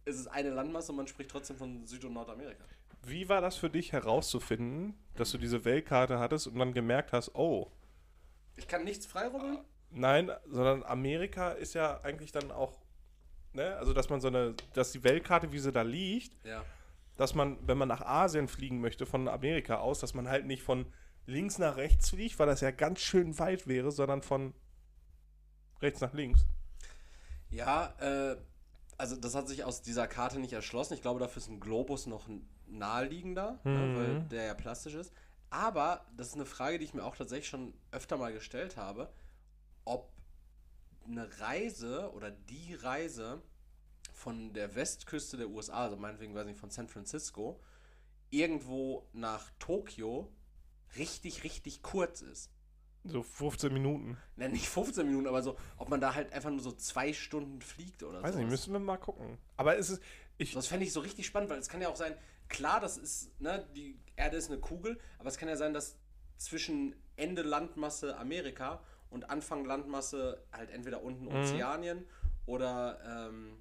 Es 0.05 0.19
ist 0.19 0.27
eine 0.27 0.49
Landmasse 0.51 0.91
und 0.91 0.97
man 0.97 1.07
spricht 1.07 1.31
trotzdem 1.31 1.57
von 1.57 1.85
Süd- 1.85 2.05
und 2.05 2.13
Nordamerika. 2.13 2.63
Wie 3.03 3.29
war 3.29 3.41
das 3.41 3.55
für 3.55 3.69
dich 3.69 3.91
herauszufinden, 3.93 4.93
dass 5.15 5.31
du 5.31 5.37
diese 5.37 5.65
Weltkarte 5.65 6.19
hattest 6.19 6.47
und 6.47 6.59
dann 6.59 6.73
gemerkt 6.73 7.13
hast, 7.13 7.33
oh, 7.35 7.71
Ich 8.57 8.67
kann 8.67 8.83
nichts 8.83 9.05
freirubbeln? 9.05 9.59
nein, 9.91 10.29
sondern 10.47 10.83
Amerika 10.83 11.51
ist 11.51 11.73
ja 11.73 12.01
eigentlich 12.01 12.31
dann 12.31 12.51
auch, 12.51 12.77
ne, 13.53 13.75
also 13.77 13.93
dass 13.93 14.09
man 14.09 14.21
so 14.21 14.27
eine, 14.27 14.55
dass 14.73 14.91
die 14.91 15.03
Weltkarte, 15.03 15.51
wie 15.51 15.59
sie 15.59 15.71
da 15.71 15.81
liegt, 15.81 16.33
Ja. 16.45 16.63
dass 17.17 17.35
man, 17.35 17.57
wenn 17.67 17.77
man 17.77 17.87
nach 17.87 18.01
Asien 18.01 18.47
fliegen 18.47 18.79
möchte 18.81 19.05
von 19.05 19.27
Amerika 19.27 19.77
aus, 19.77 19.99
dass 19.99 20.13
man 20.13 20.27
halt 20.29 20.45
nicht 20.45 20.63
von 20.63 20.85
links 21.25 21.57
nach 21.57 21.77
rechts 21.77 22.09
fliegt, 22.09 22.39
weil 22.39 22.47
das 22.47 22.61
ja 22.61 22.71
ganz 22.71 22.99
schön 23.01 23.37
weit 23.39 23.67
wäre, 23.67 23.91
sondern 23.91 24.21
von 24.21 24.53
rechts 25.81 26.01
nach 26.01 26.13
links. 26.13 26.45
Ja, 27.49 27.93
äh, 27.99 28.37
also 28.97 29.15
das 29.15 29.35
hat 29.35 29.47
sich 29.47 29.63
aus 29.63 29.81
dieser 29.81 30.07
Karte 30.07 30.39
nicht 30.39 30.53
erschlossen. 30.53 30.93
Ich 30.93 31.01
glaube, 31.01 31.19
dafür 31.19 31.41
ist 31.41 31.49
ein 31.49 31.59
Globus 31.59 32.05
noch 32.05 32.27
naheliegender, 32.67 33.59
ne, 33.63 33.71
Mhm. 33.71 33.95
weil 33.95 34.21
der 34.29 34.43
ja 34.45 34.53
plastisch 34.53 34.93
ist. 34.93 35.13
Aber 35.49 36.05
das 36.15 36.27
ist 36.27 36.35
eine 36.35 36.45
Frage, 36.45 36.77
die 36.77 36.85
ich 36.85 36.93
mir 36.93 37.03
auch 37.03 37.15
tatsächlich 37.15 37.47
schon 37.47 37.73
öfter 37.91 38.17
mal 38.17 38.31
gestellt 38.31 38.77
habe, 38.77 39.09
ob 39.85 40.11
eine 41.09 41.39
Reise 41.39 42.11
oder 42.13 42.31
die 42.31 42.75
Reise 42.75 43.41
von 44.13 44.53
der 44.53 44.75
Westküste 44.75 45.37
der 45.37 45.49
USA, 45.49 45.85
also 45.85 45.95
meinetwegen, 45.97 46.35
weiß 46.35 46.45
nicht, 46.45 46.59
von 46.59 46.69
San 46.69 46.87
Francisco, 46.87 47.59
irgendwo 48.29 49.07
nach 49.13 49.49
Tokio 49.59 50.31
richtig, 50.97 51.43
richtig 51.43 51.81
kurz 51.81 52.21
ist. 52.21 52.51
So 53.05 53.23
15 53.23 53.71
Minuten. 53.73 54.17
Na, 54.35 54.47
nicht 54.49 54.67
15 54.67 55.05
Minuten, 55.07 55.27
aber 55.27 55.41
so, 55.41 55.57
ob 55.77 55.89
man 55.89 56.01
da 56.01 56.13
halt 56.15 56.33
einfach 56.33 56.49
nur 56.49 56.59
so 56.59 56.73
zwei 56.73 57.13
Stunden 57.13 57.61
fliegt 57.61 58.03
oder 58.03 58.21
Weiß 58.21 58.33
so. 58.33 58.39
nicht, 58.39 58.49
müssen 58.49 58.73
wir 58.73 58.79
mal 58.79 58.97
gucken. 58.97 59.37
Aber 59.55 59.77
es 59.77 59.89
ist, 59.89 60.03
ich, 60.37 60.53
Das 60.53 60.67
fände 60.67 60.85
ich 60.85 60.91
so 60.93 60.99
richtig 60.99 61.25
spannend, 61.25 61.49
weil 61.49 61.59
es 61.59 61.69
kann 61.69 61.81
ja 61.81 61.87
auch 61.89 61.95
sein, 61.95 62.13
klar, 62.49 62.79
das 62.81 62.97
ist, 62.97 63.39
ne, 63.39 63.65
die 63.75 63.97
Erde 64.15 64.35
ist 64.37 64.51
eine 64.51 64.59
Kugel, 64.59 64.99
aber 65.17 65.29
es 65.29 65.37
kann 65.37 65.47
ja 65.47 65.55
sein, 65.55 65.73
dass 65.73 65.97
zwischen 66.35 66.95
Ende 67.15 67.41
Landmasse 67.41 68.17
Amerika 68.17 68.83
und 69.09 69.29
Anfang 69.29 69.65
Landmasse 69.65 70.43
halt 70.51 70.69
entweder 70.71 71.01
unten 71.03 71.27
Ozeanien 71.27 72.05
oder 72.45 72.99
ähm, 73.29 73.57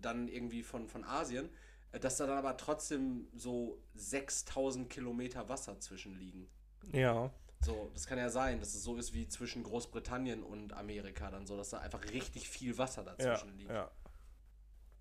dann 0.00 0.28
irgendwie 0.28 0.62
von, 0.62 0.88
von 0.88 1.04
Asien, 1.04 1.48
äh, 1.92 2.00
dass 2.00 2.16
da 2.16 2.26
dann 2.26 2.38
aber 2.38 2.56
trotzdem 2.56 3.28
so 3.34 3.82
6000 3.94 4.88
Kilometer 4.88 5.48
Wasser 5.48 5.78
zwischen 5.80 6.14
liegen. 6.18 6.48
ja. 6.92 7.30
So, 7.60 7.90
das 7.92 8.06
kann 8.06 8.18
ja 8.18 8.30
sein, 8.30 8.60
dass 8.60 8.72
es 8.74 8.84
so 8.84 8.94
ist 8.94 9.14
wie 9.14 9.26
zwischen 9.26 9.64
Großbritannien 9.64 10.44
und 10.44 10.72
Amerika 10.74 11.28
dann 11.28 11.44
so, 11.44 11.56
dass 11.56 11.70
da 11.70 11.78
einfach 11.78 12.04
richtig 12.12 12.48
viel 12.48 12.78
Wasser 12.78 13.02
Ja, 13.02 13.14
dazwischen 13.16 13.58
liegt. 13.58 13.70
ja. 13.72 13.90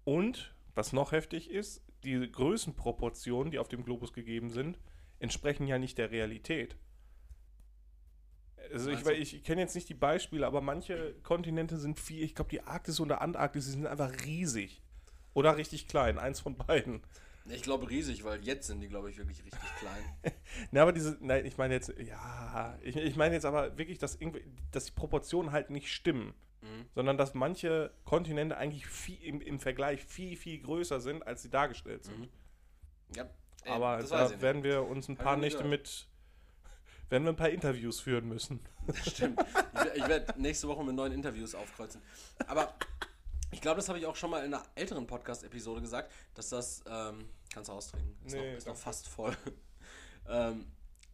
Und, 0.05 0.55
was 0.73 0.91
noch 0.91 1.11
heftig 1.11 1.51
ist, 1.51 1.83
die 2.03 2.31
Größenproportionen, 2.31 3.51
die 3.51 3.59
auf 3.59 3.67
dem 3.67 3.83
Globus 3.83 4.11
gegeben 4.11 4.49
sind, 4.49 4.79
entsprechen 5.19 5.67
ja 5.67 5.77
nicht 5.77 5.99
der 5.99 6.09
Realität. 6.09 6.77
Also 8.73 8.89
ich, 8.89 8.95
Meinst 8.95 9.05
weil 9.05 9.15
du? 9.15 9.21
ich 9.21 9.43
kenne 9.43 9.61
jetzt 9.61 9.75
nicht 9.75 9.89
die 9.89 9.93
Beispiele, 9.93 10.45
aber 10.45 10.61
manche 10.61 11.15
Kontinente 11.23 11.77
sind 11.77 11.99
viel, 11.99 12.23
ich 12.23 12.35
glaube 12.35 12.49
die 12.49 12.61
Arktis 12.61 12.99
und 12.99 13.09
der 13.09 13.21
Antarktis, 13.21 13.65
die 13.65 13.71
sind 13.71 13.87
einfach 13.87 14.11
riesig. 14.25 14.81
Oder 15.33 15.57
richtig 15.57 15.87
klein, 15.87 16.17
eins 16.17 16.39
von 16.39 16.55
beiden. 16.55 17.01
Ich 17.49 17.61
glaube 17.61 17.89
riesig, 17.89 18.23
weil 18.23 18.43
jetzt 18.43 18.67
sind 18.67 18.81
die, 18.81 18.87
glaube 18.87 19.09
ich, 19.09 19.17
wirklich 19.17 19.43
richtig 19.43 19.69
klein. 19.77 20.03
Ne, 20.71 20.81
aber 20.81 20.91
diese, 20.91 21.17
nein, 21.21 21.45
ich 21.45 21.57
meine 21.57 21.75
jetzt, 21.75 21.93
ja, 21.99 22.77
ich, 22.81 22.95
ich 22.95 23.15
meine 23.15 23.35
jetzt 23.35 23.45
aber 23.45 23.77
wirklich, 23.77 23.99
dass, 23.99 24.15
irgendwie, 24.15 24.43
dass 24.71 24.85
die 24.85 24.91
Proportionen 24.91 25.51
halt 25.51 25.69
nicht 25.69 25.91
stimmen. 25.93 26.33
Mhm. 26.61 26.85
Sondern 26.95 27.17
dass 27.17 27.35
manche 27.35 27.91
Kontinente 28.05 28.57
eigentlich 28.57 28.87
viel, 28.87 29.21
im, 29.23 29.41
im 29.41 29.59
Vergleich 29.59 30.03
viel, 30.03 30.35
viel 30.35 30.59
größer 30.59 30.99
sind, 30.99 31.25
als 31.25 31.43
sie 31.43 31.49
dargestellt 31.49 32.03
sind. 32.05 32.19
Mhm. 32.19 32.29
Ja, 33.15 33.29
ey, 33.63 33.71
Aber 33.71 34.03
da 34.03 34.29
ich 34.29 34.41
werden 34.41 34.63
wir 34.63 34.83
uns 34.83 35.07
ein 35.07 35.13
Hab 35.13 35.19
ich 35.19 35.23
paar 35.23 35.37
Nächte 35.37 35.63
mit, 35.63 36.07
werden 37.09 37.23
wir 37.23 37.29
ein 37.31 37.35
paar 37.35 37.49
Interviews 37.49 37.99
führen 37.99 38.27
müssen. 38.27 38.59
Stimmt. 39.05 39.39
Ich, 39.73 40.01
ich 40.01 40.07
werde 40.07 40.39
nächste 40.41 40.67
Woche 40.67 40.83
mit 40.83 40.95
neuen 40.95 41.13
Interviews 41.13 41.55
aufkreuzen. 41.55 42.01
Aber 42.47 42.73
ich 43.51 43.61
glaube, 43.61 43.77
das 43.77 43.87
habe 43.89 43.99
ich 43.99 44.05
auch 44.05 44.15
schon 44.15 44.29
mal 44.29 44.45
in 44.45 44.53
einer 44.53 44.63
älteren 44.75 45.07
Podcast-Episode 45.07 45.81
gesagt, 45.81 46.11
dass 46.33 46.49
das, 46.49 46.83
ähm, 46.89 47.29
kannst 47.53 47.69
du 47.69 47.73
austrinken, 47.73 48.15
ist, 48.25 48.33
Nee, 48.33 48.51
noch, 48.51 48.57
ist 48.57 48.67
noch 48.67 48.75
fast 48.77 49.07
voll, 49.07 49.35
ähm, 50.27 50.65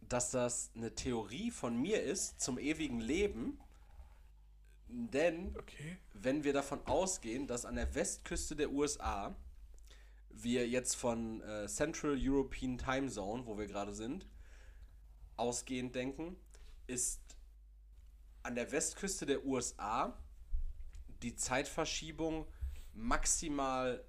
dass 0.08 0.30
das 0.30 0.70
eine 0.76 0.94
Theorie 0.94 1.50
von 1.50 1.80
mir 1.80 2.02
ist 2.02 2.40
zum 2.40 2.58
ewigen 2.58 3.00
Leben, 3.00 3.58
denn 4.88 5.54
Okay. 5.56 5.96
wenn 6.12 6.44
wir 6.44 6.52
davon 6.52 6.80
ausgehen, 6.86 7.46
dass 7.46 7.64
an 7.64 7.76
der 7.76 7.94
Westküste 7.94 8.54
der 8.56 8.70
USA 8.70 9.34
wir 10.30 10.68
jetzt 10.68 10.94
von 10.96 11.40
äh, 11.42 11.66
Central 11.68 12.16
European 12.20 12.76
Time 12.76 13.08
Zone, 13.08 13.46
wo 13.46 13.56
wir 13.56 13.66
gerade 13.66 13.94
sind, 13.94 14.26
ausgehend 15.36 15.94
denken, 15.94 16.36
ist 16.86 17.20
an 18.42 18.54
der 18.54 18.70
Westküste 18.72 19.26
der 19.26 19.44
USA 19.44 20.16
die 21.22 21.34
Zeitverschiebung 21.34 22.46
maximal 22.92 24.04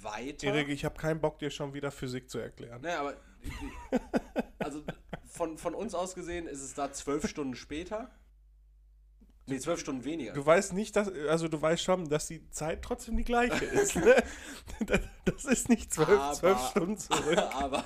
weiter. 0.00 0.46
Erik, 0.48 0.68
ich 0.68 0.84
habe 0.84 0.96
keinen 0.96 1.20
Bock, 1.20 1.38
dir 1.38 1.50
schon 1.50 1.74
wieder 1.74 1.90
Physik 1.90 2.30
zu 2.30 2.38
erklären. 2.38 2.80
Naja, 2.80 3.00
aber 3.00 3.16
also 4.58 4.82
von, 5.26 5.58
von 5.58 5.74
uns 5.74 5.94
aus 5.94 6.14
gesehen 6.14 6.46
ist 6.46 6.62
es 6.62 6.74
da 6.74 6.92
zwölf 6.92 7.28
Stunden 7.28 7.54
später. 7.54 8.10
Nee, 9.48 9.60
zwölf 9.60 9.78
Stunden 9.78 10.04
weniger. 10.04 10.32
Du 10.32 10.44
weißt 10.44 10.72
nicht, 10.72 10.96
dass, 10.96 11.08
also 11.28 11.46
du 11.46 11.60
weißt 11.60 11.82
schon, 11.82 12.08
dass 12.08 12.26
die 12.26 12.50
Zeit 12.50 12.82
trotzdem 12.82 13.16
die 13.16 13.24
gleiche 13.24 13.64
ist. 13.64 13.94
Ne? 13.94 14.16
Das- 15.24 15.44
ist 15.44 15.68
nicht 15.68 15.92
zwölf, 15.94 16.08
Aber- 16.18 16.32
zwölf 16.34 16.60
Stunden 16.70 16.98
zurück. 16.98 17.38
Aber 17.54 17.84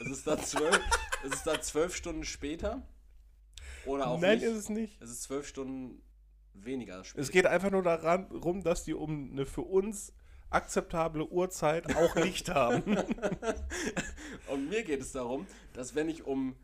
es 0.00 0.06
ist 0.08 0.26
da 0.26 0.38
zwölf, 0.38 0.80
es 1.24 1.32
ist 1.32 1.46
da 1.46 1.60
zwölf 1.60 1.94
Stunden 1.94 2.24
später. 2.24 2.82
Oder 3.84 4.08
auch 4.08 4.20
Nein, 4.20 4.38
nicht. 4.38 4.48
ist 4.48 4.56
es 4.56 4.68
nicht. 4.68 5.00
es 5.00 5.10
ist 5.10 5.22
zwölf 5.22 5.46
Stunden 5.46 6.02
weniger 6.54 7.04
später. 7.04 7.22
Es 7.22 7.30
geht 7.30 7.46
einfach 7.46 7.70
nur 7.70 7.82
darum, 7.82 8.62
dass 8.62 8.84
die 8.84 8.94
um 8.94 9.30
eine 9.32 9.46
für 9.46 9.62
uns 9.62 10.12
akzeptable 10.50 11.26
Uhrzeit 11.28 11.94
auch 11.96 12.14
Licht 12.16 12.48
haben. 12.48 12.96
Und 14.48 14.68
mir 14.68 14.84
geht 14.84 15.00
es 15.00 15.12
darum, 15.12 15.46
dass 15.72 15.94
wenn 15.94 16.08
ich 16.08 16.24
um, 16.24 16.56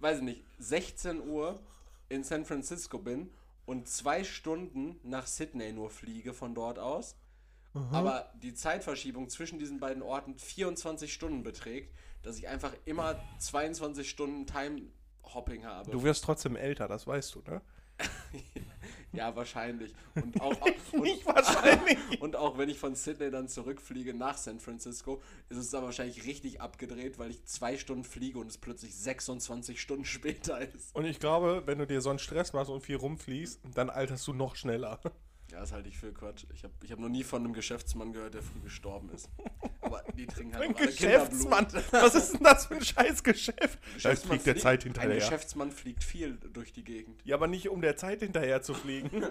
weiß 0.00 0.18
ich 0.18 0.24
nicht, 0.24 0.44
16 0.58 1.28
Uhr 1.28 1.60
in 2.08 2.24
San 2.24 2.44
Francisco 2.44 2.98
bin 2.98 3.30
und 3.64 3.88
zwei 3.88 4.22
Stunden 4.22 5.00
nach 5.02 5.26
Sydney 5.26 5.72
nur 5.72 5.90
fliege 5.90 6.32
von 6.32 6.54
dort 6.54 6.78
aus 6.78 7.16
aber 7.90 8.32
die 8.42 8.54
Zeitverschiebung 8.54 9.28
zwischen 9.28 9.58
diesen 9.58 9.80
beiden 9.80 10.02
Orten 10.02 10.38
24 10.38 11.12
Stunden 11.12 11.42
beträgt, 11.42 11.94
dass 12.26 12.38
ich 12.38 12.48
einfach 12.48 12.72
immer 12.84 13.20
22 13.38 14.10
Stunden 14.10 14.46
Time-Hopping 14.46 15.64
habe. 15.64 15.90
Du 15.90 16.02
wirst 16.02 16.24
trotzdem 16.24 16.56
älter, 16.56 16.88
das 16.88 17.06
weißt 17.06 17.36
du, 17.36 17.42
ne? 17.42 17.62
ja, 19.12 19.34
wahrscheinlich. 19.36 19.94
Und 20.14 20.40
auch, 20.40 20.60
und, 20.92 21.02
Nicht 21.02 21.24
wahrscheinlich. 21.26 22.20
und 22.20 22.36
auch 22.36 22.58
wenn 22.58 22.68
ich 22.68 22.78
von 22.78 22.94
Sydney 22.94 23.30
dann 23.30 23.48
zurückfliege 23.48 24.12
nach 24.12 24.36
San 24.36 24.58
Francisco, 24.58 25.22
ist 25.48 25.56
es 25.56 25.70
dann 25.70 25.84
wahrscheinlich 25.84 26.24
richtig 26.26 26.60
abgedreht, 26.60 27.18
weil 27.18 27.30
ich 27.30 27.44
zwei 27.44 27.78
Stunden 27.78 28.04
fliege 28.04 28.38
und 28.38 28.48
es 28.48 28.58
plötzlich 28.58 28.94
26 28.96 29.80
Stunden 29.80 30.04
später 30.04 30.60
ist. 30.60 30.94
Und 30.94 31.04
ich 31.04 31.20
glaube, 31.20 31.62
wenn 31.66 31.78
du 31.78 31.86
dir 31.86 32.00
so 32.00 32.10
einen 32.10 32.18
Stress 32.18 32.52
machst 32.52 32.70
und 32.70 32.80
viel 32.80 32.96
rumfliegst, 32.96 33.60
dann 33.74 33.88
alterst 33.88 34.26
du 34.26 34.32
noch 34.32 34.56
schneller. 34.56 35.00
Ja, 35.52 35.60
das 35.60 35.72
halte 35.72 35.88
ich 35.88 35.96
für 35.96 36.12
Quatsch. 36.12 36.44
Ich 36.52 36.64
habe 36.64 36.74
ich 36.82 36.90
hab 36.90 36.98
noch 36.98 37.08
nie 37.08 37.22
von 37.22 37.44
einem 37.44 37.52
Geschäftsmann 37.52 38.12
gehört, 38.12 38.34
der 38.34 38.42
früh 38.42 38.60
gestorben 38.60 39.10
ist. 39.10 39.30
Aber 39.80 40.02
die 40.16 40.26
trinken 40.26 40.54
halt 40.54 40.70
Ein 40.70 40.76
alle 40.76 40.86
Geschäftsmann. 40.86 41.66
Was 41.92 42.14
ist 42.16 42.32
denn 42.34 42.42
das 42.42 42.66
für 42.66 42.74
ein 42.74 42.84
scheiß 42.84 43.22
Geschäft? 43.22 43.78
Da 43.80 43.94
Geschäftsmann 43.94 44.30
fliegt 44.30 44.46
der 44.46 44.56
Zeit 44.56 44.80
Ein 44.80 44.84
hinterher. 44.84 45.14
Geschäftsmann 45.14 45.70
fliegt 45.70 46.02
viel 46.02 46.36
durch 46.52 46.72
die 46.72 46.82
Gegend. 46.82 47.20
Ja, 47.24 47.36
aber 47.36 47.46
nicht 47.46 47.68
um 47.68 47.80
der 47.80 47.96
Zeit 47.96 48.20
hinterher 48.20 48.62
zu 48.62 48.74
fliegen. 48.74 49.10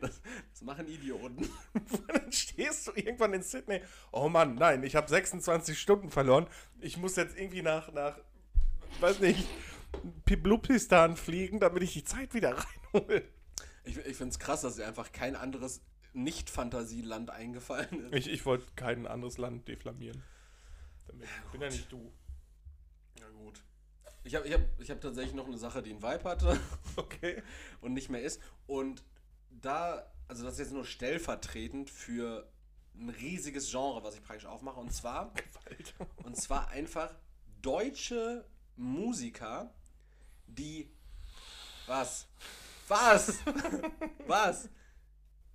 Das, 0.00 0.20
das 0.52 0.62
machen 0.62 0.88
Idioten. 0.88 1.48
dann 2.08 2.32
stehst 2.32 2.86
du 2.86 2.92
irgendwann 2.94 3.32
in 3.34 3.42
Sydney. 3.42 3.80
Oh 4.12 4.28
Mann, 4.28 4.54
nein, 4.54 4.82
ich 4.82 4.96
habe 4.96 5.08
26 5.08 5.78
Stunden 5.78 6.10
verloren. 6.10 6.46
Ich 6.80 6.96
muss 6.96 7.16
jetzt 7.16 7.36
irgendwie 7.36 7.62
nach, 7.62 7.92
nach 7.92 8.18
weiß 9.00 9.20
nicht, 9.20 9.46
Piblupistan 10.24 11.16
fliegen, 11.16 11.60
damit 11.60 11.82
ich 11.82 11.92
die 11.92 12.04
Zeit 12.04 12.34
wieder 12.34 12.56
reinhole. 12.94 13.24
Ich, 13.84 13.96
ich 13.96 14.16
finde 14.16 14.32
es 14.32 14.38
krass, 14.38 14.60
dass 14.62 14.76
dir 14.76 14.86
einfach 14.86 15.12
kein 15.12 15.36
anderes 15.36 15.80
Nicht-Fantasieland 16.12 17.30
eingefallen 17.30 18.06
ist. 18.06 18.14
Ich, 18.14 18.28
ich 18.32 18.46
wollte 18.46 18.66
kein 18.76 19.06
anderes 19.06 19.38
Land 19.38 19.68
deflamieren. 19.68 20.22
Damit. 21.06 21.28
Ich 21.46 21.50
bin 21.52 21.60
ja 21.62 21.68
nicht 21.68 21.90
du. 21.90 22.12
Ja, 23.18 23.28
gut. 23.30 23.62
Ich 24.22 24.34
habe 24.34 24.46
ich 24.46 24.52
hab, 24.52 24.60
ich 24.78 24.90
hab 24.90 25.00
tatsächlich 25.00 25.34
noch 25.34 25.46
eine 25.46 25.56
Sache, 25.58 25.82
die 25.82 25.90
ein 25.92 26.02
Vibe 26.02 26.24
hatte 26.24 26.60
Okay. 26.96 27.42
und 27.80 27.94
nicht 27.94 28.10
mehr 28.10 28.22
ist. 28.22 28.40
Und 28.66 29.02
da, 29.50 30.06
also 30.28 30.44
das 30.44 30.54
ist 30.54 30.58
jetzt 30.60 30.72
nur 30.72 30.84
stellvertretend 30.84 31.90
für 31.90 32.50
ein 32.94 33.08
riesiges 33.08 33.70
Genre, 33.70 34.02
was 34.02 34.14
ich 34.14 34.22
praktisch 34.22 34.46
aufmache. 34.46 34.78
Und 34.78 34.92
zwar, 34.92 35.32
Gewalt. 35.34 35.94
und 36.24 36.36
zwar 36.36 36.68
einfach 36.68 37.14
deutsche 37.62 38.44
Musiker, 38.76 39.72
die. 40.46 40.90
Was? 41.86 42.28
Was? 42.90 43.38
Was? 44.26 44.68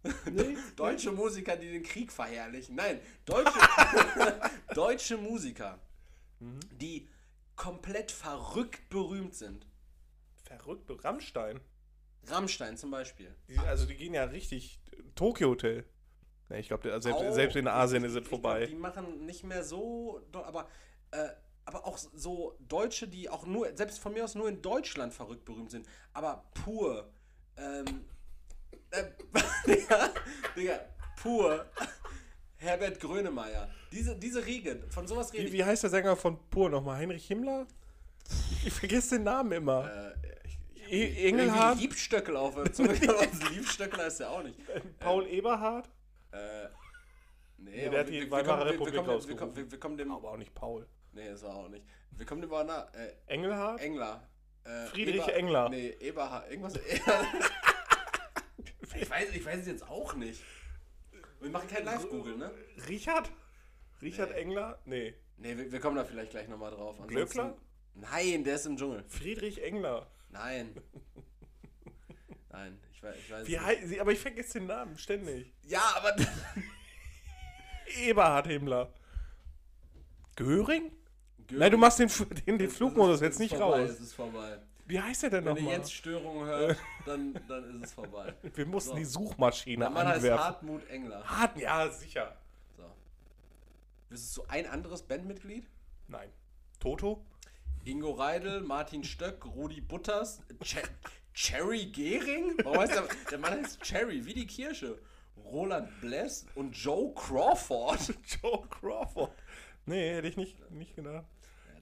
Deutsche 0.75 1.11
Musiker, 1.11 1.57
die 1.57 1.69
den 1.71 1.83
Krieg 1.83 2.11
verherrlichen. 2.11 2.75
Nein, 2.75 2.99
deutsche, 3.25 3.59
deutsche 4.73 5.17
Musiker, 5.17 5.79
die 6.39 7.09
komplett 7.55 8.11
verrückt 8.11 8.87
berühmt 8.89 9.35
sind. 9.35 9.67
Verrückt. 10.43 10.89
Rammstein. 11.03 11.59
Rammstein 12.27 12.77
zum 12.77 12.91
Beispiel. 12.91 13.35
Die, 13.49 13.57
also 13.59 13.85
die 13.85 13.95
gehen 13.95 14.13
ja 14.13 14.23
richtig. 14.25 14.79
Tokyo 15.15 15.49
Hotel. 15.49 15.85
Ne, 16.49 16.59
ich 16.59 16.67
glaube, 16.67 16.89
selbst, 17.01 17.07
Auch- 17.07 17.33
selbst 17.33 17.55
in 17.55 17.67
Asien 17.67 18.03
ist 18.03 18.15
es 18.15 18.27
vorbei. 18.27 18.59
Glaub, 18.59 18.69
die 18.69 18.75
machen 18.75 19.25
nicht 19.25 19.43
mehr 19.43 19.63
so, 19.63 20.21
aber, 20.33 20.67
äh, 21.11 21.29
aber 21.65 21.85
auch 21.85 21.97
so 21.97 22.55
Deutsche, 22.59 23.07
die 23.07 23.29
auch 23.29 23.45
nur, 23.47 23.75
selbst 23.75 23.99
von 23.99 24.13
mir 24.13 24.23
aus 24.23 24.35
nur 24.35 24.47
in 24.47 24.61
Deutschland 24.61 25.13
verrückt 25.13 25.45
berühmt 25.45 25.71
sind, 25.71 25.87
aber 26.13 26.45
pur. 26.53 27.11
Ähm, 27.57 28.05
äh, 28.91 29.03
Digga, 29.67 30.09
Digga, 30.55 30.79
pur. 31.21 31.65
Herbert 32.57 32.99
Grönemeyer. 32.99 33.69
Diese, 33.91 34.15
diese 34.15 34.45
Riege, 34.45 34.83
von 34.89 35.07
sowas 35.07 35.31
rede 35.33 35.43
Wie, 35.43 35.47
ich. 35.47 35.53
wie 35.53 35.63
heißt 35.63 35.83
der 35.83 35.89
Sänger 35.89 36.15
von 36.15 36.37
Pur 36.49 36.69
nochmal? 36.69 36.97
Heinrich 36.97 37.27
Himmler? 37.27 37.67
Ich 38.65 38.73
vergesse 38.73 39.15
den 39.15 39.23
Namen 39.23 39.51
immer. 39.51 39.89
Äh, 39.91 40.13
ich, 40.47 40.91
E 40.91 41.27
Engelhardt? 41.29 41.79
Liebstöckel 41.79 42.35
auf 42.35 42.55
der 42.63 42.71
Zunge. 42.73 42.93
Liebstöckel 43.51 43.99
heißt 43.99 44.19
ja 44.21 44.29
auch 44.29 44.43
nicht. 44.43 44.57
Paul 44.99 45.27
Eberhard? 45.27 45.87
Äh, 46.31 46.67
nee, 47.57 47.75
der 47.81 47.89
aber 47.89 47.99
hat 47.99 48.07
die 48.09 48.13
wir- 48.13 48.21
wir 48.21 48.31
Weimarer 48.31 48.45
kommen- 48.57 48.65
wir- 48.65 48.71
Republik 48.73 48.93
wir 48.93 49.29
wir 49.29 49.35
kommen- 49.37 49.55
wir- 49.55 49.71
Wir 49.71 49.79
kommen 49.79 49.97
dem. 49.97 50.11
Aber 50.11 50.31
auch 50.31 50.37
nicht 50.37 50.53
Paul. 50.55 50.87
Nee, 51.13 51.29
das 51.29 51.43
war 51.43 51.55
auch 51.55 51.69
nicht. 51.69 51.85
Wir 52.11 52.25
kommen 52.25 52.41
dem 52.41 52.49
mal 52.49 52.63
nach. 52.65 52.93
Äh, 52.93 53.13
Engelhardt? 53.27 53.79
Engler. 53.81 54.27
Äh, 54.65 54.85
Friedrich 54.87 55.27
Engler. 55.29 55.69
Nee, 55.69 55.95
Eberhard. 55.99 56.49
Irgendwas. 56.49 56.75
ich, 58.95 59.09
weiß, 59.09 59.29
ich 59.33 59.45
weiß 59.45 59.59
es 59.59 59.67
jetzt 59.67 59.87
auch 59.87 60.13
nicht. 60.15 60.43
Wir 61.39 61.49
machen 61.51 61.69
kein 61.69 61.85
Live-Google, 61.85 62.37
ne? 62.37 62.51
Richard? 62.89 63.31
Richard 64.01 64.31
Nee. 64.31 64.37
Engler? 64.37 64.79
Nee. 64.85 65.13
Nee, 65.37 65.57
wir, 65.57 65.71
wir 65.71 65.79
kommen 65.79 65.95
da 65.95 66.03
vielleicht 66.03 66.31
gleich 66.31 66.47
nochmal 66.47 66.71
drauf. 66.71 66.97
Glöckler? 67.07 67.55
Nein, 67.93 68.43
der 68.43 68.55
ist 68.55 68.65
im 68.65 68.77
Dschungel. 68.77 69.05
Friedrich 69.07 69.61
Engler. 69.63 70.09
Nein. 70.29 70.75
Nein, 72.49 72.79
ich 72.91 73.03
weiß, 73.03 73.15
ich 73.17 73.31
weiß 73.31 73.47
Wie 73.47 73.59
heißt 73.59 73.87
sie? 73.87 73.99
Aber 73.99 74.11
ich 74.11 74.19
vergesse 74.19 74.59
den 74.59 74.67
Namen 74.67 74.97
ständig. 74.97 75.53
Ja, 75.63 75.93
aber. 75.95 76.15
Eberhard 77.97 78.47
Himmler. 78.47 78.93
Göring? 80.35 80.91
Nein, 81.51 81.71
du 81.71 81.77
machst 81.77 81.99
den, 81.99 82.09
den, 82.47 82.57
den 82.57 82.69
Flugmodus 82.69 83.21
jetzt 83.21 83.39
nicht 83.39 83.55
vorbei, 83.55 83.81
raus. 83.83 83.89
Es 83.91 83.99
ist 83.99 84.13
vorbei. 84.13 84.59
Wie 84.87 84.99
heißt 85.01 85.23
der 85.23 85.29
denn 85.31 85.45
Wenn 85.45 85.55
ihr 85.55 85.61
nochmal? 85.63 85.77
jetzt 85.77 85.93
Störungen 85.93 86.45
hört, 86.45 86.77
dann, 87.05 87.39
dann 87.47 87.75
ist 87.81 87.85
es 87.85 87.93
vorbei. 87.93 88.33
Wir 88.53 88.65
mussten 88.67 88.91
So. 88.91 88.95
die 88.97 89.05
Suchmaschine 89.05 89.79
Der 89.85 89.89
Mann 89.89 90.07
heißt 90.07 90.17
anwerfen. 90.17 90.43
Hartmut 90.43 90.89
Engler. 90.89 91.23
Hart, 91.23 91.57
ja, 91.59 91.89
sicher. 91.89 92.37
So. 92.77 92.83
Wüsstest 94.09 94.37
du 94.37 94.43
ein 94.47 94.67
anderes 94.67 95.01
Bandmitglied? 95.01 95.67
Nein. 96.07 96.29
Toto? 96.79 97.25
Ingo 97.83 98.11
Reidel, 98.11 98.61
Martin 98.61 99.03
Stöck, 99.03 99.45
Rudi 99.45 99.81
Butters, 99.81 100.41
Cher 100.63 100.81
Cherry 101.33 101.85
Gehring? 101.87 102.53
Warum 102.63 102.79
heißt 102.79 102.93
der, 102.95 103.03
der 103.31 103.37
Mann 103.39 103.53
heißt 103.63 103.81
Cherry, 103.83 104.25
wie 104.25 104.33
die 104.33 104.47
Kirsche. 104.47 104.99
Roland 105.43 105.89
Bless 106.01 106.45
und 106.55 106.71
Joe 106.75 107.13
Crawford. 107.13 107.99
Joe 108.41 108.67
Crawford. 108.69 109.31
Nee, 109.85 110.15
hätte 110.15 110.27
ich 110.27 110.37
nicht, 110.37 110.71
nicht 110.71 110.95
gedacht. 110.95 111.25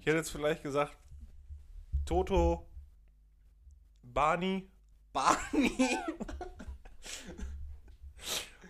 Ich 0.04 0.08
hätte 0.08 0.18
jetzt 0.18 0.32
vielleicht 0.32 0.64
gesagt 0.64 0.98
Toto, 2.06 2.68
Barney 4.02 4.70
Barney. 5.14 5.72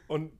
und 0.08 0.32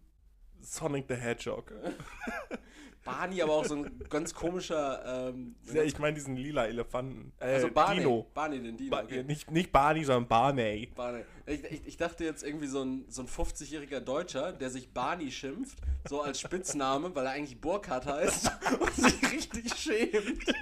Sonic 0.62 1.06
the 1.08 1.16
Hedgehog. 1.16 1.74
Barney, 3.04 3.42
aber 3.42 3.54
auch 3.54 3.66
so 3.66 3.76
ein 3.76 4.00
ganz 4.10 4.34
komischer. 4.34 5.30
Ähm, 5.30 5.56
Ja, 5.74 5.84
ich 5.84 5.98
meine 6.00 6.14
diesen 6.16 6.36
lila 6.38 6.66
Elefanten. 6.68 7.34
Äh, 7.40 7.56
also 7.56 7.70
Barney. 7.70 8.00
Dino. 8.00 8.28
Barney, 8.34 8.62
den 8.62 8.78
Dino. 8.78 8.92
Ba 8.92 9.04
okay. 9.04 9.24
nicht, 9.24 9.52
nicht 9.52 9.72
Barney, 9.72 10.04
sondern 10.04 10.28
Barney. 10.28 10.92
Barney. 10.96 11.24
Ich, 11.46 11.64
ich, 11.66 11.88
ich 11.88 11.98
dachte 11.98 12.24
jetzt 12.24 12.44
irgendwie 12.44 12.68
so 12.68 12.84
ein, 12.84 13.06
so 13.10 13.22
ein 13.24 13.28
50-jähriger 13.28 14.00
Deutscher, 14.00 14.54
der 14.54 14.70
sich 14.70 14.94
Barney 14.94 15.32
schimpft, 15.32 15.78
so 16.08 16.22
als 16.22 16.40
Spitzname, 16.40 17.14
weil 17.14 17.26
er 17.26 17.32
eigentlich 17.34 17.60
Burkhardt 17.60 18.06
heißt 18.06 18.50
und 18.80 18.94
sich 18.96 19.32
richtig 19.32 19.74
schämt. 19.76 20.48
ja, 20.48 20.54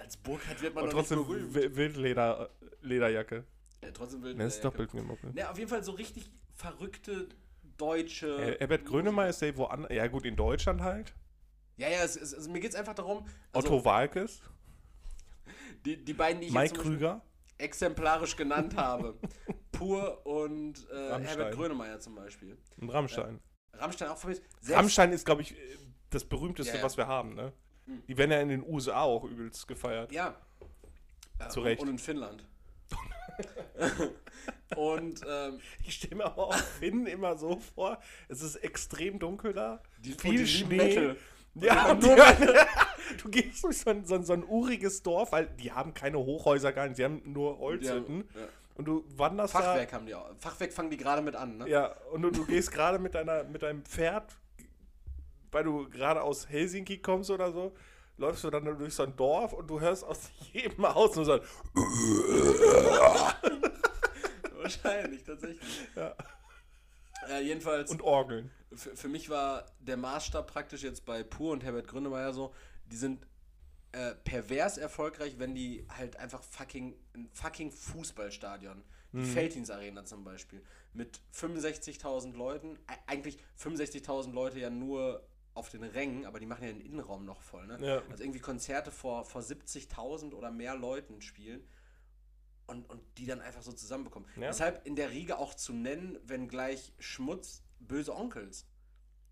als 0.00 0.16
Burkhardt 0.16 0.60
wird 0.62 0.74
man 0.74 0.84
Und 0.84 0.90
trotzdem 0.90 1.18
berühmt. 1.24 1.54
Wi- 1.54 1.76
Wildleder, 1.76 2.50
Lederjacke. 2.82 3.44
Ja, 3.82 3.90
trotzdem 3.92 4.22
will 4.22 4.34
Ne, 4.34 4.44
ist 4.44 4.62
doppelt 4.64 4.90
gemoppelt. 4.92 5.34
Ne, 5.34 5.48
auf 5.48 5.58
jeden 5.58 5.70
Fall 5.70 5.82
so 5.84 5.92
richtig 5.92 6.30
verrückte 6.54 7.28
deutsche. 7.80 8.56
Herbert 8.58 8.84
Grönemeyer 8.84 9.28
ist 9.30 9.40
der 9.42 9.56
woanders. 9.56 9.90
Ja, 9.92 10.06
gut, 10.06 10.24
in 10.24 10.36
Deutschland 10.36 10.82
halt. 10.82 11.14
Ja, 11.76 11.88
ja, 11.88 12.02
es, 12.02 12.16
es, 12.16 12.34
also 12.34 12.50
mir 12.50 12.60
geht 12.60 12.70
es 12.70 12.76
einfach 12.76 12.94
darum. 12.94 13.26
Also 13.52 13.68
Otto 13.68 13.84
Walkes, 13.84 14.42
Die, 15.84 16.04
die 16.04 16.12
beiden, 16.12 16.40
die 16.40 16.48
ich 16.48 16.52
Mike 16.52 16.74
Krüger. 16.78 17.22
exemplarisch 17.58 18.36
genannt 18.36 18.76
habe. 18.76 19.18
Pur 19.72 20.26
und 20.26 20.86
äh. 20.90 21.18
Herbert 21.20 21.54
Grönemeyer 21.54 21.98
zum 22.00 22.14
Beispiel. 22.14 22.58
und 22.76 22.90
Rammstein. 22.90 23.40
Rammstein 23.72 24.08
auch 24.08 24.18
mir. 24.18 24.42
Selbst, 24.60 24.78
Rammstein 24.78 25.12
ist, 25.12 25.24
glaube 25.24 25.42
ich, 25.42 25.52
äh, 25.52 25.78
das 26.10 26.24
berühmteste, 26.24 26.72
Ja, 26.72 26.78
ja. 26.78 26.84
was 26.84 26.96
wir 26.96 27.06
haben, 27.06 27.34
ne? 27.34 27.52
Mhm. 27.86 28.02
Die 28.08 28.16
werden 28.18 28.30
ja 28.30 28.40
in 28.40 28.48
den 28.48 28.62
USA 28.66 29.02
auch 29.02 29.24
übelst 29.24 29.66
gefeiert. 29.66 30.12
Ja. 30.12 30.34
ja 31.38 31.48
Zu 31.48 31.60
Recht. 31.60 31.80
Und 31.80 31.88
in 31.88 31.98
Finnland. 31.98 32.44
und 34.76 35.20
ähm, 35.28 35.60
Ich 35.86 35.94
stelle 35.96 36.16
mir 36.16 36.24
aber 36.26 36.48
auch 36.48 36.54
Finn 36.54 37.06
immer 37.06 37.36
so 37.36 37.56
vor, 37.74 37.98
es 38.28 38.42
ist 38.42 38.56
extrem 38.56 39.18
dunkel 39.18 39.52
da, 39.52 39.82
die, 40.00 40.12
viel 40.12 40.46
Schnee. 40.46 40.76
Metal. 40.76 41.16
Ja, 41.54 41.94
die, 41.94 42.08
du 43.22 43.28
gehst 43.28 43.64
durch 43.64 43.78
so 43.78 43.90
ein, 43.90 44.04
so, 44.04 44.14
ein, 44.14 44.24
so 44.24 44.32
ein 44.32 44.44
uriges 44.44 45.02
Dorf, 45.02 45.32
weil 45.32 45.46
die 45.46 45.72
haben 45.72 45.94
keine 45.94 46.18
Hochhäuser 46.18 46.72
gar 46.72 46.86
nicht, 46.86 46.96
sie 46.96 47.04
haben 47.04 47.22
nur 47.24 47.58
Holzhütten. 47.58 48.28
Ja, 48.34 48.40
Und 48.76 48.84
du 48.84 49.04
wanderst 49.16 49.52
Fachwerk 49.52 49.92
haben 49.92 50.06
die 50.06 50.14
auch. 50.14 50.30
Fachwerk 50.38 50.72
fangen 50.72 50.90
die 50.90 50.96
gerade 50.96 51.22
mit 51.22 51.34
an, 51.34 51.58
ne? 51.58 51.64
da. 51.64 51.70
Ja, 51.70 51.96
und 52.12 52.22
du, 52.22 52.30
du 52.30 52.46
gehst 52.46 52.70
gerade 52.70 52.98
mit, 52.98 53.14
deiner, 53.14 53.44
mit 53.44 53.62
deinem 53.62 53.84
Pferd, 53.84 54.36
weil 55.50 55.64
du 55.64 55.88
gerade 55.88 56.22
aus 56.22 56.48
Helsinki 56.48 56.98
kommst 56.98 57.30
oder 57.30 57.50
so, 57.52 57.74
läufst 58.20 58.44
du 58.44 58.50
dann 58.50 58.64
durch 58.64 58.94
so 58.94 59.02
ein 59.02 59.16
Dorf 59.16 59.52
und 59.52 59.66
du 59.68 59.80
hörst 59.80 60.04
aus 60.04 60.30
jedem 60.52 60.86
Haus 60.94 61.16
nur 61.16 61.24
so 61.24 61.32
ein 61.32 61.40
Wahrscheinlich, 64.56 65.24
tatsächlich. 65.24 65.60
Ja. 65.96 66.14
Äh, 67.28 67.42
jedenfalls, 67.42 67.90
Und 67.90 68.02
Orgeln. 68.02 68.50
für, 68.74 69.08
mich 69.08 69.30
war 69.30 69.66
der 69.80 69.96
Maßstab 69.96 70.46
praktisch 70.46 70.82
jetzt 70.82 71.04
bei 71.04 71.22
Pur 71.22 71.52
und 71.52 71.64
Herbert 71.64 71.88
Grönemeyer 71.88 72.32
so, 72.32 72.54
die 72.86 72.96
sind 72.96 73.26
äh, 73.92 74.14
pervers 74.14 74.78
erfolgreich, 74.78 75.38
wenn 75.38 75.54
die 75.54 75.86
halt 75.88 76.16
einfach 76.16 76.42
fucking, 76.42 76.94
ein 77.14 77.28
fucking 77.32 77.72
Fußballstadion, 77.72 78.84
die 79.12 79.24
Feldins 79.24 79.70
Arena 79.70 80.04
zum 80.04 80.22
Beispiel, 80.22 80.62
mit 80.92 81.20
65.000 81.34 82.36
Leuten, 82.36 82.76
e- 82.76 82.78
eigentlich 83.08 83.38
65.000 83.58 84.32
Leute 84.32 84.60
ja 84.60 84.70
nur 84.70 85.26
auf 85.60 85.68
den 85.70 85.84
Rängen, 85.84 86.26
aber 86.26 86.40
die 86.40 86.46
machen 86.46 86.64
ja 86.64 86.72
den 86.72 86.80
Innenraum 86.80 87.24
noch 87.24 87.40
voll, 87.42 87.66
ne? 87.66 87.78
Ja. 87.80 88.02
Also 88.10 88.24
irgendwie 88.24 88.40
Konzerte 88.40 88.90
vor, 88.90 89.24
vor 89.24 89.42
70.000 89.42 90.32
oder 90.34 90.50
mehr 90.50 90.74
Leuten 90.74 91.20
spielen 91.22 91.62
und, 92.66 92.88
und 92.90 93.00
die 93.18 93.26
dann 93.26 93.40
einfach 93.40 93.62
so 93.62 93.72
zusammenbekommen. 93.72 94.28
Ja. 94.36 94.48
Deshalb 94.48 94.86
in 94.86 94.96
der 94.96 95.10
Riege 95.10 95.38
auch 95.38 95.54
zu 95.54 95.72
nennen, 95.72 96.18
wenn 96.24 96.48
gleich 96.48 96.92
Schmutz, 96.98 97.62
böse 97.78 98.14
Onkels. 98.14 98.66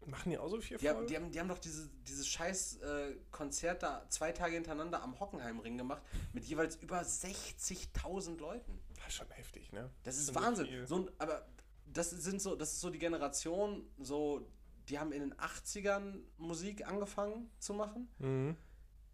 Machen 0.07 0.31
die 0.31 0.39
auch 0.39 0.49
so 0.49 0.61
viel 0.61 0.79
Die 0.79 0.89
haben, 0.89 1.07
die 1.07 1.17
haben, 1.17 1.31
die 1.33 1.41
haben 1.41 1.49
doch 1.49 1.59
diese, 1.59 1.89
dieses 2.07 2.27
scheiß 2.29 2.77
äh, 2.79 3.17
Konzert 3.31 3.83
da 3.83 4.09
zwei 4.09 4.33
Tage 4.33 4.55
hintereinander 4.55 5.03
am 5.03 5.19
Hockenheimring 5.19 5.77
gemacht 5.77 6.03
mit 6.33 6.45
jeweils 6.45 6.77
über 6.77 7.01
60.000 7.01 8.39
Leuten. 8.39 8.79
Das 8.97 9.09
ist 9.09 9.15
schon 9.15 9.31
heftig, 9.31 9.73
ne? 9.73 9.91
Das 10.05 10.17
ist 10.17 10.35
Wahnsinn. 10.35 10.87
So, 10.87 10.97
ein- 10.97 11.11
aber 11.19 11.47
das 11.87 12.11
sind 12.11 12.41
so, 12.41 12.55
das 12.55 12.73
ist 12.75 12.81
so 12.81 12.91
die 12.91 12.99
Generation, 12.99 13.87
so, 13.99 14.47
die 14.89 14.99
haben 14.99 15.13
in 15.13 15.21
den 15.21 15.35
80ern 15.35 16.19
Musik 16.39 16.87
angefangen 16.87 17.51
zu 17.59 17.75
machen. 17.75 18.09
Mhm. 18.19 18.57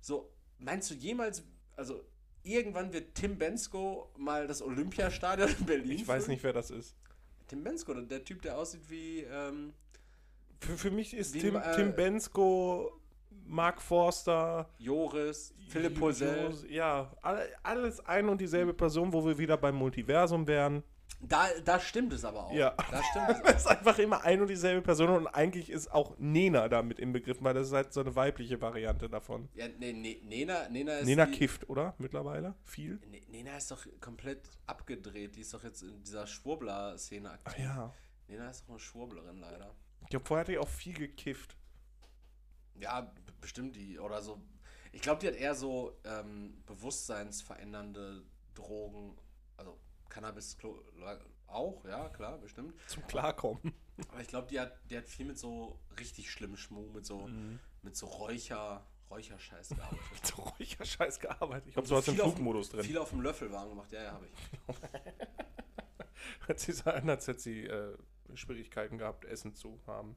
So, 0.00 0.30
meinst 0.58 0.90
du 0.90 0.94
jemals, 0.94 1.42
also 1.76 2.04
irgendwann 2.42 2.92
wird 2.92 3.14
Tim 3.14 3.38
Bensko 3.38 4.10
mal 4.16 4.46
das 4.46 4.62
Olympiastadion 4.62 5.48
in 5.58 5.66
Berlin? 5.66 5.90
Ich 5.98 6.06
weiß 6.08 6.28
nicht, 6.28 6.42
wer 6.42 6.52
das 6.52 6.70
ist. 6.70 6.94
Tim 7.48 7.62
Bensko, 7.64 7.94
der 7.94 8.24
Typ, 8.24 8.42
der 8.42 8.56
aussieht 8.58 8.88
wie, 8.88 9.20
ähm, 9.20 9.72
Für, 10.60 10.76
für 10.78 10.90
mich 10.90 11.12
ist 11.14 11.34
Wie, 11.34 11.40
Tim, 11.40 11.56
äh, 11.56 11.74
Tim 11.74 11.94
Bensko, 11.94 13.00
Mark 13.46 13.82
Forster, 13.82 14.70
Joris, 14.78 15.52
Philipp 15.68 15.94
Jo- 15.94 16.00
Posel. 16.00 16.50
Jo- 16.50 16.66
Ja, 16.68 17.12
alle- 17.20 17.48
alles 17.62 18.00
ein 18.00 18.28
und 18.28 18.40
dieselbe 18.40 18.72
Person, 18.72 19.12
wo 19.12 19.24
wir 19.26 19.36
wieder 19.36 19.56
beim 19.56 19.74
Multiversum 19.74 20.46
wären. 20.46 20.82
Da, 21.28 21.48
da 21.64 21.80
stimmt 21.80 22.12
es 22.12 22.24
aber 22.24 22.46
auch. 22.46 22.52
Ja. 22.52 22.74
Da 22.90 23.02
stimmt 23.10 23.28
es 23.30 23.42
Das 23.42 23.56
ist 23.62 23.66
einfach 23.66 23.98
immer 23.98 24.22
ein 24.24 24.40
und 24.40 24.48
dieselbe 24.48 24.82
Person 24.82 25.08
und 25.10 25.26
eigentlich 25.28 25.70
ist 25.70 25.90
auch 25.92 26.16
Nena 26.18 26.68
damit 26.68 26.98
im 26.98 27.12
Begriff, 27.12 27.38
weil 27.40 27.54
das 27.54 27.68
ist 27.68 27.72
halt 27.72 27.92
so 27.92 28.00
eine 28.00 28.14
weibliche 28.14 28.60
Variante 28.60 29.08
davon. 29.08 29.48
Ja, 29.54 29.68
nee, 29.78 29.92
nee, 29.92 30.20
Nena, 30.24 30.68
Nena 30.68 30.98
ist. 30.98 31.06
Nena 31.06 31.26
die, 31.26 31.32
kifft, 31.32 31.68
oder? 31.68 31.94
Mittlerweile? 31.98 32.54
Viel? 32.64 33.00
Ne- 33.10 33.22
Nena 33.28 33.56
ist 33.56 33.70
doch 33.70 33.86
komplett 34.00 34.48
abgedreht. 34.66 35.36
Die 35.36 35.40
ist 35.40 35.54
doch 35.54 35.64
jetzt 35.64 35.82
in 35.82 36.02
dieser 36.02 36.26
Schwurbler-Szene 36.26 37.30
Ach 37.30 37.34
aktiv. 37.34 37.64
ja. 37.64 37.92
Nena 38.28 38.50
ist 38.50 38.62
doch 38.64 38.70
eine 38.70 38.78
Schwurblerin 38.78 39.38
leider. 39.38 39.74
Ich 40.02 40.08
glaube, 40.08 40.24
vorher 40.26 40.40
hatte 40.42 40.52
ich 40.52 40.58
auch 40.58 40.68
viel 40.68 40.94
gekifft. 40.94 41.56
Ja, 42.74 43.12
bestimmt 43.40 43.76
die. 43.76 43.98
Oder 43.98 44.20
so. 44.22 44.40
Ich 44.92 45.00
glaube, 45.00 45.20
die 45.20 45.28
hat 45.28 45.34
eher 45.34 45.54
so 45.54 45.98
ähm, 46.04 46.62
bewusstseinsverändernde 46.66 48.24
Drogen. 48.54 49.16
Also 49.56 49.78
Cannabis 50.14 50.56
auch, 51.48 51.84
ja, 51.84 52.08
klar, 52.08 52.38
bestimmt. 52.38 52.72
Zum 52.88 53.04
Klarkommen. 53.08 53.72
Aber 54.10 54.20
ich 54.20 54.28
glaube, 54.28 54.46
die 54.48 54.58
hat, 54.60 54.78
die 54.90 54.96
hat 54.96 55.08
viel 55.08 55.26
mit 55.26 55.38
so 55.38 55.78
richtig 55.98 56.30
schlimmem 56.30 56.56
Schmuh, 56.56 56.88
mit 56.92 57.04
so, 57.04 57.26
Mhm. 57.26 57.58
mit 57.82 57.96
so 57.96 58.06
Räucher, 58.06 58.86
Räucherscheiß 59.10 59.70
gearbeitet. 59.70 60.00
So 60.24 60.42
ruhiger 60.42 60.84
Scheiß 60.84 61.18
gearbeitet. 61.20 61.68
Ich 61.68 61.76
habe 61.76 61.82
Und 61.82 61.88
so 61.88 61.94
sowas 61.96 62.08
im 62.08 62.14
viel 62.14 62.22
auf- 62.22 62.32
Flugmodus 62.34 62.70
drin. 62.70 62.84
Viel 62.84 62.98
auf 62.98 63.10
dem 63.10 63.20
Löffel 63.20 63.50
warm 63.52 63.68
gemacht, 63.70 63.90
ja, 63.92 64.02
ja, 64.04 64.12
habe 64.12 64.26
ich. 64.26 64.32
So 66.76 66.90
an, 66.90 67.08
als 67.10 67.26
hätte 67.28 67.40
sie 67.40 67.64
äh, 67.66 67.96
Schwierigkeiten 68.34 68.98
gehabt, 68.98 69.24
Essen 69.24 69.54
zu 69.54 69.80
haben. 69.86 70.16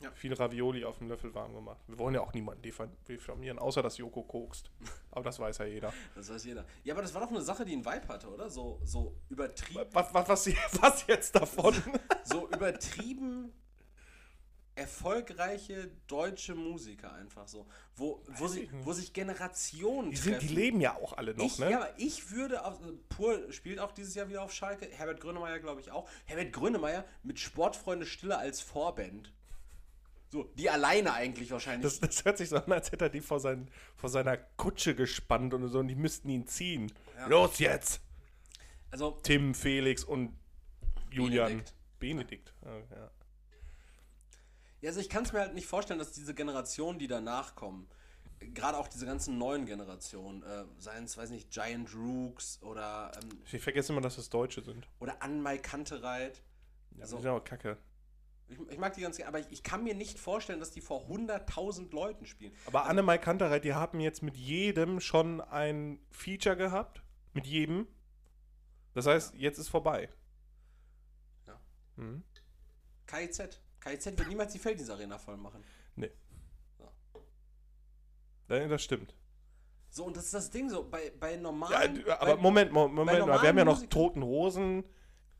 Ja. 0.00 0.10
Viel 0.12 0.34
Ravioli 0.34 0.84
auf 0.84 0.98
dem 0.98 1.08
Löffel 1.08 1.34
warm 1.34 1.54
gemacht. 1.54 1.80
Wir 1.86 1.98
wollen 1.98 2.14
ja 2.14 2.20
auch 2.20 2.32
niemanden 2.32 2.62
diffamieren, 3.08 3.58
außer 3.58 3.82
dass 3.82 3.98
Joko 3.98 4.22
kokst. 4.22 4.70
Aber 5.10 5.24
das 5.24 5.38
weiß 5.38 5.58
ja 5.58 5.64
jeder. 5.66 5.92
Das 6.14 6.28
weiß 6.28 6.44
jeder. 6.44 6.64
Ja, 6.84 6.92
aber 6.92 7.02
das 7.02 7.14
war 7.14 7.22
doch 7.22 7.30
eine 7.30 7.40
Sache, 7.40 7.64
die 7.64 7.72
einen 7.72 7.84
Vibe 7.86 8.08
hatte, 8.08 8.28
oder? 8.28 8.50
So, 8.50 8.78
so 8.84 9.16
übertrieben, 9.30 9.86
Was, 9.92 10.12
was, 10.12 10.28
was, 10.28 10.50
was 10.82 11.06
jetzt 11.06 11.34
davon? 11.34 11.74
so 12.24 12.46
übertrieben 12.48 13.50
erfolgreiche 14.76 15.90
deutsche 16.06 16.54
Musiker 16.54 17.12
einfach 17.14 17.48
so, 17.48 17.66
wo, 17.96 18.22
wo, 18.28 18.46
nicht. 18.46 18.70
wo 18.84 18.92
sich 18.92 19.12
Generationen 19.12 20.10
Die, 20.10 20.16
sind, 20.16 20.42
die 20.42 20.48
leben 20.48 20.80
ja 20.82 20.94
auch 20.94 21.14
alle 21.14 21.34
noch, 21.34 21.44
ich, 21.44 21.58
ne? 21.58 21.70
Ja, 21.70 21.78
aber 21.78 21.98
ich 21.98 22.30
würde, 22.30 22.64
auf, 22.64 22.78
Pur 23.08 23.50
spielt 23.52 23.80
auch 23.80 23.92
dieses 23.92 24.14
Jahr 24.14 24.28
wieder 24.28 24.42
auf 24.42 24.52
Schalke, 24.52 24.86
Herbert 24.92 25.20
Grönemeyer 25.20 25.58
glaube 25.60 25.80
ich 25.80 25.90
auch. 25.90 26.08
Herbert 26.26 26.52
Grönemeyer 26.52 27.06
mit 27.22 27.40
Sportfreunde 27.40 28.04
Stille 28.04 28.36
als 28.36 28.60
Vorband. 28.60 29.32
So, 30.32 30.44
die 30.54 30.68
alleine 30.68 31.12
eigentlich 31.14 31.50
wahrscheinlich. 31.50 31.82
Das, 31.82 32.00
das 32.00 32.24
hört 32.24 32.38
sich 32.38 32.48
so 32.48 32.56
an, 32.56 32.72
als 32.72 32.90
hätte 32.90 33.06
er 33.06 33.10
die 33.10 33.20
vor, 33.20 33.38
sein, 33.40 33.70
vor 33.94 34.10
seiner 34.10 34.36
Kutsche 34.36 34.94
gespannt 34.94 35.54
und 35.54 35.66
so 35.68 35.78
und 35.78 35.88
die 35.88 35.94
müssten 35.94 36.28
ihn 36.28 36.46
ziehen. 36.46 36.92
Ja. 37.16 37.26
Los 37.28 37.58
jetzt! 37.58 38.00
also, 38.90 39.12
Tim, 39.22 39.54
Felix 39.54 40.04
und 40.04 40.36
Julian. 41.10 41.48
Benedikt. 41.48 41.74
Benedikt. 41.98 42.54
Ah, 42.62 42.76
ja. 42.94 43.10
Ja, 44.82 44.88
also 44.90 45.00
ich 45.00 45.08
kann 45.08 45.24
es 45.24 45.32
mir 45.32 45.40
halt 45.40 45.54
nicht 45.54 45.66
vorstellen, 45.66 45.98
dass 45.98 46.12
diese 46.12 46.34
Generationen, 46.34 46.98
die 46.98 47.06
danach 47.06 47.54
kommen, 47.54 47.88
gerade 48.38 48.76
auch 48.76 48.88
diese 48.88 49.06
ganzen 49.06 49.38
neuen 49.38 49.64
Generationen, 49.66 50.42
äh, 50.42 50.64
seien 50.78 51.04
es, 51.04 51.16
weiß 51.16 51.30
nicht, 51.30 51.50
Giant 51.50 51.94
Rooks 51.94 52.60
oder, 52.62 53.10
ähm, 53.22 53.40
Ich 53.50 53.62
vergesse 53.62 53.92
immer, 53.92 54.02
dass 54.02 54.16
das 54.16 54.28
Deutsche 54.28 54.62
sind. 54.62 54.86
oder 54.98 55.22
Anmai 55.22 55.58
Kantereit. 55.58 56.42
Ja, 56.96 57.06
So. 57.06 57.16
Die 57.16 57.22
sind 57.22 57.30
aber 57.30 57.42
kacke. 57.44 57.78
Ich, 58.48 58.58
ich 58.70 58.78
mag 58.78 58.92
die 58.94 59.00
ganz 59.00 59.16
gerne, 59.16 59.28
aber 59.28 59.40
ich, 59.40 59.46
ich 59.50 59.62
kann 59.62 59.82
mir 59.82 59.94
nicht 59.94 60.18
vorstellen, 60.18 60.60
dass 60.60 60.70
die 60.70 60.80
vor 60.80 61.06
100.000 61.08 61.92
Leuten 61.92 62.26
spielen. 62.26 62.52
Aber 62.66 62.84
Annemai 62.86 63.18
Kantereit, 63.18 63.64
die 63.64 63.74
haben 63.74 63.98
jetzt 64.00 64.22
mit 64.22 64.36
jedem 64.36 65.00
schon 65.00 65.40
ein 65.40 65.98
Feature 66.10 66.56
gehabt. 66.56 67.02
Mit 67.34 67.46
jedem. 67.46 67.86
Das 68.94 69.06
heißt, 69.06 69.34
jetzt 69.34 69.58
ist 69.58 69.68
vorbei. 69.68 70.08
Ja. 71.46 71.60
Mhm. 71.96 72.22
KIZ. 73.06 73.60
KIZ 73.80 74.06
wird 74.18 74.28
niemals 74.28 74.52
die 74.52 74.58
Felddienst 74.58 74.90
Arena 74.90 75.18
voll 75.18 75.36
machen. 75.36 75.62
Ja, 78.48 78.68
Das 78.68 78.82
stimmt. 78.82 79.12
So, 79.90 80.04
und 80.04 80.16
das 80.16 80.26
ist 80.26 80.34
das 80.34 80.50
Ding 80.50 80.68
so, 80.70 80.88
bei, 80.88 81.12
bei 81.18 81.32
Ja, 81.32 81.40
normalen. 81.40 81.94
d- 81.96 82.10
aber 82.10 82.36
bei, 82.36 82.42
Moment, 82.42 82.70
Mo- 82.72 82.86
Moment, 82.88 83.26
mal, 83.26 83.42
wir 83.42 83.48
haben 83.48 83.58
ja 83.58 83.64
noch 83.64 83.74
Musikern- 83.74 83.90
Toten 83.90 84.22
Hosen, 84.22 84.84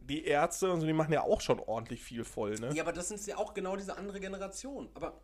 die 0.07 0.25
Ärzte 0.25 0.71
und 0.73 0.81
so, 0.81 0.87
die 0.87 0.93
machen 0.93 1.13
ja 1.13 1.23
auch 1.23 1.41
schon 1.41 1.61
ordentlich 1.61 2.03
viel 2.03 2.25
voll, 2.25 2.55
ne? 2.57 2.73
Ja, 2.75 2.83
aber 2.83 2.93
das 2.93 3.09
sind 3.09 3.25
ja 3.27 3.37
auch 3.37 3.55
genau 3.55 3.77
diese 3.77 3.97
andere 3.97 4.21
Generation. 4.21 4.89
Aber 4.95 5.21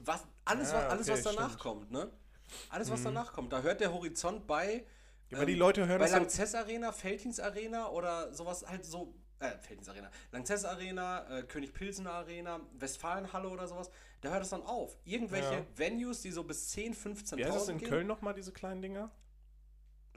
was, 0.00 0.24
alles, 0.44 0.72
Ja, 0.72 0.78
was, 0.78 0.84
alles 0.92 1.08
okay, 1.08 1.18
was 1.18 1.22
danach 1.34 1.48
stimmt. 1.48 1.58
kommt, 1.62 1.90
ne? 1.92 2.10
Alles, 2.70 2.90
was 2.90 3.02
danach 3.02 3.32
kommt, 3.32 3.52
da 3.52 3.62
hört 3.62 3.80
der 3.80 3.92
Horizont 3.92 4.46
bei. 4.46 4.84
Ja, 5.30 5.38
aber 5.38 5.46
die 5.46 5.54
Leute 5.54 5.86
hören 5.88 5.98
bei 5.98 6.08
Lanxess 6.08 6.54
Arena, 6.54 6.92
Felddienst 6.92 7.40
Arena 7.40 7.88
oder 7.88 8.32
sowas 8.32 8.64
halt 8.66 8.84
so. 8.84 9.14
Äh, 9.38 9.50
Felddienst 9.58 9.90
Arena. 9.90 10.10
Lanxess 10.32 10.64
Arena, 10.64 11.26
äh, 11.38 11.42
König 11.42 11.74
Pilsener 11.74 12.12
Arena, 12.12 12.60
Westfalenhalle 12.78 13.48
oder 13.48 13.66
sowas. 13.66 13.90
Da 14.22 14.30
hört 14.30 14.42
es 14.44 14.50
dann 14.50 14.62
auf. 14.62 14.96
Irgendwelche 15.04 15.52
Ja. 15.54 15.66
Venues, 15.74 16.22
die 16.22 16.30
so 16.30 16.42
bis 16.44 16.68
10, 16.70 16.94
15.000 16.94 17.36
Wie 17.36 17.44
heißt 17.44 17.56
das 17.56 17.68
in 17.68 17.78
gehen. 17.78 17.88
Köln 17.88 18.06
nochmal, 18.06 18.32
diese 18.34 18.52
kleinen 18.52 18.80
Dinger? 18.80 19.10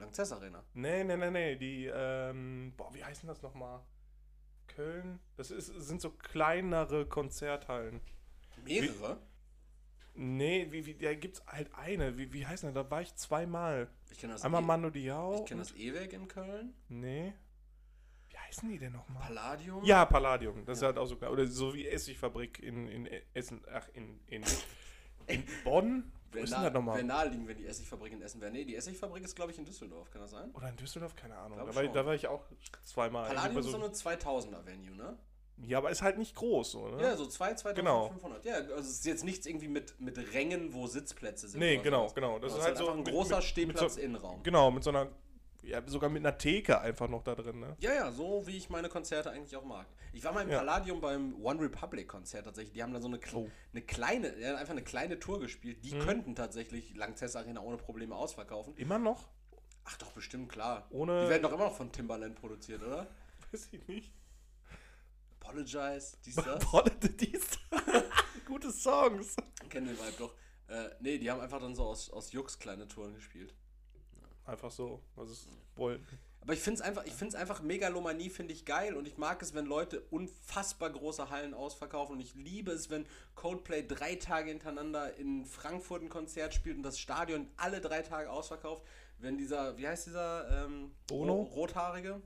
Lanxess 0.00 0.32
Arena. 0.32 0.64
Nee, 0.74 1.04
nee, 1.04 1.16
nee, 1.16 1.30
nee, 1.30 1.56
die, 1.56 1.86
ähm, 1.92 2.72
boah, 2.76 2.92
wie 2.94 3.04
heißen 3.04 3.26
das 3.28 3.42
nochmal? 3.42 3.80
Köln? 4.66 5.18
Das 5.36 5.50
ist, 5.50 5.66
sind 5.66 6.00
so 6.00 6.10
kleinere 6.10 7.06
Konzerthallen. 7.06 8.00
Mehrere? 8.64 9.20
Nee, 10.14 10.66
wie, 10.70 10.86
wie, 10.86 10.94
da 10.94 11.14
gibt's 11.14 11.42
halt 11.46 11.72
eine. 11.74 12.18
Wie, 12.18 12.32
wie 12.32 12.46
heißt 12.46 12.62
denn 12.64 12.74
das? 12.74 12.84
Da 12.84 12.90
war 12.90 13.00
ich 13.02 13.14
zweimal. 13.14 13.88
Ich 14.10 14.18
kenne 14.18 14.32
das, 14.34 14.42
Einmal 14.42 14.62
e 14.62 14.66
Manu 14.66 14.90
Diao. 14.90 15.40
ich 15.40 15.46
kenn 15.46 15.58
das 15.58 15.72
E-Werk 15.72 16.12
in 16.12 16.28
Köln. 16.28 16.74
Nee. 16.88 17.32
Wie 18.28 18.36
heißen 18.38 18.68
die 18.68 18.78
denn 18.78 18.92
nochmal? 18.92 19.22
Palladium. 19.22 19.84
Ja, 19.84 20.04
Palladium. 20.04 20.64
Das 20.66 20.78
ist 20.78 20.82
Ja. 20.82 20.88
halt 20.88 20.98
auch 20.98 21.06
so 21.06 21.16
klar. 21.16 21.30
Oder 21.32 21.46
so 21.46 21.74
wie 21.74 21.86
Essigfabrik 21.86 22.58
in, 22.60 22.88
in 22.88 23.06
Essen. 23.34 23.62
Ach, 23.72 23.88
in, 23.94 24.20
in, 24.26 24.44
in 25.26 25.44
Bonn? 25.64 26.12
Wo 26.30 26.34
Wäre 26.36 26.44
ist 26.44 26.52
denn 26.54 26.62
das 26.62 26.72
nochmal? 26.72 26.96
wär 26.96 27.04
naheliegend, 27.04 27.48
wenn 27.48 27.56
die 27.56 27.66
Essigfabrik 27.66 28.12
in 28.12 28.22
Essen 28.22 28.40
wäre. 28.40 28.52
Nee, 28.52 28.64
die 28.64 28.76
Essigfabrik 28.76 29.24
ist, 29.24 29.34
glaube 29.34 29.50
ich, 29.52 29.58
in 29.58 29.64
Düsseldorf. 29.64 30.10
Kann 30.10 30.20
das 30.22 30.30
sein? 30.30 30.50
Oder 30.52 30.68
in 30.68 30.76
Düsseldorf? 30.76 31.16
Keine 31.16 31.36
Ahnung. 31.36 31.58
Da 31.58 31.74
war, 31.74 31.82
ich- 31.84 31.90
da 31.90 32.06
war 32.06 32.14
ich 32.14 32.26
auch 32.28 32.44
zweimal. 32.84 33.26
Palladium 33.28 33.58
ist 33.60 33.70
so 33.70 33.76
eine 33.76 33.90
2000er-Venue, 33.92 34.94
ne? 34.96 35.18
ja, 35.62 35.76
aber 35.78 35.90
ist 35.90 36.00
halt 36.02 36.16
nicht 36.18 36.34
groß, 36.36 36.70
so, 36.70 36.88
ne? 36.88 37.02
Ja, 37.02 37.16
so 37.16 37.26
2, 37.26 37.48
Genau. 37.74 38.08
2500. 38.08 38.44
Ja, 38.46 38.54
also 38.54 38.74
es 38.76 38.88
ist 38.90 39.04
jetzt 39.06 39.24
nichts 39.24 39.44
irgendwie 39.46 39.68
mit, 39.68 40.00
mit 40.00 40.16
Rängen, 40.32 40.72
wo 40.72 40.86
Sitzplätze 40.86 41.48
sind. 41.48 41.60
Nee, 41.60 41.74
oder 41.74 41.82
genau, 41.82 41.98
sowas. 42.02 42.14
genau. 42.14 42.38
Das 42.38 42.52
Das 42.52 42.60
ist 42.60 42.66
halt 42.66 42.76
so 42.78 42.84
einfach 42.84 42.96
ein 42.98 43.02
mit- 43.04 43.12
großer 43.12 43.36
mit- 43.36 43.44
Stehplatz 43.44 43.82
mit 43.82 43.90
so, 43.92 44.00
Innenraum. 44.00 44.42
Genau, 44.42 44.70
mit 44.70 44.84
so 44.84 44.90
einer, 44.90 45.08
ja, 45.62 45.82
sogar 45.86 46.10
mit 46.10 46.24
einer 46.24 46.36
Theke 46.38 46.80
einfach 46.80 47.08
noch 47.08 47.22
da 47.22 47.34
drin, 47.34 47.60
ne? 47.60 47.76
Ja, 47.80 47.92
ja, 47.94 48.12
so 48.12 48.46
wie 48.46 48.56
ich 48.56 48.70
meine 48.70 48.88
Konzerte 48.88 49.30
eigentlich 49.30 49.56
auch 49.56 49.64
mag. 49.64 49.86
Ich 50.12 50.24
war 50.24 50.32
mal 50.32 50.42
im 50.42 50.50
Ja. 50.50 50.58
Palladium 50.58 51.00
beim 51.00 51.34
One 51.42 51.60
Republic 51.60 52.08
Konzert 52.08 52.44
tatsächlich. 52.46 52.72
Die 52.74 52.82
haben 52.82 52.92
da 52.92 53.00
so 53.00 53.08
eine, 53.08 53.20
Oh. 53.34 53.48
eine 53.72 53.82
kleine, 53.82 54.28
einfach 54.58 54.72
eine 54.72 54.82
kleine 54.82 55.18
Tour 55.18 55.38
gespielt. 55.40 55.84
Die 55.84 55.98
könnten 55.98 56.34
tatsächlich 56.34 56.94
Langzess 56.96 57.36
Arena 57.36 57.60
ohne 57.60 57.76
Probleme 57.76 58.14
ausverkaufen. 58.16 58.74
Immer 58.76 58.98
noch? 58.98 59.28
Ach 59.84 59.96
doch, 59.98 60.12
bestimmt, 60.12 60.48
klar. 60.50 60.86
Ohne- 60.90 61.24
Die 61.24 61.30
werden 61.30 61.42
doch 61.42 61.52
immer 61.52 61.64
noch 61.66 61.76
von 61.76 61.90
Timbaland 61.92 62.34
produziert, 62.36 62.82
oder? 62.82 63.06
Weiß 63.52 63.68
ich 63.72 63.86
nicht. 63.88 64.12
Apologize, 65.40 66.16
dies, 66.24 66.34
das. 66.36 66.64
Dies. 67.20 67.58
Gute 68.46 68.70
Songs. 68.70 69.36
Kennen 69.68 69.86
den 69.88 69.96
Vibe 69.98 70.14
doch. 70.18 70.34
Äh, 70.68 70.90
nee, 71.00 71.18
die 71.18 71.30
haben 71.30 71.40
einfach 71.40 71.60
dann 71.60 71.74
so 71.74 71.84
aus, 71.84 72.10
aus 72.10 72.30
Jux 72.32 72.58
kleine 72.58 72.86
Touren 72.86 73.14
gespielt. 73.14 73.54
Einfach 74.50 74.70
so, 74.72 75.00
was 75.14 75.28
es 75.30 75.48
wollten. 75.76 76.18
Aber 76.40 76.54
ich 76.54 76.60
finde 76.60 76.80
es 76.80 76.80
einfach, 76.80 77.04
ich 77.04 77.12
find's 77.12 77.34
einfach 77.34 77.62
Megalomanie, 77.62 78.30
finde 78.30 78.52
ich 78.54 78.64
geil 78.64 78.96
und 78.96 79.06
ich 79.06 79.18
mag 79.18 79.42
es, 79.42 79.54
wenn 79.54 79.66
Leute 79.66 80.00
unfassbar 80.10 80.90
große 80.90 81.28
Hallen 81.30 81.52
ausverkaufen 81.54 82.14
und 82.14 82.20
ich 82.20 82.34
liebe 82.34 82.72
es, 82.72 82.88
wenn 82.90 83.06
Coldplay 83.34 83.86
drei 83.86 84.16
Tage 84.16 84.48
hintereinander 84.48 85.14
in 85.16 85.44
Frankfurt 85.44 86.02
ein 86.02 86.08
Konzert 86.08 86.54
spielt 86.54 86.76
und 86.78 86.82
das 86.82 86.98
Stadion 86.98 87.46
alle 87.58 87.80
drei 87.80 88.00
Tage 88.02 88.30
ausverkauft. 88.30 88.84
Wenn 89.18 89.36
dieser, 89.36 89.76
wie 89.76 89.86
heißt 89.86 90.06
dieser, 90.06 90.64
ähm, 90.64 90.92
Bono? 91.06 91.34
Ro- 91.34 91.42
Rothaarige? 91.60 92.22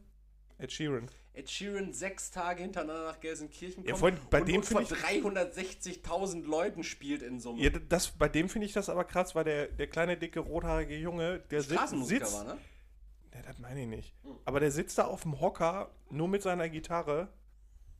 Ed 0.58 0.70
Sheeran. 0.72 1.10
Ed 1.34 1.50
Sheeran 1.50 1.92
sechs 1.92 2.30
Tage 2.30 2.62
hintereinander 2.62 3.06
nach 3.06 3.18
Gelsenkirchen 3.18 3.84
kommt 3.84 3.98
Ja, 3.98 4.04
allem 4.04 4.18
bei 4.30 4.40
und, 4.40 4.48
dem 4.48 4.56
und 4.56 4.64
vor 4.64 4.86
find 4.86 5.00
360.000 5.00 6.44
Leuten 6.44 6.84
spielt 6.84 7.22
in 7.22 7.40
einem 7.44 7.58
Ja, 7.58 7.70
das, 7.70 8.12
bei 8.12 8.28
dem 8.28 8.48
finde 8.48 8.66
ich 8.66 8.72
das 8.72 8.88
aber 8.88 9.04
krass, 9.04 9.34
weil 9.34 9.42
der, 9.42 9.66
der 9.66 9.88
kleine, 9.88 10.16
dicke, 10.16 10.38
rothaarige 10.38 10.96
Junge, 10.96 11.40
der 11.50 11.62
sitzt, 11.62 12.06
sitzt 12.06 12.32
war, 12.32 12.44
ne? 12.44 12.58
Ja, 13.34 13.42
das 13.42 13.58
meine 13.58 13.82
ich 13.82 13.88
nicht. 13.88 14.14
Aber 14.44 14.60
der 14.60 14.70
sitzt 14.70 14.96
da 14.96 15.06
auf 15.06 15.22
dem 15.22 15.40
Hocker 15.40 15.90
nur 16.08 16.28
mit 16.28 16.42
seiner 16.42 16.68
Gitarre 16.68 17.28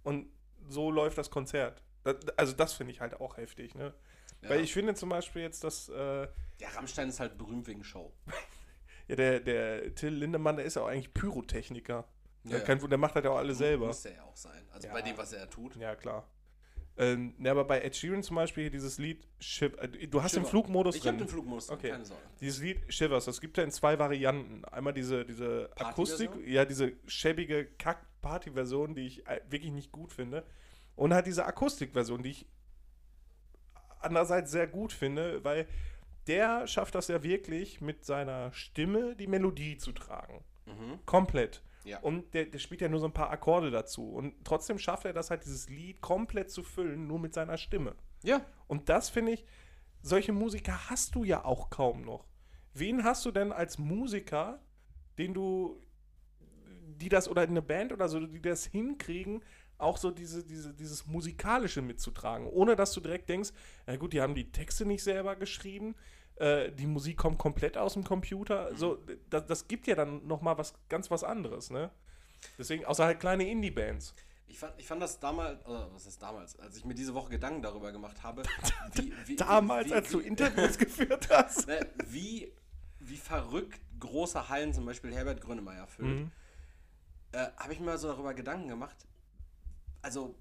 und 0.04 0.28
so 0.68 0.92
läuft 0.92 1.18
das 1.18 1.30
Konzert. 1.30 1.82
Das, 2.04 2.16
also 2.36 2.52
das 2.52 2.74
finde 2.74 2.92
ich 2.92 3.00
halt 3.00 3.20
auch 3.20 3.36
heftig, 3.36 3.74
ne? 3.74 3.94
Ja. 4.42 4.50
Weil 4.50 4.60
ich 4.60 4.72
finde 4.72 4.94
zum 4.94 5.08
Beispiel 5.08 5.42
jetzt, 5.42 5.64
dass 5.64 5.88
äh, 5.88 6.28
Ja, 6.60 6.68
Rammstein 6.76 7.08
ist 7.08 7.18
halt 7.18 7.36
berühmt 7.36 7.66
wegen 7.66 7.82
Show. 7.82 8.12
ja, 9.08 9.16
der, 9.16 9.40
der 9.40 9.94
Till 9.96 10.10
Lindemann, 10.10 10.56
der 10.56 10.66
ist 10.66 10.76
ja 10.76 10.82
auch 10.82 10.88
eigentlich 10.88 11.12
Pyrotechniker. 11.12 12.06
Der, 12.44 12.58
Ja, 12.58 12.64
Kein, 12.64 12.78
der 12.78 12.98
macht 12.98 13.16
das 13.16 13.24
ja 13.24 13.30
auch 13.30 13.36
alle 13.38 13.54
selber. 13.54 13.86
Muss 13.86 14.02
der 14.02 14.14
ja 14.14 14.22
auch 14.22 14.36
sein. 14.36 14.62
Also 14.72 14.86
Ja. 14.88 14.92
bei 14.92 15.02
dem, 15.02 15.16
was 15.16 15.32
er 15.32 15.48
tut. 15.50 15.76
Ja, 15.76 15.94
klar. 15.96 16.28
Ähm, 16.96 17.34
ne, 17.38 17.50
aber 17.50 17.64
bei 17.64 17.80
Ed 17.80 17.96
Sheeran 17.96 18.22
zum 18.22 18.36
Beispiel 18.36 18.70
dieses 18.70 18.98
Lied 18.98 19.26
Shiv 19.40 19.74
äh, 19.80 19.88
Du 20.06 20.22
hast 20.22 20.36
den 20.36 20.42
Shiver. 20.42 20.50
Flugmodus 20.50 20.94
Ich 20.94 21.02
drin. 21.02 21.12
hab 21.14 21.18
den 21.18 21.26
Flugmodus 21.28 21.66
drin, 21.66 21.78
Okay. 21.78 21.90
keine 21.90 22.04
Sorge. 22.04 22.22
Dieses 22.40 22.60
Lied 22.62 22.80
Shivers, 22.92 23.24
das 23.24 23.40
gibt 23.40 23.56
ja 23.58 23.64
in 23.64 23.72
zwei 23.72 23.98
Varianten. 23.98 24.64
Einmal 24.66 24.92
diese, 24.92 25.24
diese 25.24 25.70
Akustik, 25.76 26.30
ja, 26.46 26.64
diese 26.64 26.92
schäbige 27.06 27.64
Kack-Party-Version, 27.78 28.94
die 28.94 29.06
ich 29.08 29.26
äh, 29.26 29.40
wirklich 29.48 29.72
nicht 29.72 29.90
gut 29.90 30.12
finde. 30.12 30.44
Und 30.94 31.12
halt 31.12 31.26
diese 31.26 31.44
Akustik-Version, 31.46 32.22
die 32.22 32.30
ich 32.30 32.46
andererseits 34.00 34.50
sehr 34.50 34.66
gut 34.66 34.92
finde, 34.92 35.42
weil 35.44 35.66
der 36.26 36.66
schafft 36.66 36.94
das 36.94 37.08
ja 37.08 37.22
wirklich 37.22 37.80
mit 37.80 38.04
seiner 38.04 38.52
Stimme 38.52 39.16
die 39.16 39.26
Melodie 39.26 39.78
zu 39.78 39.92
tragen. 39.92 40.44
Mhm. 40.66 41.04
Komplett. 41.06 41.62
Ja. 41.84 42.00
Und 42.00 42.32
der, 42.34 42.46
der 42.46 42.58
spielt 42.58 42.80
ja 42.80 42.88
nur 42.88 43.00
so 43.00 43.06
ein 43.06 43.12
paar 43.12 43.30
Akkorde 43.30 43.70
dazu. 43.70 44.08
Und 44.10 44.34
trotzdem 44.44 44.78
schafft 44.78 45.04
er 45.04 45.12
das 45.12 45.30
halt, 45.30 45.44
dieses 45.44 45.68
Lied 45.68 46.00
komplett 46.00 46.50
zu 46.50 46.62
füllen, 46.62 47.06
nur 47.06 47.18
mit 47.18 47.34
seiner 47.34 47.58
Stimme. 47.58 47.94
Ja. 48.22 48.44
Und 48.66 48.88
das 48.88 49.10
finde 49.10 49.32
ich, 49.32 49.44
solche 50.02 50.32
Musiker 50.32 50.90
hast 50.90 51.14
du 51.14 51.24
ja 51.24 51.44
auch 51.44 51.70
kaum 51.70 52.02
noch. 52.02 52.26
Wen 52.72 53.04
hast 53.04 53.24
du 53.24 53.30
denn 53.30 53.52
als 53.52 53.78
Musiker, 53.78 54.60
den 55.18 55.34
du, 55.34 55.80
die 56.96 57.08
das, 57.08 57.28
oder 57.28 57.42
eine 57.42 57.62
Band 57.62 57.92
oder 57.92 58.08
so, 58.08 58.26
die 58.26 58.42
das 58.42 58.64
hinkriegen, 58.64 59.42
auch 59.78 59.96
so 59.96 60.10
diese, 60.10 60.44
diese, 60.44 60.72
dieses 60.72 61.06
Musikalische 61.06 61.82
mitzutragen, 61.82 62.46
ohne 62.46 62.76
dass 62.76 62.92
du 62.92 63.00
direkt 63.00 63.28
denkst, 63.28 63.50
na 63.86 63.96
gut, 63.96 64.12
die 64.12 64.20
haben 64.20 64.34
die 64.34 64.50
Texte 64.50 64.86
nicht 64.86 65.02
selber 65.02 65.36
geschrieben, 65.36 65.94
äh, 66.36 66.70
die 66.72 66.86
Musik 66.86 67.16
kommt 67.16 67.38
komplett 67.38 67.76
aus 67.78 67.94
dem 67.94 68.04
Computer. 68.04 68.74
So, 68.76 68.98
das, 69.30 69.46
das 69.46 69.68
gibt 69.68 69.86
ja 69.86 69.94
dann 69.94 70.26
nochmal 70.26 70.58
was 70.58 70.74
ganz 70.88 71.10
was 71.10 71.24
anderes, 71.24 71.70
ne? 71.70 71.90
Deswegen, 72.58 72.84
außer 72.84 73.04
halt 73.04 73.20
kleine 73.20 73.48
Indie-Bands. 73.48 74.14
Ich 74.46 74.58
fand, 74.58 74.74
ich 74.78 74.86
fand 74.86 75.00
das 75.02 75.18
damals, 75.18 75.60
äh, 75.62 75.86
was 75.92 76.06
ist 76.06 76.20
damals, 76.22 76.58
als 76.60 76.76
ich 76.76 76.84
mir 76.84 76.94
diese 76.94 77.14
Woche 77.14 77.30
Gedanken 77.30 77.62
darüber 77.62 77.90
gemacht 77.92 78.22
habe, 78.22 78.42
wie, 78.94 79.12
wie, 79.26 79.36
Damals, 79.36 79.88
wie, 79.88 79.94
als 79.94 80.10
du 80.10 80.20
Interviews 80.20 80.76
geführt 80.78 81.28
hast. 81.30 81.66
ne, 81.66 81.88
wie, 82.06 82.52
wie 83.00 83.16
verrückt 83.16 83.80
große 83.98 84.48
Hallen 84.48 84.72
zum 84.74 84.84
Beispiel 84.84 85.14
Herbert 85.14 85.40
Grönemeyer 85.40 85.86
füllt, 85.86 86.20
Mhm. 86.20 86.30
äh, 87.32 87.46
habe 87.56 87.72
ich 87.72 87.80
mir 87.80 87.86
mal 87.86 87.98
so 87.98 88.08
darüber 88.08 88.34
Gedanken 88.34 88.68
gemacht. 88.68 89.06
Also, 90.02 90.34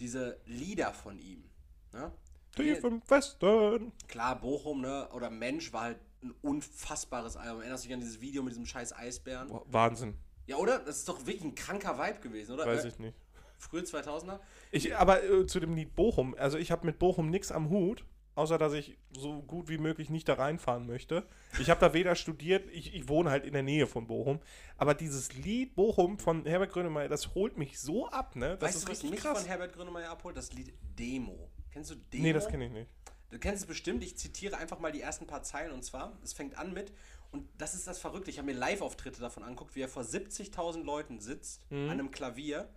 diese 0.00 0.40
Lieder 0.46 0.92
von 0.94 1.18
ihm, 1.18 1.44
ne? 1.92 2.10
Tief 2.54 2.84
im 2.84 3.02
Westen. 3.08 3.92
Klar, 4.08 4.40
Bochum, 4.40 4.80
ne, 4.80 5.08
oder 5.12 5.30
Mensch 5.30 5.72
war 5.72 5.82
halt 5.82 5.98
ein 6.22 6.34
unfassbares 6.42 7.36
Album. 7.36 7.60
Erinnerst 7.60 7.84
du 7.84 7.88
dich 7.88 7.94
an 7.94 8.00
dieses 8.00 8.20
Video 8.20 8.42
mit 8.42 8.52
diesem 8.52 8.66
scheiß 8.66 8.94
Eisbären? 8.94 9.48
Boah, 9.48 9.62
Wahnsinn. 9.66 10.14
Ja, 10.46 10.56
oder? 10.56 10.78
Das 10.78 10.98
ist 10.98 11.08
doch 11.08 11.26
wirklich 11.26 11.44
ein 11.44 11.54
kranker 11.54 11.98
Vibe 11.98 12.20
gewesen, 12.20 12.52
oder? 12.52 12.66
Weiß 12.66 12.84
Äh, 12.84 12.88
ich 12.88 12.98
nicht. 12.98 13.16
Frühe 13.58 13.82
2000er? 13.82 14.40
Ich, 14.72 14.94
aber 14.96 15.22
äh, 15.24 15.46
zu 15.46 15.60
dem 15.60 15.74
Lied 15.74 15.94
Bochum, 15.94 16.34
also 16.38 16.58
ich 16.58 16.70
habe 16.70 16.84
mit 16.86 16.98
Bochum 16.98 17.30
nichts 17.30 17.50
am 17.50 17.70
Hut, 17.70 18.04
außer 18.34 18.58
dass 18.58 18.72
ich 18.74 18.98
so 19.16 19.40
gut 19.42 19.68
wie 19.68 19.78
möglich 19.78 20.10
nicht 20.10 20.28
da 20.28 20.34
reinfahren 20.34 20.86
möchte. 20.86 21.26
Ich 21.60 21.70
habe 21.70 21.80
da 21.80 21.94
weder 21.94 22.14
studiert, 22.16 22.68
ich, 22.72 22.94
ich 22.94 23.08
wohne 23.08 23.30
halt 23.30 23.44
in 23.46 23.52
der 23.54 23.62
Nähe 23.62 23.86
von 23.86 24.06
Bochum, 24.06 24.40
aber 24.76 24.92
dieses 24.94 25.32
Lied 25.34 25.74
Bochum 25.76 26.18
von 26.18 26.44
Herbert 26.44 26.72
Grönemeyer, 26.72 27.08
das 27.08 27.34
holt 27.34 27.56
mich 27.56 27.78
so 27.80 28.06
ab, 28.08 28.36
ne? 28.36 28.58
Das 28.58 28.62
weißt 28.68 28.76
ist 28.76 28.82
du, 28.84 28.88
was 28.88 28.92
richtig 28.98 29.10
mich 29.12 29.20
krass. 29.20 29.38
von 29.38 29.48
Herbert 29.48 29.72
Grönemeyer 29.72 30.10
abholt? 30.10 30.36
Das 30.36 30.52
Lied 30.52 30.74
Demo. 30.98 31.48
Kennst 31.74 31.90
du 31.90 31.96
Demo? 31.96 32.22
nee, 32.22 32.32
das 32.32 32.48
kenne 32.48 32.66
ich 32.66 32.72
nicht. 32.72 32.88
Du 33.30 33.38
kennst 33.40 33.62
es 33.62 33.66
bestimmt. 33.66 34.04
Ich 34.04 34.16
zitiere 34.16 34.56
einfach 34.56 34.78
mal 34.78 34.92
die 34.92 35.00
ersten 35.00 35.26
paar 35.26 35.42
Zeilen. 35.42 35.72
Und 35.72 35.82
zwar, 35.84 36.16
es 36.22 36.32
fängt 36.32 36.56
an 36.56 36.72
mit, 36.72 36.92
und 37.32 37.48
das 37.58 37.74
ist 37.74 37.88
das 37.88 37.98
Verrückte, 37.98 38.30
ich 38.30 38.38
habe 38.38 38.46
mir 38.46 38.56
Live-Auftritte 38.56 39.20
davon 39.20 39.42
angeguckt, 39.42 39.74
wie 39.74 39.80
er 39.80 39.88
vor 39.88 40.04
70.000 40.04 40.84
Leuten 40.84 41.18
sitzt, 41.18 41.66
an 41.70 41.90
einem 41.90 42.12
Klavier 42.12 42.68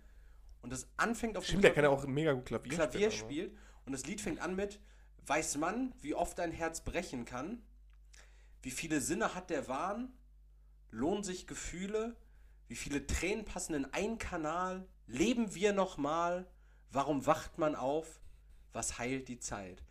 und 0.62 0.72
das 0.72 0.88
anfängt 0.96 1.36
auf 1.36 1.44
dem 1.44 1.46
Mhm. 1.46 1.48
Stimmt, 1.50 1.64
der 1.64 1.74
kann 1.74 1.84
ja 1.84 1.90
auch 1.90 2.04
mega 2.08 2.32
gut 2.32 2.46
Klavier, 2.46 2.72
Klavier 2.72 3.12
spielen, 3.12 3.50
spielt 3.50 3.58
und 3.86 3.92
das 3.92 4.04
Lied 4.04 4.20
fängt 4.20 4.40
an 4.40 4.56
mit 4.56 4.80
Weiß 5.24 5.58
man, 5.58 5.94
wie 6.00 6.14
oft 6.14 6.40
ein 6.40 6.50
Herz 6.50 6.80
brechen 6.80 7.24
kann? 7.24 7.62
Wie 8.62 8.72
viele 8.72 9.00
Sinne 9.00 9.34
hat 9.34 9.50
der 9.50 9.68
Wahn? 9.68 10.12
Lohnen 10.90 11.22
sich 11.22 11.46
Gefühle? 11.46 12.16
Wie 12.66 12.74
viele 12.74 13.06
Tränen 13.06 13.44
passen 13.44 13.74
in 13.74 13.84
ein 13.92 14.18
Kanal? 14.18 14.88
Leben 15.06 15.54
wir 15.54 15.72
noch 15.72 15.98
mal? 15.98 16.50
Warum 16.90 17.26
wacht 17.26 17.58
man 17.58 17.76
auf? 17.76 18.20
Was 18.72 18.98
heilt 18.98 19.28
die 19.28 19.38
Zeit? 19.38 19.82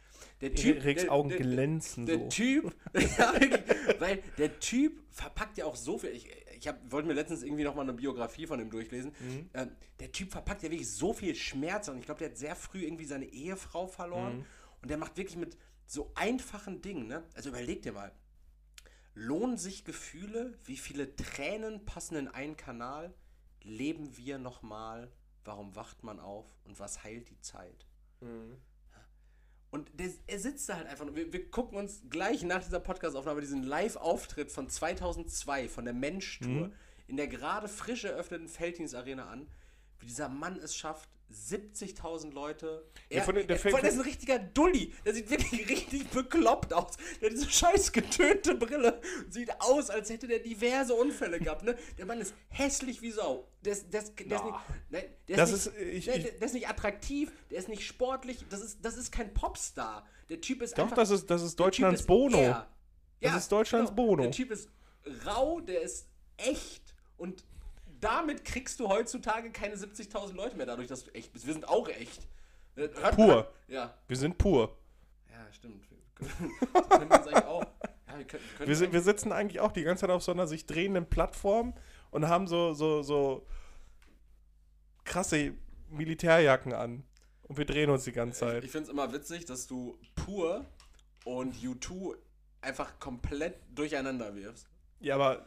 Der 0.41 0.49
aber 0.51 0.83
Regs 0.85 1.03
der- 1.03 1.11
Augen 1.11 1.29
der- 1.29 1.39
glänzen 1.39 2.05
der 2.05 2.17
so. 2.19 2.29
Typ, 2.29 2.75
ja, 2.93 3.33
weil 3.99 4.23
der 4.37 4.59
Typ 4.59 4.99
verpackt 5.11 5.57
ja 5.57 5.65
auch 5.65 5.75
so 5.75 5.97
viel. 5.99 6.09
Ich, 6.09 6.27
ich 6.57 6.67
hab, 6.67 6.91
wollte 6.91 7.07
mir 7.07 7.13
letztens 7.13 7.43
irgendwie 7.43 7.63
noch 7.63 7.75
mal 7.75 7.83
eine 7.83 7.93
Biografie 7.93 8.47
von 8.47 8.59
ihm 8.59 8.69
durchlesen. 8.71 9.13
Mhm. 9.19 9.49
Ähm, 9.53 9.71
der 9.99 10.11
Typ 10.11 10.31
verpackt 10.31 10.63
ja 10.63 10.71
wirklich 10.71 10.89
so 10.91 11.13
viel 11.13 11.35
Schmerz 11.35 11.87
und 11.87 11.99
ich 11.99 12.05
glaube, 12.05 12.19
der 12.19 12.29
hat 12.29 12.37
sehr 12.37 12.55
früh 12.55 12.83
irgendwie 12.83 13.05
seine 13.05 13.25
Ehefrau 13.25 13.87
verloren 13.87 14.37
Mhm. 14.39 14.45
und 14.81 14.89
der 14.89 14.97
macht 14.97 15.17
wirklich 15.17 15.37
mit 15.37 15.55
so 15.85 16.11
einfachen 16.15 16.81
Dingen. 16.81 17.07
Ne? 17.07 17.23
Also 17.35 17.49
überleg 17.49 17.81
dir 17.83 17.91
mal. 17.93 18.11
Lohnen 19.13 19.57
sich 19.57 19.83
Gefühle? 19.85 20.57
Wie 20.63 20.77
viele 20.77 21.15
Tränen 21.15 21.85
passen 21.85 22.15
in 22.17 22.27
einen 22.27 22.57
Kanal? 22.57 23.13
Leben 23.63 24.15
wir 24.17 24.37
noch 24.37 24.61
mal? 24.61 25.11
Warum 25.43 25.75
wacht 25.75 26.03
man 26.03 26.19
auf? 26.19 26.45
Und 26.65 26.79
was 26.79 27.03
heilt 27.03 27.29
die 27.29 27.39
Zeit? 27.39 27.85
Mhm. 28.21 28.57
Und 29.69 29.91
der, 29.99 30.09
er 30.27 30.39
sitzt 30.39 30.69
da 30.69 30.75
halt 30.77 30.87
einfach. 30.87 31.05
Wir, 31.13 31.31
wir 31.33 31.51
gucken 31.51 31.77
uns 31.77 32.01
gleich 32.09 32.41
nach 32.43 32.63
dieser 32.63 32.79
Podcast-Aufnahme 32.79 33.41
diesen 33.41 33.63
Live-Auftritt 33.63 34.51
von 34.51 34.69
2002 34.69 35.67
von 35.69 35.85
der 35.85 35.93
Mensch-Tour 35.93 36.67
Mhm. 36.67 36.73
in 37.07 37.17
der 37.17 37.27
gerade 37.27 37.67
frisch 37.67 38.05
eröffneten 38.05 38.47
Felddienst-Arena 38.47 39.27
an, 39.29 39.47
wie 39.99 40.05
dieser 40.05 40.29
Mann 40.29 40.57
es 40.57 40.75
schafft, 40.75 41.09
70.000 41.31 42.31
Leute. 42.33 42.85
Ja, 43.09 43.17
Er, 43.19 43.23
von 43.23 43.35
der- 43.35 43.43
der 43.45 43.57
er, 43.57 43.65
allem, 43.65 43.81
der 43.81 43.89
ist 43.91 43.97
ein 43.97 44.01
richtiger 44.01 44.39
Dulli. 44.39 44.93
Der 45.05 45.13
sieht 45.13 45.29
wirklich 45.29 45.67
richtig 45.69 46.07
bekloppt 46.09 46.73
aus. 46.73 46.95
Der 47.21 47.29
hat 47.29 47.37
diese 47.37 47.49
scheiß 47.49 47.91
getönte 47.91 48.55
Brille. 48.55 49.01
Sieht 49.29 49.51
aus, 49.61 49.89
als 49.89 50.09
hätte 50.09 50.27
der 50.27 50.39
diverse 50.39 50.93
Unfälle 50.93 51.39
gehabt. 51.39 51.63
Ne? 51.63 51.75
Der 51.97 52.05
Mann 52.05 52.19
ist 52.19 52.33
hässlich 52.49 53.01
wie 53.01 53.11
Sau. 53.11 53.47
Der 53.61 53.73
ist, 53.73 53.93
der 53.93 54.01
ist, 54.03 54.13
der 54.19 54.25
ist 54.25 54.31
Na. 54.31 54.45
nicht, 54.45 54.57
nein, 54.89 55.03
der 55.27 55.37
Das 55.37 55.51
ist, 55.51 55.67
ist, 55.67 55.77
nicht, 55.77 55.87
ich- 55.97 56.05
der, 56.05 56.15
ich- 56.15 56.23
der, 56.23 56.31
der 56.33 56.45
ist 56.47 56.53
nicht 56.53 56.67
attraktiv, 56.69 57.31
der 57.51 57.59
ist 57.59 57.69
nicht 57.69 57.85
sportlich. 57.85 58.45
Das 58.49 58.61
ist, 58.61 58.79
das 58.83 58.97
ist 58.97 59.11
kein 59.11 59.33
Popstar. 59.33 60.05
Der 60.29 60.41
Typ 60.41 60.61
ist 60.61 60.77
Doch, 60.77 60.83
einfach. 60.83 60.95
das 60.97 61.09
ist, 61.11 61.29
das 61.29 61.41
ist 61.41 61.59
Deutschlands 61.59 62.03
Bono. 62.05 62.37
er. 62.37 62.67
Das 63.21 63.35
ist 63.35 63.51
Deutschlands 63.51 63.93
Bono. 63.95 64.23
Der 64.23 64.31
Typ 64.31 64.51
ist 64.51 64.69
rau, 65.25 65.59
der 65.61 65.81
ist 65.81 66.07
echt 66.37 66.95
und 67.17 67.43
damit 67.99 68.43
kriegst 68.45 68.79
du 68.79 68.87
heutzutage 68.89 69.51
keine 69.51 69.75
70.000 69.75 70.33
Leute 70.35 70.55
mehr, 70.57 70.65
dadurch, 70.65 70.87
dass 70.87 71.03
du 71.03 71.13
echt 71.13 71.31
bist. 71.33 71.45
Wir 71.47 71.53
sind 71.53 71.67
auch 71.67 71.87
echt. 71.89 72.27
Hört 72.75 73.15
Pur. 73.15 73.51
Ja, 73.67 73.93
Wir 74.07 74.17
sind 74.17 74.37
pur. 74.37 74.77
ja, 75.31 75.51
stimmt. 75.51 75.83
Wir 75.89 76.27
können, 76.27 76.51
wir 76.73 76.81
können 76.83 77.11
uns 77.11 77.27
eigentlich 77.27 77.45
auch. 77.45 77.63
Ja, 77.63 78.17
wir 78.17 78.25
können, 78.25 78.43
wir 78.43 78.57
können 78.57 78.69
Wir, 78.69 78.75
sind, 78.75 78.93
wir 78.93 79.01
sitzen 79.01 79.31
eigentlich 79.31 79.59
auch 79.59 79.71
die 79.71 79.83
ganze 79.83 80.01
Zeit 80.01 80.09
auf 80.11 80.23
so 80.23 80.31
einer 80.31 80.47
sich 80.47 80.65
drehenden 80.65 81.07
Plattform 81.09 81.73
und 82.11 82.27
haben 82.27 82.47
so, 82.47 82.73
so, 82.73 83.01
so 83.03 83.45
krasse 85.05 85.53
Militärjacken 85.89 86.73
an. 86.73 87.03
Und 87.43 87.57
wir 87.57 87.65
drehen 87.65 87.89
uns 87.89 88.03
die 88.03 88.11
ganze 88.11 88.39
Zeit. 88.41 88.59
Ich, 88.59 88.65
ich 88.65 88.71
finde 88.71 88.85
es 88.87 88.89
immer 88.91 89.11
witzig, 89.13 89.45
dass 89.45 89.67
du 89.67 89.97
pur 90.15 90.65
und 91.23 91.55
U2 91.55 92.15
einfach 92.61 92.99
komplett 92.99 93.55
durcheinander 93.73 94.35
wirfst. 94.35 94.67
ja, 94.99 95.15
aber 95.15 95.45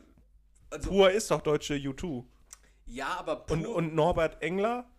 Also, 0.71 0.89
pur 0.91 1.11
ist 1.11 1.31
doch 1.31 1.43
deutsche 1.43 1.75
U2. 1.75 2.25
Ja, 2.91 3.18
aber 3.18 3.36
pur. 3.36 3.57
Und, 3.57 3.66
und 3.66 3.95
Norbert 3.95 4.43
Engler 4.43 4.91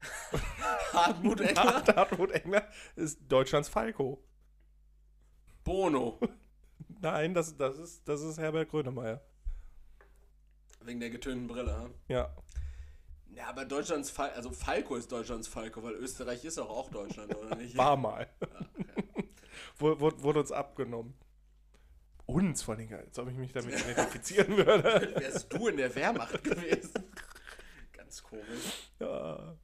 Hartmut 0.92 1.40
Engler? 1.40 1.86
Hartmut 1.96 2.30
Engler 2.30 2.66
ist 2.96 3.20
Deutschlands 3.28 3.68
Falco. 3.68 4.22
Bono. 5.64 6.18
Nein, 7.00 7.34
das, 7.34 7.56
das, 7.56 7.78
ist, 7.78 8.08
das 8.08 8.22
ist 8.22 8.38
Herbert 8.38 8.70
Grönemeyer. 8.70 9.20
Wegen 10.82 11.00
der 11.00 11.10
getönten 11.10 11.46
Brille, 11.46 11.82
hm? 11.82 11.94
Ja. 12.08 12.34
Ja, 13.32 13.48
aber 13.48 13.64
Deutschlands 13.64 14.10
Falco, 14.10 14.34
also 14.34 14.50
Falco 14.50 14.96
ist 14.96 15.12
Deutschlands 15.12 15.46
Falco, 15.46 15.82
weil 15.82 15.94
Österreich 15.94 16.44
ist 16.44 16.58
auch, 16.58 16.68
auch 16.68 16.90
Deutschland, 16.90 17.34
oder 17.36 17.54
nicht? 17.54 17.76
War 17.76 17.96
mal. 17.96 18.28
Ja, 18.40 18.48
okay. 18.78 19.28
Wurde, 19.78 20.00
wurde, 20.00 20.22
wurde 20.22 20.40
uns 20.40 20.52
abgenommen. 20.52 21.14
Uns, 22.26 22.62
vor 22.62 22.76
allem, 22.76 22.92
als 22.92 23.18
ob 23.18 23.28
ich 23.28 23.36
mich 23.36 23.52
damit 23.52 23.78
identifizieren 23.78 24.56
würde. 24.56 25.14
Wärst 25.16 25.52
du 25.52 25.68
in 25.68 25.76
der 25.76 25.94
Wehrmacht 25.94 26.42
gewesen? 26.42 27.04
Ganz 28.10 28.22
komisch. 28.24 28.90
Ja. 28.98 29.56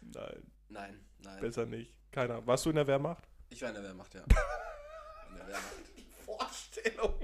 Nein, 0.00 0.42
Nein, 0.68 1.00
nein. 1.22 1.40
besser 1.40 1.66
nicht. 1.66 1.94
Keiner. 2.10 2.44
Warst 2.44 2.66
du 2.66 2.70
in 2.70 2.74
der 2.76 2.86
Wehrmacht? 2.88 3.28
Ich 3.48 3.62
war 3.62 3.68
in 3.68 3.76
der 3.76 3.84
Wehrmacht, 3.84 4.12
ja. 4.12 4.22
In 5.30 5.36
der 5.36 5.46
Wehrmacht. 5.46 5.72
Vorstellung. 6.24 7.14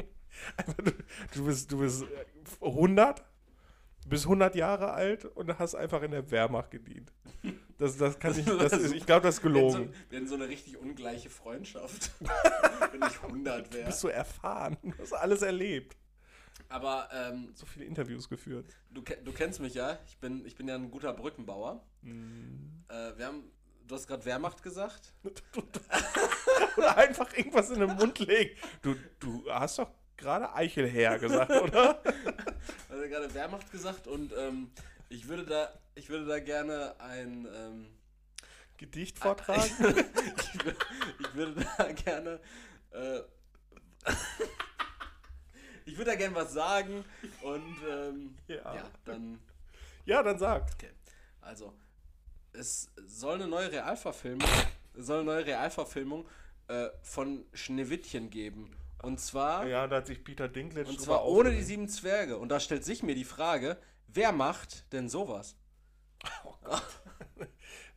Einfach, 0.56 0.74
du, 0.76 0.92
du, 1.34 1.44
bist, 1.46 1.72
du 1.72 1.78
bist 1.80 2.04
äh, 2.04 2.64
100, 2.64 3.24
du 4.04 4.08
bist 4.08 4.24
100 4.26 4.54
Jahre 4.54 4.92
alt 4.92 5.24
und 5.24 5.58
hast 5.58 5.74
einfach 5.74 6.00
in 6.02 6.12
der 6.12 6.30
Wehrmacht 6.30 6.70
gedient. 6.70 7.12
Das, 7.78 7.96
das 7.96 8.16
kann 8.20 8.38
ich, 8.38 8.44
das 8.44 8.72
ist, 8.74 8.92
ich 8.92 9.04
glaube, 9.04 9.22
das 9.26 9.36
ist 9.38 9.42
gelogen. 9.42 9.88
so, 9.92 10.10
wir 10.10 10.18
hätten 10.18 10.28
so 10.28 10.36
eine 10.36 10.46
richtig 10.46 10.76
ungleiche 10.78 11.28
Freundschaft, 11.30 12.12
wenn 12.20 13.02
ich 13.02 13.20
100 13.20 13.66
Du 13.66 13.72
wäre. 13.78 13.86
bist 13.86 13.98
so 13.98 14.06
erfahren, 14.08 14.76
du 14.82 14.92
hast 15.00 15.12
alles 15.12 15.42
erlebt. 15.42 15.96
Aber 16.72 17.08
ähm, 17.12 17.50
So 17.54 17.66
viele 17.66 17.84
Interviews 17.84 18.28
geführt. 18.28 18.66
du, 18.90 19.02
du 19.02 19.32
kennst 19.32 19.60
mich 19.60 19.74
ja, 19.74 19.98
ich 20.06 20.16
bin, 20.18 20.44
ich 20.46 20.54
bin 20.56 20.66
ja 20.68 20.74
ein 20.74 20.90
guter 20.90 21.12
Brückenbauer. 21.12 21.84
Äh, 22.02 22.08
wir 23.16 23.26
haben, 23.26 23.44
du 23.86 23.94
hast 23.94 24.06
gerade 24.06 24.24
Wehrmacht 24.24 24.62
gesagt. 24.62 25.12
Oder 26.76 26.96
einfach 26.96 27.32
irgendwas 27.36 27.68
in 27.70 27.80
den 27.80 27.94
Mund 27.96 28.18
legen. 28.20 28.56
Du, 28.80 28.96
du 29.20 29.44
hast 29.50 29.78
doch 29.78 29.90
gerade 30.16 30.54
Eichelherr 30.54 31.18
gesagt, 31.18 31.50
oder? 31.50 32.02
Also 32.88 33.08
gerade 33.08 33.34
Wehrmacht 33.34 33.70
gesagt 33.72 34.06
und 34.06 34.32
ähm, 34.38 34.70
ich 35.08 35.26
würde 35.28 35.44
da, 35.44 35.72
ich 35.96 36.08
würde 36.08 36.26
da 36.26 36.38
gerne 36.38 36.94
ein, 37.00 37.46
ähm, 37.54 37.86
Gedicht 38.76 39.18
vortragen? 39.18 39.62
ich, 39.80 40.60
wür- 40.60 40.76
ich 41.20 41.34
würde 41.34 41.66
da 41.76 41.92
gerne, 41.92 42.40
äh, 42.92 43.20
ich 45.84 45.96
würde 45.96 46.10
da 46.12 46.16
gerne 46.16 46.34
was 46.34 46.52
sagen 46.52 47.04
und 47.42 47.76
ähm, 47.88 48.36
Ja. 48.48 48.74
ja, 48.74 48.90
dann, 49.04 49.38
Ja, 50.04 50.22
dann 50.22 50.38
sag. 50.38 50.64
okay. 50.74 50.90
Also, 51.40 51.72
es 52.52 52.90
soll 53.06 53.34
eine 53.36 53.48
neue 53.48 53.70
Realverfilmung, 53.72 54.48
soll 54.94 55.20
eine 55.20 55.24
neue 55.26 55.46
Realverfilmung 55.46 56.26
äh, 56.68 56.88
von 57.02 57.44
Schneewittchen 57.52 58.30
geben. 58.30 58.70
Und 59.02 59.18
zwar, 59.18 59.66
Ja, 59.66 59.88
da 59.88 59.96
hat 59.96 60.06
sich 60.06 60.22
Peter 60.22 60.48
Dinklage 60.48 60.88
und 60.88 61.00
zwar 61.00 61.24
ohne 61.24 61.50
die 61.50 61.62
sieben 61.62 61.88
Zwerge. 61.88 62.38
Und 62.38 62.50
da 62.50 62.60
stellt 62.60 62.84
sich 62.84 63.02
mir 63.02 63.16
die 63.16 63.24
Frage, 63.24 63.76
wer 64.06 64.30
macht 64.32 64.92
denn 64.92 65.08
sowas? 65.08 65.56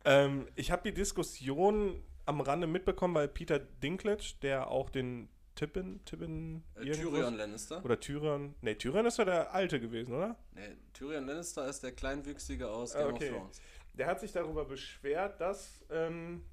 Ähm, 0.08 0.48
ich 0.56 0.70
habe 0.70 0.84
die 0.84 0.94
Diskussion 0.94 2.04
am 2.28 2.40
Rande 2.40 2.68
mitbekommen, 2.68 3.16
weil 3.16 3.28
Peter 3.28 3.58
Dinklage, 3.58 4.36
der 4.44 4.70
auch 4.70 4.92
den 4.92 5.30
Tippin, 5.56 6.04
Tippin, 6.06 6.64
Äh, 6.76 6.92
Tyrion 6.92 7.36
Lannister. 7.38 7.84
Oder 7.84 8.00
Tyrion, 8.00 8.56
nee, 8.62 8.76
Tyrion 8.76 9.06
ist 9.06 9.18
ja 9.18 9.26
der 9.26 9.54
Alte 9.54 9.80
gewesen, 9.80 10.14
oder? 10.14 10.36
Nee, 10.54 10.76
Tyrion 10.94 11.26
Lannister 11.26 11.68
ist 11.68 11.82
der 11.84 11.94
Kleinwüchsige 11.94 12.70
aus 12.70 12.96
Ah, 12.96 13.06
Game 13.06 13.16
okay. 13.16 13.30
of 13.32 13.38
Thrones. 13.38 13.62
Der 13.94 14.08
hat 14.08 14.20
sich 14.20 14.34
darüber 14.34 14.66
beschwert, 14.66 15.40
dass, 15.40 15.86
ähm, 15.90 16.44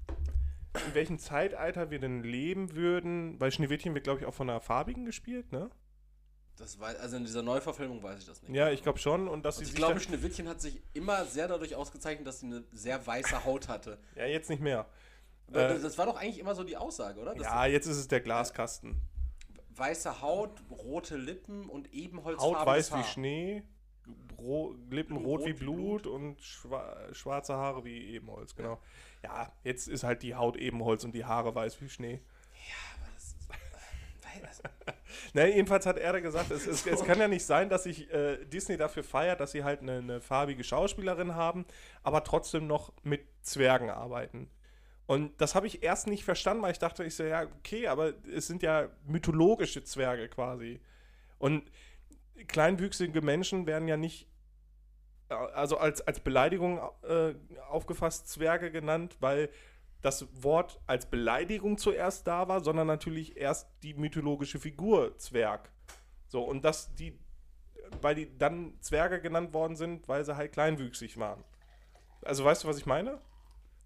in 0.87 0.93
welchem 0.95 1.19
Zeitalter 1.19 1.91
wir 1.91 1.99
denn 1.99 2.23
leben 2.23 2.73
würden, 2.75 3.39
weil 3.39 3.51
Schneewittchen 3.51 3.93
wird, 3.93 4.05
glaube 4.05 4.21
ich, 4.21 4.25
auch 4.25 4.33
von 4.33 4.49
einer 4.49 4.61
Farbigen 4.61 5.05
gespielt, 5.05 5.51
ne? 5.51 5.69
Das 6.55 6.79
weiß, 6.79 6.99
also 6.99 7.17
in 7.17 7.25
dieser 7.25 7.41
Neuverfilmung 7.41 8.01
weiß 8.03 8.19
ich 8.19 8.25
das 8.27 8.41
nicht. 8.43 8.55
Ja, 8.55 8.69
ich 8.69 8.83
glaube 8.83 8.99
schon. 8.99 9.27
Und 9.27 9.43
dass 9.43 9.57
Und 9.57 9.65
sie 9.65 9.71
ich 9.71 9.75
glaube, 9.75 9.99
Schneewittchen 9.99 10.47
hat 10.47 10.61
sich 10.61 10.81
immer 10.93 11.25
sehr 11.25 11.47
dadurch 11.47 11.75
ausgezeichnet, 11.75 12.27
dass 12.27 12.41
sie 12.41 12.45
eine 12.45 12.63
sehr 12.71 13.05
weiße 13.05 13.43
Haut 13.43 13.67
hatte. 13.67 13.97
Ja, 14.15 14.25
jetzt 14.27 14.49
nicht 14.51 14.61
mehr. 14.61 14.85
Das, 15.47 15.79
Äh, 15.79 15.81
das 15.81 15.97
war 15.97 16.05
doch 16.05 16.17
eigentlich 16.17 16.39
immer 16.39 16.55
so 16.55 16.63
die 16.63 16.77
Aussage, 16.77 17.19
oder? 17.19 17.33
Dass 17.35 17.43
Ja, 17.45 17.65
jetzt 17.65 17.85
ist 17.87 17.97
es 17.97 18.07
der 18.07 18.21
Glaskasten. 18.21 19.01
Weiße 19.75 20.21
Haut, 20.21 20.61
rote 20.69 21.17
Lippen 21.17 21.67
und 21.69 21.91
ebenholzfarbenes 21.93 22.59
Haut 22.59 22.65
weiß 22.67 22.91
Haar. 22.91 22.99
wie 22.99 23.03
Schnee, 23.05 23.63
Ro 24.37 24.75
Lippen 24.91 25.15
Blut 25.17 25.25
rot, 25.25 25.39
rot 25.41 25.47
wie 25.47 25.59
wie 25.59 25.63
Blut 25.63 26.07
und 26.07 26.41
schwa 26.41 26.95
schwarze 27.13 27.53
Haare 27.55 27.83
wie 27.85 28.13
Ebenholz, 28.13 28.55
genau. 28.55 28.79
Ja, 29.23 29.51
jetzt 29.63 29.87
ist 29.87 30.03
halt 30.03 30.21
die 30.21 30.35
Haut 30.35 30.57
Ebenholz 30.57 31.03
und 31.05 31.13
die 31.15 31.23
Haare 31.25 31.55
weiß 31.55 31.81
wie 31.81 31.89
Schnee. 31.89 32.21
Aber 32.97 33.07
das 33.15 33.23
ist, 33.23 33.49
weiß- 33.49 34.93
Na, 35.33 35.45
jedenfalls 35.47 35.85
hat 35.85 35.97
er 35.97 36.19
gesagt, 36.21 36.51
es, 36.51 36.67
es, 36.67 36.85
es 36.85 37.03
kann 37.05 37.19
ja 37.19 37.27
nicht 37.27 37.45
sein, 37.45 37.69
dass 37.69 37.83
sich 37.83 38.11
äh, 38.13 38.43
Disney 38.45 38.77
dafür 38.77 39.03
feiert, 39.03 39.39
dass 39.39 39.51
sie 39.53 39.63
halt 39.63 39.79
eine, 39.81 39.97
eine 39.99 40.21
farbige 40.21 40.63
Schauspielerin 40.63 41.33
haben, 41.35 41.65
aber 42.03 42.23
trotzdem 42.23 42.67
noch 42.67 42.91
mit 43.03 43.21
Zwergen 43.41 43.89
arbeiten. 43.89 44.49
Und 45.05 45.39
das 45.41 45.55
habe 45.55 45.67
ich 45.67 45.83
erst 45.83 46.07
nicht 46.07 46.23
verstanden, 46.23 46.63
weil 46.63 46.71
ich 46.71 46.79
dachte, 46.79 47.03
ich 47.03 47.15
so, 47.15 47.23
ja, 47.23 47.43
okay, 47.59 47.87
aber 47.87 48.13
es 48.33 48.47
sind 48.47 48.63
ja 48.63 48.89
mythologische 49.05 49.83
Zwerge 49.83 50.29
quasi. 50.29 50.79
Und 51.39 51.69
kleinwüchsige 52.47 53.21
Menschen 53.21 53.67
werden 53.67 53.87
ja 53.87 53.97
nicht, 53.97 54.27
äh, 55.29 55.33
also 55.33 55.77
als, 55.77 56.01
als 56.01 56.21
Beleidigung 56.21 56.79
äh, 57.03 57.35
aufgefasst, 57.69 58.29
Zwerge 58.29 58.71
genannt, 58.71 59.17
weil 59.19 59.49
das 60.01 60.27
Wort 60.43 60.81
als 60.85 61.05
Beleidigung 61.05 61.77
zuerst 61.77 62.27
da 62.27 62.47
war, 62.47 62.61
sondern 62.61 62.87
natürlich 62.87 63.37
erst 63.37 63.69
die 63.83 63.93
mythologische 63.93 64.59
Figur 64.59 65.17
Zwerg. 65.17 65.71
So, 66.27 66.43
und 66.43 66.65
dass 66.65 66.93
die, 66.95 67.17
weil 68.01 68.15
die 68.15 68.37
dann 68.37 68.73
Zwerge 68.81 69.21
genannt 69.21 69.53
worden 69.53 69.75
sind, 69.75 70.07
weil 70.07 70.25
sie 70.25 70.35
halt 70.35 70.51
kleinwüchsig 70.51 71.17
waren. 71.17 71.43
Also 72.21 72.43
weißt 72.43 72.63
du, 72.63 72.67
was 72.67 72.77
ich 72.77 72.85
meine? 72.85 73.19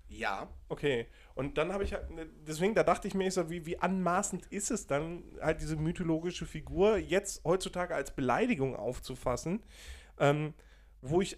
Ja. 0.10 0.47
Okay. 0.70 1.08
Und 1.36 1.58
dann 1.58 1.72
habe 1.74 1.84
ich 1.84 1.93
halt, 1.93 2.08
deswegen, 2.47 2.74
da 2.74 2.84
dachte 2.84 3.08
ich 3.08 3.14
mir 3.14 3.30
so, 3.32 3.49
wie, 3.49 3.66
wie 3.66 3.80
anmaßend 3.80 4.45
ist 4.47 4.72
es 4.72 4.88
dann, 4.88 5.24
halt 5.41 5.62
diese 5.62 5.76
mythologische 5.76 6.45
Figur 6.45 6.97
jetzt 6.97 7.43
heutzutage 7.43 7.93
als 7.93 8.16
Beleidigung 8.16 8.76
aufzufassen, 8.76 9.64
ähm, 10.20 10.53
wo 11.01 11.22
ich 11.22 11.38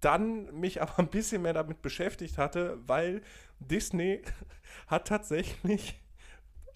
dann 0.00 0.58
mich 0.58 0.80
aber 0.82 0.98
ein 0.98 1.10
bisschen 1.10 1.42
mehr 1.42 1.54
damit 1.54 1.82
beschäftigt 1.82 2.38
hatte, 2.38 2.78
weil 2.86 3.22
Disney 3.58 4.22
hat 4.86 5.08
tatsächlich 5.08 6.00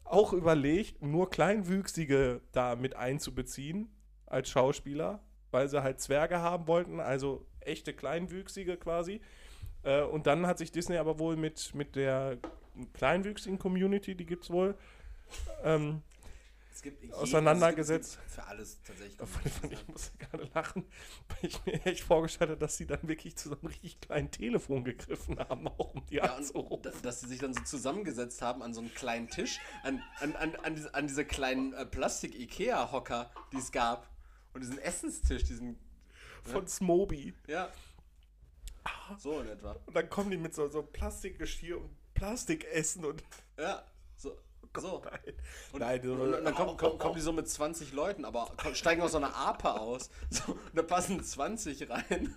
auch 0.04 0.32
überlegt, 0.32 1.02
nur 1.02 1.30
Kleinwüchsige 1.30 2.40
da 2.52 2.74
mit 2.74 2.96
einzubeziehen 2.96 3.88
als 4.26 4.50
Schauspieler, 4.50 5.22
weil 5.52 5.68
sie 5.68 5.82
halt 5.82 6.00
Zwerge 6.00 6.40
haben 6.40 6.66
wollten, 6.66 6.98
also 6.98 7.46
echte 7.60 7.92
Kleinwüchsige 7.94 8.76
quasi. 8.76 9.20
Äh, 9.82 10.02
und 10.02 10.26
dann 10.26 10.46
hat 10.46 10.58
sich 10.58 10.70
Disney 10.72 10.96
aber 10.98 11.18
wohl 11.18 11.36
mit, 11.36 11.74
mit 11.74 11.96
der 11.96 12.38
kleinwüchsigen 12.94 13.58
Community, 13.58 14.14
die 14.14 14.26
gibt 14.26 14.44
es 14.44 14.50
wohl, 14.50 14.76
ähm, 15.64 16.02
Es 16.72 16.82
gibt 16.82 17.12
Auseinandergesetzt. 17.12 18.12
Es 18.14 18.18
gibt, 18.20 18.30
für 18.30 18.44
alles 18.44 18.80
tatsächlich. 18.82 19.16
Von 19.18 19.28
von- 19.28 19.72
Ich 19.72 19.88
muss 19.88 20.12
gerade 20.18 20.48
lachen, 20.54 20.84
weil 21.28 21.50
ich 21.50 21.64
mir 21.66 21.84
echt 21.86 22.02
vorgestellt 22.04 22.50
habe, 22.50 22.60
dass 22.60 22.76
sie 22.76 22.86
dann 22.86 23.00
wirklich 23.06 23.36
zu 23.36 23.48
so 23.50 23.56
einem 23.58 23.66
richtig 23.66 24.00
kleinen 24.00 24.30
Telefon 24.30 24.84
gegriffen 24.84 25.38
haben, 25.38 25.68
auch 25.68 25.94
um 25.94 26.04
die 26.06 26.16
Ja, 26.16 26.36
anzurufen. 26.36 26.82
da- 26.82 26.90
dass 27.02 27.20
sie 27.20 27.28
sich 27.28 27.38
dann 27.38 27.52
so 27.54 27.62
zusammengesetzt 27.64 28.40
haben 28.42 28.62
an 28.62 28.72
so 28.72 28.80
einen 28.80 28.94
kleinen 28.94 29.28
Tisch, 29.28 29.58
an, 29.82 30.02
an, 30.20 30.36
an, 30.36 30.56
an, 30.56 30.74
diese, 30.74 30.94
an 30.94 31.06
diese 31.06 31.24
kleinen 31.24 31.72
äh, 31.74 31.84
Plastik-Ikea-Hocker, 31.86 33.30
die 33.52 33.58
es 33.58 33.72
gab. 33.72 34.08
Und 34.54 34.62
diesen 34.62 34.78
Essenstisch, 34.78 35.44
diesen. 35.44 35.78
Von 36.42 36.66
Smoby. 36.66 37.34
Ja. 37.46 37.68
So 39.18 39.40
in 39.40 39.48
etwa. 39.48 39.76
Und 39.86 39.94
dann 39.94 40.08
kommen 40.08 40.30
die 40.30 40.36
mit 40.36 40.54
so, 40.54 40.68
so 40.68 40.82
Plastikgeschirr 40.82 41.78
und 41.78 41.90
Plastikessen 42.14 43.04
und. 43.04 43.22
Ja. 43.58 43.84
So. 44.16 44.38
so. 44.76 45.02
Nein, 45.02 45.34
Und, 45.72 45.80
Nein 45.80 46.00
so, 46.02 46.12
und 46.12 46.44
dann 46.44 46.54
kommen, 46.54 46.76
kommen, 46.76 46.98
kommen 46.98 47.14
die 47.14 47.20
so 47.20 47.32
mit 47.32 47.48
20 47.48 47.92
Leuten, 47.92 48.24
aber 48.24 48.52
steigen 48.74 49.02
aus 49.02 49.12
so 49.12 49.18
einer 49.18 49.34
Ape 49.34 49.80
aus. 49.80 50.10
So, 50.30 50.52
und 50.52 50.74
da 50.74 50.82
passen 50.82 51.22
20 51.22 51.90
rein. 51.90 52.36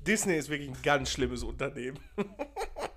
Disney 0.00 0.36
ist 0.36 0.48
wirklich 0.48 0.68
ein 0.68 0.82
ganz 0.82 1.10
schlimmes 1.10 1.42
Unternehmen. 1.42 1.98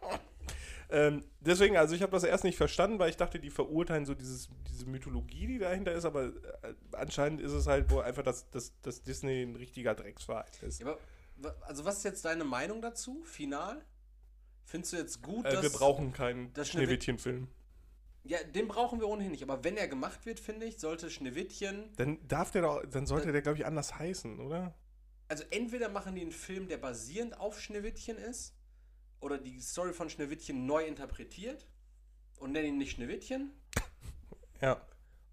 ähm, 0.89 1.23
deswegen, 1.39 1.77
also 1.77 1.95
ich 1.95 2.01
habe 2.01 2.11
das 2.11 2.23
erst 2.23 2.43
nicht 2.43 2.57
verstanden, 2.57 2.99
weil 2.99 3.09
ich 3.09 3.17
dachte, 3.17 3.39
die 3.39 3.49
verurteilen 3.49 4.05
so 4.05 4.13
dieses, 4.13 4.49
diese 4.67 4.85
Mythologie, 4.87 5.47
die 5.47 5.59
dahinter 5.59 5.91
ist, 5.93 6.05
aber 6.05 6.25
äh, 6.25 6.73
anscheinend 6.93 7.41
ist 7.41 7.51
es 7.51 7.67
halt 7.67 7.89
wohl 7.91 8.03
einfach, 8.03 8.23
dass, 8.23 8.49
dass, 8.49 8.79
dass 8.81 9.03
Disney 9.03 9.43
ein 9.43 9.55
richtiger 9.55 9.95
Drecksverein 9.95 10.45
ist. 10.61 10.81
Ja, 10.81 10.97
aber, 11.37 11.55
also 11.61 11.85
was 11.85 11.97
ist 11.97 12.03
jetzt 12.03 12.25
deine 12.25 12.43
Meinung 12.43 12.81
dazu, 12.81 13.23
final? 13.23 13.83
Findest 14.65 14.93
du 14.93 14.97
jetzt 14.97 15.21
gut, 15.21 15.45
Äh, 15.45 15.53
dass... 15.53 15.63
wir 15.63 15.71
brauchen 15.71 16.13
keinen 16.13 16.51
Schneewittchen-Film. 16.55 17.47
Ja, 18.23 18.37
den 18.43 18.67
brauchen 18.67 18.99
wir 18.99 19.07
ohnehin 19.07 19.31
nicht. 19.31 19.43
Aber 19.43 19.63
wenn 19.63 19.77
er 19.77 19.87
gemacht 19.87 20.25
wird, 20.25 20.39
finde 20.39 20.65
ich, 20.65 20.79
sollte 20.79 21.09
Schneewittchen... 21.09 21.91
Dann 21.95 22.19
darf 22.27 22.51
der 22.51 22.63
doch, 22.63 22.85
dann 22.85 23.05
sollte 23.05 23.31
der, 23.31 23.41
glaube 23.41 23.57
ich, 23.57 23.65
anders 23.65 23.97
heißen, 23.97 24.39
oder? 24.39 24.75
also 25.29 25.43
entweder 25.51 25.89
machen 25.89 26.15
die 26.15 26.21
einen 26.21 26.31
Film, 26.31 26.67
der 26.67 26.77
basierend 26.77 27.39
auf 27.39 27.61
Schneewittchen 27.61 28.17
ist, 28.17 28.55
oder 29.19 29.37
die 29.37 29.59
Story 29.61 29.93
von 29.93 30.09
Schneewittchen 30.09 30.65
neu 30.65 30.85
interpretiert 30.85 31.67
und 32.37 32.51
nennen 32.53 32.67
ihn 32.69 32.77
nicht 32.77 32.91
Schneewittchen, 32.91 33.51
Ja. 34.61 34.81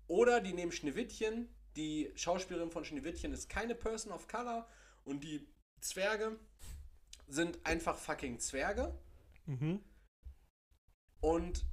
oder 0.09 0.41
die 0.41 0.53
nehmen 0.53 0.72
Schneewittchen, 0.72 1.49
die 1.76 2.11
Schauspielerin 2.14 2.70
von 2.70 2.84
Schneewittchen 2.84 3.32
ist 3.32 3.49
keine 3.49 3.74
Person 3.74 4.12
of 4.12 4.26
Color 4.28 4.66
und 5.05 5.22
die 5.22 5.47
Zwerge 5.80 6.39
sind 7.28 7.59
einfach 7.66 7.97
fucking 7.99 8.39
Zwerge 8.41 8.99
Mhm. 9.47 9.80
und 11.20 11.64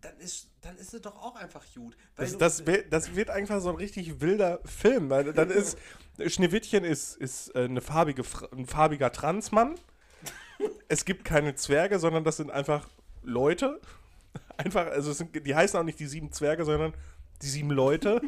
dann 0.00 0.18
ist, 0.20 0.50
dann 0.60 0.76
ist 0.76 0.94
es 0.94 1.00
doch 1.02 1.16
auch 1.16 1.34
einfach 1.36 1.64
gut. 1.74 1.96
Das, 2.16 2.32
du- 2.32 2.38
das, 2.38 2.66
wird- 2.66 2.92
das 2.92 3.14
wird 3.16 3.30
einfach 3.30 3.60
so 3.60 3.70
ein 3.70 3.76
richtig 3.76 4.20
wilder 4.20 4.60
Film. 4.64 5.08
Weil 5.10 5.32
dann 5.32 5.50
ist 5.50 5.78
Schneewittchen 6.26 6.84
ist, 6.84 7.16
ist 7.16 7.48
äh, 7.56 7.64
eine 7.64 7.80
farbige, 7.80 8.22
ein 8.52 8.66
farbiger 8.66 9.10
Transmann. 9.10 9.74
Es 10.88 11.04
gibt 11.04 11.24
keine 11.24 11.54
Zwerge, 11.54 11.98
sondern 11.98 12.24
das 12.24 12.36
sind 12.36 12.50
einfach 12.50 12.88
Leute. 13.22 13.80
Einfach, 14.56 14.86
also 14.86 15.12
sind, 15.12 15.34
die 15.46 15.54
heißen 15.54 15.78
auch 15.78 15.84
nicht 15.84 15.98
die 15.98 16.06
sieben 16.06 16.32
Zwerge, 16.32 16.64
sondern 16.64 16.94
die 17.42 17.46
sieben 17.46 17.70
Leute. 17.70 18.22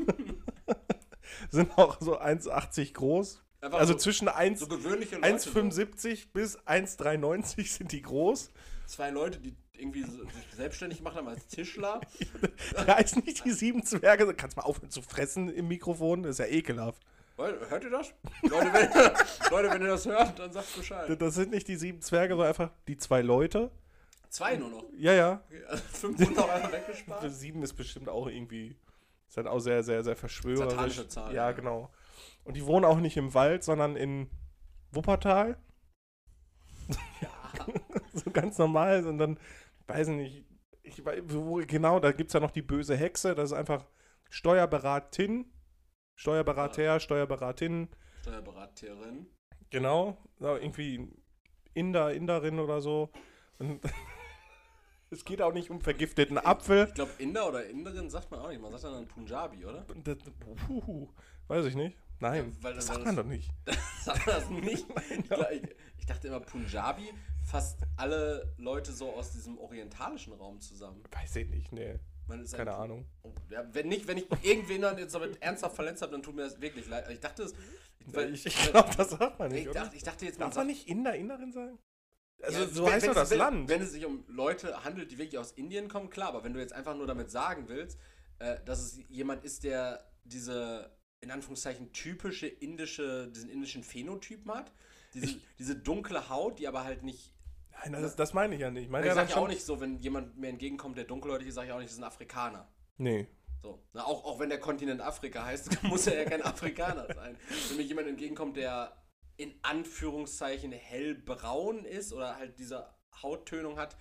sind 1.51 1.77
auch 1.79 2.01
so 2.01 2.21
1,80 2.21 2.95
groß. 2.95 3.43
Einfach 3.61 3.79
Also 3.79 3.95
so, 3.95 3.99
zwischen 3.99 4.29
1, 4.29 4.61
so 4.61 4.67
gewöhnliche 4.69 5.17
Leute, 5.17 5.39
so 5.39 5.51
1,75 5.51 6.29
bis 6.33 6.59
1,93 6.61 7.69
sind 7.69 7.93
die 7.93 8.03
groß. 8.03 8.51
zwei 8.87 9.11
Leute, 9.11 9.39
die 9.41 9.57
irgendwie 9.73 10.03
so, 10.03 10.25
sich 10.25 10.55
selbstständig 10.57 10.99
gemacht 10.99 11.17
haben 11.17 11.29
als 11.29 11.47
Tischler. 11.47 12.01
Da 12.75 12.97
heißen 12.97 13.23
nicht 13.25 13.45
die 13.45 13.53
sieben 13.53 13.85
Zwerge. 13.85 14.33
Kannst 14.35 14.57
mal 14.57 14.65
aufhören 14.65 14.91
zu 14.91 15.03
fressen 15.03 15.49
im 15.49 15.69
Mikrofon? 15.69 16.23
Das 16.25 16.33
ist 16.33 16.39
ja 16.39 16.47
ekelhaft. 16.47 17.03
Hört 17.39 17.85
ihr 17.85 17.91
das? 17.91 18.13
Leute 18.43 18.73
wenn, 18.73 18.91
Leute, 19.51 19.71
wenn 19.71 19.83
ihr 19.83 19.89
das 19.89 20.07
hört, 20.07 20.39
dann 20.39 20.53
sagt 20.53 20.77
Bescheid. 20.77 21.21
Das 21.23 21.35
sind 21.35 21.51
nicht 21.53 21.69
die 21.69 21.77
sieben 21.77 22.01
Zwerge, 22.03 22.35
sondern 22.35 22.49
einfach 22.49 22.71
die 22.89 22.97
zwei 22.97 23.23
Leute. 23.23 23.71
Zwei 24.29 24.57
nur 24.57 24.69
noch. 24.69 24.85
Ja, 24.97 25.13
ja. 25.13 25.43
Okay, 25.47 25.65
Also 25.69 25.83
fünf 25.85 26.21
wurden 26.21 26.39
auch 26.39 26.49
einfach 26.49 26.73
weggespart. 26.73 27.25
Sieben 27.33 27.63
ist 27.63 27.75
bestimmt 27.75 28.09
auch 28.09 28.27
irgendwie. 28.27 28.77
Ist 29.29 29.37
halt 29.37 29.47
auch 29.47 29.61
sehr, 29.61 29.83
sehr, 29.83 30.03
sehr 30.03 30.17
verschwörerisch. 30.17 30.71
Satanische 30.71 31.09
Zahl, 31.09 31.35
Ja, 31.35 31.47
ja. 31.47 31.53
genau. 31.53 31.91
Und 32.45 32.57
die 32.57 32.67
wohnen 32.67 32.85
auch 32.85 32.99
nicht 32.99 33.17
im 33.17 33.35
Wald, 33.35 33.63
sondern 33.63 33.97
in 33.97 34.29
Wuppertal. 34.91 35.59
Ja. 37.21 37.29
so 38.15 38.31
ganz 38.31 38.59
normal. 38.59 39.07
Und 39.07 39.19
dann, 39.19 39.39
weiß 39.87 40.09
ich 40.09 40.15
nicht, 40.15 40.45
ich 40.83 41.03
wo, 41.05 41.57
genau, 41.67 42.01
da 42.01 42.13
gibt 42.13 42.31
es 42.31 42.35
ja 42.35 42.41
noch 42.41 42.51
die 42.51 42.63
böse 42.63 42.97
Hexe. 42.97 43.35
Das 43.35 43.51
ist 43.51 43.57
einfach 43.57 43.87
Steuerberatin. 44.31 45.51
Steuerberater, 46.19 46.99
Steuerberatin. 46.99 47.89
Steuerberaterin. 48.23 49.27
Genau. 49.71 50.19
Ja, 50.41 50.57
irgendwie 50.57 51.09
Inder, 51.75 52.13
Inderin 52.13 52.59
oder 52.59 52.81
so. 52.81 53.11
Und 53.61 53.81
es 55.11 55.25
geht 55.25 55.41
auch 55.41 55.53
nicht 55.53 55.71
um 55.71 55.81
vergifteten 55.81 56.37
Apfel. 56.37 56.87
Ich 56.89 56.95
glaube, 56.95 57.13
Inder 57.19 57.49
oder 57.49 57.65
Inderin 57.67 58.11
sagt 58.11 58.33
man 58.33 58.41
auch 58.41 58.49
nicht. 58.49 58.61
Man 58.61 58.73
sagt 58.73 58.83
dann 58.93 59.07
Punjabi, 59.07 59.65
oder? 59.65 59.87
Das, 60.03 60.17
puh, 60.67 61.09
weiß 61.47 61.67
ich 61.67 61.77
nicht. 61.77 61.97
Nein, 62.19 62.53
Ja, 62.57 62.63
weil 62.65 62.75
das 62.75 62.87
das- 62.87 62.95
sagt 62.97 63.07
man 63.07 63.15
doch 63.15 63.25
nicht. 63.25 63.53
Sagt 64.03 64.27
man 64.27 64.35
das 64.37 64.51
nicht? 64.51 64.87
Ich, 65.11 65.19
ich, 65.31 65.77
ich 65.99 66.07
dachte 66.07 66.27
immer 66.29 66.41
Punjabi, 66.41 67.13
fast 67.45 67.83
alle 67.97 68.53
Leute 68.59 68.91
so 68.91 69.13
aus 69.13 69.31
diesem 69.33 69.57
orientalischen 69.59 70.33
Raum 70.33 70.61
zusammen. 70.61 71.01
Weiß 71.13 71.37
ich 71.37 71.49
nicht, 71.51 71.71
nee. 71.73 71.99
Keine 72.29 72.75
ein- 72.75 72.81
Ahnung. 72.83 73.07
Oh, 73.23 73.33
ja, 73.51 73.67
wenn 73.73 73.89
nicht, 73.89 74.07
wenn 74.07 74.19
ich 74.19 74.27
irgendwen 74.43 74.83
dann 74.83 74.99
jetzt 74.99 75.15
damit 75.15 75.41
ernsthaft 75.43 75.75
verletzt 75.77 76.03
habe, 76.03 76.13
dann 76.13 76.23
tut 76.23 76.35
mir 76.37 76.43
das 76.43 76.61
wirklich 76.61 76.87
leid. 76.89 77.09
Ich 77.11 77.21
dachte 77.21 77.43
es. 77.45 77.55
weil- 78.07 78.33
Ich, 78.35 78.47
ich 78.47 78.57
glaube, 78.71 78.91
das 78.97 79.11
sagt 79.11 79.39
man 79.39 79.51
ich, 79.51 79.59
nicht, 79.61 79.69
oder? 79.71 79.81
dachte, 79.85 79.97
ich 79.97 80.03
dachte 80.03 80.25
jetzt, 80.27 80.39
man 80.39 80.49
Darf 80.49 80.57
man 80.57 80.67
nicht 80.67 80.89
Inder, 80.89 81.15
Inderin 81.15 81.53
sagen? 81.53 81.79
Also, 82.43 82.61
Ja, 82.61 82.67
so 82.69 82.85
wenn- 82.87 82.93
heißt 82.93 83.03
wenn 83.07 83.09
doch 83.15 83.21
das 83.21 83.31
wenn, 83.31 83.39
Land. 83.39 83.69
Wenn 83.69 83.83
es 83.83 83.93
sich 83.93 84.05
um 84.07 84.25
Leute 84.29 84.85
handelt, 84.85 85.11
die 85.11 85.19
wirklich 85.19 85.39
aus 85.39 85.53
Indien 85.53 85.89
kommen, 85.89 86.09
klar, 86.11 86.29
aber 86.29 86.45
wenn 86.45 86.53
du 86.55 86.61
jetzt 86.61 86.73
einfach 86.73 86.97
nur 86.97 87.07
damit 87.07 87.31
sagen 87.31 87.65
willst, 87.69 87.99
äh, 88.39 88.57
dass 88.65 88.81
es 88.81 89.01
jemand 89.09 89.45
ist, 89.45 89.65
der 89.65 90.09
diese, 90.25 90.97
in 91.21 91.31
Anführungszeichen, 91.33 91.93
typische 91.93 92.47
indische, 92.47 93.29
diesen 93.33 93.51
indischen 93.51 93.83
Phänotypen 93.83 94.53
hat, 94.53 94.71
diese, 95.15 95.27
Ich- 95.27 95.41
diese 95.59 95.75
dunkle 95.75 96.29
Haut, 96.29 96.59
die 96.61 96.69
aber 96.69 96.85
halt 96.85 97.03
nicht. 97.03 97.33
Nein, 97.85 98.03
das, 98.03 98.17
das 98.17 98.35
meine 98.35 98.55
ich 98.55 98.61
ja 98.61 98.71
nicht. 98.71 98.85
Ich 98.85 98.91
meine 98.91 99.05
Ich 99.05 99.09
ja 99.09 99.15
sage 99.15 99.31
ja 99.31 99.37
auch 99.37 99.49
nicht 99.49 99.65
so, 99.65 99.81
wenn 99.81 99.99
jemand 99.99 100.37
mir 100.37 100.49
entgegenkommt, 100.49 100.97
der 100.97 101.05
dunkelhäutig 101.05 101.49
ist, 101.49 101.55
sage 101.55 101.69
ich 101.69 101.73
auch 101.73 101.79
nicht, 101.79 101.89
das 101.89 101.95
ist 101.95 102.01
ein 102.01 102.05
Afrikaner. 102.05 102.69
Nee. 102.97 103.27
So. 103.63 103.83
Na, 103.93 104.05
auch, 104.05 104.25
auch 104.25 104.39
wenn 104.39 104.49
der 104.49 104.61
Kontinent 104.61 105.01
Afrika 105.01 105.45
heißt, 105.45 105.83
muss 105.85 106.07
er 106.07 106.23
ja 106.23 106.29
kein 106.29 106.43
Afrikaner 106.43 107.07
sein. 107.15 107.37
Wenn 107.69 107.77
mir 107.77 107.83
jemand 107.83 108.09
entgegenkommt, 108.09 108.57
der 108.57 108.93
in 109.37 109.55
Anführungszeichen 109.63 110.73
hellbraun 110.73 111.85
ist 111.85 112.13
oder 112.13 112.37
halt 112.37 112.59
diese 112.59 112.89
Hauttönung 113.23 113.79
hat, 113.79 113.97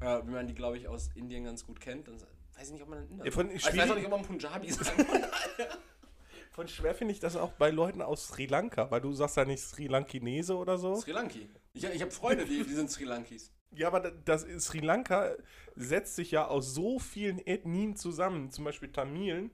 äh, 0.00 0.20
wie 0.26 0.30
man 0.30 0.46
die, 0.46 0.54
glaube 0.54 0.78
ich, 0.78 0.88
aus 0.88 1.10
Indien 1.14 1.44
ganz 1.44 1.66
gut 1.66 1.80
kennt, 1.80 2.08
dann 2.08 2.16
weiß 2.56 2.66
ich 2.66 2.72
nicht, 2.72 2.82
ob 2.82 2.88
man 2.88 2.98
einen 2.98 3.10
Inder 3.10 3.24
Ja, 3.24 3.30
von- 3.30 3.50
ich 3.50 3.64
weiß 3.64 3.90
auch 3.90 3.94
nicht, 3.94 4.04
ob 4.06 4.10
man 4.10 4.22
Punjabi 4.22 4.70
sagen 4.72 5.06
kann. 5.06 5.22
Von 6.52 6.66
schwer 6.66 6.92
finde 6.92 7.12
ich 7.14 7.20
das 7.20 7.36
auch 7.36 7.52
bei 7.52 7.70
Leuten 7.70 8.02
aus 8.02 8.26
Sri 8.28 8.46
Lanka, 8.46 8.90
weil 8.90 9.00
du 9.00 9.12
sagst 9.12 9.36
ja 9.36 9.44
nicht 9.44 9.62
Sri 9.62 9.86
Lankinese 9.86 10.56
oder 10.56 10.76
so. 10.76 10.96
Sri 10.96 11.12
Lanki. 11.12 11.48
Ich, 11.78 11.84
ich 11.84 12.02
habe 12.02 12.10
Freunde, 12.10 12.44
die, 12.44 12.64
die 12.64 12.74
sind 12.74 12.90
Sri 12.90 13.04
Lankis. 13.04 13.52
Ja, 13.70 13.86
aber 13.88 14.00
das 14.10 14.42
Sri 14.58 14.80
Lanka 14.80 15.36
setzt 15.76 16.16
sich 16.16 16.32
ja 16.32 16.46
aus 16.46 16.74
so 16.74 16.98
vielen 16.98 17.38
Ethnien 17.46 17.94
zusammen, 17.96 18.50
zum 18.50 18.64
Beispiel 18.64 18.90
Tamilen. 18.90 19.50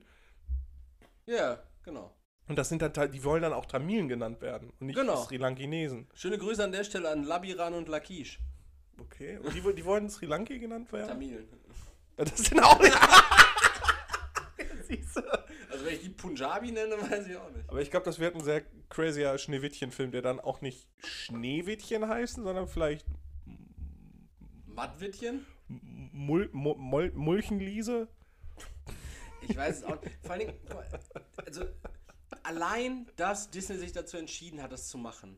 Ja, 1.25 1.61
genau. 1.83 2.15
Und 2.47 2.57
das 2.57 2.69
sind 2.69 2.81
dann, 2.81 3.11
die 3.11 3.23
wollen 3.23 3.41
dann 3.41 3.53
auch 3.53 3.65
Tamilen 3.65 4.07
genannt 4.07 4.41
werden 4.41 4.71
und 4.79 4.87
nicht 4.87 4.95
Genau. 4.95 5.23
Sri 5.23 5.37
Lankinesen. 5.37 6.07
Schöne 6.13 6.37
Grüße 6.37 6.63
an 6.63 6.71
der 6.71 6.83
Stelle 6.83 7.09
an 7.09 7.23
Labiran 7.23 7.73
und 7.73 7.89
Lakish. 7.89 8.39
Okay. 8.99 9.37
Und 9.37 9.53
die, 9.53 9.61
die 9.73 9.85
wollen 9.85 10.09
Sri 10.09 10.25
Lanki 10.25 10.57
genannt 10.59 10.91
werden? 10.93 11.09
Tamilen. 11.09 11.47
Das 12.17 12.37
sind 12.37 12.59
auch 12.61 12.79
nicht. 12.79 12.97
Siehst 14.87 15.17
du? 15.17 15.21
Wenn 15.85 15.95
ich 15.95 16.01
die 16.01 16.09
Punjabi 16.09 16.71
nenne, 16.71 16.95
weiß 17.11 17.27
ich 17.27 17.37
auch 17.37 17.49
nicht. 17.51 17.69
Aber 17.69 17.81
ich 17.81 17.91
glaube, 17.91 18.05
das 18.05 18.19
wird 18.19 18.35
ein 18.35 18.43
sehr 18.43 18.63
crazyer 18.89 19.37
Schneewittchen-Film, 19.37 20.11
der 20.11 20.21
dann 20.21 20.39
auch 20.39 20.61
nicht 20.61 20.87
Schneewittchen 21.03 22.07
heißen, 22.07 22.43
sondern 22.43 22.67
vielleicht 22.67 23.05
Mattwittchen? 24.67 25.45
Mul 25.67 26.49
Mul 26.51 26.75
Mul 26.77 27.11
Mulchenliese. 27.13 28.07
Ich 29.41 29.55
weiß 29.55 29.77
es 29.77 29.83
auch 29.83 30.01
nicht. 30.01 30.17
Vor 30.21 30.31
allen 30.31 30.39
Dingen, 30.39 30.59
also 31.45 31.65
allein, 32.43 33.09
dass 33.15 33.49
Disney 33.49 33.77
sich 33.77 33.91
dazu 33.91 34.17
entschieden 34.17 34.61
hat, 34.61 34.71
das 34.71 34.89
zu 34.89 34.97
machen, 34.97 35.37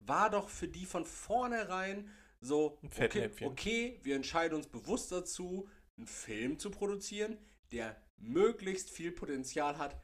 war 0.00 0.30
doch 0.30 0.48
für 0.48 0.68
die 0.68 0.86
von 0.86 1.04
vornherein 1.04 2.10
so, 2.40 2.78
okay, 2.84 3.30
okay, 3.42 4.00
wir 4.02 4.16
entscheiden 4.16 4.56
uns 4.56 4.68
bewusst 4.68 5.10
dazu, 5.10 5.68
einen 5.96 6.06
Film 6.06 6.58
zu 6.58 6.70
produzieren, 6.70 7.38
der 7.72 7.96
möglichst 8.18 8.90
viel 8.90 9.12
Potenzial 9.12 9.78
hat, 9.78 9.96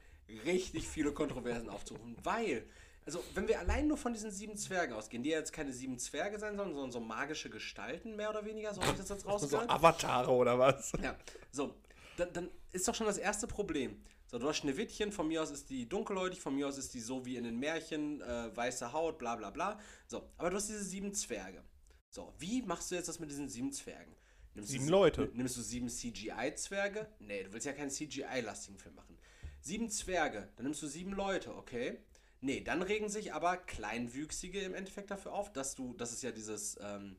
richtig 0.44 0.88
viele 0.88 1.12
Kontroversen 1.12 1.68
aufzurufen. 1.68 2.16
Weil, 2.22 2.66
also 3.04 3.22
wenn 3.34 3.48
wir 3.48 3.58
allein 3.58 3.86
nur 3.86 3.96
von 3.96 4.12
diesen 4.12 4.30
sieben 4.30 4.56
Zwergen 4.56 4.94
ausgehen, 4.94 5.22
die 5.22 5.30
ja 5.30 5.38
jetzt 5.38 5.52
keine 5.52 5.72
sieben 5.72 5.98
Zwerge 5.98 6.38
sein 6.38 6.56
sollen, 6.56 6.72
sondern 6.72 6.92
so 6.92 7.00
magische 7.00 7.50
Gestalten, 7.50 8.16
mehr 8.16 8.30
oder 8.30 8.44
weniger, 8.44 8.72
so 8.72 8.80
habe 8.80 8.92
ich 8.92 8.98
das 8.98 9.08
jetzt 9.08 9.22
So 9.24 9.28
rausgehört. 9.28 9.70
Avatare 9.70 10.30
oder 10.30 10.58
was? 10.58 10.92
Ja, 11.02 11.16
so, 11.50 11.74
dann, 12.16 12.32
dann 12.32 12.50
ist 12.72 12.88
doch 12.88 12.94
schon 12.94 13.06
das 13.06 13.18
erste 13.18 13.46
Problem. 13.46 14.02
So, 14.26 14.38
du 14.38 14.48
hast 14.48 14.56
Schneewittchen, 14.58 15.12
von 15.12 15.28
mir 15.28 15.42
aus 15.42 15.50
ist 15.50 15.70
die 15.70 15.88
dunkelhäutig, 15.88 16.40
von 16.40 16.54
mir 16.56 16.66
aus 16.66 16.78
ist 16.78 16.94
die 16.94 17.00
so 17.00 17.24
wie 17.26 17.36
in 17.36 17.44
den 17.44 17.58
Märchen, 17.58 18.20
äh, 18.22 18.56
weiße 18.56 18.92
Haut, 18.92 19.18
bla 19.18 19.36
bla 19.36 19.50
bla. 19.50 19.78
So, 20.06 20.30
aber 20.38 20.50
du 20.50 20.56
hast 20.56 20.68
diese 20.68 20.82
sieben 20.82 21.12
Zwerge. 21.14 21.62
So, 22.08 22.32
wie 22.38 22.62
machst 22.62 22.90
du 22.90 22.94
jetzt 22.94 23.08
das 23.08 23.20
mit 23.20 23.30
diesen 23.30 23.48
sieben 23.48 23.72
Zwergen? 23.72 24.14
Nimmst 24.54 24.70
Sieben 24.70 24.86
du, 24.86 24.92
Leute. 24.92 25.30
Nimmst 25.34 25.56
du 25.56 25.62
sieben 25.62 25.88
CGI-Zwerge? 25.88 27.08
Nee, 27.18 27.42
du 27.42 27.52
willst 27.52 27.66
ja 27.66 27.72
keinen 27.72 27.90
CGI-lastigen 27.90 28.78
Film 28.78 28.94
machen. 28.94 29.18
Sieben 29.60 29.88
Zwerge, 29.90 30.52
dann 30.56 30.64
nimmst 30.64 30.82
du 30.82 30.86
sieben 30.86 31.12
Leute, 31.12 31.54
okay? 31.56 31.98
Nee, 32.40 32.60
dann 32.60 32.82
regen 32.82 33.08
sich 33.08 33.32
aber 33.32 33.56
Kleinwüchsige 33.56 34.60
im 34.60 34.74
Endeffekt 34.74 35.10
dafür 35.10 35.32
auf, 35.32 35.52
dass 35.52 35.74
du, 35.74 35.94
das 35.94 36.12
ist 36.12 36.22
ja 36.22 36.30
dieses 36.30 36.78
ähm, 36.80 37.16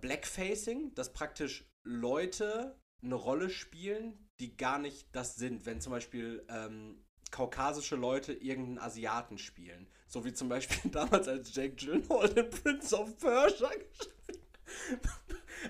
Blackfacing, 0.00 0.94
dass 0.94 1.12
praktisch 1.12 1.68
Leute 1.82 2.78
eine 3.02 3.14
Rolle 3.14 3.48
spielen, 3.50 4.28
die 4.40 4.56
gar 4.56 4.78
nicht 4.78 5.08
das 5.12 5.36
sind. 5.36 5.66
Wenn 5.66 5.80
zum 5.80 5.92
Beispiel 5.92 6.44
ähm, 6.48 7.02
kaukasische 7.30 7.96
Leute 7.96 8.32
irgendeinen 8.32 8.78
Asiaten 8.78 9.38
spielen. 9.38 9.88
So 10.06 10.24
wie 10.24 10.32
zum 10.32 10.48
Beispiel 10.48 10.90
damals 10.90 11.26
als 11.26 11.54
Jake 11.54 11.74
Gyllenhaal 11.74 12.28
den 12.28 12.50
Prince 12.50 12.96
of 12.96 13.16
Persia 13.18 13.70
gespielt 13.74 15.27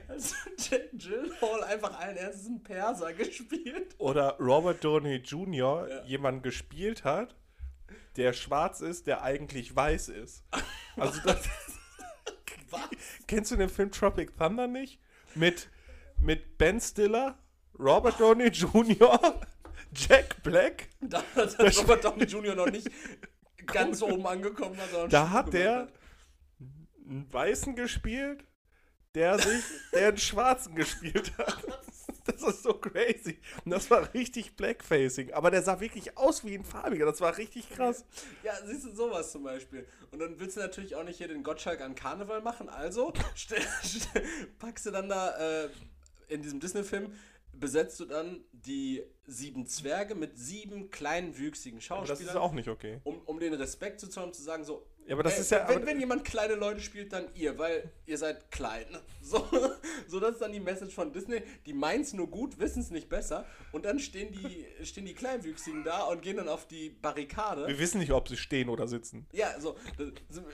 Also 0.09 0.35
Jake 0.59 0.91
Gyllenhaal 0.97 1.65
einfach 1.65 1.99
allen 1.99 2.17
Ernstes 2.17 2.47
einen 2.47 2.63
Perser 2.63 3.13
gespielt. 3.13 3.95
Oder 3.99 4.37
Robert 4.39 4.83
Downey 4.85 5.17
Jr. 5.17 5.89
Ja. 5.89 6.05
jemanden 6.05 6.43
gespielt 6.43 7.05
hat, 7.05 7.35
der 8.17 8.33
schwarz 8.33 8.81
ist, 8.81 9.07
der 9.07 9.23
eigentlich 9.23 9.75
weiß 9.75 10.09
ist. 10.09 10.45
Also 10.97 11.21
das, 11.25 11.49
Was? 12.71 12.81
kennst 13.27 13.51
du 13.51 13.57
den 13.57 13.69
Film 13.69 13.91
Tropic 13.91 14.37
Thunder 14.37 14.67
nicht? 14.67 15.01
Mit, 15.35 15.69
mit 16.21 16.59
Ben 16.59 16.81
Stiller, 16.81 17.39
Robert 17.79 18.19
Downey 18.21 18.49
Jr., 18.49 19.41
Jack 19.95 20.43
Black. 20.43 20.89
Damals 21.01 21.57
hat 21.57 21.79
Robert 21.79 22.05
Downey 22.05 22.25
Jr. 22.25 22.55
noch 22.55 22.67
nicht 22.71 22.91
ganz 23.67 24.03
oben 24.03 24.27
angekommen, 24.27 24.77
Da 25.09 25.31
hat 25.31 25.53
der 25.53 25.89
einen 27.09 27.33
Weißen 27.33 27.75
gespielt, 27.75 28.45
der 29.15 29.39
sich, 29.39 29.65
der 29.93 30.09
einen 30.09 30.19
Schwarzen 30.19 30.75
gespielt 30.75 31.37
hat. 31.39 31.57
Das 32.25 32.43
ist 32.43 32.63
so 32.63 32.75
crazy. 32.75 33.39
Und 33.65 33.71
das 33.71 33.91
war 33.91 34.13
richtig 34.13 34.55
Blackfacing. 34.55 35.33
Aber 35.33 35.51
der 35.51 35.63
sah 35.63 35.81
wirklich 35.81 36.17
aus 36.19 36.45
wie 36.45 36.55
ein 36.55 36.65
Farbiger. 36.65 37.07
Das 37.07 37.23
war 37.23 37.37
richtig 37.39 37.71
krass. 37.71 38.05
Ja, 38.43 38.53
siehst 38.67 38.85
du 38.85 38.95
sowas 38.95 39.33
zum 39.33 39.45
Beispiel. 39.45 39.87
Und 40.11 40.19
dann 40.19 40.39
willst 40.39 40.57
du 40.57 40.61
natürlich 40.61 40.95
auch 40.95 41.05
nicht 41.05 41.17
hier 41.17 41.29
den 41.29 41.43
Gottschalk 41.43 41.81
an 41.81 41.95
Karneval 41.95 42.43
machen. 42.43 42.69
Also 42.69 43.15
packst 44.59 44.85
du 44.85 44.91
dann 44.91 45.09
da 45.09 45.65
äh, 45.65 45.71
in 46.29 46.43
diesem 46.43 46.61
Disney-Film, 46.61 47.15
besetzt 47.53 47.99
du 48.01 48.05
dann 48.05 48.45
die 48.53 49.03
sieben 49.27 49.67
Zwerge 49.67 50.15
mit 50.15 50.39
sieben 50.39 50.91
kleinen, 50.91 51.37
wüchsigen 51.39 51.79
Aber 51.79 51.83
Schauspielern. 52.07 52.27
das 52.27 52.35
ist 52.35 52.41
auch 52.41 52.53
nicht 52.53 52.69
okay. 52.69 53.01
um, 53.05 53.19
um 53.25 53.41
den 53.41 53.55
Respekt 53.55 54.01
zu 54.01 54.09
zollen, 54.09 54.33
zu 54.33 54.43
sagen, 54.43 54.65
so, 54.65 54.87
Ja, 55.09 55.15
aber 55.15 55.23
das 55.23 55.35
ey, 55.35 55.41
ist 55.41 55.51
ja. 55.51 55.67
wenn, 55.69 55.87
wenn 55.87 55.99
jemand 55.99 56.23
kleine 56.23 56.55
Leute 56.55 56.81
spielt, 56.81 57.15
dann 57.15 57.25
ihr, 57.35 57.59
weil 57.59 57.91
ihr 58.05 58.19
seid 58.19 58.51
klein. 58.51 58.87
So, 59.21 59.47
so 60.07 60.21
das 60.21 60.35
ist 60.35 60.41
dann 60.41 60.53
die 60.53 60.61
Message 60.61 60.95
von 60.95 61.13
Disney. 61.13 61.43
Die 61.67 61.75
meint's 61.75 62.15
nur 62.15 62.31
gut, 62.31 62.59
wissen 62.59 62.81
es 62.81 62.91
nicht 62.91 63.11
besser. 63.11 63.45
Und 63.73 63.85
dann 63.85 63.99
stehen 63.99 64.33
die, 64.33 64.65
stehen 64.87 65.05
die 65.05 65.13
Kleinwüchsigen 65.13 65.85
da 65.85 66.05
und 66.05 66.23
gehen 66.23 66.39
dann 66.39 66.49
auf 66.49 66.67
die 66.67 66.89
Barrikade. 66.89 67.67
wir 67.67 67.79
wissen 67.79 67.99
nicht, 67.99 68.13
ob 68.13 68.27
sie 68.27 68.39
stehen 68.39 68.71
oder 68.71 68.89
sitzen. 68.89 69.27
Ja, 69.33 69.61
so, 69.61 69.77
das, 69.99 70.09
zum, 70.31 70.45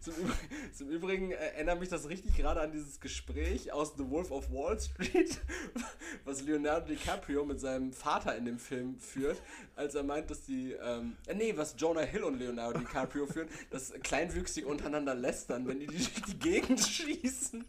zum, 0.00 0.14
Übrigen, 0.14 0.38
zum 0.72 0.90
Übrigen 0.90 1.32
erinnert 1.32 1.80
mich 1.80 1.88
das 1.88 2.08
richtig 2.08 2.36
gerade 2.36 2.60
an 2.60 2.70
dieses 2.70 3.00
Gespräch 3.00 3.72
aus 3.72 3.94
The 3.96 4.08
Wolf 4.08 4.30
of 4.30 4.48
Wall 4.52 4.78
Street, 4.78 5.40
was 6.24 6.42
Leonardo 6.42 6.86
DiCaprio 6.86 7.44
mit 7.44 7.58
seinem 7.58 7.92
Vater 7.92 8.36
in 8.36 8.44
dem 8.44 8.60
Film 8.60 8.96
führt, 9.00 9.42
als 9.74 9.96
er 9.96 10.04
meint, 10.04 10.30
dass 10.30 10.44
die, 10.44 10.72
ähm, 10.72 11.16
äh, 11.26 11.34
nee, 11.34 11.52
was 11.56 11.74
Jonah 11.76 12.02
Hill 12.02 12.22
und 12.22 12.38
Leonardo 12.38 12.78
DiCaprio 12.78 13.26
führen, 13.26 13.48
dass 13.70 13.92
Kleinwüchsige 14.00 14.66
untereinander 14.66 15.14
lästern, 15.14 15.66
wenn 15.66 15.80
die 15.80 15.86
durch 15.86 16.12
die 16.28 16.38
Gegend 16.38 16.80
schießen. 16.86 17.64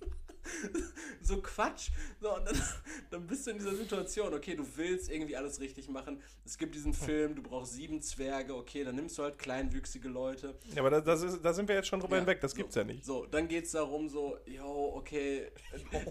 So 1.22 1.42
Quatsch. 1.42 1.90
So, 2.20 2.36
und 2.36 2.46
dann, 2.48 2.62
dann 3.12 3.28
bist 3.28 3.46
du 3.46 3.52
in 3.52 3.58
dieser 3.58 3.76
Situation, 3.76 4.34
okay, 4.34 4.56
du 4.56 4.66
willst 4.76 5.10
irgendwie 5.10 5.36
alles 5.38 5.60
richtig 5.60 5.88
machen. 5.88 6.22
Es 6.46 6.58
gibt 6.58 6.74
diesen 6.76 6.94
Film, 6.94 7.36
du 7.36 7.44
brauchst 7.44 7.74
sieben 7.74 8.02
Zwerge, 8.02 8.56
okay, 8.56 8.84
dann 8.84 8.96
nimmst 8.96 9.18
du 9.18 9.24
halt 9.24 9.38
kleinwüchsige 9.38 10.10
Leute. 10.10 10.58
Ja, 10.74 10.82
aber 10.82 10.90
da, 10.90 11.02
das 11.02 11.22
ist, 11.22 11.42
da 11.44 11.54
sind 11.54 11.68
wir 11.68 11.76
jetzt 11.76 11.88
schon 11.88 12.00
drüber 12.00 12.16
Ja, 12.16 12.22
hinweg. 12.22 12.42
Das 12.42 12.52
so, 12.52 12.58
gibt's 12.58 12.76
ja 12.76 12.84
nicht. 12.84 13.06
So, 13.06 13.26
dann 13.28 13.48
geht 13.48 13.66
es 13.66 13.72
darum, 13.72 14.10
so, 14.10 14.38
yo, 14.46 14.94
okay. 14.96 15.52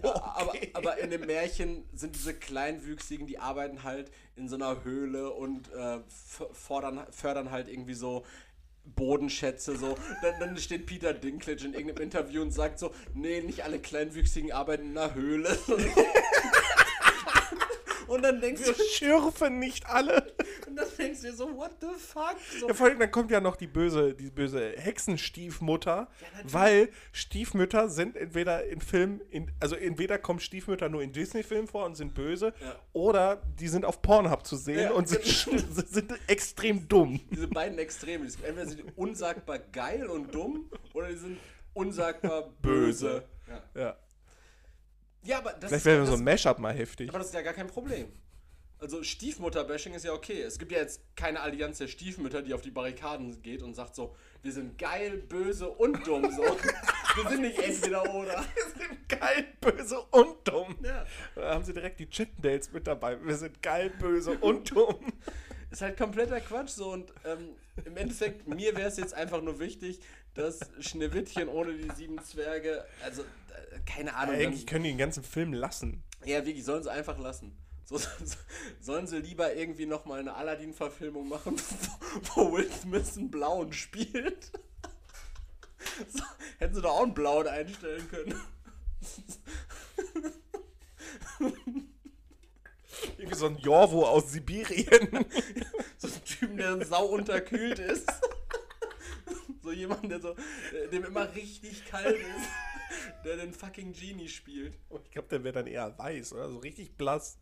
Jo, 0.01 0.09
Aber, 0.13 0.51
okay. 0.51 0.69
aber 0.73 0.97
in 0.99 1.09
dem 1.09 1.25
Märchen 1.25 1.83
sind 1.93 2.15
diese 2.15 2.33
Kleinwüchsigen, 2.33 3.27
die 3.27 3.37
arbeiten 3.37 3.83
halt 3.83 4.11
in 4.35 4.47
so 4.47 4.55
einer 4.55 4.83
Höhle 4.83 5.31
und 5.31 5.71
äh, 5.73 5.99
fordern, 6.53 7.05
fördern 7.11 7.51
halt 7.51 7.67
irgendwie 7.67 7.93
so 7.93 8.25
Bodenschätze, 8.85 9.77
so. 9.77 9.95
Dann, 10.21 10.39
dann 10.39 10.57
steht 10.57 10.85
Peter 10.85 11.13
Dinklage 11.13 11.65
in 11.65 11.73
irgendeinem 11.73 12.03
Interview 12.03 12.41
und 12.41 12.51
sagt 12.51 12.79
so, 12.79 12.91
nee, 13.13 13.41
nicht 13.41 13.63
alle 13.63 13.79
Kleinwüchsigen 13.79 14.51
arbeiten 14.51 14.91
in 14.91 14.97
einer 14.97 15.13
Höhle. 15.15 15.57
Und 18.11 18.23
dann 18.23 18.41
denkst 18.41 18.61
Wir 18.65 18.73
du, 18.73 18.83
schürfen 18.91 19.59
nicht 19.59 19.85
alle. 19.87 20.33
und 20.67 20.75
dann 20.75 20.87
denkst 20.97 21.21
du 21.21 21.27
dir 21.27 21.33
so, 21.33 21.55
what 21.55 21.71
the 21.79 21.87
fuck? 21.97 22.35
So, 22.59 22.67
Ja, 22.67 22.73
vor 22.73 22.87
allem, 22.87 22.99
dann 22.99 23.09
kommt 23.11 23.31
ja 23.31 23.39
noch 23.39 23.55
die 23.55 23.67
böse, 23.67 24.13
die 24.13 24.29
böse 24.29 24.73
Hexenstiefmutter, 24.77 26.07
natürlich. 26.33 26.53
weil 26.53 26.89
Stiefmütter 27.11 27.89
sind 27.89 28.15
entweder 28.15 28.65
in 28.65 28.81
Filmen, 28.81 29.21
in, 29.29 29.51
also 29.59 29.75
entweder 29.75 30.17
kommen 30.17 30.39
Stiefmütter 30.39 30.89
nur 30.89 31.01
in 31.01 31.11
Disney-Filmen 31.13 31.67
vor 31.67 31.85
und 31.85 31.95
sind 31.95 32.13
böse, 32.13 32.53
Ja. 32.61 32.75
oder 32.93 33.41
die 33.59 33.67
sind 33.67 33.85
auf 33.85 34.01
Pornhub 34.01 34.45
zu 34.45 34.55
sehen 34.57 34.79
Ja, 34.81 34.91
und 34.91 35.07
sind, 35.07 35.23
sind, 35.87 36.11
extrem 36.27 36.87
dumm. 36.87 37.19
diese 37.31 37.47
beiden 37.47 37.77
Extreme. 37.79 38.25
Entweder 38.25 38.65
sind 38.67 38.79
die 38.79 38.91
unsagbar 38.95 39.59
geil 39.59 40.07
und 40.07 40.33
dumm 40.33 40.69
oder 40.93 41.07
die 41.09 41.17
sind 41.17 41.37
unsagbar 41.73 42.49
böse. 42.61 43.23
Böse. 43.51 43.61
Ja, 43.75 43.81
Ja. 43.81 43.95
Ja 45.23 45.37
aber 45.39 45.53
das 45.53 45.69
Vielleicht 45.69 45.85
wäre 45.85 45.99
ja, 45.99 46.05
so 46.05 46.13
ein 46.13 46.23
Mashup 46.23 46.59
mal 46.59 46.73
heftig. 46.73 47.09
aber 47.09 47.19
das 47.19 47.27
ist 47.27 47.33
ja 47.33 47.41
gar 47.41 47.53
kein 47.53 47.67
Problem. 47.67 48.11
Also 48.81 49.03
Stiefmutter-Bashing 49.03 49.93
ist 49.93 50.05
ja 50.05 50.13
okay. 50.13 50.41
Es 50.41 50.57
gibt 50.57 50.71
ja 50.71 50.79
jetzt 50.79 51.01
keine 51.15 51.39
Allianz 51.41 51.77
der 51.77 51.87
Stiefmütter, 51.87 52.41
die 52.41 52.55
auf 52.55 52.63
die 52.63 52.71
Barrikaden 52.71 53.39
geht 53.43 53.61
und 53.61 53.75
sagt 53.75 53.95
so, 53.95 54.15
wir 54.41 54.51
sind 54.51 54.79
geil, 54.79 55.17
böse 55.17 55.69
und 55.69 56.05
dumm. 56.07 56.23
So. 56.31 56.41
wir 57.15 57.29
sind 57.29 57.41
nicht 57.41 57.59
entweder 57.59 58.11
oder. 58.13 58.43
Wir 58.55 58.87
sind 58.87 59.09
geil, 59.09 59.45
böse 59.59 59.99
und 59.99 60.47
dumm. 60.47 60.75
Ja. 60.83 61.05
Da 61.35 61.53
haben 61.53 61.63
sie 61.63 61.73
direkt 61.73 61.99
die 61.99 62.09
Chittendales 62.09 62.71
mit 62.71 62.87
dabei. 62.87 63.23
Wir 63.23 63.35
sind 63.35 63.61
geil, 63.61 63.91
böse 63.99 64.31
und 64.39 64.71
dumm. 64.71 65.13
Ist 65.69 65.81
halt 65.81 65.97
kompletter 65.97 66.41
Quatsch 66.41 66.69
so 66.69 66.91
und 66.91 67.13
ähm, 67.23 67.49
im 67.85 67.95
Endeffekt, 67.97 68.47
mir 68.47 68.75
wäre 68.75 68.87
es 68.87 68.97
jetzt 68.97 69.13
einfach 69.13 69.41
nur 69.41 69.59
wichtig, 69.59 69.99
dass 70.33 70.59
Schneewittchen 70.79 71.47
ohne 71.49 71.73
die 71.73 71.89
sieben 71.95 72.23
Zwerge, 72.23 72.85
also 73.03 73.21
äh, 73.21 73.25
keine 73.85 74.15
Ahnung, 74.15 74.35
Eigentlich 74.35 74.65
dann, 74.65 74.73
können 74.73 74.83
die 74.85 74.91
den 74.91 74.97
ganzen 74.97 75.23
Film 75.23 75.53
lassen. 75.53 76.03
ja 76.25 76.45
wirklich, 76.45 76.63
sollen 76.63 76.83
sie 76.83 76.91
einfach 76.91 77.17
lassen. 77.17 77.57
So, 77.85 77.97
so, 77.97 78.07
sollen 78.79 79.07
sie 79.07 79.17
lieber 79.19 79.53
irgendwie 79.53 79.85
nochmal 79.85 80.19
eine 80.19 80.33
Aladdin-Verfilmung 80.35 81.27
machen, 81.27 81.55
wo 82.35 82.53
Will 82.53 82.71
Smith 82.71 83.17
einen 83.17 83.29
Blauen 83.31 83.73
spielt? 83.73 84.51
So, 86.07 86.23
hätten 86.59 86.75
sie 86.75 86.81
doch 86.81 86.91
auch 86.91 87.03
einen 87.03 87.13
Blauen 87.15 87.47
einstellen 87.47 88.07
können. 88.09 88.39
Irgendwie 93.17 93.35
so 93.35 93.47
ein 93.47 93.57
Jorvo 93.57 94.05
aus 94.05 94.31
Sibirien. 94.31 95.25
So 95.97 96.07
ein 96.07 96.23
Typen, 96.23 96.57
der 96.57 96.85
sau 96.85 97.05
unterkühlt 97.07 97.79
ist. 97.79 98.07
So 99.63 99.71
jemand, 99.71 100.09
der 100.09 100.19
so, 100.19 100.29
äh, 100.29 100.87
dem 100.91 101.05
immer 101.05 101.33
richtig 101.35 101.85
kalt 101.85 102.15
ist, 102.15 102.49
der 103.23 103.37
den 103.37 103.53
fucking 103.53 103.93
Genie 103.93 104.27
spielt. 104.27 104.73
Ich 105.05 105.11
glaube, 105.11 105.27
der 105.29 105.43
wäre 105.43 105.53
dann 105.53 105.67
eher 105.67 105.97
weiß, 105.97 106.33
oder? 106.33 106.49
So 106.49 106.57
richtig 106.59 106.95
blass. 106.97 107.37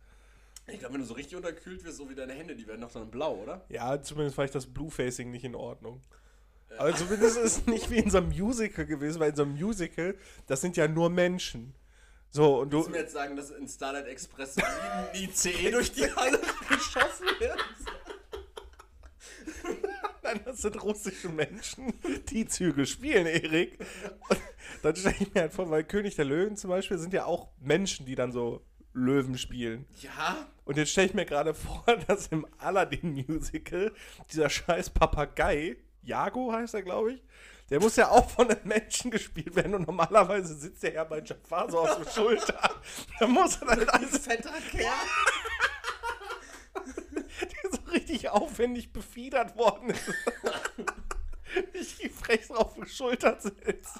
Ich 0.67 0.79
glaube, 0.79 0.93
wenn 0.93 1.01
du 1.01 1.07
so 1.07 1.13
richtig 1.15 1.35
unterkühlt 1.35 1.83
wirst, 1.83 1.97
so 1.97 2.09
wie 2.09 2.15
deine 2.15 2.33
Hände, 2.33 2.55
die 2.55 2.67
werden 2.67 2.81
doch 2.81 2.91
dann 2.91 3.09
blau, 3.09 3.35
oder? 3.35 3.65
Ja, 3.69 4.01
zumindest 4.01 4.37
war 4.37 4.45
ich 4.45 4.51
das 4.51 4.67
Blue-Facing 4.67 5.31
nicht 5.31 5.43
in 5.43 5.55
Ordnung. 5.55 6.01
Aber 6.77 6.95
zumindest 6.95 7.37
ist 7.37 7.57
es 7.57 7.65
nicht 7.65 7.89
wie 7.89 7.97
in 7.97 8.11
so 8.11 8.19
einem 8.19 8.29
Musical 8.29 8.85
gewesen, 8.85 9.19
weil 9.19 9.31
in 9.31 9.35
so 9.35 9.41
einem 9.43 9.53
Musical, 9.53 10.15
das 10.45 10.61
sind 10.61 10.77
ja 10.77 10.87
nur 10.87 11.09
Menschen. 11.09 11.73
So, 12.31 12.59
und 12.59 12.71
du. 12.71 12.77
Willst 12.77 12.87
du 12.87 12.91
mir 12.91 12.99
jetzt 12.99 13.13
sagen, 13.13 13.35
dass 13.35 13.49
in 13.49 13.67
Starlight 13.67 14.05
Express 14.05 14.57
ein 14.57 15.15
ICE 15.15 15.71
durch 15.71 15.91
die 15.91 16.05
Halle 16.15 16.39
geschossen 16.67 17.25
wird? 17.39 17.57
Nein, 20.29 20.41
das 20.45 20.61
sind 20.61 20.81
russische 20.83 21.29
Menschen, 21.29 21.93
die 22.29 22.45
Züge 22.45 22.85
spielen, 22.85 23.25
Erik. 23.25 23.79
Und 24.29 24.39
dann 24.83 24.95
stelle 24.95 25.15
ich 25.19 25.33
mir 25.33 25.41
halt 25.41 25.53
vor, 25.53 25.69
weil 25.69 25.83
König 25.83 26.15
der 26.15 26.25
Löwen 26.25 26.55
zum 26.55 26.69
Beispiel 26.69 26.97
sind 26.97 27.13
ja 27.13 27.25
auch 27.25 27.49
Menschen, 27.59 28.05
die 28.05 28.15
dann 28.15 28.31
so 28.31 28.65
Löwen 28.93 29.37
spielen. 29.37 29.85
Ja? 30.01 30.47
Und 30.65 30.77
jetzt 30.77 30.91
stelle 30.91 31.07
ich 31.07 31.13
mir 31.13 31.25
gerade 31.25 31.53
vor, 31.53 31.83
dass 32.07 32.27
im 32.27 32.45
Aladdin-Musical 32.57 33.93
dieser 34.31 34.49
scheiß 34.49 34.91
Papagei, 34.91 35.77
Jago 36.01 36.51
heißt 36.51 36.73
er, 36.73 36.83
glaube 36.83 37.13
ich, 37.13 37.23
der 37.69 37.79
muss 37.79 37.95
ja 37.97 38.09
auch 38.09 38.27
von 38.27 38.49
einem 38.49 38.67
Menschen 38.67 39.11
gespielt 39.11 39.55
werden 39.55 39.75
und 39.75 39.85
normalerweise 39.85 40.55
sitzt 40.55 40.81
der 40.81 40.93
ja 40.93 41.03
bei 41.03 41.21
Jafar 41.21 41.69
so 41.69 41.79
auf 41.79 41.97
der 41.97 42.11
Schulter. 42.21 42.81
Da 43.19 43.27
muss 43.27 43.57
er 43.57 43.67
dann 43.67 43.81
Ein 43.81 43.89
alles 43.89 44.17
fetter 44.17 44.53
Kerl. 44.71 44.91
Richtig 47.91 48.29
aufwendig 48.29 48.91
befiedert 48.93 49.55
worden 49.57 49.89
ist. 49.91 50.13
Richtig 51.73 52.11
frech 52.11 52.49
auf 52.51 52.75
der 52.75 52.85
Schulter 52.85 53.39
sitzt. 53.39 53.95